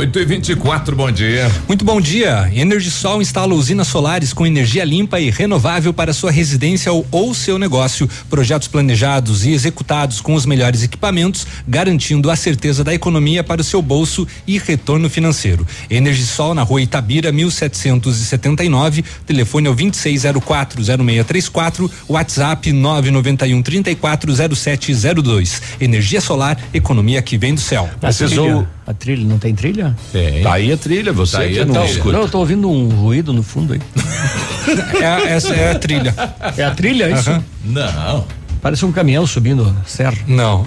8 0.00 0.18
e 0.18 0.24
24 0.24 0.96
bom 0.96 1.12
dia. 1.12 1.52
Muito 1.68 1.84
bom 1.84 2.00
dia. 2.00 2.50
Energisol 2.54 3.20
instala 3.20 3.52
usinas 3.52 3.86
solares 3.86 4.32
com 4.32 4.46
energia 4.46 4.82
limpa 4.82 5.20
e 5.20 5.28
renovável 5.28 5.92
para 5.92 6.14
sua 6.14 6.30
residência 6.30 6.90
ou, 6.90 7.06
ou 7.10 7.34
seu 7.34 7.58
negócio. 7.58 8.08
Projetos 8.30 8.66
planejados 8.66 9.44
e 9.44 9.50
executados 9.50 10.22
com 10.22 10.32
os 10.32 10.46
melhores 10.46 10.82
equipamentos, 10.82 11.46
garantindo 11.68 12.30
a 12.30 12.36
certeza 12.36 12.82
da 12.82 12.94
economia 12.94 13.44
para 13.44 13.60
o 13.60 13.64
seu 13.64 13.82
bolso 13.82 14.26
e 14.46 14.58
retorno 14.58 15.10
financeiro. 15.10 15.66
Energisol 15.90 16.54
na 16.54 16.62
rua 16.62 16.80
Itabira, 16.80 17.30
1779. 17.30 19.04
Telefone 19.26 19.66
é 19.66 19.70
o 19.70 19.76
26040634. 19.76 21.90
WhatsApp 22.08 22.72
991 22.72 23.60
340702. 23.60 25.60
Energia 25.78 26.22
solar, 26.22 26.58
economia 26.72 27.20
que 27.20 27.36
vem 27.36 27.54
do 27.54 27.60
céu. 27.60 27.86
Precisou. 28.00 28.66
A 28.90 28.94
trilha, 28.94 29.24
não 29.24 29.38
tem 29.38 29.54
trilha? 29.54 29.96
Tem. 30.10 30.42
Tá 30.42 30.54
aí 30.54 30.72
a 30.72 30.76
trilha, 30.76 31.12
você 31.12 31.36
Tá 31.36 31.42
aí 31.44 31.52
que 31.54 31.64
não 31.64 31.74
trilha. 31.74 31.90
escuta. 31.90 32.12
Não, 32.12 32.22
eu 32.22 32.28
tô 32.28 32.38
ouvindo 32.40 32.68
um 32.68 32.88
ruído 32.88 33.32
no 33.32 33.42
fundo 33.42 33.72
aí. 33.74 33.80
É, 35.00 35.32
essa 35.32 35.54
é 35.54 35.70
a 35.72 35.78
trilha. 35.78 36.14
É 36.56 36.64
a 36.64 36.70
trilha, 36.72 37.04
é 37.04 37.12
isso? 37.12 37.30
Aham. 37.30 37.44
Não. 37.64 38.24
Parece 38.60 38.84
um 38.84 38.92
caminhão 38.92 39.26
subindo 39.26 39.64
a 39.80 39.88
serra. 39.88 40.18
Não. 40.26 40.66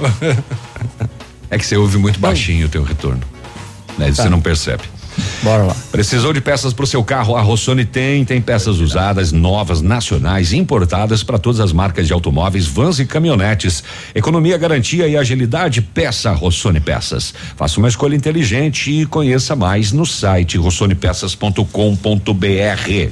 É 1.49 1.57
que 1.57 1.65
você 1.65 1.77
ouve 1.77 1.97
muito 1.97 2.19
baixinho 2.19 2.65
o 2.65 2.69
teu 2.69 2.81
retorno. 2.83 3.21
Né? 3.97 4.11
Você 4.11 4.23
Tá. 4.23 4.29
não 4.29 4.41
percebe. 4.41 4.83
Bora 5.43 5.63
lá. 5.63 5.75
Precisou 5.91 6.31
de 6.31 6.39
peças 6.39 6.71
para 6.73 6.83
o 6.83 6.87
seu 6.87 7.03
carro? 7.03 7.35
A 7.35 7.41
Rossoni 7.41 7.83
tem, 7.83 8.23
tem 8.23 8.39
peças 8.41 8.79
usadas, 8.79 9.33
novas, 9.33 9.81
nacionais, 9.81 10.53
importadas 10.53 11.21
para 11.21 11.37
todas 11.37 11.59
as 11.59 11.73
marcas 11.73 12.07
de 12.07 12.13
automóveis, 12.13 12.65
vans 12.65 12.97
e 12.99 13.05
caminhonetes. 13.05 13.83
Economia, 14.15 14.57
garantia 14.57 15.05
e 15.05 15.17
agilidade, 15.17 15.81
peça 15.81 16.31
Rossoni 16.31 16.79
Peças. 16.79 17.33
Faça 17.57 17.77
uma 17.77 17.89
escolha 17.89 18.15
inteligente 18.15 18.89
e 18.89 19.05
conheça 19.05 19.53
mais 19.53 19.91
no 19.91 20.05
site 20.05 20.57
rossonepeças.com.br. 20.57 23.11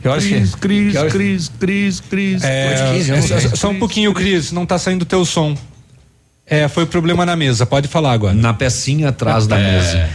Que 0.00 0.08
horas 0.08 0.24
que 0.24 0.34
é? 0.34 0.38
Cris, 0.38 0.54
Cris, 0.54 0.92
Que 0.92 0.98
horas- 0.98 1.12
Cris, 1.12 1.48
Cris, 1.58 2.00
Cris. 2.00 2.44
É, 2.44 2.98
é, 2.98 3.02
né? 3.04 3.22
só, 3.22 3.56
só 3.56 3.70
um 3.70 3.78
pouquinho, 3.78 4.12
Cris, 4.12 4.52
não 4.52 4.66
tá 4.66 4.78
saindo 4.78 5.04
teu 5.06 5.24
som. 5.24 5.56
É, 6.46 6.68
foi 6.68 6.84
problema 6.86 7.24
na 7.24 7.36
mesa, 7.36 7.64
pode 7.64 7.88
falar 7.88 8.12
agora. 8.12 8.34
Na 8.34 8.52
pecinha 8.52 9.08
atrás 9.08 9.46
da 9.46 9.58
É. 9.58 9.72
mesa. 9.72 10.08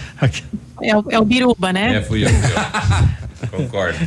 É 0.81 0.95
o, 0.95 1.05
é 1.09 1.19
o 1.19 1.25
Biruba, 1.25 1.73
né? 1.73 1.97
É, 1.97 2.01
fui 2.01 2.23
eu. 2.25 2.29
Concordo. 3.49 3.97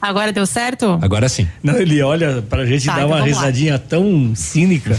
Agora 0.00 0.32
deu 0.32 0.46
certo? 0.46 0.98
Agora 1.02 1.28
sim. 1.28 1.46
Não, 1.62 1.76
ele 1.76 2.00
olha 2.02 2.42
pra 2.42 2.64
gente 2.64 2.86
Tá, 2.86 2.92
dar 2.96 2.98
então 3.02 3.08
uma 3.10 3.18
vamos 3.18 3.36
lá. 3.36 3.40
risadinha 3.42 3.78
tão 3.78 4.32
cínica. 4.34 4.98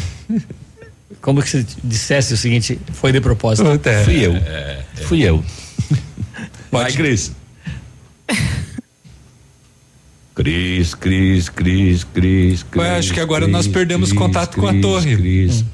Como 1.22 1.42
que 1.42 1.50
você 1.50 1.66
dissesse 1.84 2.34
o 2.34 2.38
seguinte, 2.38 2.80
foi 2.94 3.12
de 3.12 3.20
propósito. 3.20 3.68
É. 3.86 4.04
Fui 4.04 4.26
eu. 4.26 4.34
Fui 5.08 5.22
eu. 5.24 5.44
Vai, 6.72 6.84
Pode. 6.84 6.98
Cris. 6.98 7.32
Cris, 10.36 10.94
Cris, 10.94 11.50
Cris, 11.50 12.04
Cris, 12.04 12.64
Cris. 12.64 12.66
Ué, 12.76 12.98
acho 12.98 13.14
que 13.14 13.20
agora 13.20 13.46
Cris, 13.46 13.52
nós 13.54 13.68
perdemos 13.68 14.10
Cris, 14.10 14.20
contato 14.22 14.56
com 14.58 14.68
a 14.68 14.72
Cris, 14.72 14.82
torre. 14.82 15.18
Cris. 15.18 15.66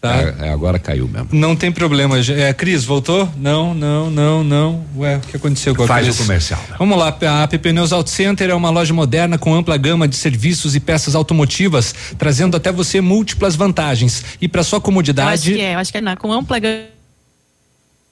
Tá. 0.00 0.14
É, 0.16 0.34
é, 0.46 0.52
agora 0.52 0.78
caiu 0.78 1.08
mesmo. 1.08 1.28
Não 1.32 1.56
tem 1.56 1.72
problema. 1.72 2.16
É, 2.20 2.52
Cris, 2.52 2.84
voltou? 2.84 3.28
Não, 3.36 3.74
não, 3.74 4.08
não, 4.08 4.44
não. 4.44 4.84
Ué, 4.96 5.16
o 5.16 5.20
que 5.20 5.36
aconteceu 5.36 5.74
com 5.74 5.82
a 5.82 5.86
Faz 5.88 6.06
Cris? 6.06 6.20
o 6.20 6.22
comercial. 6.22 6.60
Vamos 6.78 6.96
lá, 6.96 7.08
a 7.08 7.42
AP 7.42 7.54
Pneus 7.58 7.92
Auto 7.92 8.08
Center 8.08 8.48
é 8.48 8.54
uma 8.54 8.70
loja 8.70 8.94
moderna 8.94 9.36
com 9.36 9.52
ampla 9.52 9.76
gama 9.76 10.06
de 10.06 10.14
serviços 10.14 10.76
e 10.76 10.80
peças 10.80 11.16
automotivas, 11.16 11.92
trazendo 12.16 12.56
até 12.56 12.70
você 12.70 13.00
múltiplas 13.00 13.56
vantagens. 13.56 14.22
E 14.40 14.46
para 14.46 14.62
sua 14.62 14.76
Eu 14.76 14.78
acho 14.78 14.84
comodidade. 14.84 15.52
que 15.54 15.60
é, 15.60 15.74
eu 15.74 15.78
acho 15.80 15.90
que 15.90 15.98
é 15.98 16.00
na, 16.00 16.16
com 16.16 16.32
ampla 16.32 16.60
gama. 16.60 16.97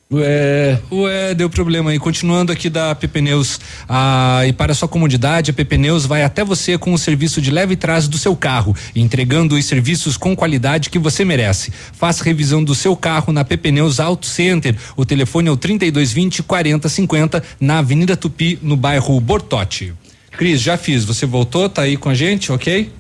Ué, 0.09 0.81
ué, 0.93 1.35
deu 1.35 1.51
problema 1.51 1.91
aí. 1.91 1.99
Continuando 1.99 2.53
aqui 2.53 2.71
da 2.71 2.93
AP 2.93 3.09
Pneus, 3.09 3.59
ah, 3.89 4.43
e 4.47 4.53
para 4.53 4.73
sua 4.73 4.87
comodidade, 4.87 5.51
a 5.51 5.53
AP 5.53 5.67
Pneus 5.69 6.07
vai 6.07 6.23
até 6.23 6.45
você 6.45 6.79
com 6.79 6.95
o 6.95 6.99
serviço 6.99 7.41
de 7.43 7.51
leve 7.51 7.75
trás 7.75 8.07
do 8.07 8.17
seu 8.17 8.37
carro, 8.37 8.75
entregando 8.95 9.57
os 9.57 9.65
serviços 9.65 10.17
com 10.17 10.37
qualidade 10.37 10.91
que 10.91 10.99
você 10.99 11.25
merece. 11.25 11.73
Faça 11.93 12.23
revisão 12.23 12.63
do 12.63 12.73
seu 12.73 12.95
carro 12.95 13.33
na 13.33 13.41
AP 13.41 13.57
Pneus 13.57 13.99
Auto 13.99 14.27
Center. 14.27 14.77
O 14.97 15.05
telefone 15.05 15.49
é 15.49 15.51
o 15.51 15.57
3220 15.57 16.45
4050 16.45 17.43
na 17.59 17.79
Avenida 17.79 18.17
Tupi, 18.17 18.61
no 18.63 18.77
bairro 18.77 19.21
Bortote. 19.21 19.93
Cris, 20.31 20.61
já 20.61 20.77
fiz. 20.77 21.05
Você 21.05 21.27
voltou? 21.27 21.69
Tá 21.69 21.83
aí 21.83 21.97
com 21.97 22.09
a 22.09 22.15
gente, 22.15 22.53
ok? 22.53 22.93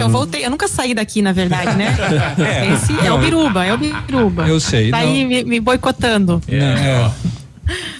Eu 0.00 0.08
voltei, 0.08 0.46
eu 0.46 0.50
nunca 0.50 0.68
saí 0.68 0.94
daqui, 0.94 1.20
na 1.20 1.32
verdade, 1.32 1.76
né? 1.76 1.96
É. 2.38 2.72
Esse 2.74 2.92
é 3.04 3.12
o 3.12 3.18
Biruba, 3.18 3.66
é 3.66 3.74
o 3.74 3.78
Biruba. 3.78 4.46
Eu 4.46 4.60
sei, 4.60 4.90
Tá 4.92 5.00
não. 5.00 5.08
aí 5.08 5.24
me, 5.24 5.42
me 5.42 5.60
boicotando. 5.60 6.40
É. 6.46 7.10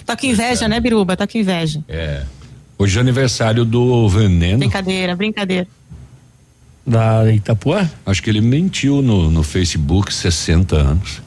Tá 0.05 0.15
com 0.15 0.25
inveja, 0.25 0.69
né, 0.69 0.79
Biruba? 0.79 1.17
Tá 1.17 1.27
com 1.27 1.37
inveja. 1.37 1.83
É. 1.89 2.23
Hoje 2.77 2.97
é 2.97 3.01
aniversário 3.01 3.65
do 3.65 4.07
Veneno. 4.07 4.59
Brincadeira, 4.59 5.15
brincadeira. 5.17 5.67
Da 6.87 7.29
Itapuã? 7.31 7.87
Acho 8.05 8.23
que 8.23 8.29
ele 8.29 8.39
mentiu 8.41 9.01
no, 9.01 9.29
no 9.29 9.43
Facebook 9.43 10.13
60 10.13 10.75
anos. 10.77 11.21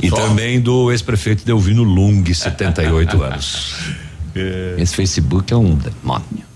E 0.00 0.10
também 0.10 0.60
do 0.60 0.92
ex-prefeito 0.92 1.44
Delvino 1.44 1.82
Lung, 1.82 2.22
78 2.32 3.22
anos. 3.22 3.74
Esse 4.76 4.94
Facebook 4.94 5.52
é 5.52 5.56
um 5.56 5.74
demônio. 5.74 6.46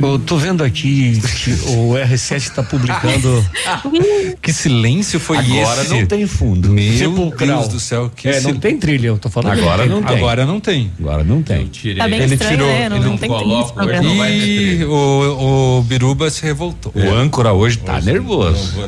Eu 0.00 0.18
tô 0.18 0.36
vendo 0.38 0.64
aqui 0.64 1.20
que 1.20 1.50
o 1.70 1.92
R7 1.94 2.50
tá 2.50 2.62
publicando. 2.62 3.44
Que 4.40 4.52
silêncio 4.52 5.18
foi 5.20 5.38
Agora 5.38 5.82
esse? 5.82 5.90
não 5.90 6.06
tem 6.06 6.26
fundo. 6.26 6.68
Meu 6.70 6.96
Sepulcral. 6.98 7.60
Deus 7.60 7.68
do 7.72 7.80
céu. 7.80 8.10
Que 8.14 8.28
É, 8.28 8.40
não 8.40 8.50
sil- 8.52 8.58
tem 8.60 8.76
trilha, 8.78 9.08
eu 9.08 9.18
tô 9.18 9.28
falando. 9.30 9.58
Agora 9.58 9.86
não 9.86 10.02
tem. 10.02 10.16
Agora 10.16 10.46
não 10.46 10.60
tem. 10.60 10.90
Agora 10.98 11.24
não 11.24 11.42
tem. 11.42 11.66
Tirei. 11.66 11.96
Tá 11.96 12.08
bem 12.08 12.20
Ele 12.20 12.34
estranho, 12.34 12.52
tirou, 12.56 12.68
né? 12.68 12.88
Não, 12.88 12.96
ele 12.96 13.04
não 13.04 13.10
não 13.12 13.18
tem 13.18 13.28
coloca, 13.28 13.72
programa. 13.72 14.02
não 14.08 14.16
vai 14.16 14.30
ter 14.30 14.36
E 14.80 14.84
o, 14.84 15.78
o 15.78 15.82
Biruba 15.82 16.28
se 16.30 16.42
revoltou. 16.42 16.92
O 16.94 17.14
âncora 17.14 17.52
hoje 17.52 17.78
tá 17.78 18.00
nervoso. 18.00 18.74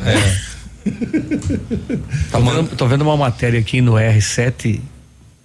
Tô 2.31 2.39
vendo, 2.39 2.75
tô 2.75 2.87
vendo 2.87 3.01
uma 3.01 3.17
matéria 3.17 3.59
aqui 3.59 3.81
no 3.81 3.93
R7 3.93 4.79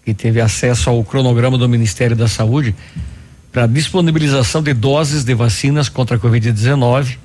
que 0.04 0.14
teve 0.14 0.40
acesso 0.40 0.90
ao 0.90 1.02
cronograma 1.04 1.56
do 1.58 1.68
Ministério 1.68 2.14
da 2.16 2.28
Saúde 2.28 2.74
para 3.52 3.66
disponibilização 3.66 4.62
de 4.62 4.72
doses 4.72 5.24
de 5.24 5.34
vacinas 5.34 5.88
contra 5.90 6.16
a 6.16 6.18
Covid-19. 6.18 7.18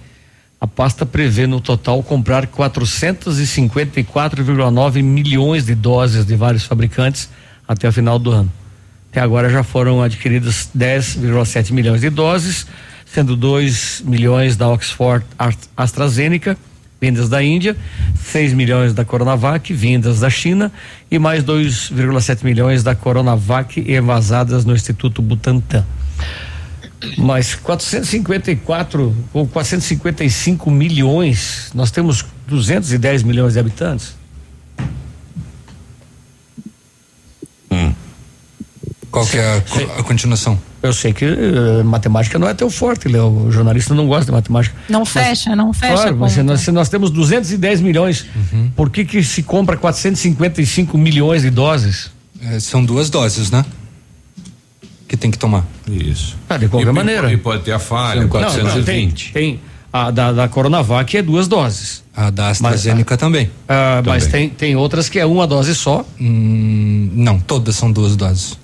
A 0.59 0.67
pasta 0.67 1.05
prevê 1.05 1.47
no 1.47 1.61
total 1.61 2.03
comprar 2.03 2.47
454,9 2.47 5.01
milhões 5.01 5.65
de 5.65 5.73
doses 5.75 6.25
de 6.25 6.35
vários 6.35 6.65
fabricantes 6.65 7.29
até 7.67 7.87
o 7.87 7.91
final 7.93 8.19
do 8.19 8.31
ano. 8.31 8.51
Até 9.11 9.21
agora 9.21 9.49
já 9.49 9.63
foram 9.63 10.01
adquiridas 10.01 10.69
10,7 10.77 11.71
milhões 11.71 12.01
de 12.01 12.09
doses, 12.09 12.67
sendo 13.05 13.35
2 13.37 14.03
milhões 14.05 14.57
da 14.57 14.67
Oxford 14.67 15.25
Ast- 15.39 15.69
AstraZeneca, 15.77 16.57
vindas 16.99 17.29
da 17.29 17.41
Índia, 17.41 17.77
6 18.19 18.51
milhões 18.53 18.93
da 18.93 19.05
Coronavac, 19.05 19.73
vindas 19.73 20.19
da 20.19 20.29
China, 20.29 20.69
e 21.09 21.17
mais 21.17 21.41
2,7 21.43 22.43
milhões 22.43 22.83
da 22.83 22.93
Coronavac 22.95 23.79
envasadas 23.79 24.65
no 24.65 24.75
Instituto 24.75 25.21
Butantan. 25.21 25.85
Mas 27.17 27.55
454 27.55 29.15
ou 29.33 29.47
455 29.47 30.71
milhões, 30.71 31.69
nós 31.73 31.91
temos 31.91 32.25
210 32.47 33.23
milhões 33.23 33.53
de 33.53 33.59
habitantes. 33.59 34.15
Qual 39.17 39.25
que 39.25 39.37
é 39.37 39.45
a, 39.45 39.99
a 39.99 40.03
continuação? 40.03 40.59
Eu 40.83 40.93
sei 40.93 41.11
que 41.11 41.25
eh, 41.25 41.83
matemática 41.83 42.37
não 42.37 42.47
é 42.47 42.53
teu 42.53 42.69
forte, 42.69 43.07
Léo. 43.07 43.47
O 43.47 43.51
jornalista 43.51 43.95
não 43.95 44.05
gosta 44.05 44.25
de 44.25 44.31
matemática. 44.31 44.75
Não 44.87 45.05
fecha, 45.05 45.55
não 45.55 45.73
fecha. 45.73 45.93
Claro, 45.93 46.17
mas 46.17 46.33
se 46.33 46.43
nós, 46.43 46.59
se 46.61 46.71
nós 46.71 46.87
temos 46.87 47.09
210 47.09 47.81
milhões, 47.81 48.27
por 48.75 48.91
que 48.91 49.03
que 49.05 49.23
se 49.23 49.41
compra 49.41 49.75
455 49.75 50.95
milhões 50.97 51.41
de 51.41 51.49
doses? 51.49 52.11
É, 52.39 52.59
são 52.59 52.85
duas 52.85 53.09
doses, 53.09 53.49
né? 53.49 53.65
Que 55.07 55.15
tem 55.15 55.31
que 55.31 55.37
tomar. 55.37 55.65
Isso. 55.87 56.35
Ah, 56.49 56.57
de 56.57 56.67
qualquer 56.67 56.89
E- 56.89 56.93
maneira. 56.93 57.31
E 57.31 57.37
pode 57.37 57.63
ter 57.63 57.71
a 57.71 57.79
falha. 57.79 58.21
São 58.21 58.27
Não, 58.29 58.39
não, 58.41 58.49
420. 58.51 59.31
tem, 59.31 59.41
tem 59.53 59.59
a 59.93 60.11
da, 60.11 60.31
da 60.33 60.47
Coronavac 60.49 61.15
é 61.15 61.21
duas 61.21 61.47
doses. 61.47 62.03
A 62.15 62.29
da 62.29 62.49
AstraZeneca 62.49 63.15
também. 63.15 63.49
Ah, 63.69 64.01
mas 64.05 64.25
Também. 64.25 64.49
tem, 64.49 64.57
tem 64.69 64.75
outras 64.75 65.07
que 65.07 65.17
é 65.17 65.25
uma 65.25 65.47
dose 65.47 65.73
só. 65.73 66.05
Hum, 66.19 67.09
não, 67.13 67.39
todas 67.39 67.75
são 67.75 67.91
duas 67.91 68.15
doses. 68.15 68.57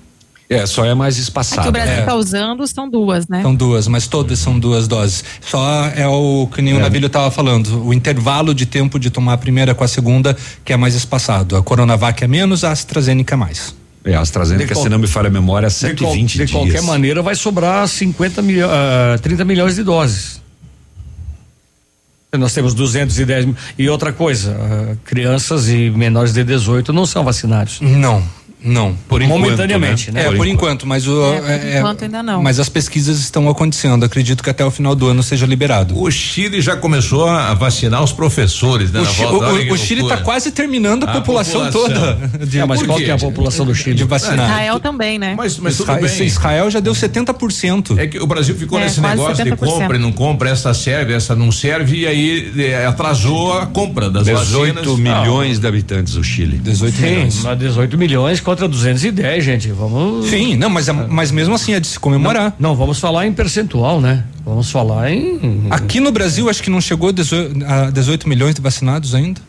É, 0.50 0.66
só 0.66 0.84
é 0.84 0.94
mais 0.94 1.14
É 1.14 1.16
que 1.16 1.22
espaçado. 1.22 1.68
o 1.70 1.72
Brasil 1.72 1.94
É. 1.94 2.02
tá 2.02 2.14
usando, 2.14 2.66
são 2.66 2.88
duas, 2.90 3.26
né? 3.26 3.40
São 3.40 3.54
duas, 3.54 3.88
mas 3.88 4.06
todas 4.06 4.38
são 4.38 4.58
duas 4.58 4.86
doses. 4.86 5.24
Só 5.40 5.86
é 5.96 6.06
o 6.06 6.46
que 6.54 6.60
nem 6.60 6.74
o 6.74 6.78
Navilho 6.78 7.06
estava 7.06 7.30
falando, 7.30 7.82
o 7.86 7.94
intervalo 7.94 8.54
de 8.54 8.66
tempo 8.66 8.98
de 8.98 9.08
tomar 9.08 9.32
a 9.32 9.38
primeira 9.38 9.74
com 9.74 9.82
a 9.82 9.88
segunda 9.88 10.36
que 10.62 10.72
é 10.72 10.76
mais 10.76 10.94
espaçado. 10.94 11.56
A 11.56 11.62
Coronavac 11.62 12.22
é 12.22 12.28
menos, 12.28 12.62
a 12.62 12.70
AstraZeneca 12.72 13.34
é 13.34 13.36
mais. 13.38 13.74
É, 14.04 14.14
a 14.14 14.20
AstraZeneca, 14.20 14.74
De 14.74 14.80
se 14.80 14.88
não 14.90 14.98
me 14.98 15.06
falha 15.06 15.28
a 15.28 15.30
memória, 15.30 15.66
é 15.66 15.70
De, 15.70 15.76
qual- 15.96 16.12
120 16.12 16.30
de 16.32 16.36
dias. 16.38 16.50
qualquer 16.50 16.82
maneira, 16.82 17.22
vai 17.22 17.34
sobrar 17.34 17.88
50 17.88 18.42
milho, 18.42 18.66
ah, 18.70 19.18
30 19.22 19.44
milhões 19.44 19.76
de 19.76 19.82
doses. 19.82 20.42
Nós 22.36 22.52
temos 22.52 22.74
210 22.74 23.44
mil. 23.46 23.56
E 23.78 23.88
outra 23.88 24.12
coisa, 24.12 24.56
ah, 24.60 24.96
crianças 25.04 25.68
e 25.68 25.88
menores 25.90 26.32
de 26.32 26.42
18 26.44 26.92
não 26.92 27.06
são 27.06 27.22
vacinados. 27.24 27.80
Não. 27.80 28.22
Não, 28.64 28.94
por 29.08 29.20
enquanto. 29.20 29.40
Momentaneamente, 29.40 30.10
né? 30.10 30.26
É, 30.26 30.32
por, 30.32 30.46
enquanto, 30.46 30.86
mas 30.86 31.06
o. 31.06 31.22
É, 31.34 31.40
por 31.40 31.50
é, 31.50 31.78
enquanto 31.78 32.02
ainda 32.04 32.22
não. 32.22 32.42
Mas 32.42 32.58
as 32.58 32.68
pesquisas 32.68 33.18
estão 33.20 33.48
acontecendo. 33.48 34.04
Acredito 34.04 34.42
que 34.42 34.48
até 34.50 34.64
o 34.64 34.70
final 34.70 34.94
do 34.94 35.06
ano 35.06 35.22
seja 35.22 35.44
liberado. 35.46 36.00
O 36.00 36.10
Chile 36.10 36.60
já 36.60 36.74
começou 36.76 37.28
a 37.28 37.52
vacinar 37.54 38.02
os 38.02 38.12
professores, 38.12 38.90
né? 38.90 39.00
O, 39.00 39.04
Chi- 39.06 39.22
volta. 39.24 39.52
o- 39.52 39.72
o 39.72 39.76
Chile 39.76 40.02
está 40.02 40.16
quase 40.18 40.50
terminando 40.50 41.04
a, 41.04 41.10
A 41.10 41.12
população, 41.14 41.66
população. 41.70 42.18
toda. 42.28 42.46
De, 42.46 42.58
É, 42.58 42.64
mas 42.64 42.82
qual 42.82 42.98
que 42.98 43.10
é 43.10 43.12
a 43.12 43.18
população 43.18 43.66
do 43.66 43.74
Chile? 43.74 43.96
De 43.96 44.04
vacinar. 44.04 44.48
Israel 44.48 44.80
também, 44.80 45.18
né? 45.18 45.34
Mas, 45.36 45.58
mas 45.58 45.76
tudo 45.76 45.90
Israel, 45.92 46.08
bem. 46.18 46.26
Israel 46.26 46.70
já 46.70 46.80
deu 46.80 46.94
70%. 46.94 47.98
É 47.98 48.06
que 48.06 48.18
o 48.18 48.26
Brasil 48.26 48.54
ficou 48.54 48.78
É, 48.78 48.84
nesse 48.84 49.00
negócio 49.00 49.34
de 49.44 49.50
70%. 49.50 49.56
compra 49.58 49.96
e 49.96 50.00
não 50.00 50.12
compra, 50.12 50.48
essa 50.50 50.72
serve, 50.72 51.12
essa 51.12 51.34
não 51.34 51.52
serve, 51.52 51.98
e 52.00 52.06
aí 52.06 52.52
atrasou 52.88 53.58
a 53.58 53.66
compra 53.66 54.08
das 54.10 54.24
18 54.24 54.74
vacinas. 54.74 54.98
milhões 54.98 55.58
de 55.58 55.66
habitantes 55.66 56.14
do 56.14 56.24
Chile. 56.24 56.56
18 56.58 56.96
Sim, 56.96 57.02
milhões. 57.02 57.40
mas 57.42 57.58
18 57.58 57.98
milhões 57.98 58.40
contra 58.54 58.68
210, 58.68 59.44
gente. 59.44 59.68
Vamos. 59.72 60.26
Sim, 60.26 60.56
não, 60.56 60.70
mas, 60.70 60.88
é- 60.88 60.92
mas 60.92 61.30
mesmo 61.30 61.54
assim 61.54 61.74
é 61.74 61.80
de 61.80 61.86
se 61.86 61.98
comemorar. 61.98 62.54
Não, 62.58 62.74
vamos 62.74 62.98
falar 62.98 63.26
em 63.26 63.32
percentual, 63.32 64.00
né? 64.00 64.24
Vamos 64.44 64.70
falar 64.70 65.10
em. 65.10 65.66
Aqui 65.70 66.00
no 66.00 66.12
Brasil, 66.12 66.48
acho 66.48 66.62
que 66.62 66.70
não 66.70 66.80
chegou 66.80 67.08
a 67.08 67.12
18, 67.12 67.64
a 67.64 67.90
18 67.90 68.28
milhões 68.28 68.54
de 68.54 68.60
vacinados 68.60 69.14
ainda. 69.14 69.40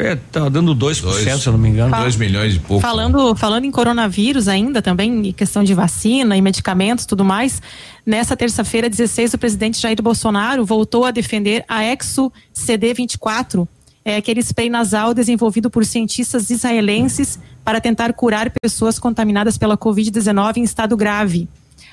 É, 0.00 0.14
tá 0.30 0.48
dando 0.48 0.76
2%, 0.76 1.00
Dois. 1.02 1.42
se 1.42 1.46
eu 1.48 1.52
não 1.52 1.58
me 1.58 1.68
engano. 1.70 1.94
2 1.96 2.14
milhões 2.14 2.54
e 2.54 2.60
pouco. 2.60 2.80
Falando, 2.80 3.34
falando 3.34 3.64
em 3.64 3.70
coronavírus 3.70 4.46
ainda, 4.46 4.80
também 4.80 5.28
em 5.28 5.32
questão 5.32 5.64
de 5.64 5.74
vacina 5.74 6.36
e 6.36 6.40
medicamentos 6.40 7.04
tudo 7.04 7.24
mais, 7.24 7.60
nessa 8.06 8.36
terça-feira, 8.36 8.88
16, 8.88 9.34
o 9.34 9.38
presidente 9.38 9.80
Jair 9.80 10.00
Bolsonaro 10.00 10.64
voltou 10.64 11.04
a 11.04 11.10
defender 11.10 11.64
a 11.68 11.84
Exo 11.84 12.32
CD24, 12.54 13.66
é 14.10 14.16
aquele 14.16 14.40
spray 14.40 14.70
nasal 14.70 15.12
desenvolvido 15.12 15.68
por 15.68 15.84
cientistas 15.84 16.48
israelenses 16.48 17.38
para 17.62 17.80
tentar 17.80 18.12
curar 18.14 18.50
pessoas 18.50 18.98
contaminadas 18.98 19.58
pela 19.58 19.76
Covid-19 19.76 20.56
em 20.56 20.62
estado 20.62 20.96
grave. 20.96 21.46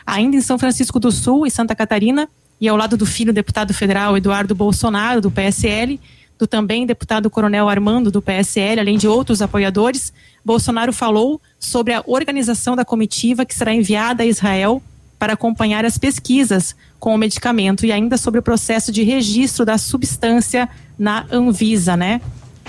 Ainda 0.06 0.38
em 0.38 0.42
São 0.42 0.58
Francisco 0.58 0.98
do 0.98 1.12
Sul, 1.12 1.46
em 1.46 1.50
Santa 1.50 1.76
Catarina, 1.76 2.30
e 2.62 2.70
ao 2.70 2.78
lado 2.78 2.96
do 2.96 3.06
filho 3.06 3.34
deputado 3.34 3.74
federal 3.74 4.16
Eduardo 4.16 4.56
Bolsonaro, 4.56 5.20
do 5.20 5.30
PSL, 5.30 6.00
do 6.40 6.48
também 6.48 6.86
deputado 6.86 7.30
Coronel 7.30 7.68
Armando, 7.68 8.10
do 8.10 8.22
PSL, 8.22 8.80
além 8.80 8.98
de 8.98 9.10
outros 9.10 9.42
apoiadores, 9.42 10.14
Bolsonaro 10.44 10.94
falou 10.94 11.42
sobre 11.60 11.94
a 11.94 12.04
organização 12.06 12.78
da 12.78 12.86
comitiva 12.86 13.46
que 13.46 13.54
será 13.54 13.74
enviada 13.74 14.24
a 14.24 14.26
Israel 14.26 14.82
para 15.20 15.34
acompanhar 15.34 15.84
as 15.84 15.98
pesquisas 15.98 16.76
com 17.00 17.14
o 17.14 17.18
medicamento 17.18 17.86
e 17.86 17.92
ainda 17.92 18.18
sobre 18.18 18.40
o 18.40 18.44
processo 18.44 18.92
de 18.92 19.04
registro 19.04 19.66
da 19.66 19.78
substância 19.78 20.70
na 20.98 21.26
Anvisa, 21.32 21.96
né? 21.98 22.22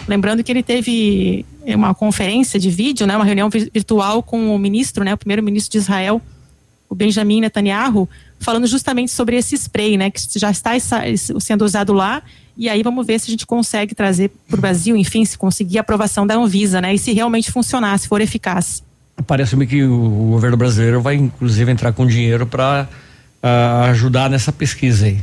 Lembrando 0.07 0.45
que 0.45 0.53
ele 0.53 0.63
teve 0.63 1.45
uma 1.67 1.95
conferência 1.95 2.61
de 2.61 2.71
vídeo, 2.71 3.07
né, 3.07 3.17
uma 3.17 3.25
reunião 3.25 3.51
vi- 3.51 3.71
virtual 3.73 4.23
com 4.23 4.55
o 4.55 4.59
ministro, 4.59 5.03
né, 5.03 5.13
o 5.15 5.17
primeiro-ministro 5.17 5.73
de 5.73 5.79
Israel, 5.79 6.23
o 6.89 6.95
Benjamin 6.95 7.41
Netanyahu, 7.41 8.09
falando 8.39 8.69
justamente 8.69 9.11
sobre 9.11 9.37
esse 9.37 9.57
spray, 9.57 9.97
né, 9.97 10.11
que 10.11 10.21
já 10.39 10.51
está 10.51 10.73
sendo 11.41 11.65
usado 11.65 11.93
lá. 11.93 12.23
E 12.57 12.69
aí 12.69 12.83
vamos 12.83 13.05
ver 13.05 13.19
se 13.19 13.27
a 13.29 13.31
gente 13.33 13.45
consegue 13.45 13.95
trazer 13.95 14.31
para 14.49 14.57
o 14.57 14.61
Brasil, 14.61 14.97
enfim, 14.97 15.25
se 15.25 15.37
conseguir 15.37 15.79
a 15.79 15.81
aprovação 15.81 16.25
da 16.25 16.37
Anvisa, 16.37 16.81
né, 16.81 16.95
e 16.95 16.99
se 16.99 17.13
realmente 17.13 17.51
funcionar, 17.51 17.99
se 17.99 18.07
for 18.07 18.21
eficaz. 18.21 18.85
Parece-me 19.27 19.67
que 19.67 19.83
o 19.83 20.31
governo 20.31 20.57
brasileiro 20.57 21.01
vai, 21.01 21.17
inclusive, 21.17 21.73
entrar 21.73 21.93
com 21.93 22.07
dinheiro 22.07 22.47
para 22.47 22.89
ajudar 23.89 24.31
nessa 24.31 24.53
pesquisa 24.53 25.07
aí. 25.07 25.21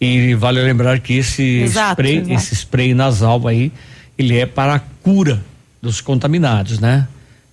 E 0.00 0.34
vale 0.34 0.62
lembrar 0.62 0.98
que 1.00 1.14
esse 1.14 1.42
Exato, 1.42 1.92
spray, 1.92 2.18
exato. 2.18 2.32
esse 2.32 2.54
spray 2.54 2.94
nasal 2.94 3.46
aí, 3.46 3.70
ele 4.16 4.38
é 4.38 4.46
para 4.46 4.76
a 4.76 4.78
cura 4.78 5.42
dos 5.82 6.00
contaminados, 6.00 6.78
né? 6.78 7.06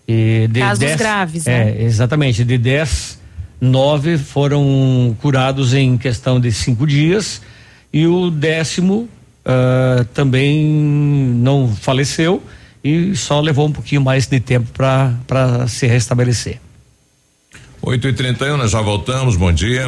E 0.07 0.48
de 0.49 0.61
Casos 0.61 0.80
10 0.80 0.95
graves, 0.95 1.48
é, 1.48 1.65
né? 1.65 1.84
exatamente. 1.84 2.45
De 2.45 2.57
10, 2.57 3.19
nove 3.60 4.18
foram 4.18 5.15
curados 5.19 5.74
em 5.74 5.98
questão 5.98 6.40
de 6.40 6.52
cinco 6.52 6.88
dias 6.88 7.41
e 7.91 8.07
o 8.07 8.30
décimo 8.30 9.10
ah, 9.48 10.06
também 10.14 10.65
não 10.65 11.74
faleceu 11.74 12.44
e 12.84 13.15
só 13.15 13.40
levou 13.40 13.65
um 13.68 13.72
pouquinho 13.72 14.02
mais 14.02 14.28
de 14.28 14.41
tempo 14.41 14.69
para 14.74 15.68
se 15.68 15.88
restabelecer. 15.88 16.60
8 17.82 18.07
e 18.10 18.14
31 18.14 18.57
nós 18.57 18.72
já 18.72 18.82
voltamos, 18.82 19.38
bom 19.38 19.52
dia. 19.52 19.88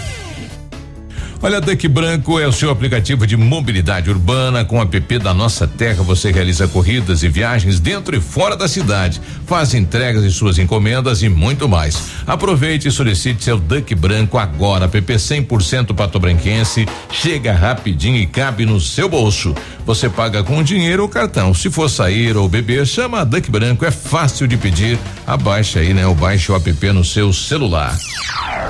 Olha, 1.43 1.59
Duck 1.59 1.87
Branco 1.87 2.39
é 2.39 2.45
o 2.45 2.51
seu 2.51 2.69
aplicativo 2.69 3.25
de 3.25 3.35
mobilidade 3.35 4.11
urbana. 4.11 4.63
Com 4.63 4.77
o 4.77 4.81
app 4.83 5.17
da 5.17 5.33
Nossa 5.33 5.67
Terra, 5.67 6.03
você 6.03 6.31
realiza 6.31 6.67
corridas 6.67 7.23
e 7.23 7.29
viagens 7.29 7.79
dentro 7.79 8.15
e 8.15 8.21
fora 8.21 8.55
da 8.55 8.67
cidade, 8.67 9.19
faz 9.47 9.73
entregas 9.73 10.23
de 10.23 10.29
suas 10.29 10.59
encomendas 10.59 11.23
e 11.23 11.29
muito 11.29 11.67
mais. 11.67 12.11
Aproveite 12.27 12.89
e 12.89 12.91
solicite 12.91 13.43
seu 13.43 13.57
Duck 13.57 13.95
Branco 13.95 14.37
agora. 14.37 14.85
App 14.85 15.01
100% 15.01 15.95
patobranquense, 15.95 16.85
chega 17.11 17.53
rapidinho 17.53 18.17
e 18.17 18.27
cabe 18.27 18.63
no 18.63 18.79
seu 18.79 19.09
bolso. 19.09 19.55
Você 19.83 20.07
paga 20.07 20.43
com 20.43 20.61
dinheiro 20.61 21.01
ou 21.01 21.09
cartão. 21.09 21.55
Se 21.55 21.71
for 21.71 21.89
sair 21.89 22.37
ou 22.37 22.47
beber, 22.47 22.85
chama 22.85 23.21
a 23.21 23.23
Duck 23.23 23.49
Branco. 23.49 23.83
É 23.83 23.89
fácil 23.89 24.47
de 24.47 24.57
pedir. 24.57 24.99
Abaixa 25.25 25.79
aí, 25.79 25.91
né? 25.91 26.05
Ou 26.05 26.13
baixe 26.13 26.51
o 26.51 26.55
app 26.55 26.91
no 26.91 27.03
seu 27.03 27.33
celular. 27.33 27.97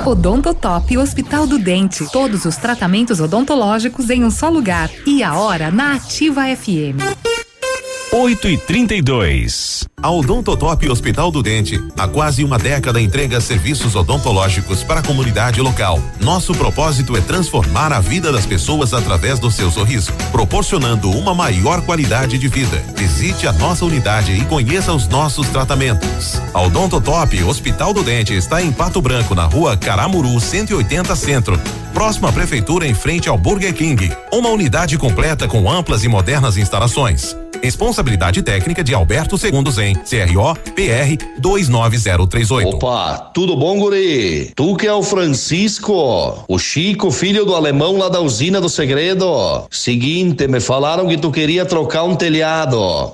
Odontotop 0.05 0.97
Hospital 0.97 1.45
do 1.45 1.59
Dente. 1.59 2.05
Todos 2.11 2.45
os 2.45 2.57
tratamentos 2.61 3.19
odontológicos 3.19 4.09
em 4.09 4.23
um 4.23 4.31
só 4.31 4.49
lugar. 4.49 4.89
E 5.05 5.23
a 5.23 5.35
hora 5.35 5.69
na 5.69 5.95
Ativa 5.95 6.43
FM. 6.55 7.01
8 8.13 8.49
e 8.49 8.57
32 8.57 9.87
A 10.03 10.11
Odontotop 10.11 10.89
Hospital 10.89 11.31
do 11.31 11.41
Dente, 11.41 11.81
há 11.97 12.05
quase 12.09 12.43
uma 12.43 12.59
década 12.59 12.99
entrega 12.99 13.39
serviços 13.39 13.95
odontológicos 13.95 14.83
para 14.83 14.99
a 14.99 15.03
comunidade 15.03 15.61
local. 15.61 15.97
Nosso 16.19 16.53
propósito 16.53 17.15
é 17.15 17.21
transformar 17.21 17.93
a 17.93 18.01
vida 18.01 18.29
das 18.29 18.45
pessoas 18.45 18.93
através 18.93 19.39
do 19.39 19.49
seu 19.49 19.71
sorriso, 19.71 20.11
proporcionando 20.29 21.09
uma 21.09 21.33
maior 21.33 21.81
qualidade 21.85 22.37
de 22.37 22.49
vida. 22.49 22.83
Visite 22.97 23.47
a 23.47 23.53
nossa 23.53 23.85
unidade 23.85 24.33
e 24.33 24.43
conheça 24.43 24.91
os 24.91 25.07
nossos 25.07 25.47
tratamentos. 25.47 26.41
A 26.53 26.61
Odontotop 26.61 27.41
Hospital 27.43 27.93
do 27.93 28.03
Dente 28.03 28.33
está 28.33 28.61
em 28.61 28.73
Pato 28.73 29.01
Branco, 29.01 29.33
na 29.33 29.45
rua 29.45 29.77
Caramuru 29.77 30.37
180 30.37 31.15
Centro. 31.15 31.57
Próxima 31.93 32.29
à 32.29 32.31
prefeitura 32.31 32.87
em 32.87 32.93
frente 32.93 33.27
ao 33.27 33.37
Burger 33.37 33.73
King. 33.73 34.11
Uma 34.31 34.49
unidade 34.49 34.97
completa 34.97 35.47
com 35.47 35.69
amplas 35.69 36.03
e 36.03 36.07
modernas 36.07 36.57
instalações. 36.57 37.35
Responsabilidade 37.61 38.41
técnica 38.41 38.83
de 38.83 38.93
Alberto 38.93 39.37
Segundos 39.37 39.77
em 39.77 39.93
CRO 39.93 40.55
PR 40.73 41.23
29038. 41.37 42.75
Opa, 42.75 43.29
tudo 43.33 43.55
bom, 43.55 43.77
guri? 43.77 44.51
Tu 44.55 44.75
que 44.77 44.87
é 44.87 44.93
o 44.93 45.03
Francisco, 45.03 46.43
o 46.47 46.57
Chico, 46.57 47.11
filho 47.11 47.45
do 47.45 47.53
alemão 47.53 47.97
lá 47.97 48.09
da 48.09 48.19
usina 48.19 48.59
do 48.59 48.67
segredo. 48.67 49.67
Seguinte, 49.69 50.47
me 50.47 50.59
falaram 50.59 51.07
que 51.07 51.17
tu 51.17 51.29
queria 51.29 51.63
trocar 51.63 52.03
um 52.03 52.15
telhado, 52.15 53.13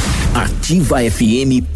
ativafm.net.br 0.33 1.71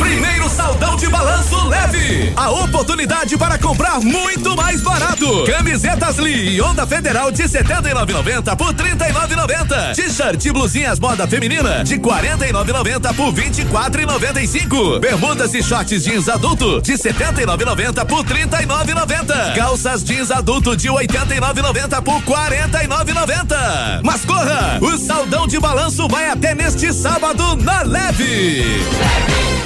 Primeiro 0.00 0.48
saldão 0.50 0.96
de 0.96 1.06
balanço 1.08 1.68
leve. 1.68 2.32
A 2.36 2.50
oportunidade 2.50 3.36
para 3.36 3.58
comprar 3.58 4.00
muito 4.00 4.56
mais 4.56 4.80
barato. 4.80 5.44
Camisetas 5.44 6.16
Lee 6.16 6.56
e 6.56 6.62
Onda 6.62 6.86
Federal 6.86 7.30
de 7.30 7.44
79,90 7.44 8.56
por 8.56 8.74
39,90. 8.74 9.94
T-shirt 9.94 10.44
e 10.44 10.52
blusinhas 10.52 10.98
moda 10.98 11.26
feminina 11.26 11.84
de 11.84 11.96
49,90 11.98 13.14
por 13.14 13.32
24,95. 13.32 15.00
Bermudas 15.00 15.54
e 15.54 15.62
shorts 15.62 16.04
jeans 16.04 16.28
adulto 16.28 16.82
de 16.82 16.94
79,90 16.94 18.04
por 18.04 18.24
39,90. 18.24 19.54
Calças 19.54 20.02
jeans 20.02 20.30
adulto 20.30 20.76
de 20.76 20.88
89,90 20.88 22.02
por 22.02 22.20
49,90. 22.22 24.00
Mas 24.02 24.24
corra! 24.24 24.78
O 24.80 24.98
saldão 24.98 25.46
de 25.46 25.58
balanço 25.60 26.08
vai 26.16 26.30
até 26.30 26.54
neste 26.54 26.90
sábado 26.94 27.56
na 27.56 27.82
Leve. 27.82 28.64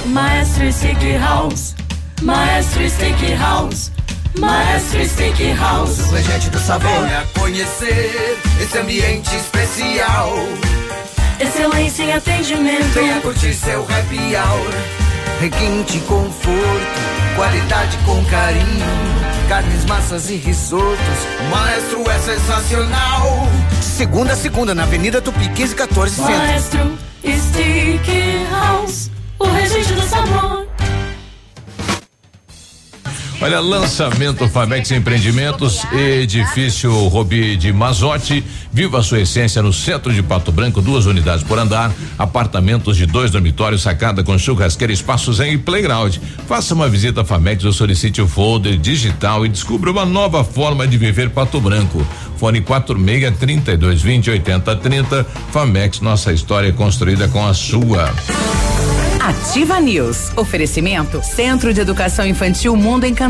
Maestro 0.06 0.72
Stick 0.72 1.16
House. 1.20 1.76
Maestro 2.22 2.90
Stick 2.90 3.38
House. 3.38 3.92
Maestro 4.36 5.04
Stick 5.08 5.56
House. 5.56 6.00
O 6.00 6.10
regente 6.10 6.50
do 6.50 6.58
sabor. 6.58 6.90
Venha 6.90 7.24
conhecer 7.38 8.40
esse 8.60 8.76
ambiente 8.78 9.30
especial. 9.36 10.34
Excelência 11.38 12.02
em 12.02 12.12
atendimento. 12.14 12.94
Venha 12.94 13.20
curtir 13.20 13.54
seu 13.54 13.82
happy 13.82 14.34
hour. 14.34 14.70
Requinte 15.40 16.00
conforto. 16.00 17.00
Qualidade 17.36 17.96
com 17.98 18.24
carinho. 18.24 19.19
Carnes, 19.50 19.84
massas 19.84 20.30
e 20.30 20.36
risotos. 20.36 20.96
Maestro 21.50 22.08
é 22.08 22.18
sensacional. 22.20 23.48
Segunda 23.82 24.34
a 24.34 24.36
segunda, 24.36 24.76
na 24.76 24.84
Avenida 24.84 25.20
Tupi 25.20 25.40
1514 25.40 26.14
Centro. 26.14 26.32
Maestro 26.36 26.98
Stick 27.24 28.48
House. 28.48 29.10
O 29.40 29.46
regente 29.48 29.92
do 29.92 30.02
sabor. 30.02 30.68
Olha, 33.42 33.58
lançamento 33.58 34.46
Famex 34.50 34.90
Empreendimentos, 34.90 35.82
edifício 35.94 36.92
Robi 37.08 37.56
de 37.56 37.72
Mazotti, 37.72 38.44
viva 38.70 38.98
a 38.98 39.02
sua 39.02 39.20
essência 39.20 39.62
no 39.62 39.72
centro 39.72 40.12
de 40.12 40.22
Pato 40.22 40.52
Branco, 40.52 40.82
duas 40.82 41.06
unidades 41.06 41.42
por 41.42 41.58
andar, 41.58 41.90
apartamentos 42.18 42.98
de 42.98 43.06
dois 43.06 43.30
dormitórios, 43.30 43.80
sacada 43.80 44.22
com 44.22 44.36
churrasqueira, 44.36 44.92
espaços 44.92 45.40
em 45.40 45.56
playground. 45.56 46.18
Faça 46.46 46.74
uma 46.74 46.86
visita 46.86 47.22
à 47.22 47.24
Famex 47.24 47.64
ou 47.64 47.72
solicite 47.72 48.20
o 48.20 48.28
folder 48.28 48.76
digital 48.76 49.46
e 49.46 49.48
descubra 49.48 49.90
uma 49.90 50.04
nova 50.04 50.44
forma 50.44 50.86
de 50.86 50.98
viver 50.98 51.30
Pato 51.30 51.58
Branco. 51.62 52.06
Fone 52.36 52.60
46 52.60 53.38
32 53.38 54.02
20 54.02 54.30
80 54.32 54.76
30. 54.76 55.26
Famex, 55.50 56.00
nossa 56.00 56.30
história 56.30 56.68
é 56.68 56.72
construída 56.72 57.26
com 57.28 57.46
a 57.46 57.54
sua. 57.54 58.12
Ativa 59.20 59.78
News. 59.78 60.32
Oferecimento 60.36 61.22
Centro 61.22 61.74
de 61.74 61.80
Educação 61.80 62.26
Infantil 62.26 62.74
Mundo 62.74 63.04
Encantado. 63.04 63.29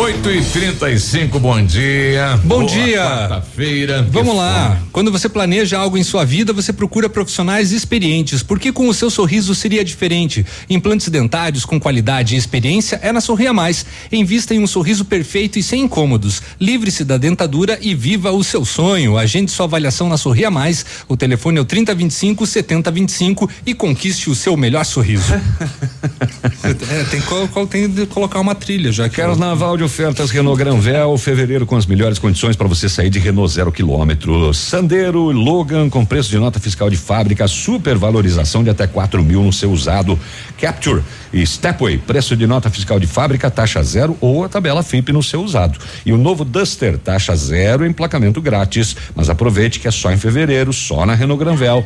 8 0.00 0.30
e 0.30 0.42
35 0.42 1.38
bom 1.38 1.62
dia. 1.62 2.40
Bom 2.42 2.60
Boa 2.60 2.64
dia. 2.64 3.02
Quarta-feira. 3.02 4.08
Vamos 4.10 4.34
lá. 4.34 4.80
Quando 4.92 5.12
você 5.12 5.28
planeja 5.28 5.76
algo 5.76 5.98
em 5.98 6.02
sua 6.02 6.24
vida, 6.24 6.54
você 6.54 6.72
procura 6.72 7.06
profissionais 7.06 7.70
experientes, 7.70 8.42
porque 8.42 8.72
com 8.72 8.88
o 8.88 8.94
seu 8.94 9.10
sorriso 9.10 9.54
seria 9.54 9.84
diferente. 9.84 10.46
Implantes 10.70 11.10
dentários 11.10 11.66
com 11.66 11.78
qualidade 11.78 12.34
e 12.34 12.38
experiência 12.38 12.98
é 13.02 13.12
na 13.12 13.20
Sorria 13.20 13.52
Mais. 13.52 13.84
Invista 14.10 14.54
em 14.54 14.60
um 14.60 14.66
sorriso 14.66 15.04
perfeito 15.04 15.58
e 15.58 15.62
sem 15.62 15.82
incômodos. 15.82 16.40
Livre-se 16.58 17.04
da 17.04 17.18
dentadura 17.18 17.78
e 17.82 17.94
viva 17.94 18.32
o 18.32 18.42
seu 18.42 18.64
sonho. 18.64 19.18
Agende 19.18 19.50
sua 19.50 19.66
avaliação 19.66 20.08
na 20.08 20.16
Sorria 20.16 20.50
Mais. 20.50 20.82
O 21.08 21.16
telefone 21.16 21.58
é 21.58 21.60
o 21.60 21.64
3025 21.66 22.46
7025 22.46 23.50
e 23.66 23.74
conquiste 23.74 24.30
o 24.30 24.34
seu 24.34 24.56
melhor 24.56 24.86
sorriso. 24.86 25.34
é, 26.64 27.04
tem, 27.10 27.20
que 27.20 27.26
colo- 27.26 27.66
tem 27.66 27.86
de 27.86 28.06
colocar 28.06 28.40
uma 28.40 28.54
trilha 28.54 28.90
já 28.90 29.06
que 29.06 29.16
Carnaval 29.16 29.76
de 29.76 29.89
ofertas 29.90 30.30
Renault 30.30 30.56
Granvel, 30.56 31.18
fevereiro 31.18 31.66
com 31.66 31.74
as 31.74 31.84
melhores 31.84 32.16
condições 32.16 32.54
para 32.54 32.68
você 32.68 32.88
sair 32.88 33.10
de 33.10 33.18
Renault 33.18 33.52
zero 33.52 33.72
quilômetro. 33.72 34.54
Sandero, 34.54 35.32
Logan 35.32 35.90
com 35.90 36.04
preço 36.04 36.30
de 36.30 36.38
nota 36.38 36.60
fiscal 36.60 36.88
de 36.88 36.96
fábrica, 36.96 37.48
super 37.48 37.98
valorização 37.98 38.62
de 38.62 38.70
até 38.70 38.86
4 38.86 39.20
mil 39.24 39.42
no 39.42 39.52
seu 39.52 39.72
usado. 39.72 40.16
Capture 40.56 41.02
e 41.32 41.44
Stepway, 41.44 41.98
preço 41.98 42.36
de 42.36 42.46
nota 42.46 42.70
fiscal 42.70 43.00
de 43.00 43.08
fábrica, 43.08 43.50
taxa 43.50 43.82
zero 43.82 44.16
ou 44.20 44.44
a 44.44 44.48
tabela 44.48 44.80
FIP 44.84 45.12
no 45.12 45.24
seu 45.24 45.42
usado. 45.42 45.76
E 46.06 46.12
o 46.12 46.16
novo 46.16 46.44
Duster, 46.44 46.96
taxa 46.96 47.34
zero, 47.34 47.84
emplacamento 47.84 48.40
grátis. 48.40 48.96
Mas 49.16 49.28
aproveite 49.28 49.80
que 49.80 49.88
é 49.88 49.90
só 49.90 50.12
em 50.12 50.16
fevereiro, 50.16 50.72
só 50.72 51.04
na 51.04 51.16
Renault 51.16 51.42
Granvel. 51.42 51.84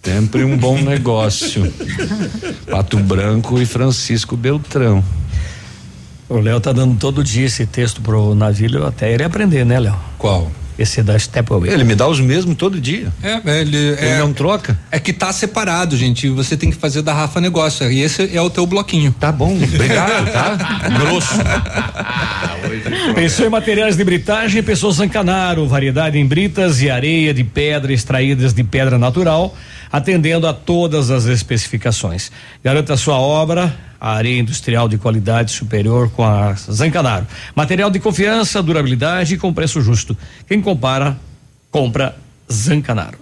Sempre 0.00 0.44
um 0.44 0.56
bom 0.56 0.78
negócio. 0.78 1.74
Pato 2.70 3.00
Branco 3.00 3.60
e 3.60 3.66
Francisco 3.66 4.36
Beltrão. 4.36 5.02
O 6.34 6.40
Léo 6.40 6.58
tá 6.58 6.72
dando 6.72 6.98
todo 6.98 7.22
dia 7.22 7.46
esse 7.46 7.64
texto 7.64 8.00
pro 8.00 8.34
navio 8.34 8.84
até 8.84 9.12
ele 9.12 9.22
aprender, 9.22 9.64
né, 9.64 9.78
Léo? 9.78 9.94
Qual? 10.18 10.50
Esse 10.76 11.00
da 11.00 11.16
Stepway. 11.16 11.70
Ele 11.70 11.84
me 11.84 11.94
dá 11.94 12.08
os 12.08 12.18
mesmos 12.18 12.56
todo 12.56 12.80
dia. 12.80 13.12
É, 13.22 13.60
ele, 13.60 13.94
é, 13.96 14.18
não 14.18 14.32
troca? 14.32 14.76
É 14.90 14.98
que 14.98 15.12
tá 15.12 15.32
separado, 15.32 15.96
gente. 15.96 16.28
Você 16.30 16.56
tem 16.56 16.72
que 16.72 16.76
fazer 16.76 17.02
da 17.02 17.14
Rafa 17.14 17.40
negócio. 17.40 17.88
E 17.88 18.00
esse 18.00 18.36
é 18.36 18.42
o 18.42 18.50
teu 18.50 18.66
bloquinho. 18.66 19.14
Tá 19.20 19.30
bom, 19.30 19.54
obrigado, 19.54 20.32
tá? 20.32 20.56
Grosso. 20.98 21.34
Pensou 23.14 23.46
em 23.46 23.50
materiais 23.50 23.96
de 23.96 24.02
britagem? 24.02 24.60
Pensou 24.60 24.90
Zancanaro, 24.90 25.68
variedade 25.68 26.18
em 26.18 26.26
britas 26.26 26.82
e 26.82 26.90
areia 26.90 27.32
de 27.32 27.44
pedra 27.44 27.92
extraídas 27.92 28.52
de 28.52 28.64
pedra 28.64 28.98
natural, 28.98 29.56
atendendo 29.92 30.48
a 30.48 30.52
todas 30.52 31.12
as 31.12 31.26
especificações. 31.26 32.32
Garanta 32.64 32.96
sua 32.96 33.20
obra, 33.20 33.72
a 34.04 34.12
areia 34.16 34.38
industrial 34.38 34.86
de 34.86 34.98
qualidade 34.98 35.50
superior 35.50 36.10
com 36.10 36.22
a 36.22 36.52
Zancanaro. 36.52 37.26
Material 37.56 37.88
de 37.88 37.98
confiança, 37.98 38.62
durabilidade 38.62 39.32
e 39.32 39.38
com 39.38 39.50
preço 39.50 39.80
justo. 39.80 40.14
Quem 40.46 40.60
compara, 40.60 41.16
compra 41.70 42.14
Zancanaro. 42.52 43.16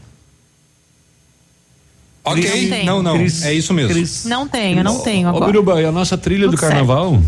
Ok, 2.24 2.84
Não 2.84 2.96
não, 2.96 3.02
não, 3.14 3.18
Cris- 3.18 3.44
é 3.44 3.54
isso 3.54 3.72
mesmo. 3.72 3.94
Cris- 3.94 4.24
Não 4.24 4.48
tenho, 4.48 4.82
não 4.82 4.98
tenho 5.00 5.26
Ô, 5.28 5.36
agora. 5.36 5.46
Biruba, 5.52 5.80
e 5.80 5.84
a 5.84 5.92
nossa 5.92 6.18
trilha 6.18 6.46
Tudo 6.46 6.56
do 6.56 6.60
carnaval? 6.60 7.22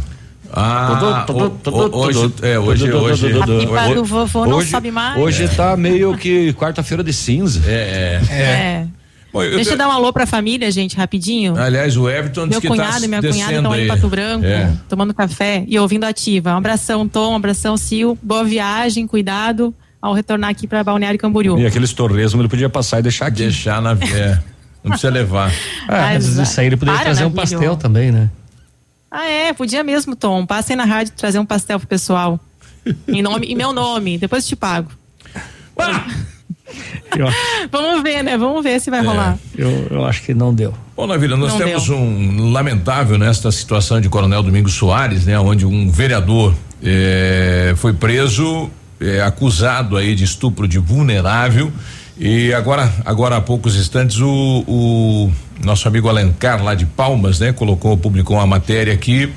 Ah, 0.53 1.25
Tudo, 1.27 1.27
tudo, 1.27 1.45
o- 1.45 1.51
tudo, 1.51 1.97
o- 1.97 1.99
hoje, 1.99 2.35
é, 2.43 2.59
hoje, 2.59 2.93
hoje. 2.93 3.27
A 3.41 3.47
pipa 3.47 3.95
do 3.95 4.05
vovô 4.05 4.47
não 4.47 4.59
hoje- 4.59 4.71
sobe 4.71 4.91
mais. 4.91 5.21
Hoje 5.21 5.49
tá 5.49 5.77
meio 5.77 6.17
que 6.17 6.53
quarta-feira 6.55 7.03
de 7.05 7.13
cinza. 7.13 7.61
É, 7.67 8.21
é. 8.31 8.35
É. 8.35 8.87
Bom, 9.35 9.43
eu 9.43 9.57
Deixa 9.57 9.73
eu 9.73 9.77
dar 9.77 9.89
um 9.89 9.91
alô 9.91 10.13
pra 10.13 10.27
família, 10.27 10.71
gente, 10.71 10.97
rapidinho. 10.97 11.59
Aliás, 11.59 11.97
o 11.97 12.09
Everton 12.09 12.47
Meu 12.47 12.61
que 12.61 12.69
cunhado 12.69 13.01
tá 13.01 13.05
e 13.05 13.09
minha 13.09 13.21
cunhada 13.21 13.57
estão 13.57 13.73
aí 13.73 13.85
em. 13.85 13.89
Pato 13.89 14.09
Branco, 14.09 14.47
É. 14.47 14.73
tomando 14.89 15.13
café 15.13 15.65
e 15.67 15.77
ouvindo 15.77 16.05
ativa. 16.05 16.55
Um 16.55 16.59
abração, 16.59 17.09
Tom, 17.09 17.33
um 17.33 17.37
abração, 17.37 17.77
Sil. 17.77 18.15
Boa 18.23 18.45
viagem, 18.45 19.09
cuidado 19.09 19.75
ao 20.01 20.15
retornar 20.15 20.51
aqui 20.51 20.69
para 20.69 20.85
Balneário 20.85 21.19
Camboriú. 21.19 21.59
E 21.59 21.67
aqueles 21.67 21.93
torresmos 21.93 22.39
ele 22.39 22.49
podia 22.49 22.69
passar 22.69 23.01
e 23.01 23.03
deixar 23.03 23.27
aqui. 23.27 23.39
Deixar 23.39 23.83
na. 23.83 23.91
É, 24.15 24.39
não 24.85 24.91
precisa 24.93 25.11
levar. 25.13 25.53
Ah, 25.89 26.13
vezes 26.13 26.37
isso 26.39 26.61
aí 26.61 26.67
ele 26.69 26.77
poderia 26.77 26.99
para, 27.01 27.05
trazer 27.07 27.25
um 27.25 27.31
Navilho. 27.31 27.59
pastel 27.59 27.77
também, 27.77 28.13
né? 28.13 28.31
Ah, 29.11 29.29
é, 29.29 29.53
podia 29.53 29.83
mesmo, 29.83 30.15
Tom. 30.15 30.47
Passem 30.47 30.77
na 30.77 30.85
rádio 30.85 31.13
trazer 31.17 31.41
um 31.41 31.47
pastel 31.47 31.81
pro 31.81 31.89
pessoal. 31.89 32.39
em, 33.09 33.21
nome, 33.21 33.47
em 33.49 33.57
meu 33.57 33.73
nome, 33.73 34.17
depois 34.17 34.45
eu 34.45 34.49
te 34.51 34.55
pago. 34.57 34.93
Eu, 37.17 37.29
Vamos 37.71 38.03
ver, 38.03 38.23
né? 38.23 38.37
Vamos 38.37 38.63
ver 38.63 38.81
se 38.81 38.91
vai 38.91 39.01
É. 39.01 39.03
rolar. 39.03 39.39
eu, 39.57 39.87
eu 39.91 40.05
acho 40.05 40.23
que 40.23 40.35
não 40.35 40.53
deu. 40.55 40.75
Bom, 40.97 41.07
Navilha, 41.07 41.37
nós 41.37 41.53
Não 41.53 41.59
temos 41.59 41.87
deu. 41.87 41.97
um 41.97 42.51
lamentável 42.53 43.19
nesta 43.19 43.51
situação 43.53 44.01
de 44.01 44.09
Coronel 44.09 44.43
Domingos 44.43 44.75
Soares, 44.75 45.27
né, 45.27 45.39
onde 45.39 45.67
um 45.67 45.91
vereador 45.91 46.55
eh, 46.83 47.75
foi 47.77 47.93
preso, 47.93 48.71
eh, 49.01 49.21
acusado 49.23 49.97
aí 49.97 50.15
de 50.15 50.25
estupro 50.25 50.67
de 50.69 50.79
vulnerável. 50.79 51.71
E 52.19 52.53
agora, 52.55 52.93
agora 53.05 53.37
há 53.37 53.41
poucos 53.41 53.77
instantes, 53.77 54.19
o, 54.21 54.65
o 54.69 55.33
nosso 55.65 55.87
amigo 55.89 56.09
Alencar 56.09 56.63
lá 56.63 56.75
de 56.75 56.87
Palmas, 56.87 57.41
né, 57.41 57.53
colocou, 57.53 57.97
publicou 57.97 58.37
uma 58.37 58.47
matéria 58.47 58.93
aqui 58.95 59.33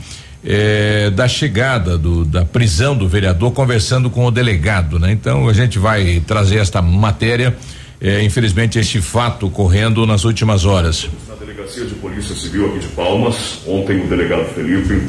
eh, 0.50 1.10
da 1.10 1.28
chegada 1.28 1.98
do, 1.98 2.24
da 2.24 2.46
prisão 2.46 2.96
do 2.96 3.06
vereador 3.06 3.52
conversando 3.52 4.10
com 4.10 4.26
o 4.26 4.32
delegado, 4.32 4.98
né? 4.98 5.12
Então 5.12 5.50
a 5.50 5.54
gente 5.54 5.78
vai 5.78 6.24
trazer 6.26 6.60
esta 6.60 6.82
matéria. 6.82 7.56
eh, 8.00 8.24
infelizmente 8.24 8.80
este 8.80 9.02
fato 9.02 9.48
ocorrendo 9.48 10.06
nas 10.06 10.24
últimas 10.24 10.64
horas. 10.64 11.10
Na 11.28 11.36
Delegacia 11.36 11.84
de 11.84 11.96
Polícia 11.96 12.34
Civil 12.34 12.68
aqui 12.68 12.80
de 12.80 12.88
Palmas, 12.88 13.60
ontem 13.68 14.00
o 14.00 14.08
delegado 14.08 14.46
Felipe 14.54 15.02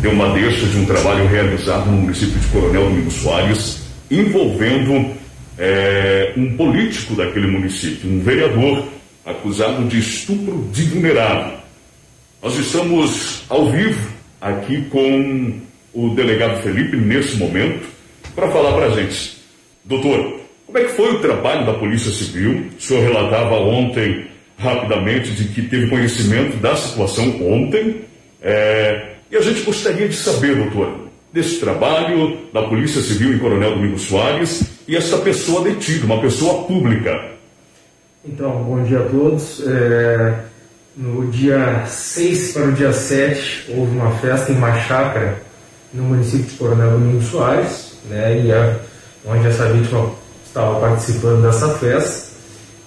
deu 0.00 0.12
uma 0.12 0.32
deixa 0.32 0.66
de 0.66 0.76
um 0.76 0.84
trabalho 0.84 1.26
realizado 1.26 1.90
no 1.90 1.96
município 2.02 2.38
de 2.38 2.46
Coronel 2.48 2.84
Domingos 2.84 3.14
Soares, 3.14 3.78
envolvendo 4.08 5.16
eh, 5.58 6.32
um 6.36 6.56
político 6.56 7.16
daquele 7.16 7.48
município, 7.48 8.08
um 8.08 8.20
vereador 8.20 8.86
acusado 9.24 9.84
de 9.88 9.98
estupro 9.98 10.68
de 10.72 10.82
vulnerável. 10.84 11.58
Nós 12.40 12.56
estamos 12.56 13.42
ao 13.48 13.72
vivo 13.72 14.15
aqui 14.48 14.82
com 14.90 15.60
o 15.92 16.10
delegado 16.10 16.62
Felipe 16.62 16.96
nesse 16.96 17.36
momento 17.36 17.86
para 18.34 18.50
falar 18.50 18.72
para 18.72 18.86
a 18.86 18.90
gente. 18.90 19.36
Doutor, 19.84 20.40
como 20.66 20.78
é 20.78 20.84
que 20.84 20.92
foi 20.92 21.14
o 21.14 21.20
trabalho 21.20 21.64
da 21.64 21.74
Polícia 21.74 22.10
Civil? 22.10 22.66
O 22.78 22.80
senhor 22.80 23.02
relatava 23.02 23.54
ontem, 23.54 24.26
rapidamente, 24.58 25.30
de 25.30 25.44
que 25.44 25.62
teve 25.62 25.88
conhecimento 25.88 26.56
da 26.58 26.76
situação 26.76 27.24
ontem. 27.40 28.02
É, 28.42 29.14
e 29.30 29.36
a 29.36 29.40
gente 29.40 29.62
gostaria 29.62 30.08
de 30.08 30.16
saber, 30.16 30.56
doutor, 30.56 31.06
desse 31.32 31.58
trabalho 31.58 32.38
da 32.52 32.62
Polícia 32.62 33.00
Civil 33.00 33.34
em 33.34 33.38
Coronel 33.38 33.76
Domingos 33.76 34.02
Soares 34.02 34.62
e 34.86 34.96
essa 34.96 35.18
pessoa 35.18 35.62
detida, 35.62 36.06
uma 36.06 36.20
pessoa 36.20 36.64
pública. 36.64 37.32
Então, 38.24 38.64
bom 38.64 38.82
dia 38.82 39.00
a 39.00 39.04
todos. 39.04 39.62
É, 39.66 40.34
no 40.96 41.26
dia 41.26 41.84
6 41.86 42.52
para 42.52 42.64
o 42.64 42.72
dia 42.72 42.92
7, 42.92 43.72
houve 43.76 43.96
uma 43.96 44.10
festa 44.12 44.50
em 44.50 44.56
uma 44.56 44.72
chácara 44.80 45.42
no 45.92 46.04
município 46.04 46.46
de 46.46 46.54
Coronel 46.54 46.92
Domingos 46.92 47.26
Soares, 47.26 47.98
né, 48.08 48.42
e 48.42 48.52
a, 48.52 48.76
onde 49.26 49.46
essa 49.46 49.66
vítima 49.66 50.10
estava 50.46 50.80
participando 50.80 51.42
dessa 51.42 51.68
festa. 51.74 52.34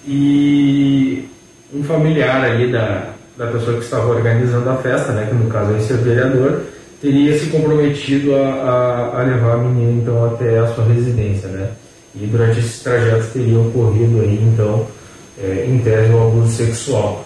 E 0.06 1.28
um 1.72 1.84
familiar 1.84 2.44
ali 2.44 2.72
da, 2.72 3.12
da 3.36 3.46
pessoa 3.46 3.76
que 3.76 3.84
estava 3.84 4.08
organizando 4.08 4.68
a 4.68 4.76
festa, 4.76 5.12
né, 5.12 5.26
que 5.28 5.34
no 5.34 5.48
caso 5.48 5.72
é 5.74 5.78
esse 5.78 5.92
vereador, 5.92 6.62
teria 7.00 7.38
se 7.38 7.46
comprometido 7.46 8.34
a, 8.34 8.48
a, 8.48 9.20
a 9.20 9.22
levar 9.22 9.54
a 9.54 9.58
menina 9.58 10.02
então 10.02 10.24
até 10.24 10.58
a 10.58 10.66
sua 10.74 10.84
residência, 10.84 11.48
né? 11.48 11.70
E 12.14 12.26
durante 12.26 12.58
esse 12.58 12.82
trajeto 12.82 13.28
teria 13.32 13.58
ocorrido 13.58 14.20
aí 14.20 14.38
então 14.42 14.86
é, 15.38 15.64
em 15.66 15.78
tese 15.78 16.12
um 16.12 16.26
abuso 16.26 16.52
sexual. 16.52 17.24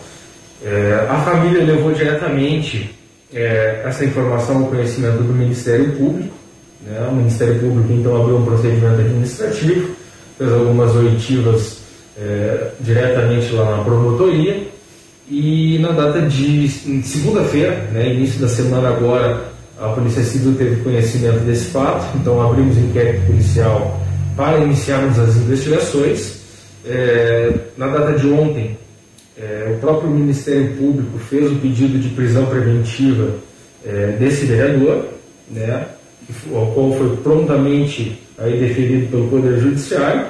É, 0.63 1.07
a 1.09 1.17
família 1.21 1.65
levou 1.65 1.93
diretamente 1.93 2.95
é, 3.33 3.83
essa 3.85 4.05
informação 4.05 4.59
ao 4.59 4.67
conhecimento 4.67 5.23
do 5.23 5.33
Ministério 5.33 5.93
Público. 5.93 6.35
Né? 6.83 7.09
O 7.11 7.15
Ministério 7.15 7.59
Público 7.59 7.93
então 7.93 8.21
abriu 8.21 8.37
um 8.37 8.45
procedimento 8.45 9.01
administrativo, 9.01 9.95
fez 10.39 10.53
algumas 10.53 10.95
oitivas 10.95 11.79
é, 12.19 12.71
diretamente 12.81 13.53
lá 13.53 13.77
na 13.77 13.85
promotoria 13.85 14.75
e 15.29 15.79
na 15.79 15.91
data 15.93 16.21
de 16.21 16.69
segunda-feira, 17.03 17.89
né, 17.93 18.13
início 18.13 18.39
da 18.41 18.49
semana 18.49 18.91
agora, 18.91 19.45
a 19.81 19.89
Polícia 19.89 20.23
Civil 20.23 20.55
teve 20.55 20.83
conhecimento 20.83 21.39
desse 21.41 21.71
fato, 21.71 22.17
então 22.17 22.41
abrimos 22.43 22.77
inquérito 22.77 23.27
policial 23.27 24.01
para 24.37 24.59
iniciarmos 24.59 25.19
as 25.19 25.37
investigações. 25.37 26.45
É, 26.87 27.53
na 27.79 27.89
data 27.89 28.13
de 28.19 28.27
ontem, 28.29 28.77
é, 29.39 29.73
o 29.75 29.79
próprio 29.81 30.11
Ministério 30.11 30.77
Público 30.77 31.19
fez 31.19 31.51
o 31.51 31.57
pedido 31.57 31.99
de 31.99 32.09
prisão 32.11 32.47
preventiva 32.47 33.35
é, 33.85 34.17
desse 34.19 34.47
vereador, 34.47 35.07
né, 35.51 35.87
o 36.51 36.67
qual 36.73 36.93
foi 36.93 37.17
prontamente 37.17 38.19
aí 38.39 38.59
deferido 38.59 39.11
pelo 39.11 39.29
Poder 39.29 39.61
Judiciário, 39.61 40.27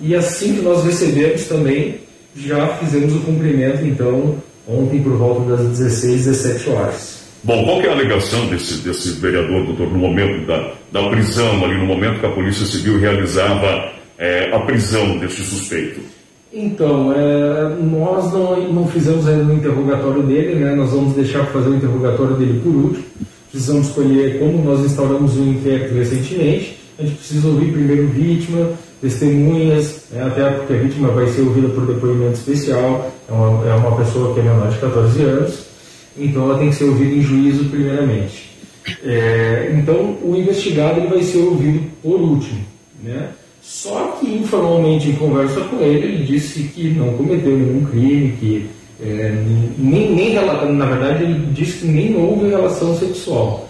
e 0.00 0.14
assim 0.14 0.56
que 0.56 0.62
nós 0.62 0.84
recebemos 0.84 1.44
também, 1.46 1.96
já 2.36 2.68
fizemos 2.76 3.14
o 3.14 3.20
cumprimento, 3.20 3.84
então, 3.84 4.36
ontem 4.66 5.02
por 5.02 5.16
volta 5.16 5.56
das 5.56 5.78
16, 5.78 6.26
17 6.26 6.70
horas. 6.70 7.18
Bom, 7.42 7.64
qual 7.64 7.80
é 7.80 7.88
a 7.88 7.92
alegação 7.92 8.46
desse, 8.48 8.78
desse 8.82 9.12
vereador, 9.20 9.64
doutor, 9.64 9.90
no 9.90 9.98
momento 9.98 10.46
da, 10.46 10.72
da 10.92 11.08
prisão, 11.08 11.64
ali 11.64 11.78
no 11.78 11.86
momento 11.86 12.20
que 12.20 12.26
a 12.26 12.30
Polícia 12.30 12.66
Civil 12.66 12.98
realizava 12.98 13.92
é, 14.18 14.54
a 14.54 14.58
prisão 14.60 15.18
deste 15.18 15.42
suspeito? 15.42 16.00
Então, 16.52 17.12
é, 17.12 17.76
nós 17.82 18.32
não, 18.32 18.72
não 18.72 18.86
fizemos 18.88 19.26
ainda 19.28 19.52
o 19.52 19.56
interrogatório 19.56 20.22
dele, 20.22 20.54
né? 20.54 20.74
nós 20.74 20.90
vamos 20.90 21.14
deixar 21.14 21.44
fazer 21.46 21.68
o 21.68 21.76
interrogatório 21.76 22.36
dele 22.36 22.60
por 22.62 22.74
último. 22.74 23.04
Precisamos 23.50 23.88
escolher 23.88 24.38
como 24.38 24.64
nós 24.64 24.80
instauramos 24.80 25.36
o 25.36 25.42
inquérito 25.42 25.94
recentemente. 25.94 26.78
A 26.98 27.02
gente 27.02 27.16
precisa 27.16 27.48
ouvir 27.48 27.72
primeiro 27.72 28.08
vítima, 28.08 28.70
testemunhas, 29.00 30.06
né? 30.10 30.24
até 30.24 30.50
porque 30.50 30.72
a 30.72 30.76
vítima 30.76 31.08
vai 31.08 31.26
ser 31.28 31.42
ouvida 31.42 31.68
por 31.68 31.86
depoimento 31.86 32.34
especial, 32.34 33.10
é 33.28 33.32
uma, 33.32 33.68
é 33.68 33.74
uma 33.74 33.96
pessoa 33.96 34.34
que 34.34 34.40
é 34.40 34.42
menor 34.42 34.70
de 34.70 34.78
14 34.78 35.22
anos, 35.22 35.66
então 36.16 36.44
ela 36.44 36.58
tem 36.58 36.70
que 36.70 36.76
ser 36.76 36.84
ouvida 36.84 37.14
em 37.14 37.22
juízo 37.22 37.64
primeiramente. 37.66 38.48
É, 39.04 39.74
então, 39.78 40.16
o 40.22 40.34
investigado 40.34 40.98
ele 40.98 41.08
vai 41.08 41.22
ser 41.22 41.38
ouvido 41.38 41.88
por 42.02 42.20
último. 42.20 42.60
Né? 43.02 43.28
Só 43.68 44.16
que 44.18 44.26
informalmente 44.26 45.10
em 45.10 45.16
conversa 45.16 45.60
com 45.60 45.78
ele, 45.82 46.06
ele 46.06 46.24
disse 46.24 46.62
que 46.62 46.88
não 46.88 47.12
cometeu 47.12 47.54
nenhum 47.54 47.84
crime, 47.84 48.34
que 48.40 48.66
é, 48.98 49.30
nem, 49.76 50.10
nem 50.10 50.34
na 50.34 50.86
verdade 50.86 51.24
ele 51.24 51.52
disse 51.52 51.80
que 51.80 51.86
nem 51.86 52.16
houve 52.16 52.48
relação 52.48 52.98
sexual. 52.98 53.68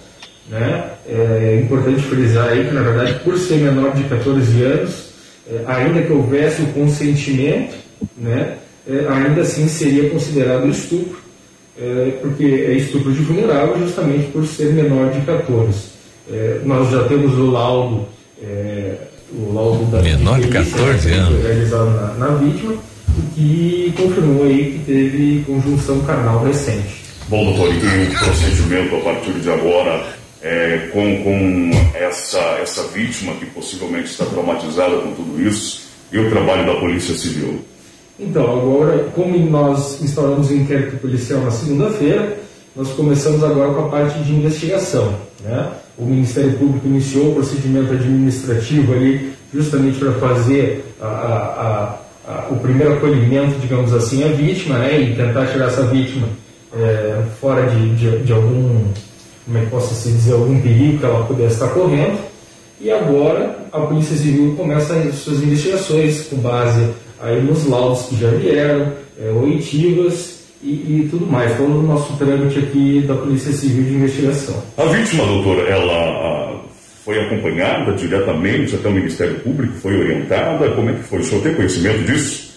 Né? 0.48 0.84
É 1.04 1.60
importante 1.64 2.00
frisar 2.00 2.50
aí 2.50 2.68
que 2.68 2.72
na 2.72 2.82
verdade 2.82 3.18
por 3.24 3.36
ser 3.36 3.56
menor 3.56 3.92
de 3.92 4.04
14 4.04 4.62
anos, 4.62 5.08
é, 5.50 5.64
ainda 5.66 6.00
que 6.00 6.12
houvesse 6.12 6.62
o 6.62 6.66
consentimento, 6.68 7.74
né, 8.16 8.56
é, 8.88 9.04
ainda 9.08 9.40
assim 9.40 9.66
seria 9.66 10.08
considerado 10.10 10.68
estupro, 10.68 11.18
é, 11.76 12.12
porque 12.22 12.44
é 12.44 12.72
estupro 12.74 13.12
de 13.12 13.22
vulnerável 13.22 13.76
justamente 13.80 14.30
por 14.30 14.46
ser 14.46 14.72
menor 14.72 15.10
de 15.10 15.22
14. 15.22 15.76
É, 16.30 16.60
nós 16.64 16.88
já 16.88 17.02
temos 17.08 17.36
o 17.36 17.50
laudo 17.50 18.06
é, 18.40 19.08
o 19.32 19.52
laudo 19.52 19.84
da 19.86 20.00
Menor 20.02 20.40
de 20.40 20.48
14 20.48 21.12
anos. 21.12 21.42
realizado 21.42 21.90
na, 21.90 22.14
na 22.14 22.26
vítima, 22.36 22.74
que 23.34 23.92
confirmou 23.96 24.44
aí 24.44 24.72
que 24.72 24.84
teve 24.84 25.44
conjunção 25.46 26.00
carnal 26.00 26.44
recente. 26.44 27.04
Bom, 27.28 27.44
doutor, 27.44 27.74
e 27.74 27.76
o 27.76 28.18
procedimento 28.18 28.96
a 28.96 29.00
partir 29.00 29.32
de 29.32 29.50
agora 29.50 30.06
é, 30.42 30.88
com, 30.92 31.22
com 31.22 31.70
essa, 31.94 32.38
essa 32.62 32.84
vítima 32.88 33.34
que 33.34 33.46
possivelmente 33.46 34.10
está 34.10 34.24
traumatizada 34.24 34.96
com 34.98 35.12
tudo 35.12 35.40
isso 35.40 35.88
e 36.10 36.18
o 36.18 36.30
trabalho 36.30 36.66
da 36.66 36.80
Polícia 36.80 37.14
Civil? 37.14 37.60
Então, 38.18 38.44
agora, 38.44 39.04
como 39.14 39.38
nós 39.38 40.00
instauramos 40.02 40.50
o 40.50 40.54
inquérito 40.54 40.96
policial 40.96 41.40
na 41.42 41.50
segunda-feira, 41.50 42.38
nós 42.74 42.90
começamos 42.90 43.44
agora 43.44 43.72
com 43.72 43.86
a 43.86 43.88
parte 43.88 44.18
de 44.20 44.32
investigação. 44.32 45.14
Né? 45.42 45.70
O 45.98 46.04
Ministério 46.04 46.52
Público 46.52 46.86
iniciou 46.86 47.32
o 47.32 47.34
procedimento 47.34 47.92
administrativo 47.92 48.92
ali 48.92 49.32
justamente 49.52 49.98
para 49.98 50.12
fazer 50.12 50.84
a, 51.00 51.06
a, 51.06 51.98
a, 52.30 52.48
o 52.50 52.56
primeiro 52.60 52.94
acolhimento, 52.94 53.58
digamos 53.58 53.92
assim, 53.92 54.22
à 54.22 54.28
vítima 54.28 54.78
né? 54.78 55.00
e 55.00 55.16
tentar 55.16 55.46
tirar 55.46 55.66
essa 55.66 55.82
vítima 55.86 56.28
é, 56.76 57.22
fora 57.40 57.66
de, 57.68 57.96
de, 57.96 58.18
de 58.18 58.32
algum, 58.32 58.84
como 59.44 59.58
é 59.58 59.60
que 59.62 59.70
posso 59.70 60.08
dizer, 60.08 60.34
algum 60.34 60.60
perigo 60.60 60.98
que 60.98 61.04
ela 61.04 61.24
pudesse 61.24 61.54
estar 61.54 61.68
correndo. 61.68 62.18
E 62.80 62.92
agora 62.92 63.58
a 63.72 63.80
Polícia 63.80 64.16
Civil 64.16 64.54
começa 64.56 64.94
as 64.94 65.16
suas 65.16 65.42
investigações 65.42 66.28
com 66.28 66.36
base 66.36 66.90
aí 67.20 67.42
nos 67.42 67.66
laudos 67.66 68.02
que 68.02 68.16
já 68.16 68.30
vieram, 68.30 68.92
é, 69.20 69.30
oitivas 69.30 70.37
e, 70.62 70.70
e, 70.70 71.08
tudo 71.10 71.26
mais, 71.26 71.56
todo 71.56 71.78
o 71.78 71.82
nosso 71.82 72.16
trâmite 72.16 72.58
aqui 72.58 73.04
da 73.06 73.14
Polícia 73.14 73.52
Civil 73.52 73.84
de 73.84 73.94
investigação. 73.94 74.62
A 74.76 74.84
vítima, 74.84 75.24
doutor, 75.24 75.58
ela 75.68 76.60
foi 77.04 77.20
acompanhada 77.20 77.92
diretamente 77.92 78.74
até 78.74 78.88
o 78.88 78.92
Ministério 78.92 79.36
Público, 79.40 79.74
foi 79.74 79.98
orientada, 79.98 80.70
como 80.72 80.90
é 80.90 80.92
que 80.94 81.04
foi? 81.04 81.20
O 81.20 81.24
senhor 81.24 81.42
tem 81.42 81.54
conhecimento 81.54 82.04
disso? 82.04 82.48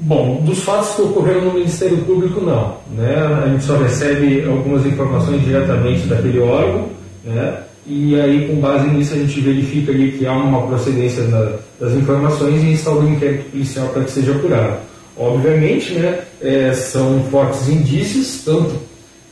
Bom, 0.00 0.42
dos 0.44 0.62
fatos 0.62 0.94
que 0.94 1.02
ocorreram 1.02 1.46
no 1.46 1.54
Ministério 1.54 1.98
Público, 1.98 2.40
não. 2.40 2.76
Né? 2.96 3.16
A 3.16 3.48
gente 3.48 3.64
só 3.64 3.76
recebe 3.76 4.44
algumas 4.44 4.86
informações 4.86 5.44
diretamente 5.44 6.06
daquele 6.06 6.38
órgão, 6.38 6.88
né? 7.24 7.58
e 7.84 8.18
aí, 8.20 8.46
com 8.46 8.60
base 8.60 8.86
nisso, 8.88 9.14
a 9.14 9.16
gente 9.18 9.40
verifica 9.40 9.90
ali 9.90 10.12
que 10.12 10.24
há 10.24 10.32
uma 10.32 10.66
procedência 10.68 11.24
da, 11.24 11.56
das 11.80 11.94
informações 11.94 12.62
e 12.62 12.72
instaura 12.72 13.00
um 13.00 13.12
inquérito 13.12 13.50
policial 13.50 13.88
para 13.88 14.04
que 14.04 14.10
seja 14.12 14.32
apurado. 14.32 14.87
Obviamente, 15.18 15.94
né, 15.94 16.20
é, 16.40 16.72
são 16.72 17.24
fortes 17.30 17.68
indícios, 17.68 18.42
tanto 18.44 18.76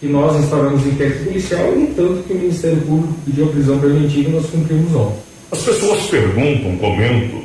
que 0.00 0.06
nós 0.06 0.36
instauramos 0.38 0.86
inquérito 0.86 1.24
policial 1.24 1.72
e 1.76 1.86
tanto 1.94 2.24
que 2.26 2.32
o 2.32 2.36
Ministério 2.36 2.80
Público 2.82 3.14
pediu 3.24 3.46
a 3.46 3.48
prisão 3.48 3.78
preventiva 3.78 4.28
e 4.28 4.32
nós 4.32 4.46
cumprimos 4.46 4.94
ontem. 4.94 5.18
As 5.52 5.62
pessoas 5.62 6.02
perguntam, 6.06 6.76
comentam, 6.76 7.40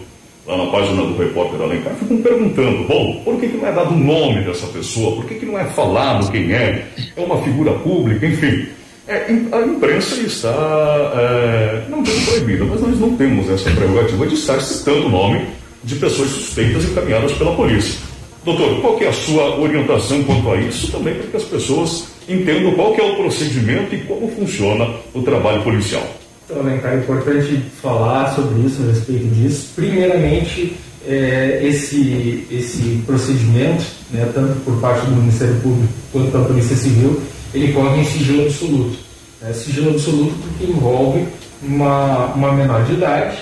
lá 0.47 0.57
na 0.57 0.65
página 0.71 1.03
do 1.03 1.17
repórter 1.17 1.61
Alencar, 1.61 1.93
ficam 1.95 2.17
perguntando, 2.17 2.87
bom, 2.87 3.21
por 3.23 3.39
que, 3.39 3.47
que 3.47 3.57
não 3.57 3.67
é 3.67 3.71
dado 3.71 3.93
o 3.93 3.97
nome 3.97 4.43
dessa 4.43 4.67
pessoa? 4.67 5.15
Por 5.15 5.25
que, 5.25 5.35
que 5.35 5.45
não 5.45 5.57
é 5.57 5.65
falado 5.65 6.31
quem 6.31 6.51
é? 6.51 6.87
É 7.15 7.21
uma 7.21 7.41
figura 7.43 7.73
pública, 7.73 8.25
enfim. 8.25 8.67
É, 9.07 9.25
a 9.51 9.61
imprensa 9.61 10.19
está, 10.21 11.13
é, 11.15 11.83
não 11.89 12.01
digo 12.01 12.25
proibida, 12.25 12.65
mas 12.65 12.81
nós 12.81 12.99
não 12.99 13.15
temos 13.15 13.49
essa 13.49 13.69
prerrogativa 13.71 14.25
de 14.27 14.35
estar 14.35 14.59
citando 14.61 15.07
o 15.07 15.09
nome 15.09 15.45
de 15.83 15.95
pessoas 15.95 16.29
suspeitas 16.29 16.85
encaminhadas 16.85 17.31
pela 17.33 17.55
polícia. 17.55 18.10
Doutor, 18.43 18.81
qual 18.81 18.99
é 18.99 19.07
a 19.07 19.13
sua 19.13 19.59
orientação 19.59 20.23
quanto 20.23 20.49
a 20.49 20.57
isso 20.57 20.91
também 20.91 21.13
para 21.13 21.27
que 21.27 21.37
as 21.37 21.43
pessoas 21.43 22.05
entendam 22.27 22.73
qual 22.73 22.95
é 22.95 23.03
o 23.03 23.15
procedimento 23.15 23.93
e 23.93 23.99
como 23.99 24.27
funciona 24.29 24.89
o 25.13 25.21
trabalho 25.21 25.61
policial? 25.61 26.03
Então, 26.45 26.59
Alencar, 26.59 26.93
é 26.93 26.97
importante 26.97 27.61
falar 27.81 28.33
sobre 28.33 28.65
isso, 28.65 28.81
a 28.81 28.87
respeito 28.87 29.27
disso. 29.27 29.69
Primeiramente, 29.75 30.75
é, 31.07 31.61
esse, 31.63 32.47
esse 32.51 33.03
procedimento, 33.05 33.85
né, 34.11 34.29
tanto 34.33 34.59
por 34.61 34.75
parte 34.81 35.05
do 35.05 35.15
Ministério 35.15 35.55
Público 35.61 35.93
quanto 36.11 36.31
da 36.31 36.43
Polícia 36.43 36.75
Civil, 36.75 37.21
ele 37.53 37.71
corre 37.73 38.01
em 38.01 38.05
sigilo 38.05 38.45
absoluto. 38.47 38.97
Né, 39.39 39.53
sigilo 39.53 39.91
absoluto 39.91 40.33
porque 40.41 40.71
envolve 40.71 41.27
uma, 41.61 42.33
uma 42.33 42.51
menor 42.53 42.83
de 42.85 42.93
idade, 42.93 43.37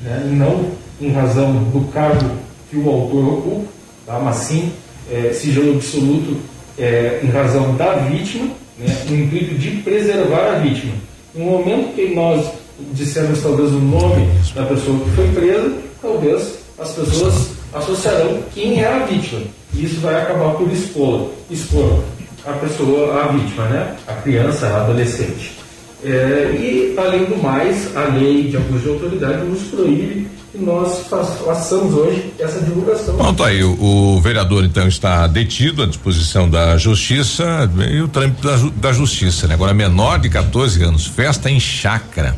né, 0.00 0.30
não 0.30 0.70
em 1.00 1.10
razão 1.10 1.52
do 1.52 1.90
cargo 1.92 2.30
que 2.70 2.76
o 2.76 2.88
autor 2.88 3.34
ocupa, 3.34 3.73
tá, 4.06 4.18
mas 4.18 4.36
sim 4.36 4.72
é, 5.10 5.32
sigilo 5.32 5.74
absoluto 5.74 6.36
é, 6.78 7.20
em 7.22 7.28
razão 7.28 7.74
da 7.76 7.94
vítima, 7.94 8.46
né, 8.78 9.04
no 9.08 9.16
intuito 9.16 9.54
de 9.54 9.70
preservar 9.82 10.54
a 10.54 10.58
vítima. 10.58 10.92
No 11.34 11.44
momento 11.44 11.94
que 11.94 12.14
nós 12.14 12.46
dissemos 12.92 13.42
talvez 13.42 13.70
o 13.70 13.78
nome 13.78 14.28
da 14.54 14.64
pessoa 14.64 14.98
que 15.00 15.10
foi 15.10 15.28
presa, 15.28 15.72
talvez 16.00 16.58
as 16.78 16.92
pessoas 16.92 17.50
associarão 17.72 18.42
quem 18.54 18.82
é 18.82 18.86
a 18.86 19.06
vítima. 19.06 19.42
E 19.72 19.84
isso 19.84 20.00
vai 20.00 20.20
acabar 20.20 20.54
por 20.54 20.70
expor, 20.72 21.30
expor 21.50 22.00
a 22.46 22.52
pessoa, 22.52 23.22
a 23.22 23.26
vítima, 23.28 23.64
né? 23.66 23.96
a 24.06 24.12
criança, 24.14 24.66
a 24.66 24.82
adolescente. 24.82 25.63
É, 26.04 26.54
e, 26.54 26.94
além 26.98 27.24
do 27.24 27.42
mais, 27.42 27.96
a 27.96 28.04
lei 28.04 28.48
de 28.48 28.56
abuso 28.56 28.82
de 28.82 28.88
autoridade 28.90 29.44
nos 29.44 29.62
proíbe 29.62 30.28
que 30.52 30.58
nós 30.58 31.08
façamos 31.08 31.94
hoje 31.94 32.32
essa 32.38 32.60
divulgação. 32.60 33.16
Bom, 33.16 33.34
tá 33.34 33.46
aí, 33.46 33.64
o, 33.64 33.72
o, 33.82 34.20
vereador 34.20 34.64
então 34.64 34.86
está 34.86 35.26
detido 35.26 35.82
à 35.82 35.86
disposição 35.86 36.48
da 36.48 36.76
justiça 36.76 37.68
e 37.90 38.00
o 38.00 38.06
trâmite 38.06 38.40
da, 38.40 38.56
da 38.76 38.92
justiça, 38.92 39.48
né? 39.48 39.54
Agora 39.54 39.74
menor 39.74 40.20
de 40.20 40.28
14 40.28 40.84
anos, 40.84 41.06
festa 41.06 41.50
em 41.50 41.58
chácara. 41.58 42.36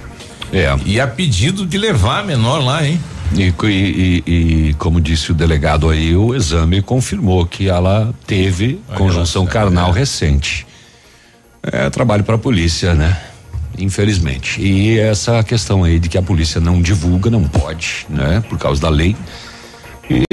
É. 0.52 0.74
E 0.86 0.98
a 0.98 1.06
pedido 1.06 1.66
de 1.66 1.76
levar 1.76 2.20
a 2.20 2.22
menor 2.22 2.64
lá, 2.64 2.86
hein? 2.86 2.98
E, 3.34 3.52
e, 3.64 4.22
e, 4.26 4.74
como 4.74 5.00
disse 5.00 5.32
o 5.32 5.34
delegado 5.34 5.90
aí, 5.90 6.14
o 6.14 6.34
exame 6.34 6.80
confirmou 6.80 7.44
que 7.44 7.68
ela 7.68 8.14
teve 8.26 8.80
a 8.88 8.94
conjunção 8.94 9.44
carnal 9.44 9.90
é. 9.90 9.98
recente. 9.98 10.66
É 11.62 11.90
trabalho 11.90 12.22
para 12.22 12.36
a 12.36 12.38
polícia, 12.38 12.94
né? 12.94 13.20
Infelizmente. 13.78 14.60
E 14.60 14.98
essa 14.98 15.42
questão 15.42 15.84
aí 15.84 15.98
de 15.98 16.08
que 16.08 16.16
a 16.18 16.22
polícia 16.22 16.60
não 16.60 16.80
divulga, 16.80 17.30
não 17.30 17.44
pode, 17.44 18.06
né? 18.08 18.42
Por 18.48 18.58
causa 18.58 18.80
da 18.80 18.88
lei. 18.88 19.16
E 20.08 20.24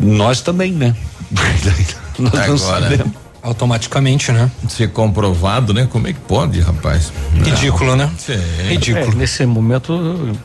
nós 0.00 0.40
também, 0.40 0.72
né? 0.72 0.94
nós 2.18 2.34
Agora, 2.34 2.48
não 2.48 2.58
sabemos. 2.58 3.12
Automaticamente, 3.42 4.30
né? 4.30 4.48
Ser 4.68 4.90
comprovado, 4.90 5.74
né? 5.74 5.88
Como 5.90 6.06
é 6.06 6.12
que 6.12 6.20
pode, 6.20 6.60
rapaz? 6.60 7.12
Ridículo, 7.34 7.96
não. 7.96 8.06
né? 8.06 8.10
Sim. 8.16 8.38
Ridículo. 8.68 9.12
É, 9.12 9.14
nesse 9.16 9.44
momento 9.46 10.38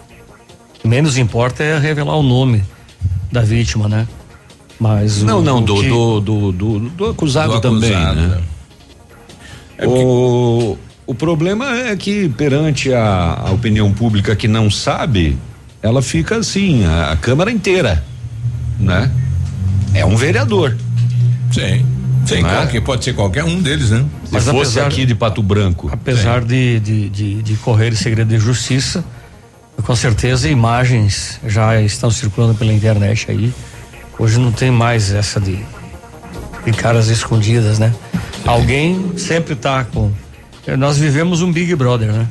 menos 0.84 1.18
importa 1.18 1.64
é 1.64 1.78
revelar 1.78 2.16
o 2.16 2.24
nome 2.24 2.64
da 3.32 3.42
vítima, 3.42 3.88
né? 3.88 4.08
Mas 4.80 5.22
não, 5.22 5.40
o, 5.40 5.42
não, 5.42 5.58
o 5.60 5.62
do, 5.62 5.82
que... 5.82 5.90
do, 5.90 6.22
do, 6.22 6.52
do, 6.52 6.80
do, 6.80 7.06
acusado 7.10 7.54
do 7.54 7.62
também, 7.62 7.94
acusado, 7.94 8.22
né? 8.22 8.28
né? 8.28 8.44
É 9.80 9.88
o, 9.88 10.78
o 11.08 11.16
problema 11.16 11.76
é 11.76 11.96
que 11.96 12.28
perante 12.30 12.94
a, 12.94 13.46
a, 13.48 13.52
opinião 13.52 13.92
pública 13.94 14.36
que 14.36 14.48
não 14.48 14.70
sabe, 14.70 15.38
ela 15.82 16.02
fica 16.02 16.38
assim, 16.38 16.86
a, 16.86 17.14
a 17.14 17.16
Câmara 17.16 17.50
inteira, 17.50 18.04
né? 18.78 19.10
É 19.94 20.06
um 20.06 20.18
vereador. 20.18 20.78
Sim. 21.52 21.86
Sim, 22.26 22.46
é? 22.46 22.68
que 22.68 22.82
pode 22.82 23.06
ser 23.06 23.14
qualquer 23.14 23.46
um 23.46 23.62
deles, 23.62 23.92
né? 23.92 24.06
Se 24.26 24.32
fosse 24.32 24.50
apesar, 24.50 24.88
aqui 24.88 25.06
de 25.06 25.16
Pato 25.16 25.42
Branco. 25.42 25.90
Apesar 25.90 26.44
de, 26.44 26.78
de, 26.82 27.10
de, 27.10 27.42
de 27.42 27.56
correr 27.56 27.96
segredo 27.96 28.28
de 28.28 28.38
justiça, 28.38 29.04
com 29.82 29.96
certeza 29.96 30.50
imagens 30.50 31.40
já 31.48 31.82
estão 31.82 32.12
circulando 32.12 32.54
pela 32.54 32.74
internet 32.74 33.32
aí. 33.32 33.54
Hoje 34.20 34.40
não 34.40 34.52
tem 34.52 34.70
mais 34.70 35.14
essa 35.14 35.40
de, 35.40 35.58
de 36.66 36.72
caras 36.74 37.08
escondidas, 37.08 37.80
né? 37.80 37.94
Alguém 38.46 39.14
sempre 39.18 39.56
tá 39.56 39.86
com. 39.86 40.12
Nós 40.76 40.98
vivemos 40.98 41.42
um 41.42 41.52
Big 41.52 41.74
Brother, 41.76 42.12
né? 42.12 42.28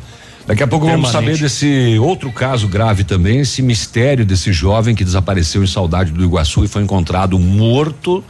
Daqui 0.46 0.62
a 0.62 0.66
pouco 0.66 0.86
Permanente. 0.86 1.12
vamos 1.12 1.26
saber 1.26 1.38
desse 1.38 1.98
outro 1.98 2.30
caso 2.30 2.68
grave 2.68 3.02
também, 3.02 3.40
esse 3.40 3.62
mistério 3.62 4.24
desse 4.24 4.52
jovem 4.52 4.94
que 4.94 5.04
desapareceu 5.04 5.62
em 5.64 5.66
Saudade 5.66 6.12
do 6.12 6.22
Iguaçu 6.22 6.64
e 6.64 6.68
foi 6.68 6.82
encontrado 6.82 7.38
morto. 7.38 8.22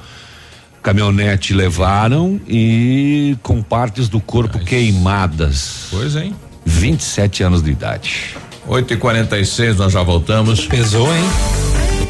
Caminhonete 0.83 1.53
levaram 1.53 2.41
e 2.47 3.37
com 3.43 3.61
partes 3.61 4.09
do 4.09 4.21
corpo 4.21 4.59
Mas... 4.59 4.69
queimadas. 4.69 5.89
Pois, 5.91 6.15
hein? 6.15 6.35
27 6.65 7.43
anos 7.43 7.63
de 7.63 7.71
idade. 7.71 8.37
8 8.67 8.95
e 8.95 8.97
46 8.97 9.77
nós 9.77 9.93
já 9.93 10.03
voltamos. 10.03 10.67
Pesou, 10.67 11.07
hein? 11.15 11.66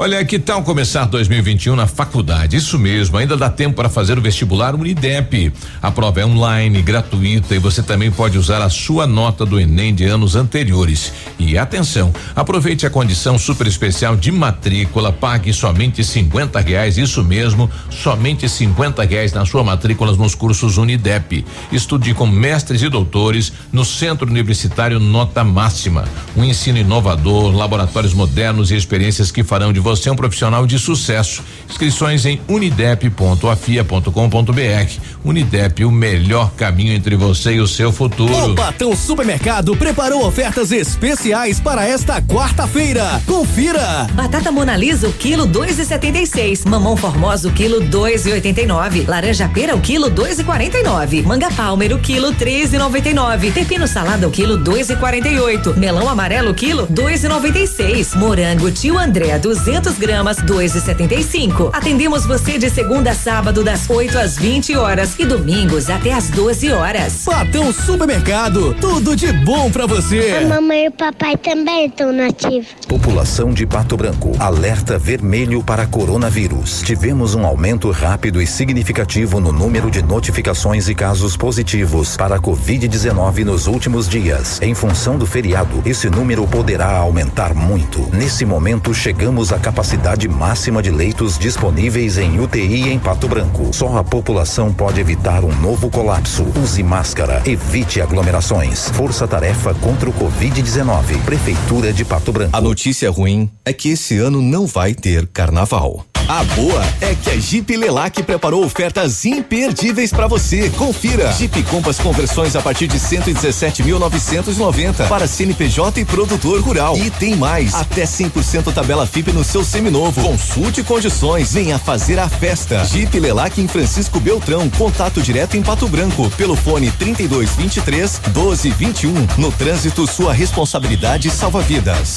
Olha, 0.00 0.24
que 0.24 0.38
tal 0.38 0.62
começar 0.62 1.06
2021 1.06 1.74
na 1.74 1.88
faculdade? 1.88 2.56
Isso 2.56 2.78
mesmo, 2.78 3.16
ainda 3.16 3.36
dá 3.36 3.50
tempo 3.50 3.74
para 3.74 3.88
fazer 3.88 4.16
o 4.16 4.22
vestibular 4.22 4.72
Unidep. 4.72 5.52
A 5.82 5.90
prova 5.90 6.20
é 6.20 6.24
online, 6.24 6.80
gratuita 6.80 7.56
e 7.56 7.58
você 7.58 7.82
também 7.82 8.08
pode 8.08 8.38
usar 8.38 8.62
a 8.62 8.70
sua 8.70 9.08
nota 9.08 9.44
do 9.44 9.58
Enem 9.58 9.92
de 9.92 10.04
anos 10.04 10.36
anteriores. 10.36 11.12
E 11.36 11.58
atenção, 11.58 12.12
aproveite 12.36 12.86
a 12.86 12.90
condição 12.90 13.36
super 13.36 13.66
especial 13.66 14.14
de 14.14 14.30
matrícula, 14.30 15.12
pague 15.12 15.52
somente 15.52 16.04
50 16.04 16.60
reais, 16.60 16.96
isso 16.96 17.24
mesmo, 17.24 17.68
somente 17.90 18.48
50 18.48 19.02
reais 19.02 19.32
na 19.32 19.44
sua 19.44 19.64
matrícula 19.64 20.12
nos 20.12 20.32
cursos 20.32 20.78
Unidep. 20.78 21.44
Estude 21.72 22.14
com 22.14 22.24
mestres 22.24 22.82
e 22.82 22.88
doutores 22.88 23.52
no 23.72 23.84
Centro 23.84 24.30
Universitário 24.30 25.00
Nota 25.00 25.42
Máxima. 25.42 26.04
Um 26.36 26.44
ensino 26.44 26.78
inovador, 26.78 27.52
laboratórios 27.52 28.14
modernos 28.14 28.70
e 28.70 28.76
experiências 28.76 29.32
que 29.32 29.42
farão 29.42 29.72
de 29.72 29.87
você 29.88 30.10
é 30.10 30.12
um 30.12 30.16
profissional 30.16 30.66
de 30.66 30.78
sucesso. 30.78 31.42
Inscrições 31.68 32.24
em 32.26 32.40
unidep.afia.com.br. 32.46 34.98
Unidep, 35.24 35.84
o 35.84 35.90
melhor 35.90 36.52
caminho 36.52 36.92
entre 36.92 37.16
você 37.16 37.54
e 37.54 37.60
o 37.60 37.66
seu 37.66 37.90
futuro. 37.90 38.52
O 38.52 38.54
Patão 38.54 38.94
Supermercado 38.94 39.74
preparou 39.76 40.26
ofertas 40.26 40.70
especiais 40.72 41.58
para 41.58 41.86
esta 41.86 42.20
quarta-feira. 42.20 43.22
Confira. 43.26 44.06
Batata 44.12 44.52
Monalisa 44.52 45.08
o 45.08 45.12
quilo 45.12 45.46
dois 45.46 45.78
e 45.78 45.86
setenta 45.86 46.18
e 46.18 46.26
seis. 46.26 46.66
Mamão 46.66 46.96
Formosa 46.96 47.48
o 47.48 47.52
quilo 47.52 47.80
dois 47.80 48.26
e 48.26 48.32
oitenta 48.32 48.60
e 48.60 48.66
nove. 48.66 49.06
Laranja 49.08 49.48
pera 49.48 49.74
o 49.74 49.80
quilo 49.80 50.10
dois 50.10 50.38
e 50.38 50.44
quarenta 50.44 50.76
e 50.76 50.82
nove. 50.82 51.22
Manga 51.22 51.50
Palmer 51.50 51.94
o 51.94 51.98
quilo 51.98 52.34
três 52.34 52.74
e 52.74 52.78
noventa 52.78 53.08
e 53.08 53.14
nove. 53.14 53.50
Pepino 53.52 53.88
salada 53.88 54.28
o 54.28 54.30
quilo 54.30 54.58
dois 54.58 54.90
e 54.90 54.96
quarenta 54.96 55.28
e 55.28 55.40
oito. 55.40 55.72
Melão 55.78 56.10
amarelo 56.10 56.50
o 56.50 56.54
quilo 56.54 56.86
dois 56.90 57.24
e 57.24 57.28
noventa 57.28 57.58
e 57.58 57.66
seis. 57.66 58.14
Morango 58.14 58.70
tio 58.70 58.98
André 58.98 59.38
200 59.38 59.77
200 59.78 59.98
gramas, 59.98 60.38
2,75. 60.38 61.70
Atendemos 61.72 62.26
você 62.26 62.58
de 62.58 62.68
segunda 62.68 63.12
a 63.12 63.14
sábado, 63.14 63.62
das 63.62 63.88
8 63.88 64.18
às 64.18 64.36
20 64.36 64.76
horas 64.76 65.14
e 65.18 65.24
domingos 65.24 65.88
até 65.88 66.12
às 66.12 66.28
12 66.30 66.72
horas. 66.72 67.22
Patão 67.24 67.72
Supermercado, 67.72 68.74
tudo 68.80 69.14
de 69.14 69.32
bom 69.32 69.70
para 69.70 69.86
você. 69.86 70.40
A 70.42 70.48
mamãe 70.48 70.86
e 70.86 70.88
o 70.88 70.92
papai 70.92 71.36
também 71.36 71.86
estão 71.86 72.12
nativos. 72.12 72.66
População 72.88 73.52
de 73.52 73.66
Pato 73.66 73.96
Branco, 73.96 74.32
alerta 74.40 74.98
vermelho 74.98 75.62
para 75.62 75.86
coronavírus. 75.86 76.82
Tivemos 76.82 77.36
um 77.36 77.46
aumento 77.46 77.90
rápido 77.90 78.42
e 78.42 78.46
significativo 78.46 79.38
no 79.38 79.52
número 79.52 79.90
de 79.90 80.02
notificações 80.02 80.88
e 80.88 80.94
casos 80.94 81.36
positivos 81.36 82.16
para 82.16 82.36
a 82.36 82.40
Covid-19 82.40 83.44
nos 83.44 83.68
últimos 83.68 84.08
dias. 84.08 84.60
Em 84.60 84.74
função 84.74 85.16
do 85.16 85.26
feriado, 85.26 85.82
esse 85.86 86.10
número 86.10 86.46
poderá 86.48 86.96
aumentar 86.96 87.54
muito. 87.54 88.08
Nesse 88.12 88.44
momento, 88.44 88.92
chegamos 88.92 89.52
a 89.52 89.57
a 89.58 89.60
capacidade 89.60 90.28
máxima 90.28 90.80
de 90.80 90.90
leitos 90.90 91.36
disponíveis 91.36 92.16
em 92.16 92.38
UTI 92.38 92.90
em 92.90 92.98
Pato 92.98 93.26
Branco. 93.26 93.70
Só 93.72 93.98
a 93.98 94.04
população 94.04 94.72
pode 94.72 95.00
evitar 95.00 95.44
um 95.44 95.54
novo 95.60 95.90
colapso. 95.90 96.46
Use 96.62 96.82
máscara, 96.82 97.42
evite 97.44 98.00
aglomerações. 98.00 98.88
Força-tarefa 98.90 99.74
contra 99.74 100.08
o 100.08 100.12
Covid-19. 100.12 101.22
Prefeitura 101.24 101.92
de 101.92 102.04
Pato 102.04 102.32
Branco. 102.32 102.56
A 102.56 102.60
notícia 102.60 103.10
ruim 103.10 103.50
é 103.64 103.72
que 103.72 103.90
esse 103.90 104.16
ano 104.18 104.40
não 104.40 104.64
vai 104.64 104.94
ter 104.94 105.26
carnaval. 105.26 106.06
A 106.28 106.44
boa 106.44 106.84
é 107.00 107.14
que 107.14 107.30
a 107.30 107.40
Jeep 107.40 107.74
Lelac 107.74 108.22
preparou 108.22 108.62
ofertas 108.62 109.24
imperdíveis 109.24 110.12
para 110.12 110.26
você. 110.26 110.68
Confira. 110.76 111.32
Jeep 111.32 111.62
Compass 111.62 111.98
conversões 111.98 112.54
a 112.54 112.60
partir 112.60 112.86
de 112.86 112.98
117.990 112.98 115.08
para 115.08 115.26
CNPJ 115.26 116.02
e 116.02 116.04
produtor 116.04 116.60
rural. 116.60 116.98
E 116.98 117.08
tem 117.08 117.34
mais, 117.34 117.74
até 117.74 118.04
100% 118.04 118.74
tabela 118.74 119.06
FIP 119.06 119.32
no 119.32 119.42
seu 119.48 119.64
seminovo. 119.64 120.20
Consulte 120.22 120.82
condições, 120.82 121.52
venha 121.52 121.78
fazer 121.78 122.18
a 122.18 122.28
festa. 122.28 122.84
Jeep 122.84 123.18
Lelac 123.18 123.58
em 123.60 123.66
Francisco 123.66 124.20
Beltrão, 124.20 124.68
contato 124.70 125.22
direto 125.22 125.56
em 125.56 125.62
Pato 125.62 125.88
Branco 125.88 126.30
pelo 126.36 126.54
fone 126.54 126.90
3223 126.92 128.20
1221. 128.26 129.14
No 129.38 129.50
trânsito, 129.50 130.06
sua 130.06 130.34
responsabilidade 130.34 131.30
salva 131.30 131.62
vidas. 131.62 132.16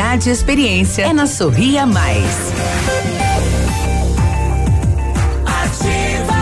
e 0.01 0.29
experiência 0.29 1.03
é 1.03 1.13
na 1.13 1.27
Sorria 1.27 1.85
Mais. 1.85 2.25
Ativa, 5.45 6.33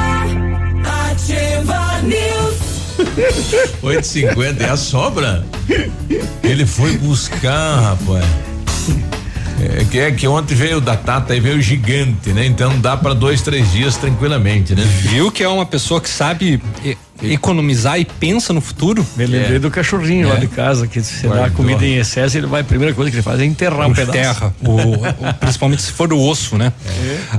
ativa 1.11 2.01
News. 2.03 2.55
8,50 3.83 4.61
é 4.61 4.69
a 4.69 4.77
sobra? 4.77 5.45
Ele 6.41 6.65
foi 6.65 6.97
buscar, 6.97 7.81
rapaz. 7.81 8.25
É 9.61 9.83
que, 9.83 9.99
é 9.99 10.11
que 10.13 10.25
ontem 10.25 10.55
veio 10.55 10.79
da 10.79 10.95
Tata 10.95 11.35
e 11.35 11.41
veio 11.41 11.61
gigante, 11.61 12.29
né? 12.31 12.45
Então 12.45 12.79
dá 12.79 12.95
para 12.95 13.13
dois, 13.13 13.41
três 13.41 13.69
dias 13.73 13.97
tranquilamente, 13.97 14.73
né? 14.73 14.83
Viu 15.01 15.29
que 15.29 15.43
é 15.43 15.49
uma 15.49 15.65
pessoa 15.65 15.99
que 15.99 16.09
sabe 16.09 16.61
e- 16.83 16.97
economizar 17.23 17.99
e 17.99 18.05
pensa 18.05 18.53
no 18.53 18.61
futuro? 18.61 19.05
Me 19.15 19.25
lembrei 19.25 19.57
É. 19.57 19.59
do 19.59 19.69
cachorrinho 19.71 20.27
lá 20.29 20.35
de 20.35 20.47
casa, 20.47 20.87
que 20.87 21.01
se 21.01 21.23
dá 21.27 21.35
Guardou. 21.35 21.51
comida 21.57 21.85
em 21.85 21.97
excesso, 21.97 22.37
ele 22.37 22.47
vai, 22.47 22.61
a 22.61 22.63
primeira 22.63 22.93
coisa 22.93 23.09
que 23.11 23.17
ele 23.17 23.23
faz 23.23 23.39
é 23.39 23.45
enterrar 23.45 23.87
um 23.87 23.93
Por 23.93 23.95
pedaço. 23.95 24.11
terra, 24.11 24.53
o- 24.61 24.71
o- 24.75 25.33
principalmente 25.39 25.81
se 25.81 25.91
for 25.91 26.11
o 26.13 26.19
osso, 26.19 26.57
né? 26.57 26.71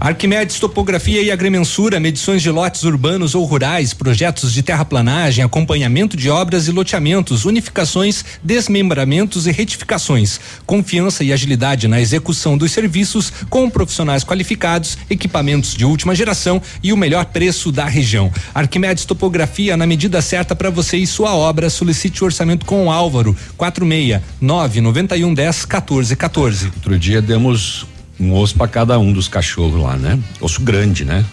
Arquimedes 0.01 0.59
Topografia 0.59 1.23
e 1.23 1.31
Agrimensura, 1.31 1.99
medições 2.01 2.43
de 2.43 2.51
lotes 2.51 2.83
urbanos 2.85 3.35
ou 3.35 3.45
rurais, 3.45 3.93
projetos 3.95 4.53
de 4.53 4.63
terraplanagem, 4.63 5.45
acompanhamento 5.45 6.17
de 6.17 6.29
obras 6.31 6.69
e 6.69 6.73
loteamentos, 6.73 7.45
unificações, 7.45 8.25
desmembramentos 8.43 9.47
e 9.47 9.53
retificações. 9.53 10.41
Confiança 10.67 11.25
e 11.25 11.33
agilidade 11.33 11.89
na 11.89 12.01
execução 12.01 12.57
dos 12.57 12.73
serviços 12.73 13.33
com 13.49 13.69
profissionais 13.71 14.23
qualificados, 14.25 14.99
equipamentos 15.09 15.75
de 15.75 15.85
última 15.85 16.15
geração 16.15 16.61
e 16.83 16.93
o 16.93 16.97
melhor 16.97 17.25
preço 17.27 17.73
da 17.73 17.87
região. 17.87 18.31
Arquimedes 18.55 19.05
Topografia 19.05 19.70
na 19.77 19.87
medida 19.87 20.21
certa 20.21 20.55
para 20.55 20.71
você 20.71 20.97
e 20.97 21.07
sua 21.07 21.35
obra. 21.35 21.71
Solicite 21.71 22.23
o 22.23 22.27
orçamento 22.27 22.67
com 22.67 22.87
o 22.87 22.91
Álvaro 22.91 23.37
46 23.57 24.21
991 24.41 25.35
10 25.35 25.65
14 25.65 26.17
14. 26.17 26.67
Outro 26.67 26.99
dia 26.99 27.21
demos 27.21 27.87
um 28.19 28.35
osso 28.35 28.55
para 28.55 28.69
cada 28.69 28.99
um 28.99 29.13
dos 29.13 29.29
cachorros 29.29 29.81
lá, 29.81 29.97
né? 29.97 30.19
Osso 30.41 30.61
grande, 30.61 31.05
né? 31.05 31.25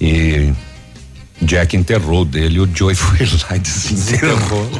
E 0.00 0.52
Jack 1.42 1.76
enterrou 1.76 2.24
dele, 2.24 2.60
o 2.60 2.68
Joey 2.72 2.94
foi 2.94 3.26
lá 3.48 3.56
e 3.56 3.58
desenterrou. 3.58 4.70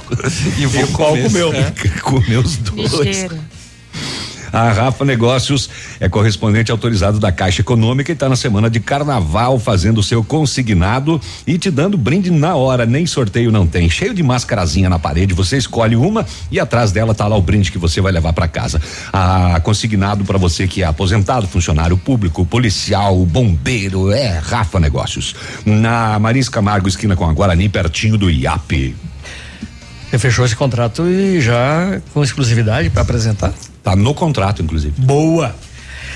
E 0.59 0.66
o 0.66 0.89
qual 0.89 1.16
comeu. 1.16 1.53
É. 1.53 1.73
Comeu 2.01 2.41
os 2.41 2.57
dois. 2.57 2.93
Ligeiro. 2.93 3.39
A 4.52 4.72
Rafa 4.72 5.05
Negócios 5.05 5.70
é 6.01 6.09
correspondente 6.09 6.72
autorizado 6.72 7.18
da 7.18 7.31
Caixa 7.31 7.60
Econômica 7.60 8.10
e 8.10 8.14
está 8.14 8.28
na 8.28 8.36
semana 8.36 8.68
de 8.68 8.81
carnaval 8.81 9.59
fazendo 9.59 9.98
o 9.98 10.02
seu 10.02 10.24
consignado 10.24 11.20
e 11.47 11.56
te 11.56 11.70
dando 11.70 11.97
brinde 11.97 12.31
na 12.31 12.56
hora, 12.56 12.85
nem 12.85 13.06
sorteio 13.06 13.52
não 13.52 13.66
tem. 13.66 13.89
Cheio 13.89 14.12
de 14.12 14.22
mascarazinha 14.22 14.89
na 14.89 14.98
parede, 14.98 15.35
você 15.35 15.56
escolhe 15.56 15.94
uma 15.94 16.27
e 16.51 16.59
atrás 16.59 16.90
dela 16.90 17.14
tá 17.14 17.27
lá 17.27 17.36
o 17.36 17.43
brinde 17.43 17.70
que 17.70 17.78
você 17.78 18.01
vai 18.01 18.10
levar 18.10 18.32
para 18.32 18.48
casa. 18.48 18.81
A 19.12 19.60
consignado 19.60 20.24
para 20.24 20.39
você 20.39 20.66
que 20.66 20.82
é 20.82 20.86
aposentado, 20.86 21.47
funcionário 21.47 21.97
público, 21.97 22.44
policial, 22.44 23.24
bombeiro, 23.24 24.10
é 24.10 24.39
Rafa 24.39 24.81
Negócios. 24.81 25.35
Na 25.64 26.18
Marins 26.18 26.48
Camargo, 26.48 26.89
esquina 26.89 27.14
com 27.14 27.28
a 27.28 27.32
Guarani, 27.32 27.68
pertinho 27.68 28.18
do 28.18 28.31
IAP. 28.31 28.97
Você 30.10 30.18
fechou 30.18 30.44
esse 30.44 30.56
contrato 30.56 31.06
e 31.06 31.40
já 31.40 32.01
com 32.12 32.24
exclusividade 32.24 32.90
para 32.90 33.02
apresentar? 33.02 33.52
Tá 33.91 33.97
no 33.97 34.15
contrato, 34.15 34.62
inclusive. 34.62 34.95
Boa. 34.99 35.53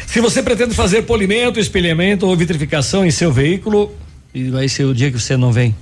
Se 0.07 0.21
você 0.21 0.41
pretende 0.41 0.77
fazer 0.77 1.03
polimento, 1.03 1.59
espelhamento 1.59 2.25
ou 2.25 2.37
vitrificação 2.37 3.05
em 3.05 3.11
seu 3.11 3.33
veículo, 3.33 3.93
e 4.33 4.45
vai 4.45 4.69
ser 4.69 4.85
o 4.85 4.95
dia 4.95 5.11
que 5.11 5.19
você 5.19 5.37
não 5.37 5.51
vem. 5.51 5.75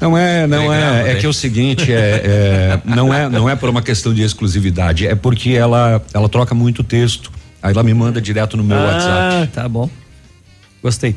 Não 0.00 0.18
é, 0.18 0.48
não 0.48 0.68
Legal, 0.68 0.94
é. 0.94 1.00
É 1.10 1.14
né? 1.14 1.20
que 1.20 1.26
é 1.26 1.28
o 1.28 1.32
seguinte, 1.32 1.92
é, 1.92 2.22
é, 2.24 2.80
não 2.84 3.14
é, 3.14 3.28
não 3.28 3.48
é 3.48 3.54
por 3.54 3.68
uma 3.68 3.80
questão 3.80 4.12
de 4.12 4.22
exclusividade, 4.22 5.06
é 5.06 5.14
porque 5.14 5.50
ela, 5.50 6.02
ela 6.12 6.28
troca 6.28 6.56
muito 6.56 6.82
texto. 6.82 7.30
Aí 7.62 7.72
ela 7.72 7.84
me 7.84 7.94
manda 7.94 8.20
direto 8.20 8.56
no 8.56 8.64
meu 8.64 8.76
ah, 8.76 8.86
WhatsApp. 8.86 9.52
tá 9.52 9.68
bom. 9.68 9.88
Gostei. 10.82 11.14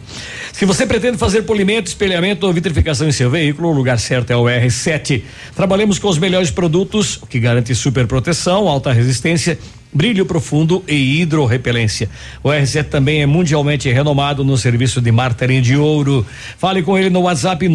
Se 0.54 0.66
você 0.66 0.86
pretende 0.86 1.18
fazer 1.18 1.42
polimento, 1.42 1.88
espelhamento 1.88 2.46
ou 2.46 2.54
vitrificação 2.54 3.08
em 3.08 3.12
seu 3.12 3.32
veículo, 3.32 3.70
o 3.70 3.74
lugar 3.74 3.98
certo 3.98 4.30
é 4.30 4.36
o 4.36 4.44
R7. 4.44 5.24
Trabalhamos 5.56 5.98
com 5.98 6.08
os 6.08 6.20
melhores 6.20 6.52
produtos, 6.52 7.18
o 7.24 7.26
que 7.26 7.40
garante 7.40 7.74
super 7.74 8.06
proteção, 8.06 8.68
alta 8.68 8.94
resistência, 8.94 9.58
brilho 9.96 10.26
profundo 10.26 10.84
e 10.86 11.22
hidrorrepelência. 11.22 12.10
O 12.44 12.50
R7 12.50 12.90
também 12.90 13.22
é 13.22 13.26
mundialmente 13.26 13.90
renomado 13.90 14.44
no 14.44 14.58
serviço 14.58 15.00
de 15.02 15.10
martelinho 15.10 15.62
de 15.62 15.78
ouro. 15.78 16.28
Fale 16.58 16.84
com 16.84 16.98
ele 16.98 17.10
no 17.10 17.22
WhatsApp 17.22 17.66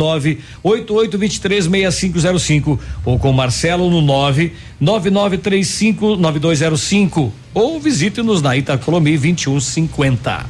988236505 0.62 2.78
ou 3.06 3.18
com 3.18 3.32
Marcelo 3.32 3.88
no 3.88 4.02
999359205 4.82 7.30
ou 7.54 7.80
visite-nos 7.80 8.42
na 8.42 8.54
Itacolomi 8.54 9.16
2150. 9.16 10.44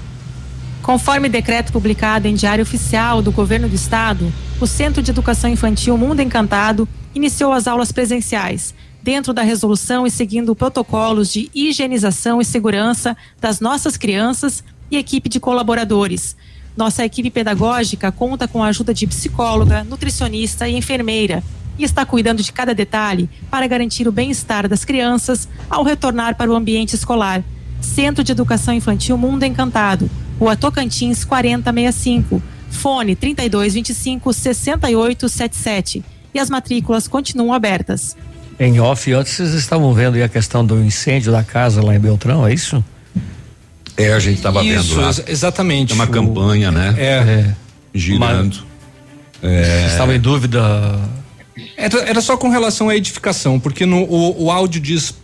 Conforme 0.82 1.28
decreto 1.28 1.72
publicado 1.72 2.26
em 2.26 2.34
Diário 2.34 2.62
Oficial 2.62 3.22
do 3.22 3.30
Governo 3.30 3.68
do 3.68 3.76
Estado, 3.76 4.32
o 4.60 4.66
Centro 4.66 5.00
de 5.00 5.12
Educação 5.12 5.48
Infantil 5.48 5.96
Mundo 5.96 6.20
Encantado 6.20 6.88
iniciou 7.14 7.52
as 7.52 7.68
aulas 7.68 7.92
presenciais, 7.92 8.74
dentro 9.02 9.32
da 9.32 9.42
resolução 9.42 10.06
e 10.06 10.10
seguindo 10.10 10.54
protocolos 10.54 11.32
de 11.32 11.50
higienização 11.54 12.40
e 12.40 12.44
segurança 12.44 13.16
das 13.40 13.60
nossas 13.60 13.96
crianças 13.96 14.62
e 14.90 14.96
equipe 14.96 15.28
de 15.28 15.40
colaboradores. 15.40 16.36
Nossa 16.76 17.04
equipe 17.04 17.30
pedagógica 17.30 18.12
conta 18.12 18.46
com 18.46 18.62
a 18.62 18.68
ajuda 18.68 18.94
de 18.94 19.06
psicóloga, 19.06 19.84
nutricionista 19.84 20.68
e 20.68 20.76
enfermeira 20.76 21.42
e 21.78 21.84
está 21.84 22.04
cuidando 22.04 22.42
de 22.42 22.52
cada 22.52 22.74
detalhe 22.74 23.28
para 23.50 23.66
garantir 23.66 24.06
o 24.06 24.12
bem-estar 24.12 24.68
das 24.68 24.84
crianças 24.84 25.48
ao 25.68 25.82
retornar 25.82 26.36
para 26.36 26.50
o 26.50 26.54
ambiente 26.54 26.94
escolar. 26.94 27.42
Centro 27.80 28.22
de 28.22 28.32
Educação 28.32 28.74
Infantil 28.74 29.16
Mundo 29.16 29.44
Encantado, 29.44 30.10
Rua 30.38 30.54
Tocantins 30.54 31.24
4065, 31.24 32.42
fone 32.70 33.16
3225 33.16 34.32
6877 34.32 36.04
e 36.34 36.38
as 36.38 36.50
matrículas 36.50 37.08
continuam 37.08 37.52
abertas. 37.52 38.16
Em 38.60 38.78
off, 38.78 39.10
antes 39.14 39.32
vocês 39.32 39.54
estavam 39.54 39.92
vendo 39.94 40.16
aí 40.16 40.22
a 40.22 40.28
questão 40.28 40.64
do 40.64 40.78
incêndio 40.84 41.32
da 41.32 41.42
casa 41.42 41.82
lá 41.82 41.96
em 41.96 41.98
Beltrão, 41.98 42.46
é 42.46 42.52
isso? 42.52 42.84
É, 43.96 44.12
a 44.12 44.18
gente 44.18 44.36
estava 44.36 44.62
vendo 44.62 44.80
Isso, 44.80 45.00
lá. 45.00 45.06
ex- 45.08 45.24
exatamente. 45.26 45.92
É 45.92 45.94
uma 45.94 46.04
O- 46.04 46.08
campanha, 46.08 46.70
né? 46.70 46.94
É. 46.98 47.54
Girando. 47.94 48.58
É. 49.42 49.86
Estava 49.86 50.14
em 50.14 50.20
dúvida. 50.20 50.60
Era, 51.76 52.00
era 52.02 52.20
só 52.20 52.36
com 52.36 52.50
relação 52.50 52.88
à 52.90 52.96
edificação, 52.96 53.58
porque 53.58 53.84
no, 53.86 54.02
o, 54.04 54.44
o 54.44 54.50
áudio 54.50 54.80
diz 54.80 55.14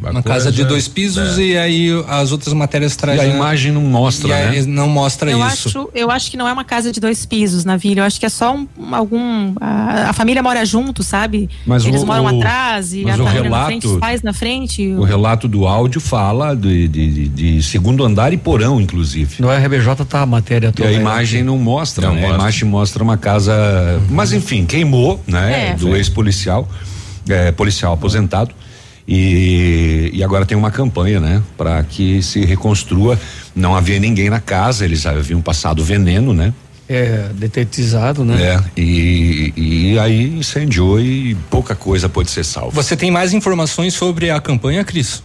uma 0.00 0.22
casa 0.22 0.50
de 0.52 0.64
dois 0.64 0.86
pisos 0.88 1.38
é. 1.38 1.42
e 1.42 1.58
aí 1.58 1.88
as 2.08 2.32
outras 2.32 2.52
matérias 2.52 2.96
trazem. 2.96 3.26
E 3.28 3.30
a 3.30 3.34
imagem 3.34 3.72
não 3.72 3.80
mostra, 3.82 4.28
e 4.28 4.32
a- 4.32 4.50
né? 4.50 4.62
Não 4.66 4.88
mostra 4.88 5.30
eu 5.30 5.38
isso. 5.48 5.68
Acho, 5.68 5.88
eu 5.94 6.10
acho 6.10 6.30
que 6.30 6.36
não 6.36 6.46
é 6.48 6.52
uma 6.52 6.64
casa 6.64 6.92
de 6.92 7.00
dois 7.00 7.24
pisos 7.24 7.64
na 7.64 7.76
vila. 7.76 8.00
Eu 8.00 8.04
acho 8.04 8.18
que 8.20 8.26
é 8.26 8.28
só 8.28 8.54
um, 8.54 8.66
um- 8.78 8.94
algum. 8.94 9.54
A, 9.60 10.10
a 10.10 10.12
família 10.12 10.42
mora 10.42 10.64
junto, 10.66 11.02
sabe? 11.02 11.48
Mas 11.66 11.84
Eles 11.86 12.02
o- 12.02 12.06
moram 12.06 12.24
o- 12.24 12.28
atrás 12.38 12.92
e 12.92 13.02
mas 13.04 13.18
a 13.18 13.22
o 13.22 13.26
família 13.26 13.42
na 13.42 13.48
relato- 13.56 13.66
frente, 13.66 13.86
os 13.86 13.98
pais 13.98 14.22
na 14.22 14.32
frente. 14.32 14.86
O 14.94 15.04
relato 15.04 15.48
do 15.48 15.66
áudio 15.66 16.00
fala 16.00 16.54
de, 16.54 16.88
de- 16.88 17.10
de- 17.10 17.28
de 17.28 17.62
segundo 17.62 18.04
andar 18.04 18.32
e 18.32 18.36
porão, 18.36 18.80
inclusive. 18.80 19.36
No 19.40 19.48
RBJ 19.50 20.04
tá 20.04 20.20
a 20.22 20.26
matéria 20.26 20.68
E 20.68 20.72
toda. 20.72 20.88
a 20.88 20.92
aí. 20.92 20.96
imagem 20.96 21.42
não 21.42 21.56
mostra, 21.58 22.08
Não 22.08 22.14
né? 22.14 22.20
mostra. 22.22 22.36
A 22.36 22.40
imagem 22.40 22.68
mostra 22.68 23.02
uma 23.02 23.16
casa. 23.16 23.54
Mas 24.10 24.32
enfim, 24.32 24.66
queimou, 24.66 25.22
né? 25.26 25.70
É. 25.70 25.74
do 25.74 25.96
ex-policial, 25.96 26.68
é, 27.28 27.50
policial 27.52 27.92
aposentado. 27.94 28.50
E, 29.06 30.10
e 30.14 30.24
agora 30.24 30.46
tem 30.46 30.56
uma 30.56 30.70
campanha, 30.70 31.20
né? 31.20 31.42
Para 31.56 31.82
que 31.84 32.22
se 32.22 32.44
reconstrua. 32.44 33.18
Não 33.54 33.74
havia 33.76 33.98
ninguém 33.98 34.30
na 34.30 34.40
casa, 34.40 34.84
eles 34.84 35.04
haviam 35.06 35.40
passado 35.42 35.84
veneno, 35.84 36.32
né? 36.32 36.52
É, 36.88 37.28
detetizado, 37.34 38.24
né? 38.24 38.42
É, 38.42 38.80
e, 38.80 39.52
e 39.56 39.98
aí 39.98 40.38
incendiou 40.38 41.00
e 41.00 41.34
pouca 41.50 41.74
coisa 41.74 42.08
pôde 42.08 42.30
ser 42.30 42.44
salva. 42.44 42.70
Você 42.70 42.96
tem 42.96 43.10
mais 43.10 43.32
informações 43.32 43.94
sobre 43.94 44.30
a 44.30 44.40
campanha, 44.40 44.84
Cris? 44.84 45.22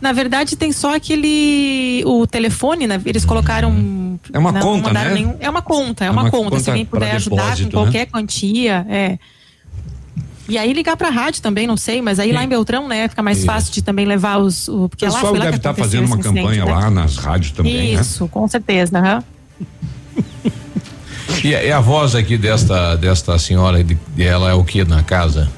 Na 0.00 0.12
verdade, 0.12 0.56
tem 0.56 0.72
só 0.72 0.94
aquele. 0.94 2.02
O 2.04 2.26
telefone, 2.26 2.86
né? 2.86 3.00
Eles 3.04 3.24
colocaram. 3.24 4.20
É 4.32 4.38
uma 4.38 4.52
não 4.52 4.60
conta, 4.60 4.88
mandaram 4.88 5.08
né? 5.10 5.14
nenhum- 5.14 5.36
é 5.40 5.48
uma 5.48 5.62
conta, 5.62 6.04
é, 6.04 6.08
É 6.08 6.10
uma, 6.10 6.22
uma 6.22 6.30
conta. 6.30 6.58
Se 6.58 6.64
conta 6.66 6.70
alguém 6.70 6.84
pra 6.86 7.00
puder 7.00 7.16
ajudar 7.16 7.42
depósito, 7.42 7.70
com 7.70 7.76
né? 7.78 7.84
qualquer 7.84 8.06
quantia, 8.06 8.86
é. 8.88 9.18
E 10.48 10.56
aí 10.56 10.72
ligar 10.72 10.96
pra 10.96 11.10
rádio 11.10 11.42
também, 11.42 11.66
não 11.66 11.76
sei, 11.76 12.00
mas 12.00 12.20
aí 12.20 12.30
lá 12.32 12.44
em 12.44 12.48
Beltrão, 12.48 12.86
né, 12.86 13.08
fica 13.08 13.22
mais 13.22 13.38
Isso. 13.38 13.46
fácil 13.46 13.72
de 13.72 13.82
também 13.82 14.04
levar 14.06 14.38
os. 14.38 14.68
O, 14.68 14.88
porque 14.88 15.04
pessoal 15.04 15.32
lá 15.32 15.44
deve 15.46 15.56
estar 15.56 15.70
aconteceu 15.70 16.00
fazendo 16.02 16.06
uma 16.06 16.18
campanha 16.22 16.64
né? 16.64 16.72
lá 16.72 16.90
nas 16.90 17.16
rádios 17.16 17.50
também, 17.52 17.94
né? 17.94 18.00
Isso, 18.00 18.28
com 18.28 18.46
certeza, 18.46 18.98
aham. 18.98 19.24
E, 21.42 21.54
a- 21.54 21.64
e 21.64 21.72
a 21.72 21.80
voz 21.80 22.14
aqui 22.14 22.38
desta, 22.38 22.96
desta 22.96 23.38
senhora, 23.38 23.82
de, 23.82 23.96
ela 24.18 24.50
é 24.50 24.54
o 24.54 24.64
que 24.64 24.84
na 24.84 25.02
casa? 25.02 25.50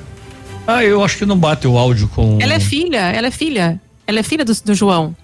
Ah, 0.67 0.85
eu 0.85 1.03
acho 1.05 1.17
que 1.19 1.25
não 1.27 1.37
bate 1.37 1.67
o 1.67 1.79
áudio 1.79 2.09
com. 2.09 2.39
Ela 2.41 2.55
é 2.55 2.61
filha, 2.61 2.99
ela 3.13 3.27
é 3.29 3.31
filha. 3.31 3.81
Ela 4.07 4.21
é 4.21 4.23
filha 4.23 4.45
do, 4.45 4.53
do 4.65 4.75
João. 4.75 5.15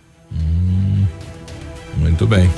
Muito 1.96 2.26
bem. 2.26 2.50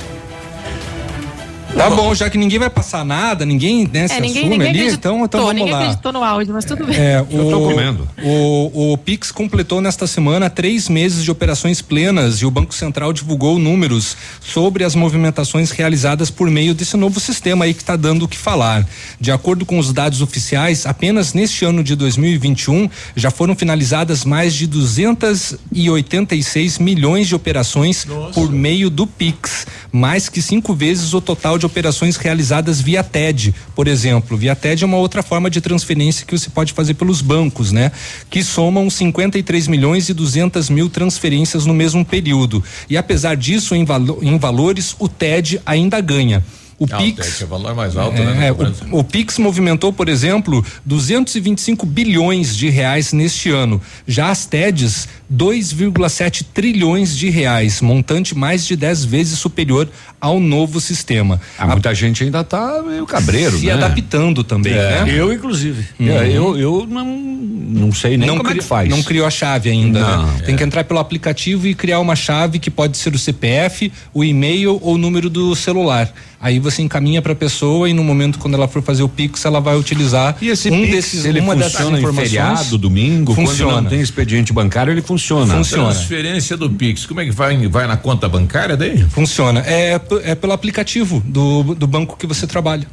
Tá 1.77 1.91
bom, 1.91 2.15
já 2.15 2.27
que 2.27 2.39
ninguém 2.39 2.57
vai 2.57 2.71
passar 2.71 3.05
nada, 3.05 3.45
ninguém 3.45 3.87
né, 3.93 4.07
se 4.07 4.15
é, 4.15 4.19
ninguém, 4.19 4.41
assume 4.41 4.57
ninguém 4.57 4.69
ali, 4.69 4.79
acreditou, 4.79 5.13
então, 5.13 5.25
então 5.25 5.41
vamos 5.41 5.55
ninguém 5.55 5.73
lá. 5.73 5.79
acreditou 5.81 6.11
no 6.11 6.23
áudio, 6.23 6.53
mas 6.53 6.65
tudo 6.65 6.85
bem. 6.85 6.95
É, 6.97 7.21
o, 7.21 7.27
Eu 7.37 7.51
tô 7.51 7.59
comendo. 7.69 8.09
O, 8.23 8.93
o 8.93 8.97
Pix 8.97 9.31
completou 9.31 9.79
nesta 9.79 10.07
semana 10.07 10.49
três 10.49 10.89
meses 10.89 11.23
de 11.23 11.29
operações 11.29 11.79
plenas 11.79 12.37
e 12.37 12.47
o 12.47 12.51
Banco 12.51 12.73
Central 12.73 13.13
divulgou 13.13 13.59
números 13.59 14.17
sobre 14.41 14.83
as 14.83 14.95
movimentações 14.95 15.69
realizadas 15.69 16.31
por 16.31 16.49
meio 16.49 16.73
desse 16.73 16.97
novo 16.97 17.19
sistema 17.19 17.65
aí 17.65 17.75
que 17.75 17.83
está 17.83 17.95
dando 17.95 18.25
o 18.25 18.27
que 18.27 18.37
falar. 18.37 18.83
De 19.21 19.31
acordo 19.31 19.63
com 19.63 19.77
os 19.77 19.93
dados 19.93 20.19
oficiais, 20.21 20.87
apenas 20.87 21.33
neste 21.33 21.63
ano 21.63 21.83
de 21.83 21.95
2021 21.95 22.89
já 23.15 23.29
foram 23.29 23.55
finalizadas 23.55 24.25
mais 24.25 24.55
de 24.55 24.65
286 24.65 26.79
milhões 26.79 27.27
de 27.27 27.35
operações 27.35 28.07
por 28.33 28.51
meio 28.51 28.89
do 28.89 29.05
Pix, 29.05 29.67
mais 29.91 30.27
que 30.27 30.41
cinco 30.41 30.73
vezes 30.73 31.13
o 31.13 31.21
total 31.21 31.59
de 31.59 31.66
operações 31.67 32.15
realizadas 32.17 32.81
via 32.81 33.03
TED, 33.03 33.53
por 33.75 33.87
exemplo. 33.87 34.35
Via 34.35 34.55
TED 34.55 34.83
é 34.83 34.87
uma 34.87 34.97
outra 34.97 35.21
forma 35.21 35.49
de 35.49 35.61
transferência 35.61 36.25
que 36.25 36.35
você 36.37 36.49
pode 36.49 36.73
fazer 36.73 36.95
pelos 36.95 37.21
bancos, 37.21 37.71
né? 37.71 37.91
Que 38.29 38.43
somam 38.43 38.89
53 38.89 39.67
milhões 39.67 40.09
e 40.09 40.13
200 40.13 40.69
mil 40.69 40.89
transferências 40.89 41.65
no 41.65 41.73
mesmo 41.73 42.03
período. 42.03 42.63
E 42.89 42.97
apesar 42.97 43.35
disso, 43.37 43.75
em, 43.75 43.85
valo- 43.85 44.19
em 44.21 44.37
valores, 44.39 44.95
o 44.97 45.07
TED 45.07 45.61
ainda 45.65 46.01
ganha. 46.01 46.43
O 46.79 46.85
Ah, 46.91 46.97
Pix. 46.97 47.37
que 47.37 47.43
é 47.43 47.47
valor 47.47 47.73
mais 47.75 47.97
alto, 47.97 48.21
É, 48.21 48.25
né? 48.35 48.47
é, 48.49 48.51
o, 48.51 48.99
o 48.99 49.03
Pix 49.03 49.39
movimentou, 49.39 49.91
por 49.91 50.07
exemplo, 50.07 50.63
225 50.85 51.85
bilhões 51.87 52.55
de 52.55 52.69
reais 52.69 53.11
neste 53.13 53.49
ano. 53.49 53.81
Já 54.07 54.29
as 54.29 54.45
TEDs, 54.45 55.07
2,7 55.31 56.45
trilhões 56.53 57.15
de 57.17 57.29
reais, 57.29 57.81
montante 57.81 58.35
mais 58.35 58.65
de 58.65 58.75
10 58.75 59.05
vezes 59.05 59.37
superior 59.39 59.87
ao 60.19 60.39
novo 60.39 60.79
sistema. 60.79 61.39
Ah, 61.57 61.67
muita 61.67 61.93
gente 61.93 62.23
ainda 62.23 62.43
tá 62.43 62.81
meio 62.85 63.05
cabreiro, 63.05 63.57
se 63.57 63.65
né? 63.67 63.73
adaptando 63.73 64.43
também, 64.43 64.73
É. 64.73 65.03
né? 65.03 65.13
Eu, 65.15 65.31
inclusive. 65.31 65.85
É, 65.99 66.29
eu, 66.31 66.57
eu 66.57 66.87
não, 66.89 67.05
não 67.05 67.91
sei 67.93 68.17
nem 68.17 68.27
não 68.27 68.37
como 68.37 68.49
é 68.49 68.53
que 68.55 68.61
faz. 68.61 68.89
Não 68.89 69.03
criou 69.03 69.27
a 69.27 69.29
chave 69.29 69.69
ainda, 69.69 69.99
Não, 69.99 70.25
né? 70.25 70.41
Tem 70.45 70.55
que 70.55 70.63
entrar 70.63 70.83
pelo 70.83 70.99
aplicativo 70.99 71.67
e 71.67 71.75
criar 71.75 71.99
uma 71.99 72.15
chave 72.15 72.57
que 72.59 72.71
pode 72.71 72.97
ser 72.97 73.13
o 73.13 73.19
CPF, 73.19 73.91
o 74.13 74.23
e-mail 74.23 74.79
ou 74.81 74.95
o 74.95 74.97
número 74.97 75.29
do 75.29 75.55
celular. 75.55 76.11
Aí 76.39 76.59
você 76.59 76.83
encaminha 76.83 77.19
para 77.19 77.33
a 77.33 77.35
pessoa 77.35 77.89
e 77.89 77.93
no 77.93 78.03
momento 78.03 78.37
quando 78.37 78.53
ela 78.53 78.67
for 78.67 78.81
fazer 78.83 79.01
o 79.01 79.09
Pix, 79.09 79.43
ela 79.43 79.59
vai 79.59 79.75
utilizar 79.75 80.37
E 80.39 80.49
esse 80.49 80.69
um 80.69 80.81
Pix, 80.81 80.91
desses 80.91 81.25
ele 81.25 81.39
uma 81.39 81.55
dessas 81.55 81.73
funciona 81.73 81.97
em 81.97 81.99
informações. 81.99 82.29
feriado, 82.29 82.77
domingo, 82.77 83.33
quando 83.33 83.47
funciona. 83.47 83.81
não 83.81 83.89
tem 83.89 83.99
expediente 84.01 84.53
bancário, 84.53 84.91
ele 84.93 85.01
funciona. 85.01 85.16
Funciona. 85.55 85.93
Transferência 85.93 86.57
do 86.57 86.69
Pix, 86.69 87.05
como 87.05 87.21
é 87.21 87.25
que 87.25 87.31
vai? 87.31 87.67
Vai 87.67 87.87
na 87.87 87.97
conta 87.97 88.27
bancária 88.27 88.77
daí? 88.77 89.03
Funciona. 89.03 89.61
É, 89.65 89.99
é 90.23 90.35
pelo 90.35 90.53
aplicativo 90.53 91.21
do, 91.25 91.75
do 91.75 91.87
banco 91.87 92.17
que 92.17 92.27
você 92.27 92.45
trabalha. 92.45 92.87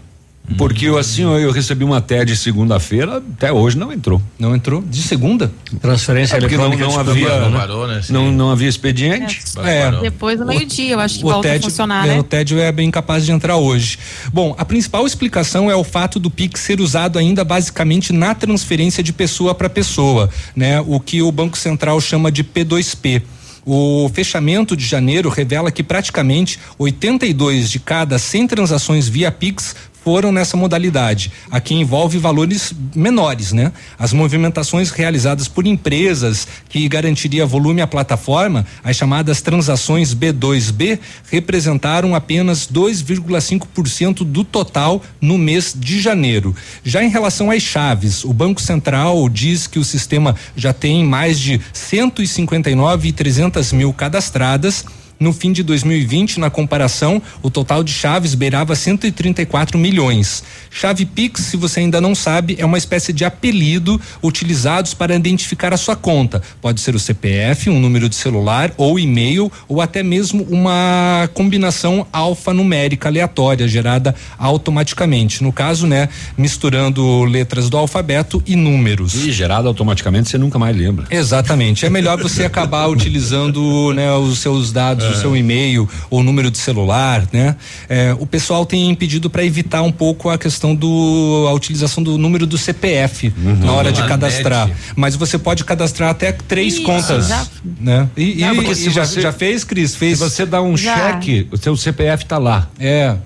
Porque 0.59 0.87
eu, 0.87 0.99
assim, 0.99 1.23
eu, 1.23 1.51
recebi 1.51 1.85
uma 1.85 2.03
TED 2.03 2.37
segunda-feira, 2.37 3.17
até 3.17 3.51
hoje 3.51 3.79
não 3.79 3.91
entrou. 3.91 4.21
Não 4.39 4.55
entrou? 4.55 4.83
De 4.83 5.01
segunda? 5.01 5.51
Transferência 5.81 6.37
É 6.37 6.41
porque 6.41 6.57
não, 6.57 6.67
eletrônica 6.67 6.97
não 6.97 7.05
de 7.05 7.11
havia, 7.11 7.49
né? 7.49 7.59
Parou, 7.59 7.89
né? 7.89 8.03
não, 8.11 8.31
não 8.31 8.51
havia 8.51 8.69
expediente. 8.69 9.41
É. 9.65 9.91
Depois 10.03 10.39
do 10.39 10.45
meio-dia, 10.45 10.93
eu 10.93 11.01
acho 11.01 11.19
que 11.19 11.25
o 11.25 11.29
volta 11.29 11.49
TED, 11.49 11.65
a 11.65 11.71
funcionar, 11.71 12.07
é, 12.07 12.09
né? 12.09 12.21
O 12.21 12.23
TED 12.23 12.61
é 12.61 12.71
bem 12.71 12.91
capaz 12.91 13.25
de 13.25 13.33
entrar 13.33 13.57
hoje. 13.57 13.99
Bom, 14.35 14.55
a 14.59 14.67
principal 14.67 15.07
explicação 15.07 15.71
é 15.71 15.75
o 15.75 15.83
fato 15.83 16.21
do 16.21 16.31
Pix 16.31 16.61
ser 16.61 16.79
usado 16.79 17.19
ainda 17.19 17.43
basicamente 17.43 18.13
na 18.13 18.35
transferência 18.35 19.03
de 19.03 19.15
pessoa 19.15 19.55
para 19.55 19.71
pessoa, 19.71 20.29
né? 20.55 20.79
O 20.87 21.01
que 21.01 21.23
o 21.23 21.33
Banco 21.33 21.57
Central 21.57 21.99
chama 22.03 22.31
de 22.31 22.45
P2P. 22.45 23.23
O 23.67 24.11
fechamento 24.13 24.77
de 24.77 24.85
janeiro 24.85 25.31
revela 25.31 25.71
que 25.71 25.83
praticamente 25.83 26.59
82 26.79 27.71
de 27.71 27.79
cada 27.79 28.19
100 28.19 28.47
transações 28.47 29.09
via 29.09 29.33
Pix 29.33 29.75
foram 30.05 30.31
nessa 30.31 30.55
modalidade, 30.55 31.33
a 31.51 31.59
que 31.59 31.75
envolve 31.75 32.19
valores 32.19 32.75
menores, 32.95 33.53
né? 33.53 33.73
As 33.99 34.13
movimentações 34.13 34.91
realizadas 34.91 35.49
por 35.49 35.67
empresas 35.67 36.47
que 36.69 36.87
garantiria 36.87 37.47
volume 37.47 37.81
à 37.81 37.87
plataforma, 37.87 38.67
as 38.85 38.97
chamadas 38.97 39.41
transações 39.41 40.15
B2B, 40.15 40.99
representaram 41.31 42.15
apenas 42.15 42.69
2,5% 42.71 44.25
do 44.25 44.45
total 44.45 45.03
no 45.19 45.39
mês 45.39 45.75
de 45.75 45.99
janeiro. 46.01 46.55
Já 46.85 47.03
em 47.03 47.09
relação 47.09 47.51
às 47.51 47.63
chaves, 47.63 48.25
o 48.25 48.33
Banco 48.35 48.61
Central 48.61 49.27
diz 49.31 49.67
que 49.67 49.79
o 49.79 49.85
sistema 49.85 50.37
já 50.55 50.75
tem 50.75 51.03
mais 51.03 51.41
de 51.41 51.59
159 51.73 53.09
e 53.09 53.13
300 53.13 53.73
mil 53.73 53.93
cadastradas. 53.95 54.85
No 55.25 55.33
fim 55.33 55.53
de 55.53 55.63
2020, 55.63 56.39
na 56.39 56.51
comparação, 56.51 57.23
o 57.41 57.49
total 57.49 57.83
de 57.83 57.91
chaves 57.91 58.35
beirava 58.35 58.77
134 58.77 59.79
milhões. 59.79 60.45
Chave 60.71 61.07
Pix, 61.07 61.45
se 61.45 61.57
você 61.57 61.81
ainda 61.81 61.99
não 61.99 62.15
sabe, 62.15 62.57
é 62.59 62.65
uma 62.67 62.77
espécie 62.77 63.11
de 63.11 63.25
apelido 63.25 63.99
utilizados 64.23 64.93
para 64.93 65.15
identificar 65.15 65.73
a 65.73 65.79
sua 65.79 65.97
conta. 65.97 66.43
Pode 66.61 66.83
ser 66.83 66.95
o 66.95 66.99
CPF, 66.99 67.71
um 67.71 67.81
número 67.81 68.07
de 68.07 68.17
celular 68.17 68.71
ou 68.77 68.99
e-mail 68.99 69.51
ou 69.67 69.81
até 69.81 70.03
mesmo 70.03 70.47
uma 70.51 71.27
combinação 71.33 72.07
alfanumérica 72.13 73.09
aleatória 73.09 73.67
gerada 73.67 74.15
automaticamente. 74.37 75.43
No 75.43 75.55
caso, 75.55 75.87
né, 75.87 76.11
misturando 76.37 77.25
letras 77.25 77.71
do 77.71 77.79
alfabeto 77.79 78.43
e 78.47 78.57
números. 78.57 79.15
E 79.15 79.33
gerado 79.33 79.69
automaticamente, 79.69 80.29
você 80.29 80.37
nunca 80.37 80.59
mais 80.59 80.77
lembra. 80.77 81.07
Exatamente. 81.11 81.87
É 81.87 81.89
melhor 81.89 82.21
você 82.21 82.45
acabar 82.45 82.89
utilizando, 82.93 83.95
né, 83.95 84.13
os 84.13 84.41
seus 84.41 84.71
dados, 84.71 85.14
o 85.15 85.21
seu 85.21 85.37
e-mail 85.37 85.89
ou 86.11 86.23
número 86.23 86.51
de 86.51 86.59
celular, 86.59 87.27
né? 87.33 87.57
É, 87.89 88.15
o 88.19 88.27
pessoal 88.27 88.65
tem 88.67 88.95
pedido 88.95 89.29
para 89.31 89.45
evitar 89.45 89.83
um 89.83 89.93
pouco 89.93 90.31
a 90.31 90.39
questão 90.39 90.75
do 90.75 91.47
a 91.49 91.53
utilização 91.53 92.03
do 92.03 92.17
número 92.19 92.47
do 92.47 92.57
CPF 92.59 93.33
na 93.37 93.73
hora 93.73 93.93
de 93.93 94.01
Na 94.01 94.09
cadastrar. 94.09 94.69
net. 94.69 94.79
Mas 94.97 95.17
você 95.17 95.39
pode 95.39 95.65
cadastrar 95.65 96.11
até 96.11 96.33
três 96.33 96.75
Isso, 96.75 96.83
contas, 96.83 97.29
já- 97.29 97.47
né? 97.81 98.09
E, 98.17 98.37
Não, 98.41 98.55
e- 98.63 98.71
e 98.73 98.91
já, 98.91 99.05
você- 99.05 99.21
já 99.21 99.33
fez, 99.33 99.65
Cris? 99.65 99.95
Fez? 99.95 100.19
Se 100.19 100.25
você 100.25 100.47
dá 100.47 100.61
um 100.63 100.77
Já. 100.77 100.97
cheque, 100.97 101.47
o 101.51 101.57
seu 101.57 101.77
CPF 101.77 102.25
tá 102.27 102.39
lá. 102.39 102.69
É. 102.79 103.17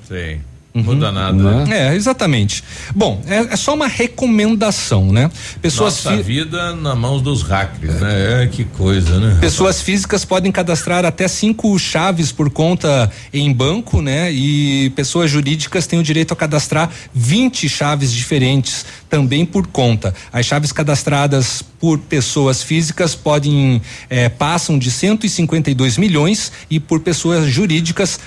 Sei. 0.85 0.95
Muda 0.95 1.13
nada. 1.13 1.33
né? 1.65 1.89
É, 1.91 1.95
exatamente. 1.95 2.63
Bom, 2.95 3.23
é, 3.27 3.53
é 3.53 3.57
só 3.57 3.75
uma 3.75 3.87
recomendação, 3.89 5.13
né? 5.13 5.31
Pessoas 5.61 6.05
Nossa 6.05 6.17
fi- 6.17 6.23
vida 6.23 6.75
na 6.75 6.95
mão 6.95 7.21
dos 7.21 7.43
hackers, 7.43 8.01
né? 8.01 8.45
É, 8.45 8.47
que 8.47 8.65
coisa, 8.65 9.19
né? 9.19 9.39
Pessoas 9.41 9.81
físicas 9.83 10.25
podem 10.25 10.51
cadastrar 10.53 11.05
até 11.05 11.27
cinco 11.29 11.77
chaves 11.79 12.31
por 12.33 12.51
conta 12.51 13.11
em 13.33 13.53
banco, 13.53 14.01
né? 14.03 14.31
E 14.33 14.91
pessoas 14.91 15.31
jurídicas 15.31 15.87
têm 15.87 15.99
o 15.99 16.03
direito 16.03 16.33
a 16.33 16.37
cadastrar 16.37 16.91
20 17.15 17.69
chaves 17.69 18.13
diferentes 18.13 18.85
também 19.09 19.45
por 19.47 19.67
conta. 19.67 20.15
As 20.33 20.47
chaves 20.47 20.73
cadastradas 20.73 21.63
por 21.81 21.99
pessoas 21.99 22.63
físicas 22.63 23.15
podem 23.15 23.81
eh, 24.11 24.29
passam 24.29 24.79
de 24.79 24.91
152 24.91 25.97
milhões 25.97 26.53
e 26.69 26.79
por 26.79 27.01
pessoas 27.01 27.49
jurídicas 27.49 28.19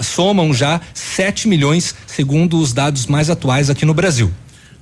somam 0.00 0.52
já 0.52 0.80
7 0.92 1.48
milhões, 1.48 1.94
segundo 2.06 2.58
os 2.58 2.72
dados 2.72 3.06
mais 3.06 3.30
atuais 3.30 3.70
aqui 3.70 3.84
no 3.84 3.94
Brasil. 3.94 4.30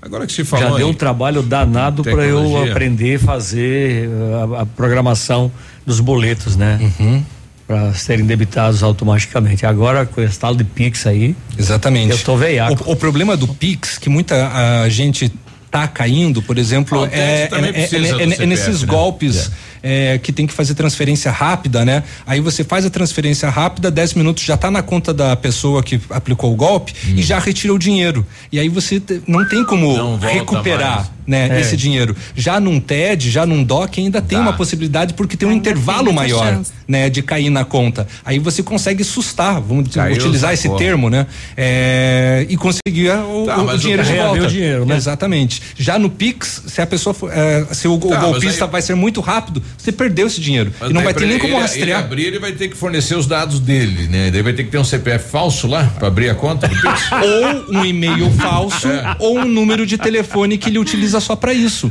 Agora 0.04 0.26
que 0.26 0.32
se 0.34 0.44
Já 0.44 0.70
deu 0.76 0.88
um 0.88 0.94
trabalho 0.94 1.42
danado 1.42 2.02
para 2.02 2.26
eu 2.26 2.62
aprender 2.62 3.16
a 3.16 3.18
fazer 3.18 4.06
uh, 4.06 4.54
a, 4.56 4.60
a 4.60 4.66
programação 4.66 5.50
dos 5.86 5.98
boletos, 5.98 6.56
né? 6.56 6.78
Uhum. 7.00 7.22
Para 7.66 7.94
serem 7.94 8.26
debitados 8.26 8.82
automaticamente. 8.82 9.64
Agora, 9.64 10.04
com 10.04 10.20
esse 10.20 10.38
tal 10.38 10.54
de 10.54 10.62
Pix 10.62 11.06
aí. 11.06 11.34
Exatamente. 11.56 12.10
Eu 12.10 12.18
tô 12.18 12.36
veiaco. 12.36 12.84
O, 12.84 12.92
o 12.92 12.96
problema 12.96 13.34
do 13.34 13.48
Pix, 13.48 13.96
que 13.96 14.10
muita 14.10 14.82
a 14.82 14.88
gente 14.90 15.32
tá 15.74 15.88
caindo, 15.88 16.40
por 16.40 16.56
exemplo, 16.56 17.02
Ah, 17.02 17.08
é, 17.10 17.18
é- 17.18 17.48
é- 17.50 18.40
é- 18.40 18.42
é 18.44 18.46
nesses 18.46 18.82
né? 18.82 18.86
golpes 18.86 19.50
é, 19.86 20.18
que 20.18 20.32
tem 20.32 20.46
que 20.46 20.52
fazer 20.54 20.72
transferência 20.74 21.30
rápida, 21.30 21.84
né? 21.84 22.02
Aí 22.26 22.40
você 22.40 22.64
faz 22.64 22.86
a 22.86 22.90
transferência 22.90 23.50
rápida, 23.50 23.90
10 23.90 24.14
minutos 24.14 24.42
já 24.42 24.56
tá 24.56 24.70
na 24.70 24.80
conta 24.82 25.12
da 25.12 25.36
pessoa 25.36 25.82
que 25.82 26.00
aplicou 26.08 26.50
o 26.50 26.56
golpe 26.56 26.94
e 27.14 27.20
já 27.22 27.38
retira 27.38 27.74
o 27.74 27.78
dinheiro. 27.78 28.26
E 28.50 28.58
aí 28.58 28.68
você 28.70 29.02
não 29.28 29.46
tem 29.46 29.62
como 29.62 29.90
Hum. 29.92 29.96
Não 30.14 30.18
recuperar, 30.18 30.96
mais. 30.96 31.10
né, 31.26 31.58
É. 31.58 31.60
esse 31.60 31.76
dinheiro. 31.76 32.16
Já 32.34 32.58
num 32.58 32.80
TED, 32.80 33.30
já 33.30 33.44
num 33.44 33.62
DOC 33.62 33.98
ainda 34.00 34.22
tem 34.22 34.38
uma 34.38 34.54
possibilidade 34.54 35.12
porque 35.12 35.36
tem 35.36 35.46
um 35.46 35.52
intervalo 35.52 36.06
tem 36.06 36.14
maior, 36.14 36.42
chance. 36.46 36.72
né, 36.88 37.10
de 37.10 37.20
cair 37.22 37.50
na 37.50 37.64
conta. 37.64 38.06
Aí 38.24 38.38
você 38.38 38.62
consegue 38.62 39.04
sustar, 39.04 39.60
vamos 39.60 39.94
Caiu, 39.94 40.14
utilizar 40.16 40.54
esse 40.54 40.62
sacou. 40.64 40.78
termo, 40.78 41.10
né? 41.10 41.26
É, 41.56 42.46
e 42.48 42.56
conseguir 42.56 43.10
o, 43.10 43.44
Tá, 43.46 43.58
o- 43.58 43.66
o 43.66 43.74
o- 43.74 43.78
dinheiro 43.78 44.02
de 44.04 44.12
volta. 44.14 44.42
o 44.44 44.46
dinheiro, 44.46 44.86
né? 44.86 44.96
Exatamente. 44.96 45.60
Já 45.76 45.98
no 45.98 46.08
Pix, 46.08 46.62
se 46.66 46.80
a 46.80 46.86
pessoa 46.86 47.12
for, 47.12 47.30
é, 47.32 47.66
se 47.72 47.88
o, 47.88 47.94
o 47.94 47.98
Tá, 47.98 48.08
mas 48.08 48.20
golpista 48.22 48.64
aí- 48.64 48.70
vai 48.70 48.82
ser 48.82 48.94
muito 48.94 49.20
rápido, 49.20 49.62
você 49.76 49.92
perdeu 49.92 50.26
esse 50.26 50.40
dinheiro 50.40 50.72
Mas 50.80 50.90
e 50.90 50.92
não 50.94 51.02
vai 51.02 51.12
ter 51.12 51.20
nem 51.26 51.32
ele- 51.32 51.40
como 51.40 51.54
ele- 51.54 51.60
rastrear. 51.62 51.84
Ele 51.88 51.92
abrir, 52.06 52.24
ele 52.24 52.38
vai 52.38 52.52
ter 52.52 52.68
que 52.68 52.76
fornecer 52.76 53.16
os 53.16 53.26
dados 53.26 53.60
dele, 53.60 54.08
né? 54.08 54.30
Daí 54.30 54.42
vai 54.42 54.52
ter 54.52 54.64
que 54.64 54.70
ter 54.70 54.78
um 54.78 54.84
CPF 54.84 55.30
falso 55.30 55.66
lá 55.66 55.84
pra 55.98 56.08
abrir 56.08 56.30
a 56.30 56.34
conta 56.34 56.66
do 56.68 56.74
Pix. 56.74 57.02
ou 57.12 57.76
um 57.80 57.84
e-mail 57.84 58.30
falso 58.32 58.88
É. 58.88 59.16
ou 59.18 59.38
um 59.38 59.44
número 59.44 59.86
de 59.86 59.98
telefone 59.98 60.56
que 60.58 60.68
ele 60.70 60.78
utiliza 60.78 61.20
só 61.20 61.36
para 61.36 61.52
isso. 61.52 61.88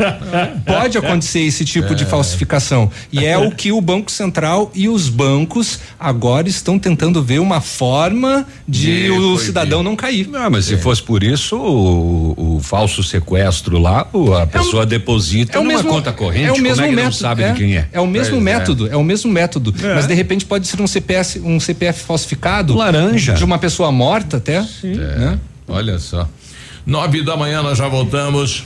Pode 0.65 0.97
acontecer 0.97 1.41
esse 1.41 1.63
tipo 1.65 1.93
de 1.95 2.03
É. 2.03 2.07
falsificação. 2.07 2.91
E 3.11 3.25
é 3.25 3.37
o 3.37 3.51
que 3.51 3.71
o 3.71 3.79
Banco 3.81 4.11
Central 4.11 4.71
e 4.73 4.87
os 4.89 5.09
bancos 5.09 5.79
agora 5.99 6.47
estão 6.49 6.77
tentando 6.79 7.21
ver 7.21 7.39
uma 7.39 7.61
forma 7.61 8.45
de 8.67 9.03
De 9.03 9.11
o 9.11 9.37
cidadão 9.37 9.83
não 9.83 9.95
cair. 9.95 10.27
Não, 10.27 10.49
mas 10.49 10.65
se 10.65 10.77
fosse 10.77 11.01
por 11.01 11.23
isso, 11.23 11.55
o, 11.57 12.55
o 12.57 12.59
falso 12.61 13.03
sequestro 13.03 13.77
lá, 13.77 14.07
a 14.41 14.47
pessoa 14.47 14.85
deposita 14.85 15.57
É 15.57 15.61
numa 15.61 15.73
mesmo, 15.73 15.89
conta 15.89 16.11
corrente, 16.11 16.47
é 16.47 16.51
o 16.51 16.57
mesmo 16.57 16.75
como 16.75 16.85
é 16.85 16.89
que 16.89 16.95
método, 16.95 17.03
não 17.05 17.11
sabe 17.11 17.43
é, 17.43 17.51
de 17.51 17.57
quem 17.59 17.72
é? 17.77 17.87
É 17.91 17.99
o 17.99 18.07
mesmo 18.07 18.35
Pois 18.37 18.41
é. 18.41 18.43
método, 18.57 18.87
é. 18.91 18.95
o 18.95 19.03
mesmo 19.03 19.31
método. 19.31 19.73
É. 19.85 19.93
Mas 19.95 20.07
de 20.07 20.13
repente 20.13 20.45
pode 20.45 20.67
ser 20.67 20.81
um 20.81 20.87
CPF, 20.87 21.39
um 21.39 21.59
CPF 21.59 22.03
falsificado. 22.03 22.75
Laranja. 22.75 23.33
De 23.33 23.43
uma 23.43 23.57
pessoa 23.57 23.91
morta 23.91 24.37
até. 24.37 24.61
né? 24.83 25.39
Olha 25.67 25.97
só. 25.99 26.27
Nove 26.85 27.23
da 27.23 27.37
manhã 27.37 27.61
nós 27.63 27.77
já 27.77 27.87
voltamos. 27.87 28.65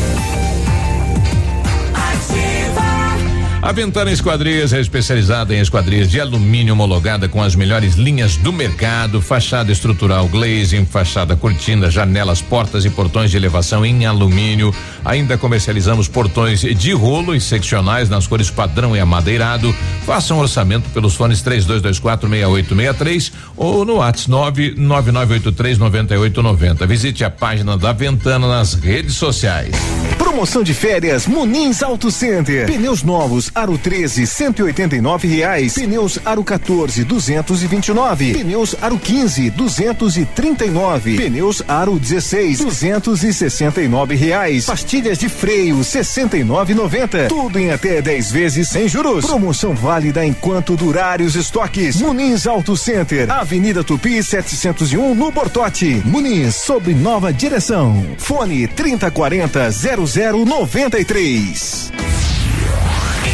A 3.61 3.71
Ventana 3.71 4.11
Esquadrias 4.11 4.73
é 4.73 4.81
especializada 4.81 5.53
em 5.53 5.59
esquadrias 5.59 6.09
de 6.09 6.19
alumínio 6.19 6.73
homologada 6.73 7.29
com 7.29 7.43
as 7.43 7.53
melhores 7.53 7.93
linhas 7.93 8.35
do 8.35 8.51
mercado, 8.51 9.21
fachada 9.21 9.71
estrutural 9.71 10.27
glazing, 10.27 10.83
fachada 10.83 11.35
cortina, 11.35 11.91
janelas, 11.91 12.41
portas 12.41 12.85
e 12.85 12.89
portões 12.89 13.29
de 13.29 13.37
elevação 13.37 13.85
em 13.85 14.07
alumínio. 14.07 14.73
Ainda 15.05 15.37
comercializamos 15.37 16.07
portões 16.07 16.61
de 16.61 16.91
rolo 16.91 17.35
e 17.35 17.39
seccionais 17.39 18.09
nas 18.09 18.25
cores 18.25 18.49
padrão 18.49 18.95
e 18.95 18.99
amadeirado. 18.99 19.71
Faça 20.07 20.33
um 20.33 20.39
orçamento 20.39 20.89
pelos 20.89 21.13
fones 21.13 21.43
32246863 21.43 23.31
ou 23.55 23.85
no 23.85 23.97
WhatsApp 23.97 24.73
999839890. 24.75 26.87
Visite 26.87 27.23
a 27.23 27.29
página 27.29 27.77
da 27.77 27.93
Ventana 27.93 28.47
nas 28.47 28.73
redes 28.73 29.13
sociais. 29.13 29.75
Promoção 30.17 30.63
de 30.63 30.73
férias 30.73 31.27
Munins 31.27 31.83
Auto 31.83 32.09
Center. 32.09 32.65
Pneus 32.65 33.03
novos 33.03 33.50
Aro 33.53 33.77
13 33.77 34.25
189 34.25 35.27
reais. 35.27 35.73
Pneus 35.73 36.19
Aro 36.25 36.43
14 36.43 37.03
229. 37.03 38.33
Pneus 38.33 38.75
Aro 38.81 38.97
15 38.97 39.49
239. 39.49 41.17
Pneus 41.17 41.63
Aro 41.67 41.99
16 41.99 42.59
269 42.59 44.15
reais. 44.15 44.65
Pastilhas 44.65 45.17
de 45.17 45.29
freio 45.29 45.77
69,90. 45.77 47.27
Tudo 47.27 47.59
em 47.59 47.71
até 47.71 48.01
10 48.01 48.31
vezes 48.31 48.69
sem 48.69 48.87
juros. 48.87 49.25
Promoção 49.25 49.73
válida 49.73 50.25
enquanto 50.25 50.75
durarem 50.75 51.25
os 51.25 51.35
estoques. 51.35 51.97
Munins 51.97 52.47
Auto 52.47 52.77
Center. 52.77 53.29
Avenida 53.31 53.83
Tupi 53.83 54.23
701 54.23 55.15
no 55.15 55.31
Bortote. 55.31 56.01
Muniz 56.05 56.55
sob 56.55 56.93
nova 56.93 57.33
direção. 57.33 58.05
Fone 58.17 58.67
3040 58.67 59.69
0093. 59.71 61.91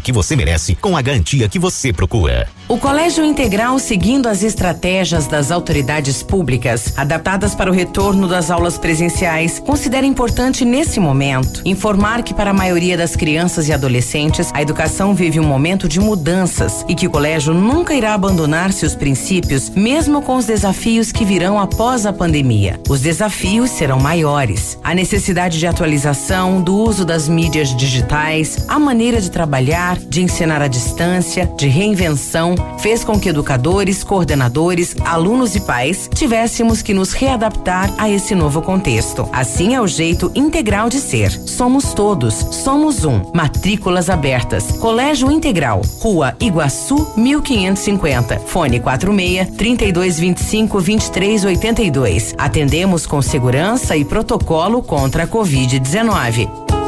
que 0.00 0.10
você 0.10 0.34
merece 0.34 0.74
com 0.74 0.96
a 0.96 1.02
garantia 1.02 1.48
que 1.48 1.58
você 1.58 1.92
procura. 1.92 2.48
O 2.68 2.78
Colégio 2.78 3.24
Integral, 3.24 3.78
seguindo 3.78 4.26
as 4.26 4.42
estratégias 4.42 5.28
das 5.28 5.52
autoridades 5.52 6.22
públicas, 6.22 6.94
adaptadas 6.96 7.54
para 7.54 7.70
o 7.70 7.72
retorno 7.72 8.26
das 8.26 8.50
aulas 8.50 8.76
presenciais, 8.76 9.60
considera 9.60 10.04
importante 10.04 10.64
nesse 10.64 10.98
momento 10.98 11.62
informar 11.64 12.24
que 12.24 12.34
para 12.34 12.50
a 12.50 12.54
maioria 12.54 12.96
das 12.96 13.14
crianças 13.14 13.68
e 13.68 13.72
adolescentes, 13.72 14.50
a 14.52 14.62
educação 14.62 15.14
vive 15.14 15.38
um 15.38 15.46
momento 15.46 15.88
de 15.88 16.00
mudanças 16.00 16.84
e 16.88 16.94
que 16.94 17.06
o 17.06 17.10
colégio 17.10 17.54
nunca 17.54 17.94
irá 17.94 18.14
abandonar 18.14 18.72
seus 18.72 18.96
princípios, 18.96 19.70
mesmo 19.70 20.20
com 20.20 20.36
os 20.36 20.46
desafios 20.46 21.12
que 21.12 21.24
virão 21.24 21.60
após 21.60 22.04
a 22.04 22.12
pandemia. 22.12 22.80
Os 22.88 23.00
desafios 23.00 23.70
serão 23.70 24.00
maiores. 24.00 24.78
A 24.82 24.92
necessidade 24.92 25.58
de 25.58 25.66
atualização, 25.66 26.60
do 26.60 26.74
uso 26.74 27.04
das 27.04 27.28
mídias 27.28 27.76
digitais, 27.76 28.64
a 28.66 28.78
maneira 28.78 29.20
de 29.20 29.30
trabalhar, 29.30 29.65
de 30.08 30.22
ensinar 30.22 30.62
à 30.62 30.68
distância, 30.68 31.50
de 31.56 31.66
reinvenção, 31.66 32.54
fez 32.78 33.02
com 33.02 33.18
que 33.18 33.28
educadores, 33.28 34.04
coordenadores, 34.04 34.94
alunos 35.04 35.56
e 35.56 35.60
pais 35.60 36.08
tivéssemos 36.14 36.82
que 36.82 36.94
nos 36.94 37.12
readaptar 37.12 37.92
a 37.98 38.08
esse 38.08 38.34
novo 38.34 38.62
contexto. 38.62 39.28
Assim 39.32 39.74
é 39.74 39.80
o 39.80 39.86
jeito 39.86 40.30
integral 40.36 40.88
de 40.88 40.98
ser. 40.98 41.32
Somos 41.32 41.92
todos, 41.92 42.34
somos 42.34 43.04
um. 43.04 43.32
Matrículas 43.34 44.08
abertas. 44.08 44.70
Colégio 44.78 45.32
Integral, 45.32 45.82
Rua 46.00 46.36
Iguaçu, 46.38 47.12
1550. 47.16 48.38
Fone 48.46 48.78
46 48.78 49.50
3225 49.56 50.80
2382. 50.80 52.34
Atendemos 52.38 53.04
com 53.04 53.20
segurança 53.20 53.96
e 53.96 54.04
protocolo 54.04 54.80
contra 54.80 55.24
a 55.24 55.26
Covid-19. 55.26 56.85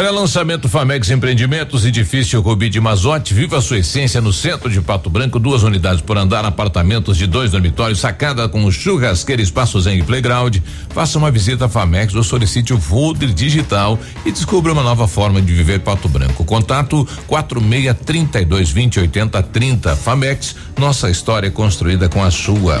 Olha, 0.00 0.10
lançamento 0.12 0.66
Famex 0.66 1.10
Empreendimentos, 1.10 1.84
edifício 1.84 2.40
Rubi 2.40 2.70
de 2.70 2.80
Mazote, 2.80 3.34
viva 3.34 3.58
a 3.58 3.60
sua 3.60 3.80
essência 3.80 4.18
no 4.18 4.32
centro 4.32 4.70
de 4.70 4.80
Pato 4.80 5.10
Branco, 5.10 5.38
duas 5.38 5.62
unidades 5.62 6.00
por 6.00 6.16
andar, 6.16 6.42
apartamentos 6.42 7.18
de 7.18 7.26
dois 7.26 7.50
dormitórios, 7.50 8.00
sacada 8.00 8.48
com 8.48 8.70
churrasqueira, 8.70 9.42
espaço 9.42 9.78
zen 9.78 10.02
playground. 10.02 10.56
Faça 10.88 11.18
uma 11.18 11.30
visita 11.30 11.66
à 11.66 11.68
Famex 11.68 12.14
ou 12.14 12.24
solicite 12.24 12.72
o 12.72 12.80
Folder 12.80 13.28
Digital 13.28 13.98
e 14.24 14.32
descubra 14.32 14.72
uma 14.72 14.82
nova 14.82 15.06
forma 15.06 15.38
de 15.42 15.52
viver 15.52 15.80
Pato 15.80 16.08
Branco. 16.08 16.46
Contato 16.46 17.06
quatro 17.26 17.60
meia 17.60 17.92
trinta 17.92 18.40
e 18.40 18.44
dois 18.46 18.70
vinte 18.70 18.98
oitenta 18.98 19.42
trinta. 19.42 19.94
Famex, 19.94 20.56
nossa 20.78 21.10
história 21.10 21.50
construída 21.50 22.08
com 22.08 22.24
a 22.24 22.30
sua. 22.30 22.80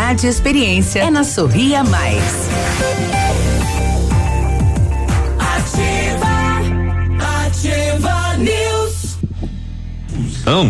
e 0.00 0.26
experiência 0.26 1.00
é 1.00 1.10
na 1.10 1.22
Sorria 1.22 1.84
Mais. 1.84 2.48
Ativa, 5.38 6.26
ativa 7.46 8.36
News. 8.38 9.18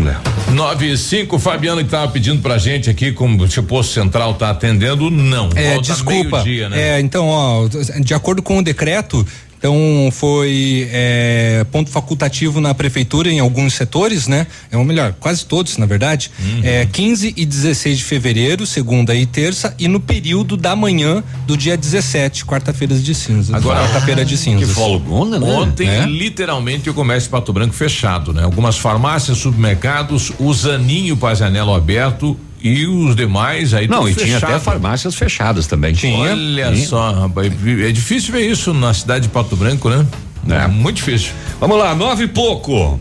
Né? 0.02 0.20
Nove 0.52 0.92
e 0.92 0.98
cinco, 0.98 1.38
Fabiano 1.38 1.82
que 1.84 1.88
tava 1.88 2.10
pedindo 2.10 2.42
pra 2.42 2.58
gente 2.58 2.90
aqui, 2.90 3.12
como 3.12 3.48
se 3.48 3.60
o 3.60 3.62
posto 3.62 3.94
central 3.94 4.34
tá 4.34 4.50
atendendo, 4.50 5.10
não. 5.10 5.48
É, 5.54 5.74
Volta 5.74 5.92
desculpa. 5.92 6.42
né? 6.68 6.96
É, 6.96 7.00
então, 7.00 7.28
ó, 7.28 7.68
de 8.02 8.12
acordo 8.12 8.42
com 8.42 8.58
o 8.58 8.62
decreto, 8.62 9.24
então 9.60 10.08
foi 10.10 10.88
é, 10.90 11.66
ponto 11.70 11.90
facultativo 11.90 12.62
na 12.62 12.72
prefeitura 12.72 13.30
em 13.30 13.40
alguns 13.40 13.74
setores, 13.74 14.26
né? 14.26 14.46
É 14.72 14.78
ou 14.78 14.84
melhor, 14.86 15.12
quase 15.20 15.44
todos, 15.44 15.76
na 15.76 15.84
verdade. 15.84 16.30
Uhum. 16.42 16.60
É 16.64 16.86
15 16.86 17.34
e 17.36 17.44
16 17.44 17.98
de 17.98 18.04
fevereiro, 18.04 18.66
segunda 18.66 19.14
e 19.14 19.26
terça, 19.26 19.74
e 19.78 19.86
no 19.86 20.00
período 20.00 20.56
da 20.56 20.74
manhã 20.74 21.22
do 21.46 21.58
dia 21.58 21.76
17, 21.76 22.46
quarta-feira 22.46 22.94
de 22.94 23.14
cinzas. 23.14 23.54
Agora- 23.54 23.80
quarta-feira 23.80 24.24
de 24.24 24.38
cinzas. 24.38 24.68
Que 24.70 24.74
folgona, 24.74 25.38
né? 25.38 25.46
Ontem, 25.46 25.86
É. 25.88 26.06
literalmente, 26.06 26.88
o 26.88 26.94
comércio 26.94 27.28
de 27.28 27.32
Pato 27.32 27.52
Branco 27.52 27.74
fechado, 27.74 28.32
né? 28.32 28.42
Algumas 28.42 28.78
farmácias, 28.78 29.36
supermercados, 29.36 30.32
o 30.38 30.52
Zaninho 30.54 31.18
Pajanelo 31.18 31.74
aberto 31.74 32.34
e 32.62 32.86
os 32.86 33.16
demais 33.16 33.72
aí 33.74 33.88
Não, 33.88 34.08
e 34.08 34.14
tinha 34.14 34.34
fechado. 34.34 34.50
até 34.50 34.60
farmácias 34.60 35.14
fechadas 35.14 35.66
também. 35.66 35.94
Olha 36.18 36.74
só, 36.76 37.12
rapaz, 37.12 37.52
é 37.86 37.90
difícil 37.92 38.32
ver 38.32 38.50
isso 38.50 38.72
na 38.74 38.92
cidade 38.92 39.24
de 39.24 39.28
Pato 39.30 39.56
Branco, 39.56 39.88
né? 39.88 40.06
É 40.48 40.66
muito 40.66 40.96
difícil. 40.96 41.32
Vamos 41.58 41.78
lá, 41.78 41.94
nove 41.94 42.24
e 42.24 42.28
pouco. 42.28 42.98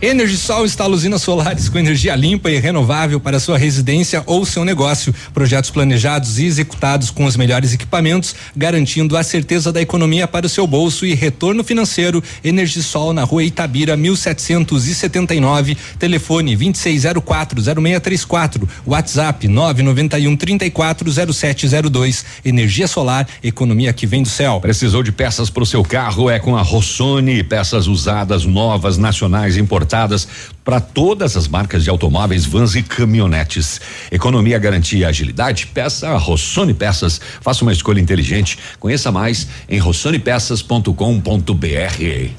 Energisol 0.00 0.64
instala 0.64 0.94
usinas 0.94 1.22
solares 1.22 1.68
com 1.68 1.76
energia 1.76 2.14
limpa 2.14 2.48
e 2.48 2.60
renovável 2.60 3.18
para 3.18 3.40
sua 3.40 3.58
residência 3.58 4.22
ou 4.26 4.46
seu 4.46 4.64
negócio. 4.64 5.12
Projetos 5.34 5.70
planejados 5.70 6.38
e 6.38 6.44
executados 6.44 7.10
com 7.10 7.24
os 7.24 7.36
melhores 7.36 7.74
equipamentos, 7.74 8.32
garantindo 8.56 9.16
a 9.16 9.24
certeza 9.24 9.72
da 9.72 9.82
economia 9.82 10.28
para 10.28 10.46
o 10.46 10.48
seu 10.48 10.68
bolso 10.68 11.04
e 11.04 11.14
retorno 11.14 11.64
financeiro. 11.64 12.22
Energisol 12.44 13.12
na 13.12 13.24
rua 13.24 13.42
Itabira, 13.42 13.96
1779. 13.96 15.76
Telefone 15.98 16.56
26040634. 16.56 18.68
WhatsApp 18.86 19.48
991 19.48 20.36
340702. 20.36 22.24
Energia 22.44 22.86
solar, 22.86 23.26
economia 23.42 23.92
que 23.92 24.06
vem 24.06 24.22
do 24.22 24.28
céu. 24.28 24.60
Precisou 24.60 25.02
de 25.02 25.10
peças 25.10 25.50
para 25.50 25.64
o 25.64 25.66
seu 25.66 25.82
carro? 25.82 26.30
É 26.30 26.38
com 26.38 26.56
a 26.56 26.62
Rossoni, 26.62 27.42
peças 27.42 27.88
usadas, 27.88 28.44
novas, 28.44 28.96
nacionais, 28.96 29.56
importadas 29.56 29.87
para 30.64 30.80
todas 30.80 31.34
as 31.34 31.48
marcas 31.48 31.82
de 31.82 31.88
automóveis, 31.88 32.44
vans 32.44 32.74
e 32.74 32.82
caminhonetes. 32.82 33.80
Economia, 34.12 34.58
garantia, 34.58 35.08
agilidade. 35.08 35.66
Peça 35.66 36.08
a 36.08 36.18
Rossoni 36.18 36.74
Peças. 36.74 37.18
Faça 37.40 37.62
uma 37.62 37.72
escolha 37.72 38.00
inteligente. 38.00 38.58
Conheça 38.78 39.10
mais 39.10 39.48
em 39.68 39.78
rossonepeças.com.br. 39.78 40.92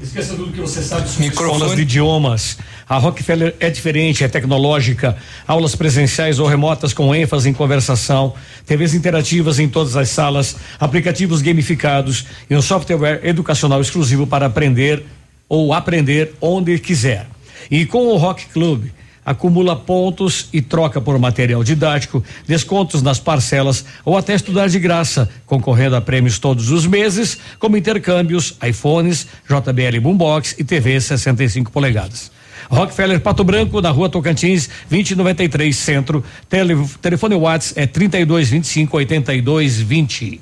Esqueça 0.02 0.36
tudo 0.36 0.52
que 0.52 0.62
você 0.62 0.84
sabe 0.84 1.10
sobre 1.10 1.28
escolas 1.28 1.76
de 1.76 1.82
idiomas. 1.82 2.58
A 2.88 2.98
Rockefeller 2.98 3.56
é 3.60 3.70
diferente, 3.70 4.24
é 4.24 4.28
tecnológica. 4.28 5.18
Aulas 5.48 5.76
presenciais 5.76 6.38
ou 6.38 6.48
remotas 6.48 6.94
com 6.94 7.14
ênfase 7.16 7.50
em 7.50 7.54
conversação, 7.54 8.34
TVs 8.66 8.94
interativas 8.94 9.58
em 9.58 9.68
todas 9.68 9.96
as 9.96 10.10
salas, 10.10 10.56
aplicativos 10.80 11.42
gamificados 11.42 12.26
e 12.50 12.56
um 12.56 12.62
software 12.62 13.22
educacional 13.24 13.82
exclusivo 13.82 14.28
para 14.28 14.46
aprender 14.46 15.04
ou 15.48 15.74
aprender 15.74 16.34
onde 16.40 16.78
quiser. 16.78 17.26
E 17.69 17.86
com 17.86 18.07
o 18.07 18.18
Rock 18.18 18.48
Club, 18.48 18.90
acumula 19.26 19.76
pontos 19.76 20.49
e 20.52 20.61
troca 20.61 20.99
por 20.99 21.18
material 21.19 21.64
didático, 21.64 22.23
descontos 22.48 23.03
nas 23.03 23.19
parcelas 23.19 23.86
ou 24.03 24.18
até 24.18 24.34
estudar 24.34 24.68
de 24.68 24.80
graça, 24.80 25.30
concorrendo 25.45 25.95
a 25.95 26.02
prêmios 26.02 26.40
todos 26.40 26.72
os 26.72 26.88
meses, 26.88 27.38
como 27.60 27.77
intercâmbios, 27.77 28.57
iPhones, 28.68 29.27
JBL 29.48 29.99
Boombox 30.02 30.56
e 30.57 30.64
TV 30.64 30.99
65 30.99 31.72
polegadas. 31.72 32.31
Rockefeller 32.69 33.19
Pato 33.19 33.44
Branco, 33.44 33.81
na 33.81 33.90
rua 33.90 34.10
Tocantins, 34.10 34.69
2093 34.90 35.76
Centro. 35.76 36.23
Tele, 36.48 36.76
telefone 37.02 37.36
WhatsApp 37.36 37.81
é 37.81 37.88
3225 37.88 38.98
8220. 38.98 40.41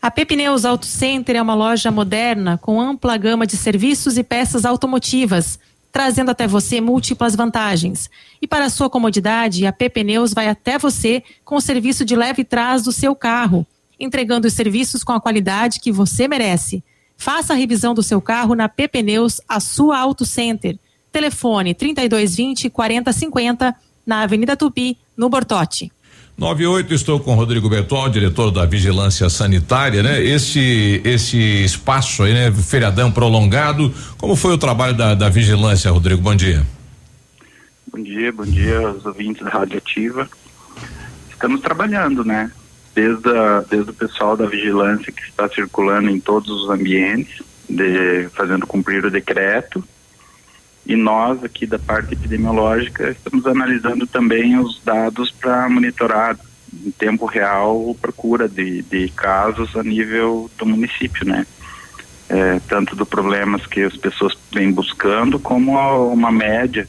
A 0.00 0.10
Pepineus 0.10 0.64
Auto 0.64 0.86
Center 0.86 1.36
é 1.36 1.42
uma 1.42 1.54
loja 1.54 1.90
moderna 1.90 2.58
com 2.58 2.80
ampla 2.80 3.16
gama 3.16 3.46
de 3.46 3.56
serviços 3.56 4.18
e 4.18 4.24
peças 4.24 4.64
automotivas, 4.64 5.60
trazendo 5.92 6.30
até 6.30 6.46
você 6.46 6.80
múltiplas 6.80 7.36
vantagens. 7.36 8.10
E 8.40 8.48
para 8.48 8.70
sua 8.70 8.88
comodidade, 8.88 9.66
a 9.66 9.72
Pepineus 9.72 10.32
vai 10.32 10.48
até 10.48 10.78
você 10.78 11.22
com 11.44 11.56
o 11.56 11.60
serviço 11.60 12.04
de 12.04 12.16
leve 12.16 12.42
trás 12.42 12.82
do 12.82 12.90
seu 12.90 13.14
carro, 13.14 13.66
entregando 14.00 14.48
os 14.48 14.54
serviços 14.54 15.04
com 15.04 15.12
a 15.12 15.20
qualidade 15.20 15.78
que 15.78 15.92
você 15.92 16.26
merece. 16.26 16.82
Faça 17.16 17.52
a 17.52 17.56
revisão 17.56 17.94
do 17.94 18.02
seu 18.02 18.20
carro 18.20 18.54
na 18.54 18.68
Pepineus, 18.68 19.40
a 19.46 19.60
sua 19.60 19.98
Auto 19.98 20.24
Center. 20.24 20.78
Telefone 21.12 21.74
3220 21.74 22.70
4050 22.70 23.76
na 24.04 24.22
Avenida 24.22 24.56
Tupi, 24.56 24.96
no 25.16 25.28
Bortote. 25.28 25.92
98, 26.36 26.94
estou 26.94 27.20
com 27.20 27.34
Rodrigo 27.34 27.68
Bertol, 27.68 28.08
diretor 28.08 28.50
da 28.50 28.64
Vigilância 28.64 29.28
Sanitária, 29.28 30.02
né? 30.02 30.22
Esse 30.22 31.00
esse 31.04 31.38
espaço 31.64 32.22
aí, 32.22 32.32
né? 32.32 32.50
Feriadão 32.50 33.12
prolongado. 33.12 33.92
Como 34.18 34.34
foi 34.34 34.54
o 34.54 34.58
trabalho 34.58 34.94
da, 34.94 35.14
da 35.14 35.28
Vigilância, 35.28 35.90
Rodrigo? 35.90 36.22
Bom 36.22 36.34
dia. 36.34 36.64
Bom 37.92 38.02
dia, 38.02 38.32
bom 38.32 38.44
dia 38.44 38.78
aos 38.78 39.04
ouvintes 39.04 39.44
da 39.44 39.50
Rádio 39.50 39.76
Ativa. 39.76 40.28
Estamos 41.30 41.60
trabalhando, 41.60 42.24
né? 42.24 42.50
Desde, 42.94 43.28
a, 43.28 43.64
desde 43.68 43.90
o 43.90 43.94
pessoal 43.94 44.36
da 44.36 44.46
vigilância 44.46 45.12
que 45.12 45.22
está 45.22 45.48
circulando 45.48 46.08
em 46.08 46.18
todos 46.18 46.48
os 46.48 46.70
ambientes, 46.70 47.42
de, 47.68 48.28
fazendo 48.34 48.66
cumprir 48.66 49.04
o 49.04 49.10
decreto, 49.10 49.84
e 50.84 50.96
nós 50.96 51.42
aqui 51.44 51.66
da 51.66 51.78
parte 51.78 52.14
epidemiológica 52.14 53.10
estamos 53.10 53.46
analisando 53.46 54.06
também 54.06 54.58
os 54.58 54.80
dados 54.84 55.30
para 55.30 55.68
monitorar 55.68 56.36
em 56.84 56.90
tempo 56.90 57.26
real 57.26 57.94
procura 58.00 58.48
de, 58.48 58.82
de 58.82 59.08
casos 59.10 59.76
a 59.76 59.82
nível 59.82 60.50
do 60.58 60.66
município, 60.66 61.26
né? 61.26 61.46
É, 62.28 62.60
tanto 62.66 62.96
do 62.96 63.04
problemas 63.04 63.66
que 63.66 63.82
as 63.82 63.96
pessoas 63.96 64.32
vêm 64.50 64.72
buscando 64.72 65.38
como 65.38 65.72
uma 66.12 66.32
média 66.32 66.88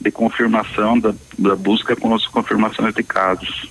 de 0.00 0.10
confirmação 0.10 0.98
da, 0.98 1.12
da 1.36 1.56
busca 1.56 1.96
com 1.96 2.14
as 2.14 2.26
confirmações 2.26 2.94
de 2.94 3.02
casos. 3.02 3.68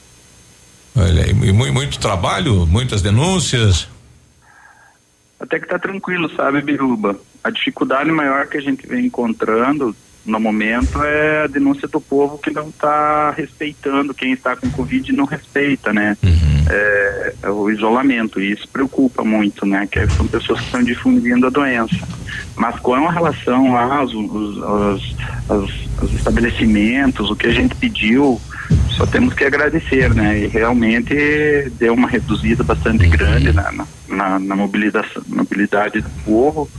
Olha, 0.96 1.30
e 1.30 1.34
muito, 1.34 1.74
muito 1.74 2.00
trabalho, 2.00 2.68
muitas 2.68 3.02
denúncias. 3.02 3.88
Até 5.44 5.60
que 5.60 5.66
está 5.66 5.78
tranquilo, 5.78 6.34
sabe, 6.38 6.62
Biruba? 6.62 7.20
A 7.44 7.50
dificuldade 7.50 8.10
maior 8.10 8.48
que 8.48 8.58
a 8.58 8.62
gente 8.62 8.88
vem 8.88 9.08
encontrando 9.08 9.94
no 10.26 10.40
momento 10.40 11.04
é 11.04 11.44
a 11.44 11.48
denúncia 11.48 11.86
do 11.86 12.00
povo 12.00 12.38
que 12.38 12.50
não 12.50 12.70
está 12.70 13.32
respeitando 13.32 14.14
quem 14.14 14.32
está 14.32 14.56
com 14.56 14.72
Covid 14.72 15.12
não 15.12 15.26
respeita, 15.26 15.92
né? 15.92 16.16
Uhum. 16.24 16.66
É, 16.70 17.34
é, 17.44 17.50
o 17.50 17.70
isolamento 17.70 18.40
e 18.40 18.54
isso 18.54 18.66
preocupa 18.70 19.26
muito, 19.26 19.66
né? 19.66 19.86
Que 19.86 20.08
são 20.12 20.26
pessoas 20.26 20.62
que 20.62 20.66
estão 20.68 20.82
difundindo 20.82 21.48
a 21.48 21.50
doença. 21.50 22.08
Mas 22.56 22.80
com 22.80 23.06
relação 23.06 23.76
aos, 23.76 24.14
aos, 24.14 25.14
aos, 25.50 25.86
aos 26.00 26.14
estabelecimentos, 26.14 27.30
o 27.30 27.36
que 27.36 27.48
a 27.48 27.52
gente 27.52 27.76
pediu, 27.76 28.40
só 28.92 29.06
temos 29.06 29.34
que 29.34 29.44
agradecer, 29.44 30.14
né? 30.14 30.40
E 30.40 30.48
realmente 30.48 31.14
deu 31.78 31.94
uma 31.94 32.08
reduzida 32.08 32.64
bastante 32.64 33.06
grande 33.08 33.52
na, 33.52 33.86
na, 34.14 34.40
na 34.40 34.56
mobilização, 34.56 35.24
mobilidade 35.28 36.02
do 36.02 36.10
povo 36.26 36.70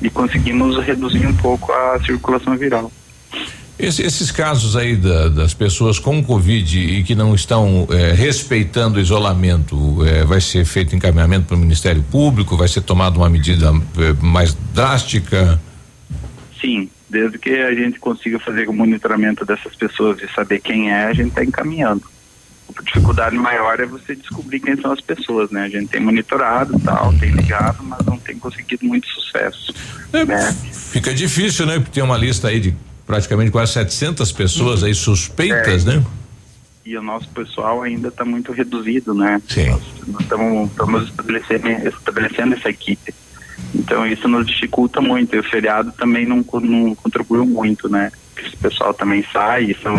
e 0.00 0.10
conseguimos 0.10 0.76
reduzir 0.84 1.26
um 1.26 1.34
pouco 1.34 1.72
a 1.72 1.98
circulação 2.04 2.56
viral. 2.56 2.92
Esse, 3.78 4.02
esses 4.02 4.30
casos 4.30 4.74
aí 4.74 4.96
da, 4.96 5.28
das 5.28 5.52
pessoas 5.52 5.98
com 5.98 6.24
Covid 6.24 6.78
e 6.78 7.02
que 7.02 7.14
não 7.14 7.34
estão 7.34 7.86
é, 7.90 8.12
respeitando 8.12 8.98
o 8.98 9.02
isolamento, 9.02 9.76
é, 10.06 10.24
vai 10.24 10.40
ser 10.40 10.64
feito 10.64 10.96
encaminhamento 10.96 11.46
para 11.46 11.56
o 11.56 11.60
Ministério 11.60 12.02
Público? 12.02 12.56
Vai 12.56 12.68
ser 12.68 12.80
tomada 12.80 13.18
uma 13.18 13.28
medida 13.28 13.66
é, 13.98 14.24
mais 14.24 14.54
drástica? 14.74 15.60
Sim, 16.58 16.88
desde 17.08 17.38
que 17.38 17.50
a 17.50 17.74
gente 17.74 17.98
consiga 17.98 18.38
fazer 18.38 18.66
o 18.66 18.72
monitoramento 18.72 19.44
dessas 19.44 19.74
pessoas 19.74 20.22
e 20.22 20.28
saber 20.34 20.60
quem 20.60 20.90
é, 20.90 21.04
a 21.04 21.12
gente 21.12 21.28
está 21.28 21.44
encaminhando. 21.44 22.02
A 22.76 22.82
dificuldade 22.82 23.36
maior 23.36 23.80
é 23.80 23.86
você 23.86 24.14
descobrir 24.14 24.60
quem 24.60 24.76
são 24.80 24.92
as 24.92 25.00
pessoas, 25.00 25.50
né? 25.50 25.64
A 25.64 25.68
gente 25.68 25.88
tem 25.88 26.00
monitorado 26.00 26.78
tal, 26.80 27.12
tem 27.14 27.30
ligado, 27.30 27.82
mas 27.82 28.04
não 28.04 28.18
tem 28.18 28.38
conseguido 28.38 28.84
muito 28.84 29.06
sucesso. 29.08 29.74
É, 30.12 30.24
né? 30.24 30.56
Fica 30.72 31.14
difícil, 31.14 31.66
né? 31.66 31.78
Porque 31.78 31.90
tem 31.90 32.02
uma 32.02 32.16
lista 32.16 32.48
aí 32.48 32.60
de 32.60 32.74
praticamente 33.06 33.50
quase 33.50 33.72
700 33.72 34.30
pessoas 34.32 34.82
aí 34.82 34.94
suspeitas, 34.94 35.86
é. 35.86 35.96
né? 35.96 36.04
E 36.84 36.96
o 36.96 37.02
nosso 37.02 37.28
pessoal 37.30 37.82
ainda 37.82 38.08
está 38.08 38.24
muito 38.24 38.52
reduzido, 38.52 39.12
né? 39.12 39.42
Sim. 39.48 39.70
Nós 40.06 40.20
estamos 40.20 41.08
estabelecendo, 41.08 41.68
estabelecendo 41.88 42.54
essa 42.54 42.68
equipe. 42.68 43.12
Então 43.74 44.06
isso 44.06 44.28
nos 44.28 44.46
dificulta 44.46 45.00
muito. 45.00 45.34
E 45.34 45.38
o 45.38 45.42
feriado 45.42 45.90
também 45.92 46.26
não, 46.26 46.44
não 46.62 46.94
contribuiu 46.94 47.44
muito, 47.44 47.88
né? 47.88 48.12
Esse 48.36 48.56
pessoal 48.56 48.94
também 48.94 49.24
sai, 49.32 49.74
são 49.82 49.96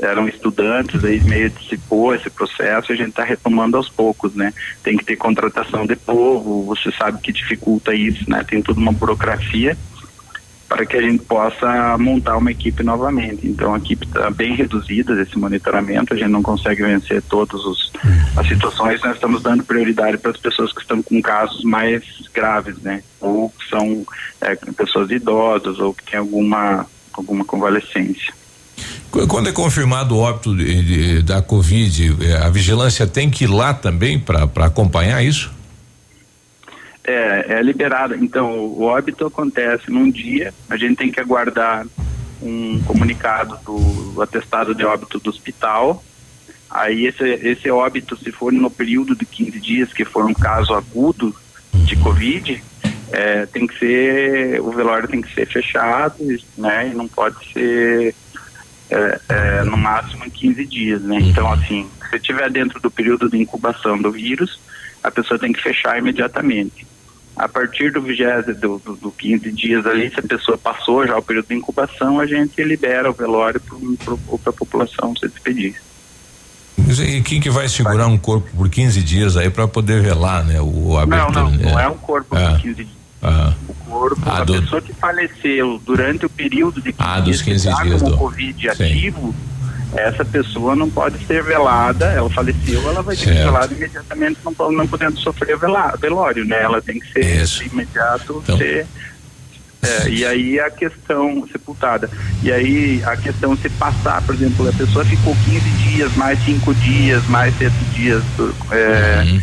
eram, 0.00 0.28
estudantes, 0.28 1.04
aí 1.04 1.20
meio 1.20 1.50
dissipou 1.50 2.14
esse 2.14 2.28
processo, 2.28 2.92
a 2.92 2.96
gente 2.96 3.10
está 3.10 3.24
retomando 3.24 3.76
aos 3.76 3.88
poucos, 3.88 4.34
né? 4.34 4.52
Tem 4.82 4.96
que 4.96 5.04
ter 5.04 5.16
contratação 5.16 5.86
de 5.86 5.96
povo, 5.96 6.64
você 6.64 6.90
sabe 6.92 7.20
que 7.20 7.32
dificulta 7.32 7.94
isso, 7.94 8.28
né? 8.28 8.44
Tem 8.44 8.62
toda 8.62 8.78
uma 8.78 8.92
burocracia 8.92 9.76
para 10.68 10.84
que 10.84 10.96
a 10.96 11.00
gente 11.00 11.22
possa 11.22 11.96
montar 11.96 12.36
uma 12.36 12.50
equipe 12.50 12.82
novamente. 12.82 13.46
Então 13.46 13.74
a 13.74 13.78
equipe 13.78 14.04
está 14.04 14.30
bem 14.30 14.54
reduzida 14.54 15.14
desse 15.14 15.38
monitoramento, 15.38 16.12
a 16.12 16.16
gente 16.16 16.30
não 16.30 16.42
consegue 16.42 16.82
vencer 16.82 17.22
todas 17.22 17.60
as 18.36 18.46
situações, 18.46 19.00
nós 19.02 19.14
estamos 19.14 19.42
dando 19.42 19.64
prioridade 19.64 20.18
para 20.18 20.32
as 20.32 20.36
pessoas 20.36 20.72
que 20.72 20.80
estão 20.80 21.02
com 21.02 21.22
casos 21.22 21.62
mais 21.64 22.02
graves, 22.34 22.78
né? 22.78 23.02
Ou 23.20 23.48
que 23.50 23.68
são 23.68 24.04
é, 24.40 24.54
pessoas 24.76 25.10
idosas 25.10 25.78
ou 25.78 25.94
que 25.94 26.04
têm 26.04 26.18
alguma, 26.18 26.86
alguma 27.12 27.44
convalescência. 27.44 28.34
Quando 29.28 29.48
é 29.48 29.52
confirmado 29.52 30.14
o 30.14 30.18
óbito 30.18 30.54
de, 30.54 30.82
de, 30.82 31.22
da 31.22 31.40
Covid, 31.40 32.16
é, 32.20 32.36
a 32.36 32.50
vigilância 32.50 33.06
tem 33.06 33.30
que 33.30 33.44
ir 33.44 33.46
lá 33.46 33.72
também 33.72 34.18
para 34.18 34.66
acompanhar 34.66 35.24
isso? 35.24 35.50
É, 37.02 37.54
é 37.58 37.62
liberada. 37.62 38.16
Então, 38.16 38.58
o 38.58 38.82
óbito 38.82 39.26
acontece 39.26 39.90
num 39.90 40.10
dia, 40.10 40.52
a 40.68 40.76
gente 40.76 40.96
tem 40.96 41.10
que 41.10 41.20
aguardar 41.20 41.86
um 42.42 42.82
comunicado 42.82 43.58
do 43.64 44.20
atestado 44.20 44.74
de 44.74 44.84
óbito 44.84 45.18
do 45.18 45.30
hospital. 45.30 46.04
Aí 46.68 47.06
esse, 47.06 47.24
esse 47.24 47.70
óbito, 47.70 48.16
se 48.16 48.30
for 48.30 48.52
no 48.52 48.70
período 48.70 49.14
de 49.14 49.24
15 49.24 49.60
dias, 49.60 49.92
que 49.92 50.04
for 50.04 50.26
um 50.26 50.34
caso 50.34 50.74
agudo 50.74 51.34
de 51.72 51.96
Covid, 51.96 52.62
é, 53.12 53.46
tem 53.46 53.66
que 53.66 53.78
ser, 53.78 54.60
o 54.60 54.70
velório 54.72 55.08
tem 55.08 55.22
que 55.22 55.32
ser 55.32 55.46
fechado, 55.46 56.16
né? 56.58 56.90
E 56.92 56.94
não 56.94 57.06
pode 57.06 57.36
ser 57.52 58.14
é, 58.90 59.20
é, 59.28 59.64
no 59.64 59.76
máximo 59.76 60.24
em 60.24 60.30
15 60.30 60.64
dias, 60.66 61.02
né? 61.02 61.18
Então, 61.20 61.52
assim, 61.52 61.88
se 62.10 62.16
estiver 62.16 62.50
dentro 62.50 62.80
do 62.80 62.90
período 62.90 63.28
de 63.28 63.38
incubação 63.38 64.00
do 64.00 64.10
vírus, 64.10 64.60
a 65.02 65.10
pessoa 65.10 65.38
tem 65.38 65.52
que 65.52 65.62
fechar 65.62 65.98
imediatamente 65.98 66.86
a 67.36 67.46
partir 67.46 67.92
do 67.92 68.00
vigésimo, 68.00 68.54
do, 68.54 68.78
do, 68.78 68.96
do 68.96 69.10
15 69.10 69.52
dias 69.52 69.86
ali, 69.86 70.08
se 70.08 70.18
a 70.18 70.22
pessoa 70.22 70.56
passou 70.56 71.06
já 71.06 71.16
o 71.18 71.22
período 71.22 71.48
de 71.48 71.54
incubação, 71.54 72.18
a 72.18 72.26
gente 72.26 72.62
libera 72.64 73.10
o 73.10 73.12
velório 73.12 73.60
para 73.60 74.50
a 74.50 74.52
população 74.52 75.14
se 75.14 75.28
despedir. 75.28 75.76
E 76.78 77.20
quem 77.20 77.40
que 77.40 77.50
vai 77.50 77.68
segurar 77.68 78.06
um 78.06 78.16
corpo 78.16 78.48
por 78.56 78.68
15 78.70 79.02
dias 79.02 79.36
aí 79.36 79.50
para 79.50 79.68
poder 79.68 80.00
velar, 80.00 80.44
né? 80.44 80.60
O 80.60 81.04
não, 81.06 81.30
não, 81.30 81.50
né? 81.50 81.70
não 81.70 81.80
é 81.80 81.88
um 81.88 81.96
corpo 81.96 82.34
ah. 82.36 82.52
por 82.52 82.60
15 82.62 82.74
dias. 82.74 82.95
Ah. 83.26 83.52
O 83.68 83.74
corpo, 83.74 84.22
ah, 84.24 84.38
a 84.38 84.44
do... 84.44 84.60
pessoa 84.60 84.80
que 84.80 84.92
faleceu 84.92 85.80
durante 85.84 86.26
o 86.26 86.30
período 86.30 86.80
de 86.80 86.92
15 86.92 86.96
ah, 86.98 87.20
dos 87.20 87.42
15 87.42 87.68
dias, 87.68 87.82
dias 87.82 88.02
com 88.02 88.10
do... 88.10 88.16
Covid 88.16 88.62
Sim. 88.62 88.68
ativo, 88.68 89.34
essa 89.94 90.24
pessoa 90.24 90.76
não 90.76 90.88
pode 90.88 91.18
ser 91.26 91.42
velada, 91.42 92.06
ela 92.06 92.30
faleceu, 92.30 92.88
ela 92.88 93.02
vai 93.02 93.16
ser 93.16 93.34
velada 93.34 93.74
imediatamente, 93.74 94.38
não, 94.44 94.72
não 94.72 94.86
podendo 94.86 95.18
sofrer 95.18 95.58
velório, 95.98 96.44
né? 96.44 96.62
Ela 96.62 96.80
tem 96.80 97.00
que 97.00 97.12
ser 97.12 97.42
Isso. 97.42 97.64
imediato 97.64 98.40
então. 98.44 98.58
ser. 98.58 98.86
É, 99.82 100.08
e 100.08 100.24
aí 100.24 100.58
a 100.58 100.70
questão 100.70 101.46
sepultada. 101.50 102.10
E 102.42 102.50
aí 102.50 103.02
a 103.04 103.16
questão 103.16 103.56
se 103.56 103.68
passar, 103.70 104.22
por 104.22 104.34
exemplo, 104.34 104.68
a 104.68 104.72
pessoa 104.72 105.04
ficou 105.04 105.36
15 105.44 105.60
dias, 105.60 106.16
mais 106.16 106.38
5 106.44 106.74
dias, 106.74 107.24
mais 107.28 107.56
7 107.56 107.72
dias. 107.94 108.22
É, 108.72 109.22
uhum. 109.24 109.40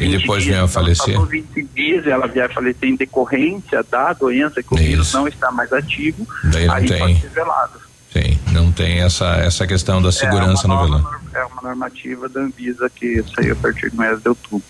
E 0.00 0.16
depois 0.18 0.42
dias, 0.42 0.56
vem 0.56 0.64
a 0.64 0.68
falecer. 0.68 1.14
Passou 1.14 1.26
20 1.26 1.68
dias, 1.74 2.06
ela 2.06 2.26
vier 2.26 2.46
a 2.46 2.48
falecer 2.48 2.88
em 2.88 2.96
decorrência 2.96 3.84
da 3.90 4.12
doença, 4.12 4.62
que 4.62 4.74
o 4.74 4.76
vírus 4.76 5.12
não 5.12 5.28
está 5.28 5.50
mais 5.50 5.72
ativo, 5.72 6.26
Daí 6.44 6.66
não 6.66 6.74
aí 6.74 6.86
tem. 6.86 6.98
pode 6.98 7.20
ser 7.20 7.28
velado. 7.30 7.90
Sim, 8.12 8.36
Não 8.50 8.72
tem 8.72 9.02
essa 9.02 9.36
essa 9.36 9.64
questão 9.68 10.02
da 10.02 10.10
segurança 10.10 10.66
é 10.66 10.68
no 10.68 10.80
velório. 10.82 11.06
É 11.32 11.44
uma 11.44 11.62
normativa 11.62 12.28
da 12.28 12.40
Anvisa 12.40 12.90
que 12.90 13.22
saiu 13.36 13.52
a 13.52 13.56
partir 13.56 13.88
do 13.90 13.96
mês 13.98 14.20
de 14.20 14.28
outubro. 14.28 14.64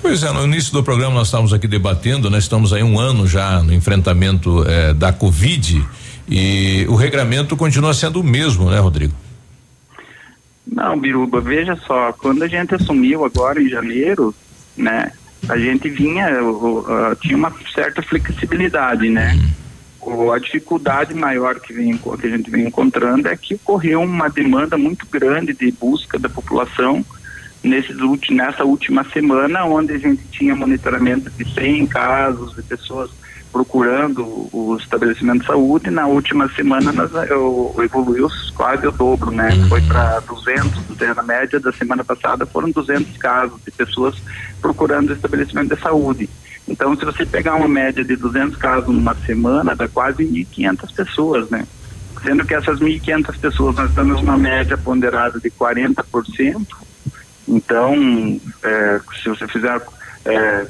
Pois 0.00 0.22
é, 0.22 0.32
no 0.32 0.44
início 0.44 0.72
do 0.72 0.82
programa 0.82 1.14
nós 1.14 1.28
estávamos 1.28 1.52
aqui 1.52 1.68
debatendo, 1.68 2.30
né? 2.30 2.38
Estamos 2.38 2.72
aí 2.72 2.82
um 2.82 2.98
ano 2.98 3.26
já 3.26 3.62
no 3.62 3.74
enfrentamento 3.74 4.64
eh, 4.66 4.94
da 4.94 5.12
Covid 5.12 5.86
e 6.26 6.86
o 6.88 6.94
regramento 6.94 7.54
continua 7.54 7.92
sendo 7.92 8.20
o 8.20 8.24
mesmo, 8.24 8.70
né, 8.70 8.78
Rodrigo? 8.78 9.12
Não, 10.66 10.98
Biruba, 10.98 11.40
veja 11.40 11.76
só, 11.86 12.12
quando 12.12 12.42
a 12.42 12.48
gente 12.48 12.74
assumiu 12.74 13.24
agora 13.24 13.62
em 13.62 13.68
janeiro, 13.68 14.34
né, 14.76 15.12
a 15.48 15.56
gente 15.56 15.88
vinha, 15.88 16.42
o- 16.42 16.78
o- 16.80 17.16
tinha 17.16 17.36
uma 17.36 17.52
certa 17.74 18.02
flexibilidade, 18.02 19.08
né? 19.08 19.38
O- 20.00 20.30
a 20.32 20.38
dificuldade 20.38 21.14
maior 21.14 21.58
que, 21.60 21.72
vem, 21.72 21.96
que 21.96 22.26
a 22.26 22.30
gente 22.30 22.50
vem 22.50 22.66
encontrando 22.66 23.28
é 23.28 23.36
que 23.36 23.54
ocorreu 23.54 24.02
uma 24.02 24.28
demanda 24.28 24.76
muito 24.76 25.06
grande 25.06 25.52
de 25.52 25.70
busca 25.72 26.18
da 26.18 26.28
população 26.28 27.04
nesses 27.62 27.96
nessa 28.30 28.64
última 28.64 29.04
semana, 29.12 29.64
onde 29.64 29.92
a 29.92 29.98
gente 29.98 30.22
tinha 30.30 30.54
monitoramento 30.54 31.30
de 31.30 31.52
100 31.52 31.86
casos 31.86 32.54
de 32.54 32.62
pessoas 32.62 33.10
procurando 33.56 34.22
o 34.52 34.76
estabelecimento 34.78 35.40
de 35.40 35.46
saúde. 35.46 35.88
Na 35.88 36.06
última 36.06 36.46
semana 36.50 36.92
nós, 36.92 37.10
eu, 37.30 37.74
evoluiu 37.78 38.28
quase 38.54 38.86
o 38.86 38.92
dobro, 38.92 39.30
né? 39.30 39.48
Foi 39.66 39.80
para 39.80 40.20
200, 40.20 40.98
né? 41.00 41.14
na 41.16 41.22
média 41.22 41.58
da 41.58 41.72
semana 41.72 42.04
passada 42.04 42.44
foram 42.44 42.70
200 42.70 43.16
casos 43.16 43.58
de 43.64 43.70
pessoas 43.70 44.14
procurando 44.60 45.08
o 45.08 45.12
estabelecimento 45.14 45.74
de 45.74 45.80
saúde. 45.80 46.28
Então, 46.68 46.94
se 46.96 47.04
você 47.06 47.24
pegar 47.24 47.54
uma 47.54 47.68
média 47.68 48.04
de 48.04 48.14
200 48.14 48.58
casos 48.58 48.94
numa 48.94 49.14
semana, 49.24 49.74
dá 49.74 49.88
quase 49.88 50.22
1.500 50.22 50.94
pessoas, 50.94 51.48
né? 51.48 51.66
Sendo 52.22 52.44
que 52.44 52.54
essas 52.54 52.78
1.500 52.78 53.38
pessoas, 53.38 53.76
nós 53.76 53.88
estamos 53.88 54.20
numa 54.20 54.36
média 54.36 54.76
ponderada 54.76 55.40
de 55.40 55.50
40%. 55.50 56.66
Então, 57.48 58.38
é, 58.62 59.00
se 59.22 59.30
você 59.30 59.48
fizer, 59.48 59.80
é, 60.26 60.66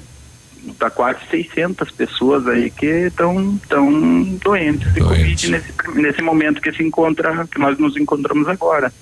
dá 0.78 0.90
quase 0.90 1.20
600 1.30 1.90
pessoas 1.90 2.47
aí 2.47 2.70
que 2.70 3.06
estão 3.06 3.59
tão 3.68 4.22
doentes 4.43 4.93
de 4.93 5.01
Covid 5.01 5.51
nesse, 5.51 5.72
nesse 5.94 6.22
momento 6.22 6.60
que 6.60 6.72
se 6.72 6.82
encontra, 6.82 7.47
que 7.47 7.59
nós 7.59 7.78
nos 7.78 7.97
encontramos 7.97 8.48
agora. 8.48 8.93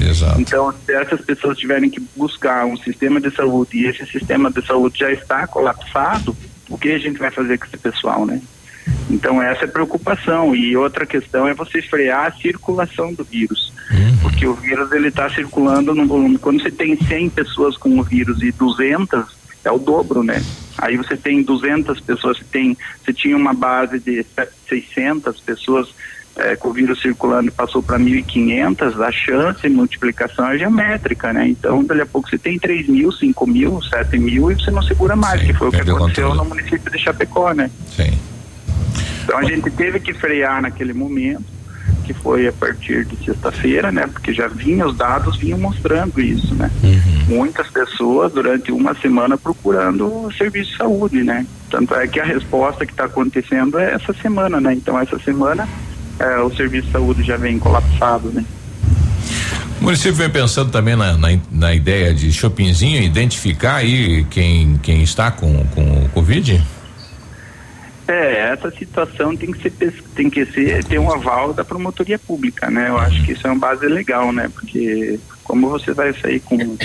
Exato. 0.00 0.40
Então, 0.40 0.74
se 0.84 0.92
essas 0.92 1.20
pessoas 1.20 1.56
tiverem 1.56 1.88
que 1.88 2.00
buscar 2.16 2.66
um 2.66 2.76
sistema 2.76 3.20
de 3.20 3.30
saúde 3.30 3.78
e 3.78 3.86
esse 3.86 4.04
sistema 4.06 4.50
de 4.50 4.64
saúde 4.66 4.98
já 4.98 5.12
está 5.12 5.46
colapsado, 5.46 6.36
o 6.68 6.76
que 6.76 6.90
a 6.90 6.98
gente 6.98 7.18
vai 7.18 7.30
fazer 7.30 7.58
com 7.58 7.66
esse 7.66 7.76
pessoal, 7.76 8.26
né? 8.26 8.40
Então, 9.08 9.40
essa 9.40 9.64
é 9.64 9.68
a 9.68 9.70
preocupação. 9.70 10.54
E 10.54 10.76
outra 10.76 11.06
questão 11.06 11.46
é 11.46 11.54
você 11.54 11.80
frear 11.80 12.26
a 12.26 12.32
circulação 12.32 13.12
do 13.14 13.24
vírus. 13.24 13.72
Porque 14.22 14.46
o 14.46 14.54
vírus, 14.54 14.90
ele 14.92 15.08
está 15.08 15.28
circulando 15.30 15.94
no 15.94 16.06
volume. 16.06 16.38
Quando 16.38 16.62
você 16.62 16.70
tem 16.70 16.96
100 16.96 17.30
pessoas 17.30 17.76
com 17.76 17.98
o 17.98 18.02
vírus 18.02 18.42
e 18.42 18.50
200, 18.50 19.24
é 19.64 19.70
o 19.70 19.78
dobro, 19.78 20.22
né? 20.22 20.42
Aí 20.78 20.96
você 20.96 21.16
tem 21.16 21.42
200 21.42 22.00
pessoas, 22.00 22.38
você, 22.38 22.44
tem, 22.44 22.76
você 23.02 23.12
tinha 23.12 23.36
uma 23.36 23.54
base 23.54 23.98
de 23.98 24.24
600 24.68 25.40
pessoas 25.40 25.94
eh, 26.36 26.56
com 26.56 26.70
o 26.70 26.72
vírus 26.72 27.00
circulando 27.00 27.48
e 27.48 27.50
passou 27.52 27.80
para 27.82 27.98
1.500, 27.98 29.00
a 29.00 29.12
chance 29.12 29.62
de 29.62 29.68
multiplicação 29.68 30.48
é 30.48 30.58
geométrica, 30.58 31.32
né? 31.32 31.48
Então, 31.48 31.84
dali 31.84 32.00
a 32.00 32.06
pouco 32.06 32.28
você 32.28 32.36
tem 32.36 32.58
3 32.58 32.88
mil, 32.88 33.12
5 33.12 33.46
mil, 33.46 33.80
7 33.82 34.18
mil 34.18 34.50
e 34.50 34.54
você 34.56 34.70
não 34.72 34.82
segura 34.82 35.14
mais, 35.14 35.40
que 35.42 35.52
foi 35.52 35.68
o 35.68 35.70
que 35.70 35.80
aconteceu 35.80 36.28
controle. 36.28 36.36
no 36.36 36.44
município 36.44 36.90
de 36.90 36.98
Chapecó, 36.98 37.52
né? 37.52 37.70
Sim. 37.94 38.18
Então 39.22 39.38
a 39.38 39.44
gente 39.44 39.70
teve 39.70 40.00
que 40.00 40.12
frear 40.12 40.60
naquele 40.60 40.92
momento, 40.92 41.44
que 42.04 42.12
foi 42.12 42.46
a 42.46 42.52
partir 42.52 43.04
de 43.04 43.16
sexta-feira, 43.24 43.90
né? 43.90 44.06
Porque 44.06 44.32
já 44.32 44.46
vinha, 44.46 44.86
os 44.86 44.96
dados 44.96 45.36
vinham 45.36 45.58
mostrando 45.58 46.20
isso, 46.20 46.54
né? 46.54 46.70
Muitas 47.26 47.68
pessoas 47.68 48.32
durante 48.32 48.70
uma 48.70 48.94
semana 48.94 49.36
procurando 49.36 50.06
o 50.06 50.32
serviço 50.32 50.72
de 50.72 50.76
saúde, 50.76 51.22
né? 51.22 51.46
Tanto 51.70 51.94
é 51.94 52.06
que 52.06 52.20
a 52.20 52.24
resposta 52.24 52.84
que 52.84 52.92
está 52.92 53.06
acontecendo 53.06 53.78
é 53.78 53.94
essa 53.94 54.12
semana, 54.12 54.60
né? 54.60 54.74
Então 54.74 54.98
essa 54.98 55.18
semana 55.18 55.68
eh, 56.18 56.38
o 56.40 56.54
serviço 56.54 56.86
de 56.86 56.92
saúde 56.92 57.22
já 57.22 57.36
vem 57.36 57.58
colapsado, 57.58 58.30
né? 58.30 58.44
O 59.80 59.84
município 59.84 60.14
vem 60.14 60.30
pensando 60.30 60.70
também 60.70 60.96
na, 60.96 61.16
na, 61.16 61.28
na 61.50 61.74
ideia 61.74 62.14
de 62.14 62.32
shoppingzinho, 62.32 63.02
identificar 63.02 63.76
aí 63.76 64.24
quem, 64.30 64.78
quem 64.82 65.02
está 65.02 65.30
com, 65.30 65.64
com 65.74 66.04
o 66.04 66.08
Covid? 66.10 66.62
É, 68.06 68.52
essa 68.52 68.70
situação 68.70 69.34
tem 69.34 69.50
que 69.50 69.62
ser 69.62 69.92
tem 70.14 70.28
que 70.28 70.44
ser 70.46 70.84
ter 70.84 70.98
um 70.98 71.10
aval 71.10 71.54
da 71.54 71.64
promotoria 71.64 72.18
pública, 72.18 72.70
né? 72.70 72.88
Eu 72.88 72.98
acho 72.98 73.24
que 73.24 73.32
isso 73.32 73.46
é 73.46 73.50
uma 73.50 73.58
base 73.58 73.86
legal, 73.86 74.30
né? 74.30 74.50
Porque 74.52 75.18
como 75.42 75.70
você 75.70 75.92
vai 75.92 76.12
sair 76.12 76.40
com 76.40 76.76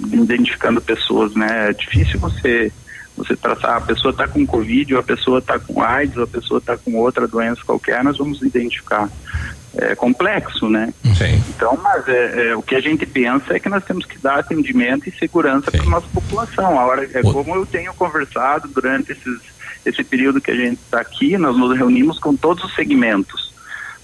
identificando 0.00 0.80
pessoas, 0.80 1.34
né? 1.34 1.70
É 1.70 1.72
difícil 1.72 2.20
você 2.20 2.70
você 3.16 3.34
traçar 3.34 3.76
a 3.76 3.80
pessoa 3.80 4.10
está 4.12 4.28
com 4.28 4.46
covid, 4.46 4.94
ou 4.94 5.00
a 5.00 5.02
pessoa 5.02 5.38
está 5.38 5.58
com 5.58 5.80
AIDS, 5.80 6.18
ou 6.18 6.24
a 6.24 6.26
pessoa 6.26 6.58
está 6.58 6.76
com 6.76 6.94
outra 6.96 7.26
doença 7.26 7.62
qualquer, 7.64 8.04
nós 8.04 8.18
vamos 8.18 8.42
identificar. 8.42 9.08
É 9.78 9.94
complexo, 9.94 10.70
né? 10.70 10.92
Sim. 11.18 11.42
Então, 11.50 11.78
mas 11.82 12.08
é, 12.08 12.48
é, 12.48 12.56
o 12.56 12.62
que 12.62 12.74
a 12.74 12.80
gente 12.80 13.04
pensa 13.04 13.54
é 13.54 13.60
que 13.60 13.68
nós 13.68 13.84
temos 13.84 14.06
que 14.06 14.18
dar 14.18 14.38
atendimento 14.38 15.06
e 15.06 15.12
segurança 15.12 15.70
para 15.70 15.84
nossa 15.84 16.06
população. 16.14 16.80
A 16.80 16.86
hora, 16.86 17.04
é 17.12 17.20
como 17.20 17.54
eu 17.54 17.66
tenho 17.66 17.92
conversado 17.92 18.68
durante 18.68 19.12
esses, 19.12 19.38
esse 19.86 20.02
período 20.04 20.40
que 20.40 20.50
a 20.50 20.54
gente 20.56 20.78
está 20.84 21.00
aqui, 21.00 21.38
nós 21.38 21.56
nos 21.56 21.76
reunimos 21.76 22.18
com 22.18 22.34
todos 22.36 22.64
os 22.64 22.74
segmentos. 22.74 23.54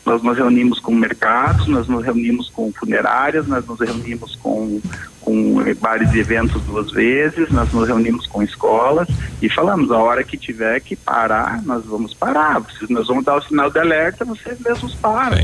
Nós 0.05 0.21
nos 0.23 0.37
reunimos 0.37 0.81
com 0.81 0.93
mercados, 0.95 1.69
nós 1.69 1.87
nos 1.87 2.05
reunimos 2.05 2.49
com 2.51 2.73
funerárias, 2.73 3.47
nós 3.47 3.65
nos 3.65 3.79
reunimos 3.79 4.35
com, 4.37 4.81
com 5.21 5.55
bares 5.81 6.13
e 6.13 6.19
eventos 6.19 6.61
duas 6.63 6.91
vezes, 6.91 7.51
nós 7.51 7.73
nos 7.73 7.87
reunimos 7.87 8.27
com 8.27 8.43
escolas 8.43 9.07
e 9.41 9.49
falamos, 9.49 9.93
a 9.93 9.99
hora 9.99 10.25
que 10.25 10.37
tiver 10.37 10.81
que 10.81 10.97
parar, 10.97 11.63
nós 11.63 11.85
vamos 11.85 12.13
parar. 12.15 12.59
Vocês- 12.61 12.91
Nós 12.91 13.07
vamos 13.07 13.25
dar 13.25 13.37
o 13.37 13.43
sinal 13.43 13.71
de 13.71 13.79
alerta, 13.79 14.25
vocês 14.25 14.59
mesmos 14.59 14.93
param. 14.97 15.37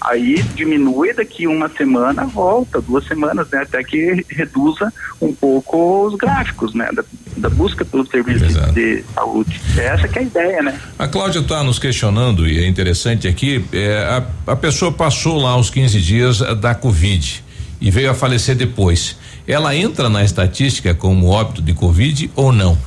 Aí 0.00 0.42
diminui 0.54 1.12
daqui 1.12 1.46
uma 1.46 1.68
semana, 1.68 2.24
volta, 2.24 2.80
duas 2.80 3.06
semanas, 3.06 3.48
né? 3.50 3.62
Até 3.62 3.84
que 3.84 4.24
reduza 4.30 4.90
um 5.20 5.32
pouco 5.32 6.06
os 6.06 6.14
gráficos, 6.14 6.74
né? 6.74 6.88
Da, 6.92 7.04
da 7.36 7.50
busca 7.50 7.84
pelo 7.84 8.06
serviço 8.06 8.46
de 8.72 9.04
saúde. 9.14 9.60
Essa 9.76 10.08
que 10.08 10.18
é 10.18 10.22
a 10.22 10.24
ideia, 10.24 10.62
né? 10.62 10.80
A 10.98 11.06
Cláudia 11.06 11.40
está 11.40 11.62
nos 11.62 11.78
questionando, 11.78 12.48
e 12.48 12.64
é 12.64 12.66
interessante 12.66 13.28
aqui, 13.28 13.64
é, 13.72 13.98
a, 14.46 14.52
a 14.52 14.56
pessoa 14.56 14.90
passou 14.90 15.38
lá 15.38 15.56
os 15.56 15.68
15 15.68 16.00
dias 16.00 16.40
eh, 16.40 16.54
da 16.54 16.74
Covid 16.74 17.44
e 17.80 17.90
veio 17.90 18.10
a 18.10 18.14
falecer 18.14 18.56
depois. 18.56 19.18
Ela 19.46 19.74
entra 19.74 20.08
na 20.08 20.24
estatística 20.24 20.94
como 20.94 21.28
óbito 21.28 21.60
de 21.60 21.74
Covid 21.74 22.30
ou 22.34 22.52
não? 22.52 22.78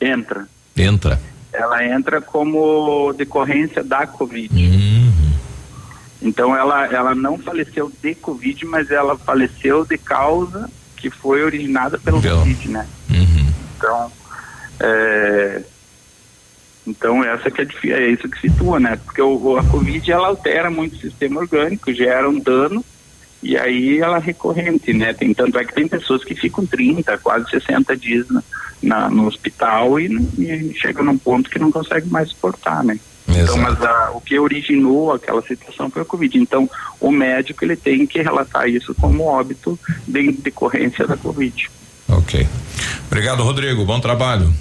Entra. 0.00 0.46
Entra. 0.76 1.20
Ela 1.52 1.84
entra 1.84 2.20
como 2.20 3.14
decorrência 3.14 3.82
da 3.82 4.06
Covid. 4.06 4.54
Uhum. 4.54 5.25
Então 6.22 6.56
ela, 6.56 6.86
ela 6.86 7.14
não 7.14 7.38
faleceu 7.38 7.92
de 8.02 8.14
Covid, 8.14 8.64
mas 8.66 8.90
ela 8.90 9.16
faleceu 9.18 9.84
de 9.84 9.98
causa 9.98 10.68
que 10.96 11.10
foi 11.10 11.42
originada 11.42 11.98
pelo 11.98 12.20
Covid, 12.40 12.68
né? 12.70 12.86
Então, 13.76 14.12
é, 14.80 15.62
então 16.86 17.22
essa 17.24 17.50
que 17.50 17.62
é, 17.62 17.92
é 17.92 18.10
isso 18.10 18.28
que 18.28 18.40
situa, 18.40 18.78
né? 18.80 18.96
Porque 19.04 19.20
o, 19.20 19.56
a 19.58 19.64
Covid 19.64 20.10
ela 20.10 20.28
altera 20.28 20.70
muito 20.70 20.94
o 20.96 21.00
sistema 21.00 21.40
orgânico, 21.40 21.92
gera 21.92 22.28
um 22.28 22.38
dano 22.40 22.84
e 23.42 23.56
aí 23.56 23.98
ela 23.98 24.16
é 24.16 24.20
recorrente, 24.20 24.92
né? 24.94 25.12
Tem, 25.12 25.34
tanto 25.34 25.58
é 25.58 25.64
que 25.64 25.74
tem 25.74 25.86
pessoas 25.86 26.24
que 26.24 26.34
ficam 26.34 26.64
30, 26.66 27.18
quase 27.18 27.50
60 27.50 27.96
dias 27.96 28.26
na, 28.28 28.42
na- 28.82 29.10
no 29.10 29.26
hospital 29.26 30.00
e, 30.00 30.06
e 30.38 30.74
chegam 30.80 31.04
num 31.04 31.18
ponto 31.18 31.50
que 31.50 31.58
não 31.58 31.70
consegue 31.70 32.08
mais 32.08 32.30
suportar, 32.30 32.82
né? 32.82 32.98
Então, 33.28 33.56
mas 33.58 33.80
a- 33.82 34.12
o 34.14 34.20
que 34.20 34.38
originou 34.38 35.12
aquela 35.12 35.42
situação 35.42 35.90
foi 35.90 36.02
a 36.02 36.04
Covid. 36.04 36.38
Então, 36.38 36.68
o 37.00 37.10
médico 37.10 37.64
ele 37.64 37.76
tem 37.76 38.06
que 38.06 38.22
relatar 38.22 38.68
isso 38.68 38.94
como 38.94 39.24
óbito 39.24 39.78
de 40.06 40.32
decorrência 40.32 41.06
da 41.06 41.16
Covid. 41.16 41.68
Ok. 42.08 42.46
Obrigado, 43.08 43.42
Rodrigo. 43.42 43.84
Bom 43.84 43.98
trabalho. 44.00 44.52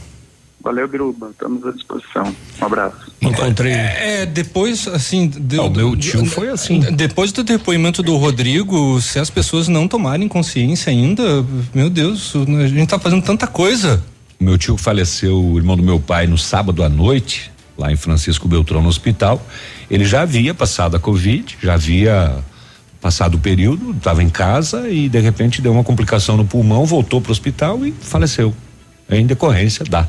Valeu, 0.64 0.88
Biruba. 0.88 1.30
Estamos 1.30 1.64
à 1.64 1.72
disposição. 1.72 2.36
Um 2.60 2.66
abraço. 2.66 2.98
Encontrei. 3.22 3.72
É, 3.72 4.26
depois, 4.26 4.88
assim. 4.88 5.28
De, 5.28 5.60
o 5.60 5.70
meu 5.70 5.96
tio 5.96 6.26
foi 6.26 6.50
assim. 6.50 6.80
Depois 6.80 7.32
do 7.32 7.44
depoimento 7.44 8.02
do 8.02 8.18
Rodrigo, 8.18 9.00
se 9.00 9.20
as 9.20 9.30
pessoas 9.30 9.68
não 9.68 9.88
tomarem 9.88 10.28
consciência 10.28 10.90
ainda, 10.92 11.46
meu 11.72 11.88
Deus, 11.88 12.34
a 12.36 12.68
gente 12.68 12.88
tá 12.90 12.98
fazendo 12.98 13.22
tanta 13.22 13.46
coisa. 13.46 14.04
Meu 14.40 14.58
tio 14.58 14.76
faleceu, 14.76 15.40
o 15.40 15.56
irmão 15.58 15.78
do 15.78 15.84
meu 15.84 16.00
pai, 16.00 16.26
no 16.26 16.38
sábado 16.38 16.82
à 16.84 16.90
noite, 16.90 17.52
lá 17.78 17.92
em 17.92 17.96
Francisco 17.96 18.48
Beltrão, 18.48 18.82
no 18.82 18.90
hospital. 18.90 19.46
Ele 19.90 20.06
já 20.06 20.22
havia 20.22 20.54
passado 20.54 20.96
a 20.96 21.00
Covid, 21.00 21.58
já 21.62 21.74
havia 21.74 22.44
passado 23.02 23.36
o 23.36 23.40
período, 23.40 23.92
estava 23.92 24.24
em 24.24 24.30
casa 24.30 24.90
e 24.90 25.08
de 25.08 25.20
repente 25.20 25.62
deu 25.62 25.72
uma 25.72 25.84
complicação 25.84 26.38
no 26.38 26.46
pulmão, 26.46 26.86
voltou 26.86 27.22
para 27.22 27.30
o 27.30 27.32
hospital 27.32 27.86
e 27.86 27.92
faleceu. 27.92 28.54
Em 29.10 29.26
decorrência 29.26 29.86
da. 29.86 30.08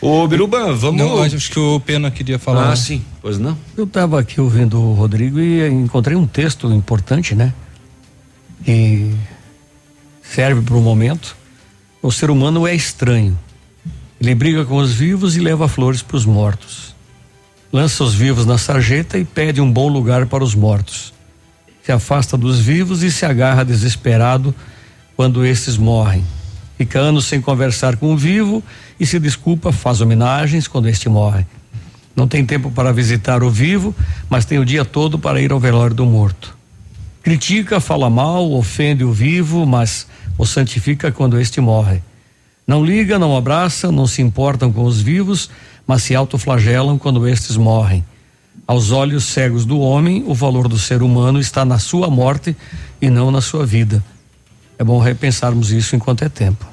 Ô, 0.00 0.26
Biruba, 0.26 0.72
vamos. 0.72 1.00
Não, 1.00 1.22
acho 1.22 1.50
que 1.50 1.58
o 1.58 1.78
Pena 1.78 2.10
queria 2.10 2.38
falar. 2.38 2.72
Ah, 2.72 2.76
sim, 2.76 3.04
pois 3.20 3.38
não. 3.38 3.56
Eu 3.76 3.84
estava 3.84 4.18
aqui 4.18 4.40
ouvindo 4.40 4.80
o 4.80 4.94
Rodrigo 4.94 5.38
e 5.38 5.68
encontrei 5.68 6.16
um 6.16 6.26
texto 6.26 6.66
importante, 6.72 7.34
né? 7.34 7.52
Que 8.64 9.14
serve 10.22 10.62
para 10.62 10.74
o 10.74 10.80
momento. 10.80 11.36
O 12.02 12.10
ser 12.10 12.30
humano 12.30 12.66
é 12.66 12.74
estranho. 12.74 13.38
Ele 14.20 14.34
briga 14.34 14.66
com 14.66 14.76
os 14.76 14.92
vivos 14.92 15.34
e 15.34 15.40
leva 15.40 15.66
flores 15.66 16.02
para 16.02 16.16
os 16.16 16.26
mortos. 16.26 16.94
Lança 17.72 18.04
os 18.04 18.14
vivos 18.14 18.44
na 18.44 18.58
sarjeta 18.58 19.16
e 19.16 19.24
pede 19.24 19.62
um 19.62 19.72
bom 19.72 19.88
lugar 19.88 20.26
para 20.26 20.44
os 20.44 20.54
mortos. 20.54 21.14
Se 21.82 21.90
afasta 21.90 22.36
dos 22.36 22.58
vivos 22.58 23.02
e 23.02 23.10
se 23.10 23.24
agarra 23.24 23.64
desesperado 23.64 24.54
quando 25.16 25.46
estes 25.46 25.78
morrem. 25.78 26.22
Fica 26.76 26.98
anos 26.98 27.24
sem 27.24 27.40
conversar 27.40 27.96
com 27.96 28.12
o 28.12 28.16
vivo 28.16 28.62
e 28.98 29.06
se 29.06 29.18
desculpa, 29.18 29.72
faz 29.72 30.02
homenagens 30.02 30.68
quando 30.68 30.88
este 30.88 31.08
morre. 31.08 31.46
Não 32.14 32.28
tem 32.28 32.44
tempo 32.44 32.70
para 32.70 32.92
visitar 32.92 33.42
o 33.42 33.50
vivo, 33.50 33.94
mas 34.28 34.44
tem 34.44 34.58
o 34.58 34.64
dia 34.66 34.84
todo 34.84 35.18
para 35.18 35.40
ir 35.40 35.52
ao 35.52 35.60
velório 35.60 35.96
do 35.96 36.04
morto. 36.04 36.54
Critica, 37.22 37.80
fala 37.80 38.10
mal, 38.10 38.52
ofende 38.52 39.02
o 39.02 39.12
vivo, 39.12 39.64
mas 39.64 40.06
o 40.36 40.44
santifica 40.44 41.10
quando 41.10 41.40
este 41.40 41.60
morre. 41.60 42.02
Não 42.66 42.84
liga, 42.84 43.18
não 43.18 43.36
abraça, 43.36 43.90
não 43.90 44.06
se 44.06 44.22
importam 44.22 44.72
com 44.72 44.84
os 44.84 45.00
vivos, 45.00 45.50
mas 45.86 46.02
se 46.02 46.14
autoflagelam 46.14 46.98
quando 46.98 47.26
estes 47.26 47.56
morrem. 47.56 48.04
Aos 48.66 48.92
olhos 48.92 49.24
cegos 49.24 49.64
do 49.64 49.80
homem, 49.80 50.22
o 50.26 50.34
valor 50.34 50.68
do 50.68 50.78
ser 50.78 51.02
humano 51.02 51.40
está 51.40 51.64
na 51.64 51.78
sua 51.78 52.08
morte 52.08 52.56
e 53.02 53.10
não 53.10 53.30
na 53.30 53.40
sua 53.40 53.66
vida. 53.66 54.02
É 54.78 54.84
bom 54.84 54.98
repensarmos 54.98 55.72
isso 55.72 55.96
enquanto 55.96 56.22
é 56.22 56.28
tempo. 56.28 56.64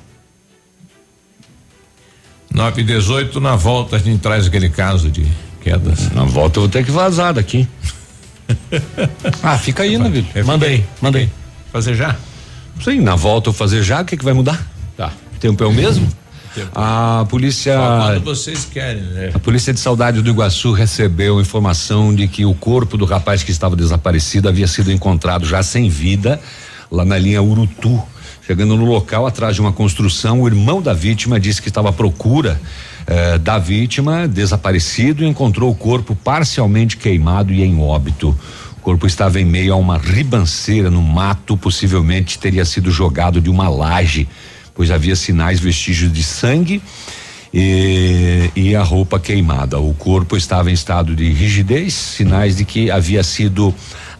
9 2.53 2.81
e 2.81 2.83
18 2.83 3.39
na 3.41 3.55
volta 3.55 3.95
a 3.95 3.99
gente 3.99 4.21
traz 4.21 4.45
aquele 4.47 4.69
caso 4.69 5.09
de 5.09 5.27
quedas. 5.61 6.11
Na 6.11 6.23
volta 6.23 6.59
eu 6.59 6.61
vou 6.63 6.69
ter 6.69 6.85
que 6.85 6.91
vazar 6.91 7.33
daqui. 7.33 7.67
ah, 9.43 9.57
fica 9.57 9.83
aí, 9.83 9.97
né, 9.97 10.09
Vitor? 10.09 10.31
É, 10.35 10.43
mandei, 10.43 10.85
mandei. 11.01 11.29
Fazer 11.71 11.95
já? 11.95 12.15
Sim, 12.83 13.01
na 13.01 13.15
volta 13.15 13.49
eu 13.49 13.53
fazer 13.53 13.83
já, 13.83 14.01
o 14.01 14.05
que 14.05 14.15
que 14.15 14.23
vai 14.23 14.33
mudar? 14.33 14.65
Tempo 15.39 15.63
é 15.63 15.67
o 15.67 15.73
mesmo? 15.73 16.07
A 16.73 17.25
polícia. 17.29 17.75
Só 17.75 18.07
quando 18.07 18.23
vocês 18.23 18.65
querem, 18.65 19.03
né? 19.03 19.31
A 19.33 19.39
polícia 19.39 19.73
de 19.73 19.79
saudade 19.79 20.21
do 20.21 20.29
Iguaçu 20.29 20.71
recebeu 20.71 21.39
informação 21.39 22.13
de 22.13 22.27
que 22.27 22.45
o 22.45 22.53
corpo 22.53 22.97
do 22.97 23.05
rapaz 23.05 23.43
que 23.43 23.51
estava 23.51 23.75
desaparecido 23.75 24.49
havia 24.49 24.67
sido 24.67 24.91
encontrado 24.91 25.45
já 25.45 25.61
sem 25.61 25.89
vida 25.89 26.39
lá 26.91 27.05
na 27.05 27.17
linha 27.17 27.41
Urutu. 27.41 28.01
Chegando 28.45 28.77
no 28.77 28.85
local, 28.85 29.27
atrás 29.27 29.55
de 29.55 29.61
uma 29.61 29.73
construção, 29.73 30.41
o 30.41 30.47
irmão 30.47 30.81
da 30.81 30.93
vítima 30.93 31.37
disse 31.37 31.61
que 31.61 31.67
estava 31.67 31.89
à 31.89 31.93
procura 31.93 32.59
eh, 33.05 33.37
da 33.37 33.57
vítima, 33.57 34.25
desaparecido, 34.25 35.21
e 35.21 35.27
encontrou 35.27 35.69
o 35.69 35.75
corpo 35.75 36.15
parcialmente 36.15 36.95
queimado 36.95 37.51
e 37.51 37.61
em 37.61 37.77
óbito. 37.81 38.29
O 38.77 38.81
corpo 38.81 39.05
estava 39.05 39.37
em 39.37 39.43
meio 39.43 39.73
a 39.73 39.75
uma 39.75 39.97
ribanceira 39.97 40.89
no 40.89 41.01
mato, 41.01 41.57
possivelmente 41.57 42.39
teria 42.39 42.63
sido 42.63 42.89
jogado 42.89 43.41
de 43.41 43.49
uma 43.49 43.67
laje 43.67 44.29
pois 44.77 44.91
havia 44.91 45.15
sinais, 45.15 45.59
vestígios 45.59 46.13
de 46.13 46.21
sangue 46.21 46.79
e, 47.51 48.51
e, 48.55 48.75
a 48.75 48.83
roupa 48.83 49.19
queimada. 49.19 49.79
O 49.79 49.91
corpo 49.95 50.37
estava 50.37 50.69
em 50.69 50.73
estado 50.73 51.15
de 51.15 51.33
rigidez, 51.33 51.95
sinais 51.95 52.57
de 52.57 52.63
que 52.63 52.91
havia 52.91 53.23
sido 53.23 53.73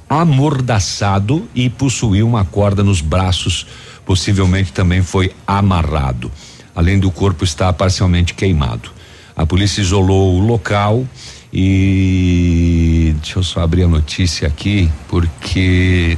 amordaçado 0.10 1.48
e 1.54 1.70
possuía 1.70 2.26
uma 2.26 2.44
corda 2.44 2.84
nos 2.84 3.02
braços, 3.02 3.68
possivelmente 4.04 4.74
também 4.74 5.04
foi 5.04 5.32
amarrado. 5.46 6.32
Além 6.76 6.98
do 6.98 7.12
corpo 7.12 7.44
estar 7.44 7.72
parcialmente 7.74 8.34
queimado. 8.34 8.90
A 9.36 9.46
polícia 9.46 9.82
isolou 9.82 10.36
o 10.36 10.40
local 10.40 11.06
e 11.54 13.16
deixa 13.22 13.38
eu 13.38 13.44
só 13.44 13.62
abrir 13.62 13.84
a 13.84 13.88
notícia 13.88 14.48
aqui, 14.48 14.90
porque 15.08 16.18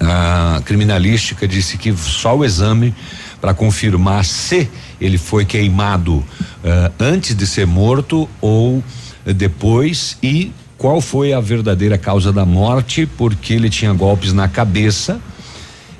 a 0.00 0.60
criminalística 0.64 1.46
disse 1.46 1.76
que 1.76 1.94
só 1.96 2.36
o 2.36 2.44
exame 2.44 2.94
para 3.40 3.54
confirmar 3.54 4.24
se 4.24 4.68
ele 5.00 5.18
foi 5.18 5.44
queimado 5.44 6.16
uh, 6.16 6.24
antes 6.98 7.34
de 7.34 7.46
ser 7.46 7.66
morto 7.66 8.28
ou 8.40 8.78
uh, 8.78 8.84
depois 9.34 10.16
e 10.22 10.52
qual 10.78 11.00
foi 11.00 11.32
a 11.32 11.40
verdadeira 11.40 11.96
causa 11.96 12.32
da 12.32 12.44
morte, 12.44 13.06
porque 13.06 13.54
ele 13.54 13.70
tinha 13.70 13.92
golpes 13.92 14.32
na 14.32 14.46
cabeça, 14.46 15.18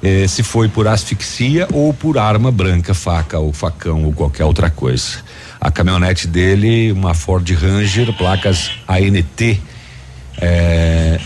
eh, 0.03 0.29
se 0.29 0.43
foi 0.43 0.69
por 0.69 0.87
asfixia 0.87 1.67
ou 1.73 1.95
por 1.95 2.19
arma 2.19 2.53
branca, 2.53 2.93
faca 2.93 3.39
ou 3.39 3.55
facão 3.55 4.05
ou 4.05 4.13
qualquer 4.13 4.45
outra 4.45 4.69
coisa. 4.69 5.25
A 5.59 5.71
caminhonete 5.71 6.27
dele, 6.27 6.93
uma 6.93 7.15
Ford 7.15 7.49
Ranger, 7.51 8.13
placas 8.19 8.71
ANT 8.87 9.59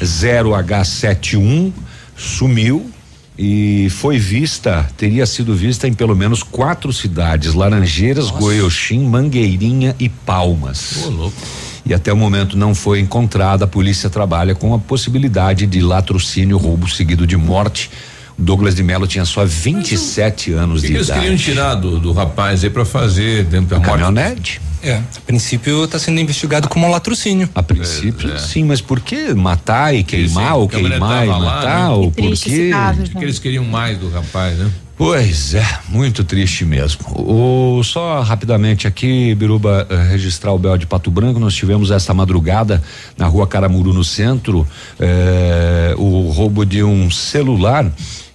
0H71, 0.01 1.73
sumiu 2.17 2.89
e 3.43 3.89
foi 3.89 4.19
vista, 4.19 4.87
teria 4.99 5.25
sido 5.25 5.55
vista 5.55 5.89
em 5.89 5.95
pelo 5.95 6.15
menos 6.15 6.43
quatro 6.43 6.93
cidades: 6.93 7.55
Laranjeiras, 7.55 8.27
Nossa. 8.27 8.39
Goioxim, 8.39 8.99
Mangueirinha 9.07 9.97
e 9.99 10.11
Palmas. 10.11 11.07
Ô, 11.07 11.09
louco. 11.09 11.37
E 11.87 11.95
até 11.95 12.13
o 12.13 12.17
momento 12.19 12.55
não 12.55 12.75
foi 12.75 13.01
encontrada. 13.01 13.65
A 13.65 13.67
polícia 13.67 14.11
trabalha 14.11 14.55
com 14.55 14.75
a 14.75 14.79
possibilidade 14.79 15.67
de 15.67 15.81
latrocínio, 15.81 16.59
roubo 16.59 16.87
seguido 16.87 17.27
de 17.27 17.39
morte. 17.39 17.91
Douglas 18.37 18.75
de 18.75 18.83
Mello 18.83 19.07
tinha 19.07 19.25
só 19.25 19.43
27 19.43 20.53
anos 20.53 20.83
que 20.83 20.89
de 20.89 20.95
que 20.95 21.01
idade. 21.03 21.21
Eles 21.27 21.43
queriam 21.43 21.55
tirar 21.55 21.75
do, 21.77 21.99
do 21.99 22.13
rapaz 22.13 22.63
aí 22.63 22.69
para 22.69 22.85
fazer 22.85 23.45
dentro 23.45 23.69
da 23.69 23.79
a 23.79 23.81
caminhonete. 23.81 24.61
É, 24.83 24.95
a 24.95 25.21
princípio 25.27 25.85
está 25.85 25.99
sendo 25.99 26.21
investigado 26.21 26.69
como 26.69 26.87
um 26.87 26.91
latrocínio. 26.91 27.49
A 27.55 27.63
princípio, 27.63 28.31
É, 28.31 28.37
é. 28.37 28.39
sim, 28.39 28.65
mas 28.65 28.81
por 28.81 29.01
que 29.01 29.35
matar 29.35 29.95
e 29.95 30.03
queimar, 30.03 30.57
ou 30.57 30.65
a 30.65 30.69
câmera 30.69 30.91
queimar 30.91 31.25
e 31.25 31.29
tava 31.29 31.39
lá, 31.39 31.55
matar, 31.55 31.89
né? 31.89 31.95
ou 31.95 32.11
por 32.11 32.37
quê? 32.37 32.71
caso, 32.71 33.03
que 33.03 33.25
eles 33.25 33.39
queriam 33.39 33.65
mais 33.65 33.99
do 33.99 34.09
rapaz, 34.09 34.57
né? 34.57 34.71
Pois 34.97 35.55
é, 35.55 35.67
muito 35.89 36.23
triste 36.23 36.63
mesmo. 36.63 37.01
O, 37.17 37.83
só 37.83 38.21
rapidamente 38.21 38.87
aqui, 38.87 39.35
Biruba, 39.35 39.87
eh, 39.89 39.97
registrar 40.11 40.53
o 40.53 40.59
Bel 40.59 40.77
de 40.77 40.87
Pato 40.87 41.11
Branco, 41.11 41.41
nós 41.41 41.55
tivemos 41.55 41.91
esta 41.91 42.13
madrugada 42.13 42.83
na 43.17 43.27
rua 43.27 43.47
Caramuru, 43.47 43.95
no 43.95 44.05
centro, 44.05 44.69
eh, 44.99 45.95
o 45.97 46.29
roubo 46.29 46.67
de 46.67 46.83
um 46.85 47.11
celular. 47.11 47.91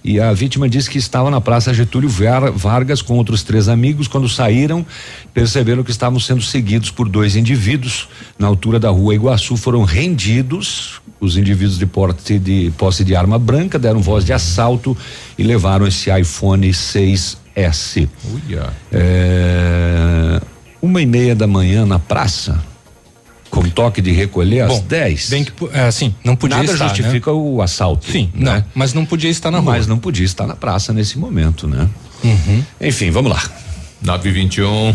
E 0.06 0.20
a 0.20 0.32
vítima 0.32 0.68
disse 0.68 0.88
que 0.88 0.98
estava 0.98 1.32
na 1.32 1.40
Praça 1.40 1.74
Getúlio 1.74 2.08
Var- 2.08 2.52
Vargas 2.52 3.02
com 3.02 3.14
outros 3.16 3.42
três 3.42 3.68
amigos. 3.68 4.06
Quando 4.06 4.28
saíram, 4.28 4.86
perceberam 5.34 5.82
que 5.82 5.90
estavam 5.90 6.20
sendo 6.20 6.40
seguidos 6.40 6.92
por 6.92 7.08
dois 7.08 7.34
indivíduos. 7.34 8.08
Na 8.38 8.46
altura 8.46 8.78
da 8.78 8.88
rua 8.88 9.16
Iguaçu, 9.16 9.56
foram 9.56 9.82
rendidos. 9.82 11.00
Os 11.18 11.36
indivíduos 11.36 11.76
de, 11.76 11.86
porte 11.86 12.38
de 12.38 12.72
posse 12.78 13.02
de 13.02 13.16
arma 13.16 13.36
branca 13.36 13.80
deram 13.80 14.00
voz 14.00 14.24
de 14.24 14.32
assalto 14.32 14.96
e 15.36 15.42
levaram 15.42 15.84
esse 15.88 16.08
iPhone 16.16 16.68
6S. 16.70 18.08
Uia. 18.32 18.72
É, 18.92 20.40
uma 20.80 21.02
e 21.02 21.06
meia 21.06 21.34
da 21.34 21.48
manhã 21.48 21.84
na 21.84 21.98
praça, 21.98 22.62
com 23.56 23.70
toque 23.70 24.02
de 24.02 24.12
recolher 24.12 24.60
às 24.60 24.68
Bom, 24.68 24.84
10. 24.86 25.30
Bem 25.30 25.44
que, 25.44 25.52
é, 25.72 25.86
assim, 25.86 26.14
não 26.22 26.36
podia 26.36 26.58
Nada 26.58 26.72
estar, 26.72 26.88
justifica 26.88 27.32
o 27.32 27.62
assalto. 27.62 28.10
Sim, 28.10 28.30
né? 28.34 28.56
não, 28.56 28.64
mas 28.74 28.92
não 28.92 29.06
podia 29.06 29.30
estar 29.30 29.50
na 29.50 29.58
rua. 29.58 29.72
Mas 29.72 29.86
não 29.86 29.98
podia 29.98 30.26
estar 30.26 30.46
na 30.46 30.54
praça 30.54 30.92
nesse 30.92 31.18
momento, 31.18 31.66
né? 31.66 31.88
Uhum. 32.22 32.62
Enfim, 32.80 33.10
vamos 33.10 33.32
lá. 33.32 33.42
921. 34.02 34.94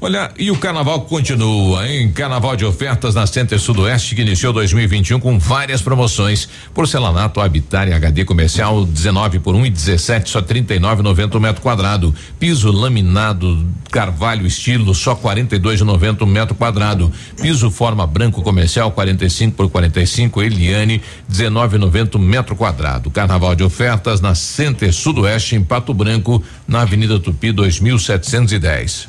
Olha, 0.00 0.30
e 0.38 0.48
o 0.48 0.56
carnaval 0.56 1.00
continua, 1.00 1.88
hein? 1.88 2.12
Carnaval 2.12 2.54
de 2.54 2.64
ofertas 2.64 3.16
na 3.16 3.26
Center 3.26 3.58
Sudoeste 3.58 4.14
que 4.14 4.22
iniciou 4.22 4.52
2021 4.52 5.18
com 5.18 5.36
várias 5.40 5.82
promoções. 5.82 6.48
Porcelanato 6.72 7.40
Habitat 7.40 7.90
em 7.90 7.94
HD 7.94 8.24
comercial 8.24 8.84
19 8.84 9.40
por 9.40 9.56
1 9.56 9.58
um 9.58 9.66
e 9.66 9.70
17 9.70 10.30
só 10.30 10.40
39,90 10.40 11.34
um 11.34 11.40
metro 11.40 11.60
quadrado. 11.60 12.14
Piso 12.38 12.70
laminado 12.70 13.66
Carvalho 13.90 14.46
estilo 14.46 14.94
só 14.94 15.16
42,90 15.16 16.22
um 16.22 16.26
metro 16.26 16.54
quadrado. 16.54 17.12
Piso 17.42 17.68
forma 17.68 18.06
branco 18.06 18.40
comercial 18.40 18.92
45 18.92 19.56
por 19.56 19.68
45 19.68 20.40
Eliane 20.40 21.02
19,90 21.28 22.14
um 22.14 22.18
metro 22.20 22.54
quadrado. 22.54 23.10
Carnaval 23.10 23.56
de 23.56 23.64
ofertas 23.64 24.20
na 24.20 24.36
Center 24.36 24.92
Sudoeste 24.92 25.56
em 25.56 25.64
Pato 25.64 25.92
Branco 25.92 26.40
na 26.68 26.82
Avenida 26.82 27.18
Tupi 27.18 27.50
2710. 27.50 29.08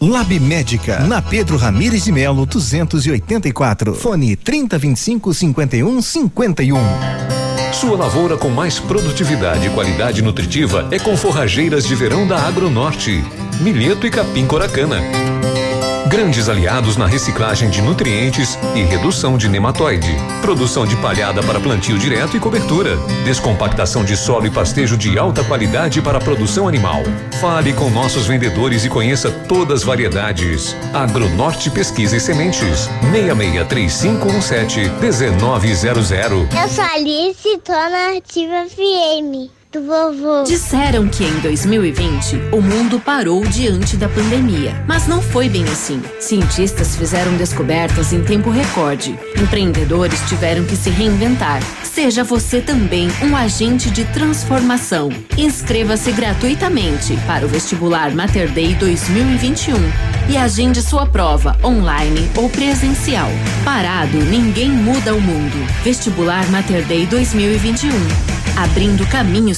Lab 0.00 0.38
Médica, 0.38 1.00
na 1.00 1.20
Pedro 1.20 1.56
Ramires 1.56 2.04
de 2.04 2.12
Melo, 2.12 2.46
284. 2.46 3.94
Fone 3.94 4.36
3025 4.36 5.34
51 5.34 6.00
51. 6.00 6.78
Sua 7.72 7.96
lavoura 7.96 8.36
com 8.36 8.48
mais 8.48 8.78
produtividade 8.78 9.66
e 9.66 9.70
qualidade 9.70 10.22
nutritiva 10.22 10.86
é 10.92 11.00
com 11.00 11.16
forrageiras 11.16 11.84
de 11.84 11.96
verão 11.96 12.28
da 12.28 12.38
Agronorte, 12.38 13.24
milheto 13.60 14.06
e 14.06 14.10
capim 14.10 14.46
coracana. 14.46 15.00
Grandes 16.18 16.48
aliados 16.48 16.96
na 16.96 17.06
reciclagem 17.06 17.70
de 17.70 17.80
nutrientes 17.80 18.58
e 18.74 18.82
redução 18.82 19.38
de 19.38 19.48
nematóide. 19.48 20.16
Produção 20.42 20.84
de 20.84 20.96
palhada 20.96 21.40
para 21.44 21.60
plantio 21.60 21.96
direto 21.96 22.36
e 22.36 22.40
cobertura. 22.40 22.96
Descompactação 23.24 24.04
de 24.04 24.16
solo 24.16 24.44
e 24.44 24.50
pastejo 24.50 24.96
de 24.96 25.16
alta 25.16 25.44
qualidade 25.44 26.02
para 26.02 26.18
produção 26.18 26.66
animal. 26.66 27.04
Fale 27.40 27.72
com 27.72 27.88
nossos 27.88 28.26
vendedores 28.26 28.84
e 28.84 28.88
conheça 28.88 29.30
todas 29.30 29.82
as 29.82 29.84
variedades. 29.84 30.74
Agronorte 30.92 31.70
Pesquisa 31.70 32.16
e 32.16 32.20
Sementes. 32.20 32.90
663517 33.12 34.90
1900. 35.00 36.10
Eu 36.10 36.68
sou 36.68 36.84
Alice, 36.96 37.58
tô 37.64 37.70
na 37.70 38.16
Ativa 38.16 38.66
FM. 38.68 39.57
Do 39.70 39.82
vovô. 39.82 40.44
Disseram 40.44 41.06
que 41.08 41.22
em 41.22 41.40
2020 41.40 42.36
o 42.52 42.62
mundo 42.62 42.98
parou 42.98 43.44
diante 43.44 43.98
da 43.98 44.08
pandemia, 44.08 44.82
mas 44.88 45.06
não 45.06 45.20
foi 45.20 45.46
bem 45.46 45.62
assim. 45.64 46.02
Cientistas 46.18 46.96
fizeram 46.96 47.36
descobertas 47.36 48.14
em 48.14 48.24
tempo 48.24 48.48
recorde. 48.48 49.18
Empreendedores 49.36 50.26
tiveram 50.26 50.64
que 50.64 50.74
se 50.74 50.88
reinventar. 50.88 51.60
Seja 51.84 52.24
você 52.24 52.62
também 52.62 53.08
um 53.22 53.36
agente 53.36 53.90
de 53.90 54.06
transformação. 54.06 55.10
Inscreva-se 55.36 56.12
gratuitamente 56.12 57.14
para 57.26 57.44
o 57.44 57.48
vestibular 57.48 58.10
Mater 58.14 58.50
Day 58.50 58.74
2021 58.74 59.74
e 60.30 60.38
agende 60.38 60.80
sua 60.80 61.06
prova 61.06 61.58
online 61.62 62.30
ou 62.38 62.48
presencial. 62.48 63.28
Parado, 63.66 64.16
ninguém 64.16 64.70
muda 64.70 65.14
o 65.14 65.20
mundo. 65.20 65.56
Vestibular 65.84 66.50
Mater 66.50 66.86
Day 66.86 67.04
2021. 67.04 67.90
Abrindo 68.58 69.06
caminhos 69.06 69.57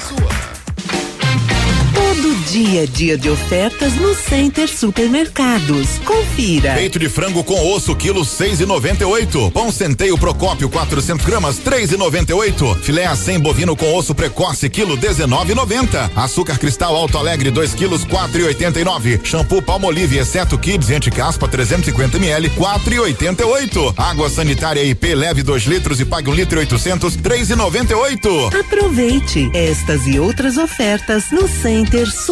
dia 2.41 2.83
é 2.83 2.85
dia 2.85 3.17
de 3.17 3.29
ofertas 3.29 3.93
no 3.95 4.15
Center 4.15 4.67
Supermercados. 4.67 5.99
Confira. 6.03 6.73
Peito 6.73 6.97
de 6.97 7.07
frango 7.07 7.43
com 7.43 7.73
osso, 7.73 7.95
quilo 7.95 8.25
seis 8.25 8.59
e 8.59 8.65
noventa 8.65 9.03
e 9.03 9.05
oito. 9.05 9.51
Pão 9.51 9.71
centeio 9.71 10.17
Procópio, 10.17 10.69
400 10.69 11.25
gramas, 11.25 11.57
três 11.57 11.91
e 11.91 11.97
noventa 11.97 12.31
e 12.31 12.35
oito. 12.35 12.73
Filé 12.81 13.05
a 13.05 13.15
100 13.15 13.39
bovino 13.39 13.75
com 13.75 13.93
osso 13.93 14.15
precoce, 14.15 14.69
quilo 14.69 14.97
dezenove 14.97 15.51
e 15.51 15.55
noventa. 15.55 16.11
Açúcar 16.15 16.57
cristal 16.57 16.95
Alto 16.95 17.17
Alegre, 17.17 17.51
2 17.51 17.75
quilos, 17.75 18.03
quatro 18.03 18.41
e 18.41 18.43
oitenta 18.43 18.79
e 18.79 18.83
nove. 18.83 19.19
Shampoo 19.23 19.61
Palmolive, 19.61 20.17
exceto 20.17 20.57
Kids, 20.57 20.89
anti-caspa, 20.89 21.47
350 21.47 22.17
ml, 22.17 22.49
quatro 22.51 22.93
e 22.93 22.99
oitenta 22.99 23.43
e 23.43 23.45
oito. 23.45 23.93
Água 23.95 24.29
sanitária 24.29 24.83
IP, 24.83 25.13
leve 25.13 25.43
2 25.43 25.63
litros 25.63 25.99
e 25.99 26.05
pague 26.05 26.29
um 26.29 26.33
litro 26.33 26.57
e 26.57 26.61
oitocentos, 26.61 27.15
três 27.15 27.49
e 27.49 27.55
noventa 27.55 27.93
e 27.93 27.95
oito. 27.95 28.47
Aproveite 28.47 29.49
estas 29.53 30.07
e 30.07 30.19
outras 30.19 30.57
ofertas 30.57 31.25
no 31.31 31.47
Center 31.47 32.09
Supermercados. 32.09 32.30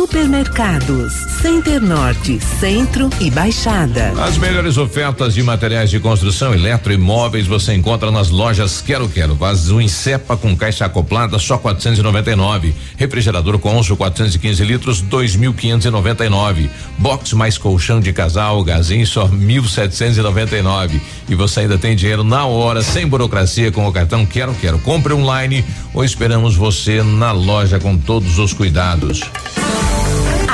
Center 1.42 1.82
Norte, 1.82 2.40
Centro 2.60 3.10
e 3.20 3.30
Baixada. 3.30 4.14
As 4.22 4.38
melhores 4.38 4.78
ofertas 4.78 5.34
de 5.34 5.44
materiais 5.44 5.90
de 5.90 6.00
construção, 6.00 6.54
eletroimóveis 6.54 7.48
você 7.48 7.74
encontra 7.74 8.12
nas 8.12 8.30
lojas 8.30 8.82
Quero 8.82 9.08
Quero. 9.10 9.36
Vaso 9.36 9.80
em 9.80 9.88
cepa 9.88 10.36
com 10.38 10.56
caixa 10.56 10.86
acoplada 10.86 11.38
só 11.40 11.58
499. 11.58 12.74
Refrigerador 12.98 13.60
Consul 13.60 13.98
415 13.98 14.64
litros 14.64 15.02
2.599. 15.02 16.70
Box 16.98 17.34
mais 17.34 17.58
colchão 17.58 18.00
de 18.00 18.14
casal 18.14 18.64
Gazin 18.64 19.06
só 19.06 19.28
1.799. 19.28 21.00
E 21.30 21.36
você 21.36 21.62
ainda 21.62 21.78
tem 21.78 21.96
dinheiro 21.96 22.24
na 22.24 22.46
hora 22.46 22.82
sem 22.82 23.08
burocracia 23.08 23.72
com 23.72 23.88
o 23.88 23.92
cartão 23.92 24.26
Quero 24.26 24.54
Quero. 24.56 24.80
Compre 24.80 25.14
online 25.14 25.64
ou 25.94 26.04
esperamos 26.04 26.56
você 26.56 27.04
na 27.04 27.32
loja 27.32 27.80
com 27.80 27.98
todos 27.98 28.40
os 28.40 28.54
cuidados. 28.54 29.22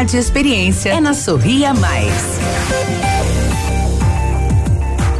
e 0.00 0.16
experiência 0.16 0.90
é 0.90 1.00
na 1.00 1.12
Sorria 1.12 1.74
Mais. 1.74 2.12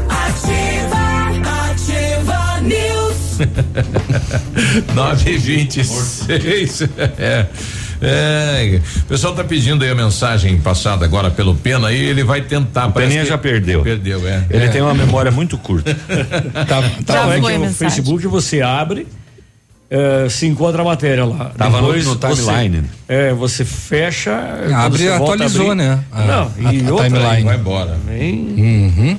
Ativa, 0.08 1.70
ativa 1.70 2.60
news. 2.62 3.38
9 4.94 5.38
26 5.38 6.82
é. 7.18 7.46
É, 8.00 8.80
o 9.00 9.04
pessoal 9.06 9.34
tá 9.34 9.42
pedindo 9.42 9.82
aí 9.82 9.90
a 9.90 9.94
mensagem 9.94 10.56
passada 10.60 11.04
agora 11.04 11.32
pelo 11.32 11.56
Pena 11.56 11.90
e 11.90 11.96
ele 12.00 12.22
vai 12.22 12.40
tentar. 12.42 12.86
O 12.86 12.92
Peninha 12.92 13.24
já 13.24 13.36
perdeu. 13.36 13.82
Perdeu, 13.82 14.26
é. 14.28 14.44
Ele 14.48 14.66
É. 14.66 14.68
tem 14.68 14.80
uma 14.80 14.94
memória 14.94 15.32
muito 15.32 15.58
curta. 15.58 15.92
Tá, 16.68 16.82
tá 17.04 17.12
Já 17.14 17.20
é 17.34 17.40
foi 17.40 17.40
que 17.40 17.56
a 17.56 17.58
o 17.58 17.60
mensagem. 17.62 17.72
Facebook 17.74 18.26
você 18.28 18.62
abre, 18.62 19.06
eh, 19.90 20.26
se 20.28 20.46
encontra 20.46 20.82
a 20.82 20.84
matéria 20.84 21.24
lá. 21.24 21.50
Tava 21.56 21.80
no- 21.80 21.86
Depois 21.86 22.06
no 22.06 22.16
timeline. 22.16 22.80
Você, 22.82 23.12
é, 23.12 23.32
você 23.32 23.64
fecha. 23.64 24.32
Abre, 24.76 25.02
você 25.04 25.08
atualizou, 25.08 25.70
abrir- 25.72 25.76
né? 25.76 26.04
A- 26.12 26.22
Não, 26.24 26.42
a- 26.68 26.72
e 26.74 26.86
a 26.86 26.90
outra, 26.92 27.08
timeline. 27.08 27.44
Vai 27.44 27.56
embora. 27.56 27.96
Uhum. 28.08 29.18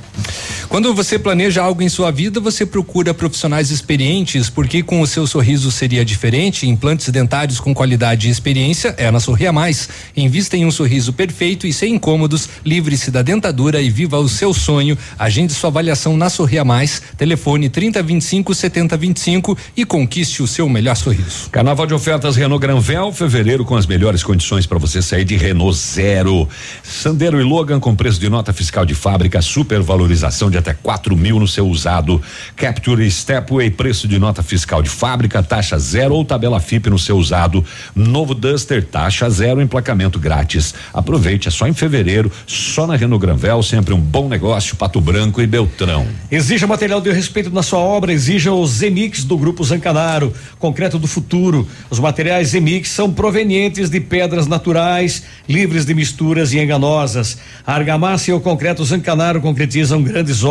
Quando 0.70 0.94
você 0.94 1.18
planeja 1.18 1.64
algo 1.64 1.82
em 1.82 1.90
sua 1.90 2.12
vida, 2.12 2.40
você 2.40 2.64
procura 2.64 3.12
profissionais 3.12 3.72
experientes, 3.72 4.52
porque 4.52 4.84
com 4.84 5.02
o 5.02 5.08
seu 5.08 5.26
sorriso 5.26 5.72
seria 5.72 6.06
diferente. 6.06 6.70
Implantes 6.70 7.10
dentários 7.10 7.60
com 7.60 7.74
qualidade 7.74 8.28
e 8.28 8.32
experiência 8.32 8.94
é 8.96 9.10
na 9.10 9.20
Sorria 9.20 9.52
Mais. 9.52 9.90
Invista 10.16 10.56
em 10.56 10.68
um 10.68 10.72
sorriso 10.72 11.12
perfeito 11.12 11.66
e 11.66 11.74
sem 11.74 11.96
incômodos, 11.96 12.48
livre-se 12.64 13.10
da 13.10 13.24
dentadura 13.24 13.82
e 13.82 13.90
viva 13.90 14.20
o 14.20 14.30
seu 14.30 14.54
sonho. 14.54 14.96
Agende 15.18 15.54
sua 15.54 15.72
avaliação 15.72 16.16
na 16.16 16.30
Sorria 16.30 16.64
Mais. 16.64 17.02
Telefone 17.18 17.68
3025 17.68 18.54
7025 18.54 19.58
e 19.76 19.84
conquiste 19.84 20.44
o 20.44 20.48
seu 20.48 20.70
melhor 20.70 20.96
sorriso. 20.96 21.50
Carnaval 21.52 21.88
de 21.88 21.96
ofertas 21.96 22.36
Renault 22.36 22.62
Granvel, 22.62 23.12
fevereiro 23.12 23.66
com 23.66 23.76
as 23.76 23.88
melhores 23.88 24.22
condições 24.22 24.68
para 24.68 24.78
você 24.78 25.02
sair 25.02 25.26
de 25.26 25.36
Renault 25.36 25.76
zero. 25.76 26.48
Sandero 26.84 27.42
e 27.42 27.44
Logan 27.44 27.80
com 27.80 27.96
preço 27.96 28.20
de 28.20 28.30
nota 28.30 28.54
fiscal 28.54 28.86
de 28.86 28.94
fábrica, 28.94 29.42
supervalorização 29.42 30.52
de 30.52 30.59
até 30.60 30.74
quatro 30.74 31.16
mil 31.16 31.40
no 31.40 31.48
seu 31.48 31.68
usado. 31.68 32.22
Capture 32.56 33.10
Stepway, 33.10 33.70
preço 33.70 34.08
de 34.08 34.20
nota 34.20 34.44
fiscal 34.44 34.82
de 34.82 34.90
fábrica, 34.90 35.42
taxa 35.42 35.78
zero 35.80 36.16
ou 36.16 36.26
tabela 36.26 36.60
FIP 36.60 36.90
no 36.90 37.00
seu 37.00 37.18
usado. 37.18 37.64
Novo 37.96 38.34
Duster, 38.34 38.84
taxa 38.84 39.30
zero, 39.30 39.62
emplacamento 39.62 40.20
grátis. 40.20 40.74
Aproveite, 40.94 41.48
é 41.48 41.52
só 41.52 41.68
em 41.68 41.74
fevereiro, 41.74 42.32
só 42.46 42.86
na 42.86 42.96
Renault 42.96 43.26
Granvel, 43.26 43.64
sempre 43.64 43.94
um 43.94 44.00
bom 44.00 44.28
negócio, 44.28 44.76
Pato 44.76 45.02
Branco 45.02 45.42
e 45.42 45.48
Beltrão. 45.48 46.08
Exija 46.32 46.68
material 46.68 47.02
de 47.02 47.12
respeito 47.12 47.50
na 47.50 47.64
sua 47.64 47.80
obra, 47.80 48.14
exija 48.14 48.52
o 48.52 48.66
Zemix 48.68 49.24
do 49.24 49.38
Grupo 49.38 49.64
Zancanaro, 49.64 50.34
concreto 50.58 51.00
do 51.00 51.08
futuro. 51.08 51.68
Os 51.90 52.00
materiais 52.00 52.50
Zemix 52.50 52.90
são 52.90 53.12
provenientes 53.12 53.90
de 53.90 54.00
pedras 54.00 54.48
naturais, 54.48 55.24
livres 55.48 55.86
de 55.86 55.94
misturas 55.94 56.54
e 56.54 56.60
enganosas. 56.60 57.38
A 57.66 57.74
argamassa 57.74 58.32
e 58.32 58.34
o 58.34 58.40
concreto 58.40 58.84
Zancanaro 58.84 59.42
concretizam 59.42 60.02
grandes 60.02 60.44
obras. 60.44 60.49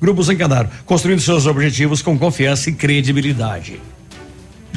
Grupo 0.00 0.22
Zancanaro, 0.22 0.68
construindo 0.84 1.20
seus 1.20 1.46
objetivos 1.46 2.02
com 2.02 2.18
confiança 2.18 2.70
e 2.70 2.72
credibilidade. 2.72 3.80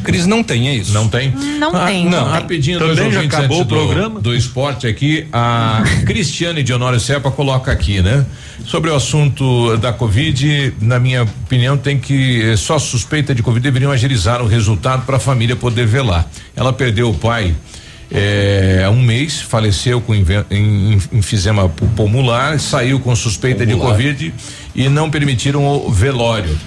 Cris 0.04 0.28
não 0.28 0.44
tem, 0.44 0.68
é 0.68 0.76
isso? 0.76 0.94
Não 0.94 1.08
tem? 1.08 1.32
Não 1.32 1.76
Ah, 1.76 1.88
tem. 1.88 2.04
Não, 2.06 2.12
Não 2.12 2.24
tem. 2.26 2.34
rapidinho, 2.34 2.78
Também 2.80 2.96
dois 2.96 3.14
já 3.14 3.22
acabou 3.22 3.62
o 3.62 3.66
programa? 3.66 4.16
Do, 4.20 4.30
do 4.30 4.36
esporte 4.36 4.86
aqui, 4.86 5.26
a 5.34 5.84
Cristiane 6.06 6.62
de 6.62 6.72
Honório 6.72 7.00
Serpa 7.00 7.32
coloca 7.32 7.72
aqui, 7.72 8.02
né? 8.02 8.24
Sobre 8.66 8.92
o 8.92 8.96
assunto 8.96 9.76
da 9.78 9.92
Covid, 9.92 10.74
na 10.80 11.00
minha 11.00 11.24
opinião, 11.24 11.76
tem 11.76 11.98
que 11.98 12.42
eh, 12.52 12.56
só 12.56 12.78
suspeita 12.78 13.34
de 13.34 13.42
Covid 13.42 13.64
deveriam 13.64 13.92
agilizar 13.92 14.44
o 14.44 14.48
resultado 14.48 15.06
para 15.08 15.18
a 15.18 15.20
família 15.20 15.56
poder 15.56 15.88
velar. 15.88 16.28
Ela 16.56 16.72
perdeu 16.72 17.10
o 17.10 17.14
pai 17.16 17.56
há 18.85 18.90
um 18.90 19.01
mês, 19.01 19.42
faleceu 19.42 20.00
com 20.01 20.14
enfisema 21.11 21.67
pu- 21.69 21.85
pulmonar, 21.95 22.59
saiu 22.59 23.00
com 23.00 23.16
suspeita 23.16 23.66
de. 23.66 23.75
Covid 23.75 24.34
e 24.75 24.90
não 24.90 25.09
permitiram 25.09 25.66
o 25.66 25.92
velório. 25.92 26.58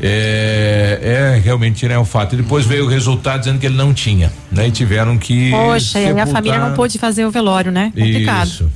É, 0.00 1.34
é 1.36 1.40
realmente 1.42 1.86
né, 1.88 1.96
o 1.98 2.04
fato. 2.04 2.34
E 2.34 2.36
depois 2.38 2.66
veio 2.66 2.84
o 2.84 2.88
resultado 2.88 3.38
dizendo 3.40 3.58
que 3.58 3.66
ele 3.66 3.76
não 3.76 3.94
tinha, 3.94 4.30
né? 4.50 4.68
E 4.68 4.70
tiveram 4.70 5.16
que. 5.16 5.50
Poxa, 5.50 5.98
e 6.00 6.04
a 6.04 6.08
sepultar- 6.08 6.26
família 6.28 6.58
não 6.58 6.74
pôde 6.74 6.98
fazer 6.98 7.24
o 7.24 7.30
velório, 7.30 7.70
né? 7.72 7.92
Complicado. 7.94 8.46
Isso. 8.48 8.70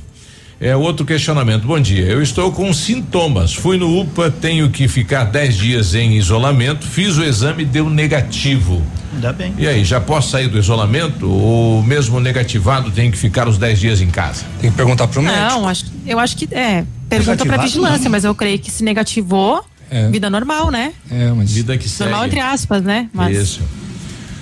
É 0.61 0.75
outro 0.75 1.05
questionamento. 1.05 1.65
Bom 1.65 1.79
dia. 1.79 2.03
Eu 2.05 2.21
estou 2.21 2.51
com 2.51 2.73
sintomas. 2.73 3.53
Fui 3.53 3.77
no 3.77 3.97
UPA, 4.01 4.29
tenho 4.29 4.69
que 4.69 4.89
ficar 4.89 5.23
10 5.23 5.55
dias 5.57 5.95
em 5.95 6.17
isolamento. 6.17 6.85
Fiz 6.85 7.17
o 7.17 7.23
exame, 7.23 7.63
deu 7.63 7.89
negativo. 7.89 8.81
Ainda 9.13 9.31
bem. 9.31 9.53
E 9.57 9.65
aí, 9.65 9.85
já 9.85 10.01
posso 10.01 10.31
sair 10.31 10.49
do 10.49 10.59
isolamento? 10.59 11.29
Ou 11.29 11.81
mesmo 11.81 12.19
negativado 12.19 12.91
tem 12.91 13.09
que 13.09 13.17
ficar 13.17 13.47
os 13.47 13.57
10 13.57 13.79
dias 13.79 14.01
em 14.01 14.09
casa? 14.09 14.43
Tem 14.59 14.69
que 14.69 14.75
perguntar 14.75 15.07
pro 15.07 15.21
Não, 15.21 15.67
acho, 15.67 15.85
eu 16.05 16.19
acho 16.19 16.35
que 16.35 16.43
é. 16.53 16.83
Pergunta 17.07 17.31
Negativado, 17.31 17.63
vigilância, 17.63 18.03
não. 18.03 18.11
mas 18.11 18.23
eu 18.25 18.35
creio 18.35 18.59
que 18.59 18.69
se 18.69 18.83
negativou, 18.83 19.63
É. 19.89 20.09
vida 20.09 20.29
normal, 20.29 20.69
né? 20.69 20.91
É, 21.09 21.31
mas. 21.31 21.51
Vida 21.53 21.77
que 21.77 21.87
segue. 21.87 22.09
Normal 22.09 22.27
entre 22.27 22.39
aspas, 22.41 22.83
né? 22.83 23.09
Mas 23.13 23.35
Isso. 23.35 23.61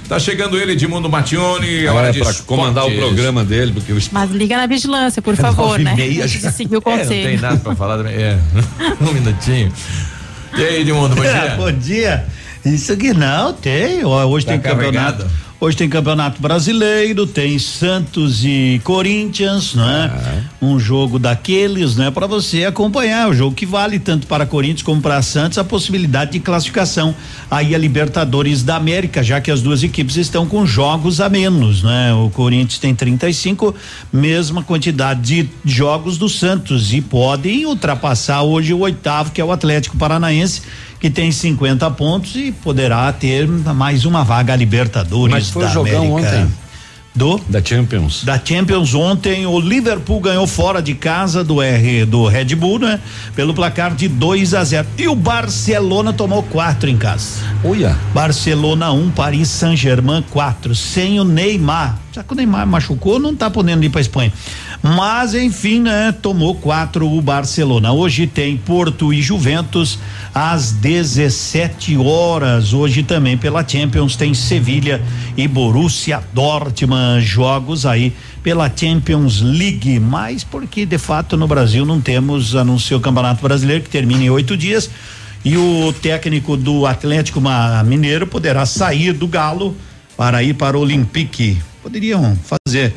Tá 0.08 0.18
chegando 0.20 0.58
ele, 0.58 0.72
Edmundo 0.72 1.10
Matione. 1.10 1.84
É, 1.86 1.92
hora 1.92 2.12
de 2.14 2.20
pra 2.20 2.30
esportes. 2.32 2.42
comandar 2.46 2.86
o 2.88 2.96
programa 2.96 3.44
dele, 3.44 3.74
porque 3.74 3.92
o 3.92 4.00
Mas 4.12 4.32
liga 4.32 4.56
na 4.56 4.66
vigilância, 4.66 5.22
por 5.22 5.36
favor, 5.36 5.72
Nove 5.78 5.82
e 5.82 5.84
né? 5.84 5.96
meia 5.96 6.24
Antes 6.24 6.42
já. 6.42 6.50
de 6.50 6.56
seguir 6.56 6.78
o 6.78 6.84
É, 6.86 6.90
não 6.90 6.98
conselho. 7.00 7.28
tem 7.28 7.38
nada 7.38 7.58
pra 7.58 7.76
falar 7.76 7.98
também. 7.98 8.16
É. 8.16 8.38
um 9.02 9.12
minutinho. 9.12 9.72
E 10.58 10.64
aí, 10.64 10.82
Edmundo, 10.82 11.14
bom 11.16 11.22
dia. 11.28 11.56
Bom 11.58 11.72
dia. 11.74 12.26
Isso 12.66 12.96
que 12.96 13.14
não, 13.14 13.52
tem. 13.54 14.06
Hoje 14.06 14.46
Tá 14.46 14.54
tem 14.54 14.62
campeonato. 14.62 15.26
Hoje 15.60 15.76
tem 15.76 15.90
campeonato 15.90 16.40
brasileiro, 16.40 17.26
tem 17.26 17.58
Santos 17.58 18.46
e 18.46 18.80
Corinthians, 18.84 19.74
não 19.74 19.90
é? 19.90 20.12
Um 20.62 20.80
jogo 20.80 21.18
daqueles, 21.18 21.96
né? 21.96 22.12
Para 22.12 22.28
você 22.28 22.66
acompanhar 22.66 23.28
o 23.28 23.34
jogo 23.34 23.56
que 23.56 23.66
vale 23.66 23.98
tanto 23.98 24.28
para 24.28 24.46
Corinthians 24.46 24.84
como 24.84 25.02
para 25.02 25.20
Santos 25.24 25.58
a 25.58 25.64
possibilidade 25.64 26.34
de 26.34 26.42
classificação 26.42 27.16
aí 27.50 27.74
a 27.74 27.78
Libertadores 27.78 28.62
da 28.62 28.76
América, 28.76 29.24
já 29.24 29.42
que 29.42 29.50
as 29.50 29.60
duas 29.60 29.82
equipes 29.82 30.16
estão 30.18 30.46
com 30.46 30.64
jogos 30.64 31.20
a 31.20 31.28
menos, 31.28 31.82
né? 31.82 32.14
O 32.14 32.30
Corinthians 32.30 32.78
tem 32.78 32.94
35, 32.94 33.74
mesma 34.14 34.62
quantidade 34.62 35.22
de 35.22 35.50
jogos 35.66 36.20
do 36.20 36.30
Santos 36.30 36.94
e 36.94 37.02
podem 37.02 37.66
ultrapassar 37.66 38.44
hoje 38.44 38.76
o 38.76 38.80
oitavo, 38.82 39.32
que 39.32 39.42
é 39.42 39.44
o 39.44 39.52
Atlético 39.52 39.98
Paranaense 39.98 40.62
que 41.00 41.10
tem 41.10 41.32
50 41.32 41.90
pontos 41.92 42.36
e 42.36 42.52
poderá 42.52 43.12
ter 43.12 43.48
mais 43.48 44.06
uma 44.06 44.24
vaga 44.24 44.56
Libertadores 44.56 45.32
Mas 45.32 45.50
foi 45.50 45.64
da 45.64 45.70
jogão 45.70 46.18
América. 46.18 46.40
ontem. 46.40 46.52
Do? 47.18 47.42
Da 47.50 47.64
Champions. 47.64 48.24
Da 48.24 48.40
Champions 48.44 48.94
ontem, 48.94 49.48
o 49.48 49.60
Liverpool 49.60 50.20
ganhou 50.20 50.46
fora 50.46 50.84
de 50.84 50.94
casa 50.94 51.44
do 51.44 51.64
R 51.64 52.06
do 52.06 52.28
Red 52.28 52.54
Bull, 52.54 52.78
né? 52.78 53.00
Pelo 53.36 53.56
placar 53.56 53.96
de 53.96 54.08
2 54.08 54.54
a 54.54 54.64
0. 54.64 54.88
E 55.00 55.08
o 55.08 55.16
Barcelona 55.16 56.14
tomou 56.14 56.44
quatro 56.44 56.88
em 56.88 56.96
casa. 56.96 57.42
Olha. 57.64 57.98
Barcelona 58.14 58.92
1, 58.92 59.02
um, 59.02 59.10
Paris 59.10 59.50
Saint-Germain 59.50 60.24
4, 60.30 60.76
sem 60.76 61.20
o 61.20 61.24
Neymar. 61.24 61.98
Já 62.14 62.24
que 62.24 62.34
o 62.34 62.36
Neymar 62.36 62.68
machucou, 62.68 63.18
não 63.18 63.36
tá 63.36 63.50
podendo 63.50 63.84
ir 63.84 63.90
pra 63.90 64.00
Espanha. 64.00 64.32
Mas, 64.82 65.34
enfim, 65.34 65.82
né? 65.82 66.12
Tomou 66.12 66.56
quatro 66.56 67.12
o 67.12 67.22
Barcelona. 67.22 67.92
Hoje 67.92 68.28
tem 68.28 68.56
Porto 68.58 69.12
e 69.12 69.22
Juventus 69.22 69.98
às 70.34 70.72
17 70.72 71.98
horas. 71.98 72.74
Hoje 72.74 73.04
também 73.04 73.38
pela 73.38 73.68
Champions 73.68 74.16
tem 74.16 74.34
Sevilha 74.34 75.02
e 75.36 75.48
Borussia 75.48 76.22
Dortmund. 76.32 77.22
Jogos 77.22 77.86
aí 77.86 78.14
pela 78.44 78.72
Champions 78.74 79.42
League. 79.42 80.00
Mas 80.00 80.44
porque 80.44 80.86
de 80.86 80.98
fato 80.98 81.36
no 81.36 81.48
Brasil 81.48 81.86
não 81.86 82.00
temos, 82.00 82.56
anunciou 82.56 83.00
o 83.00 83.04
Campeonato 83.04 83.42
Brasileiro 83.42 83.84
que 83.84 83.90
termina 83.90 84.24
em 84.24 84.30
oito 84.30 84.56
dias. 84.56 84.90
E 85.44 85.58
o 85.58 85.94
técnico 86.02 86.56
do 86.56 86.86
Atlético 86.86 87.42
Mineiro 87.86 88.28
poderá 88.28 88.66
sair 88.66 89.14
do 89.14 89.28
Galo 89.28 89.76
para 90.16 90.44
ir 90.44 90.54
para 90.54 90.78
o 90.78 90.82
Olympique. 90.82 91.58
Poderiam 91.82 92.38
fazer. 92.44 92.94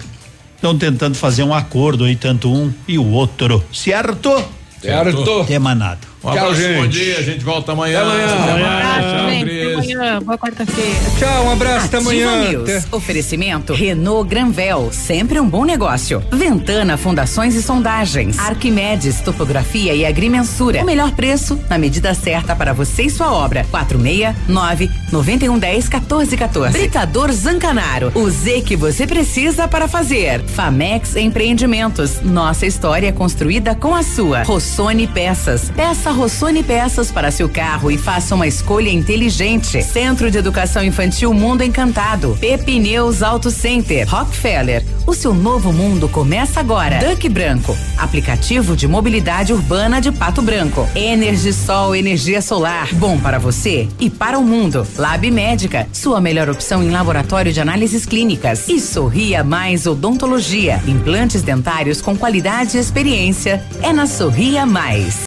Estão 0.61 0.77
tentando 0.77 1.15
fazer 1.15 1.43
um 1.43 1.55
acordo 1.55 2.05
aí, 2.05 2.15
tanto 2.15 2.53
um 2.53 2.71
e 2.87 2.99
o 2.99 3.13
outro. 3.13 3.65
Certo? 3.73 4.45
Certo. 4.79 5.47
Nada. 5.75 6.10
Um 6.23 6.29
abraço, 6.29 6.61
bom 6.77 6.87
dia. 6.87 7.19
A 7.19 7.23
gente 7.23 7.43
volta 7.45 7.73
amanhã. 7.73 8.01
Até 8.03 8.11
amanhã. 8.11 8.27
Até 8.27 8.51
Amanhã. 8.53 9.01
Tchau, 9.01 9.31
gente. 9.31 9.45
Cris. 9.45 9.63
Até 9.63 9.75
amanhã. 9.95 10.23
Boa 10.23 10.39
quarta-feira. 10.39 10.91
Tchau, 11.19 11.45
um 11.47 11.51
abraço, 11.53 11.87
até 11.87 11.97
Ativa 11.97 12.11
amanhã. 12.31 12.49
News. 12.51 12.71
Até- 12.71 12.97
Oferecimento 12.97 13.73
Renault 13.73 14.29
Granvel, 14.29 14.91
sempre 14.93 15.41
um 15.41 15.49
bom 15.49 15.65
negócio. 15.65 16.23
Ventana 16.31 16.99
Fundações 16.99 17.55
e 17.55 17.63
Sondagens. 17.63 18.39
Arquimedes 18.39 19.21
Topografia 19.23 19.95
e 19.95 20.05
Agrimensura. 20.05 20.83
O 20.83 20.85
melhor 20.85 21.11
preço 21.13 21.59
na 21.71 21.79
medida 21.79 22.13
certa 22.13 22.55
para 22.55 22.75
você 22.75 23.05
e 23.05 23.11
sua 23.11 23.33
obra. 23.33 23.65
469 23.71 24.91
9110 25.11 25.89
1414. 25.89 26.73
Britador 26.79 27.33
Zancanaro. 27.33 28.13
O 28.15 28.29
Z 28.29 28.61
que 28.61 28.77
você 28.77 29.07
precisa 29.07 29.67
para 29.67 29.89
fazer. 29.89 30.43
Famex 30.43 31.17
Empreendimentos. 31.17 32.21
Nossa 32.21 32.67
história 32.67 33.11
construída 33.11 33.75
com 33.75 33.95
a 33.95 34.03
sua. 34.03 34.43
Rossoni 34.43 35.07
Peças. 35.07 35.73
Peça 36.11 36.13
Rossoni 36.13 36.63
Peças 36.65 37.13
para 37.13 37.31
seu 37.31 37.49
carro 37.49 37.89
e 37.89 37.97
faça 37.97 38.35
uma 38.35 38.47
escolha 38.47 38.91
inteligente. 38.91 39.81
Centro 39.81 40.29
de 40.29 40.39
Educação 40.39 40.83
Infantil 40.83 41.33
Mundo 41.33 41.63
Encantado. 41.63 42.37
Pepineus 42.41 43.23
Auto 43.23 43.49
Center. 43.49 44.09
Rockefeller. 44.09 44.85
O 45.07 45.15
seu 45.15 45.33
novo 45.33 45.73
mundo 45.73 46.09
começa 46.09 46.59
agora. 46.59 46.99
Duck 46.99 47.29
Branco. 47.29 47.77
Aplicativo 47.97 48.75
de 48.75 48.89
mobilidade 48.89 49.53
urbana 49.53 50.01
de 50.01 50.11
Pato 50.11 50.43
Branco. 50.43 50.89
Energisol 50.97 51.95
energia 51.95 52.43
solar. 52.43 52.93
Bom 52.95 53.17
para 53.19 53.39
você 53.39 53.89
e 54.01 54.11
para 54.11 54.37
o 54.37 54.43
mundo. 54.43 54.85
Lab 54.97 55.31
Médica. 55.31 55.87
Sua 55.93 56.21
melhor 56.21 56.49
opção 56.51 56.83
em 56.83 56.91
laboratório 56.91 57.53
de 57.53 57.61
análises 57.61 58.05
clínicas. 58.05 58.69
E 58.69 58.81
Sorria 58.81 59.45
Mais 59.45 59.87
Odontologia. 59.87 60.83
Implantes 60.89 61.43
dentários 61.43 62.01
com 62.01 62.17
qualidade 62.17 62.77
e 62.77 62.81
experiência. 62.81 63.65
É 63.81 63.93
na 63.93 64.07
Sorria 64.07 64.67
Mais. 64.67 65.19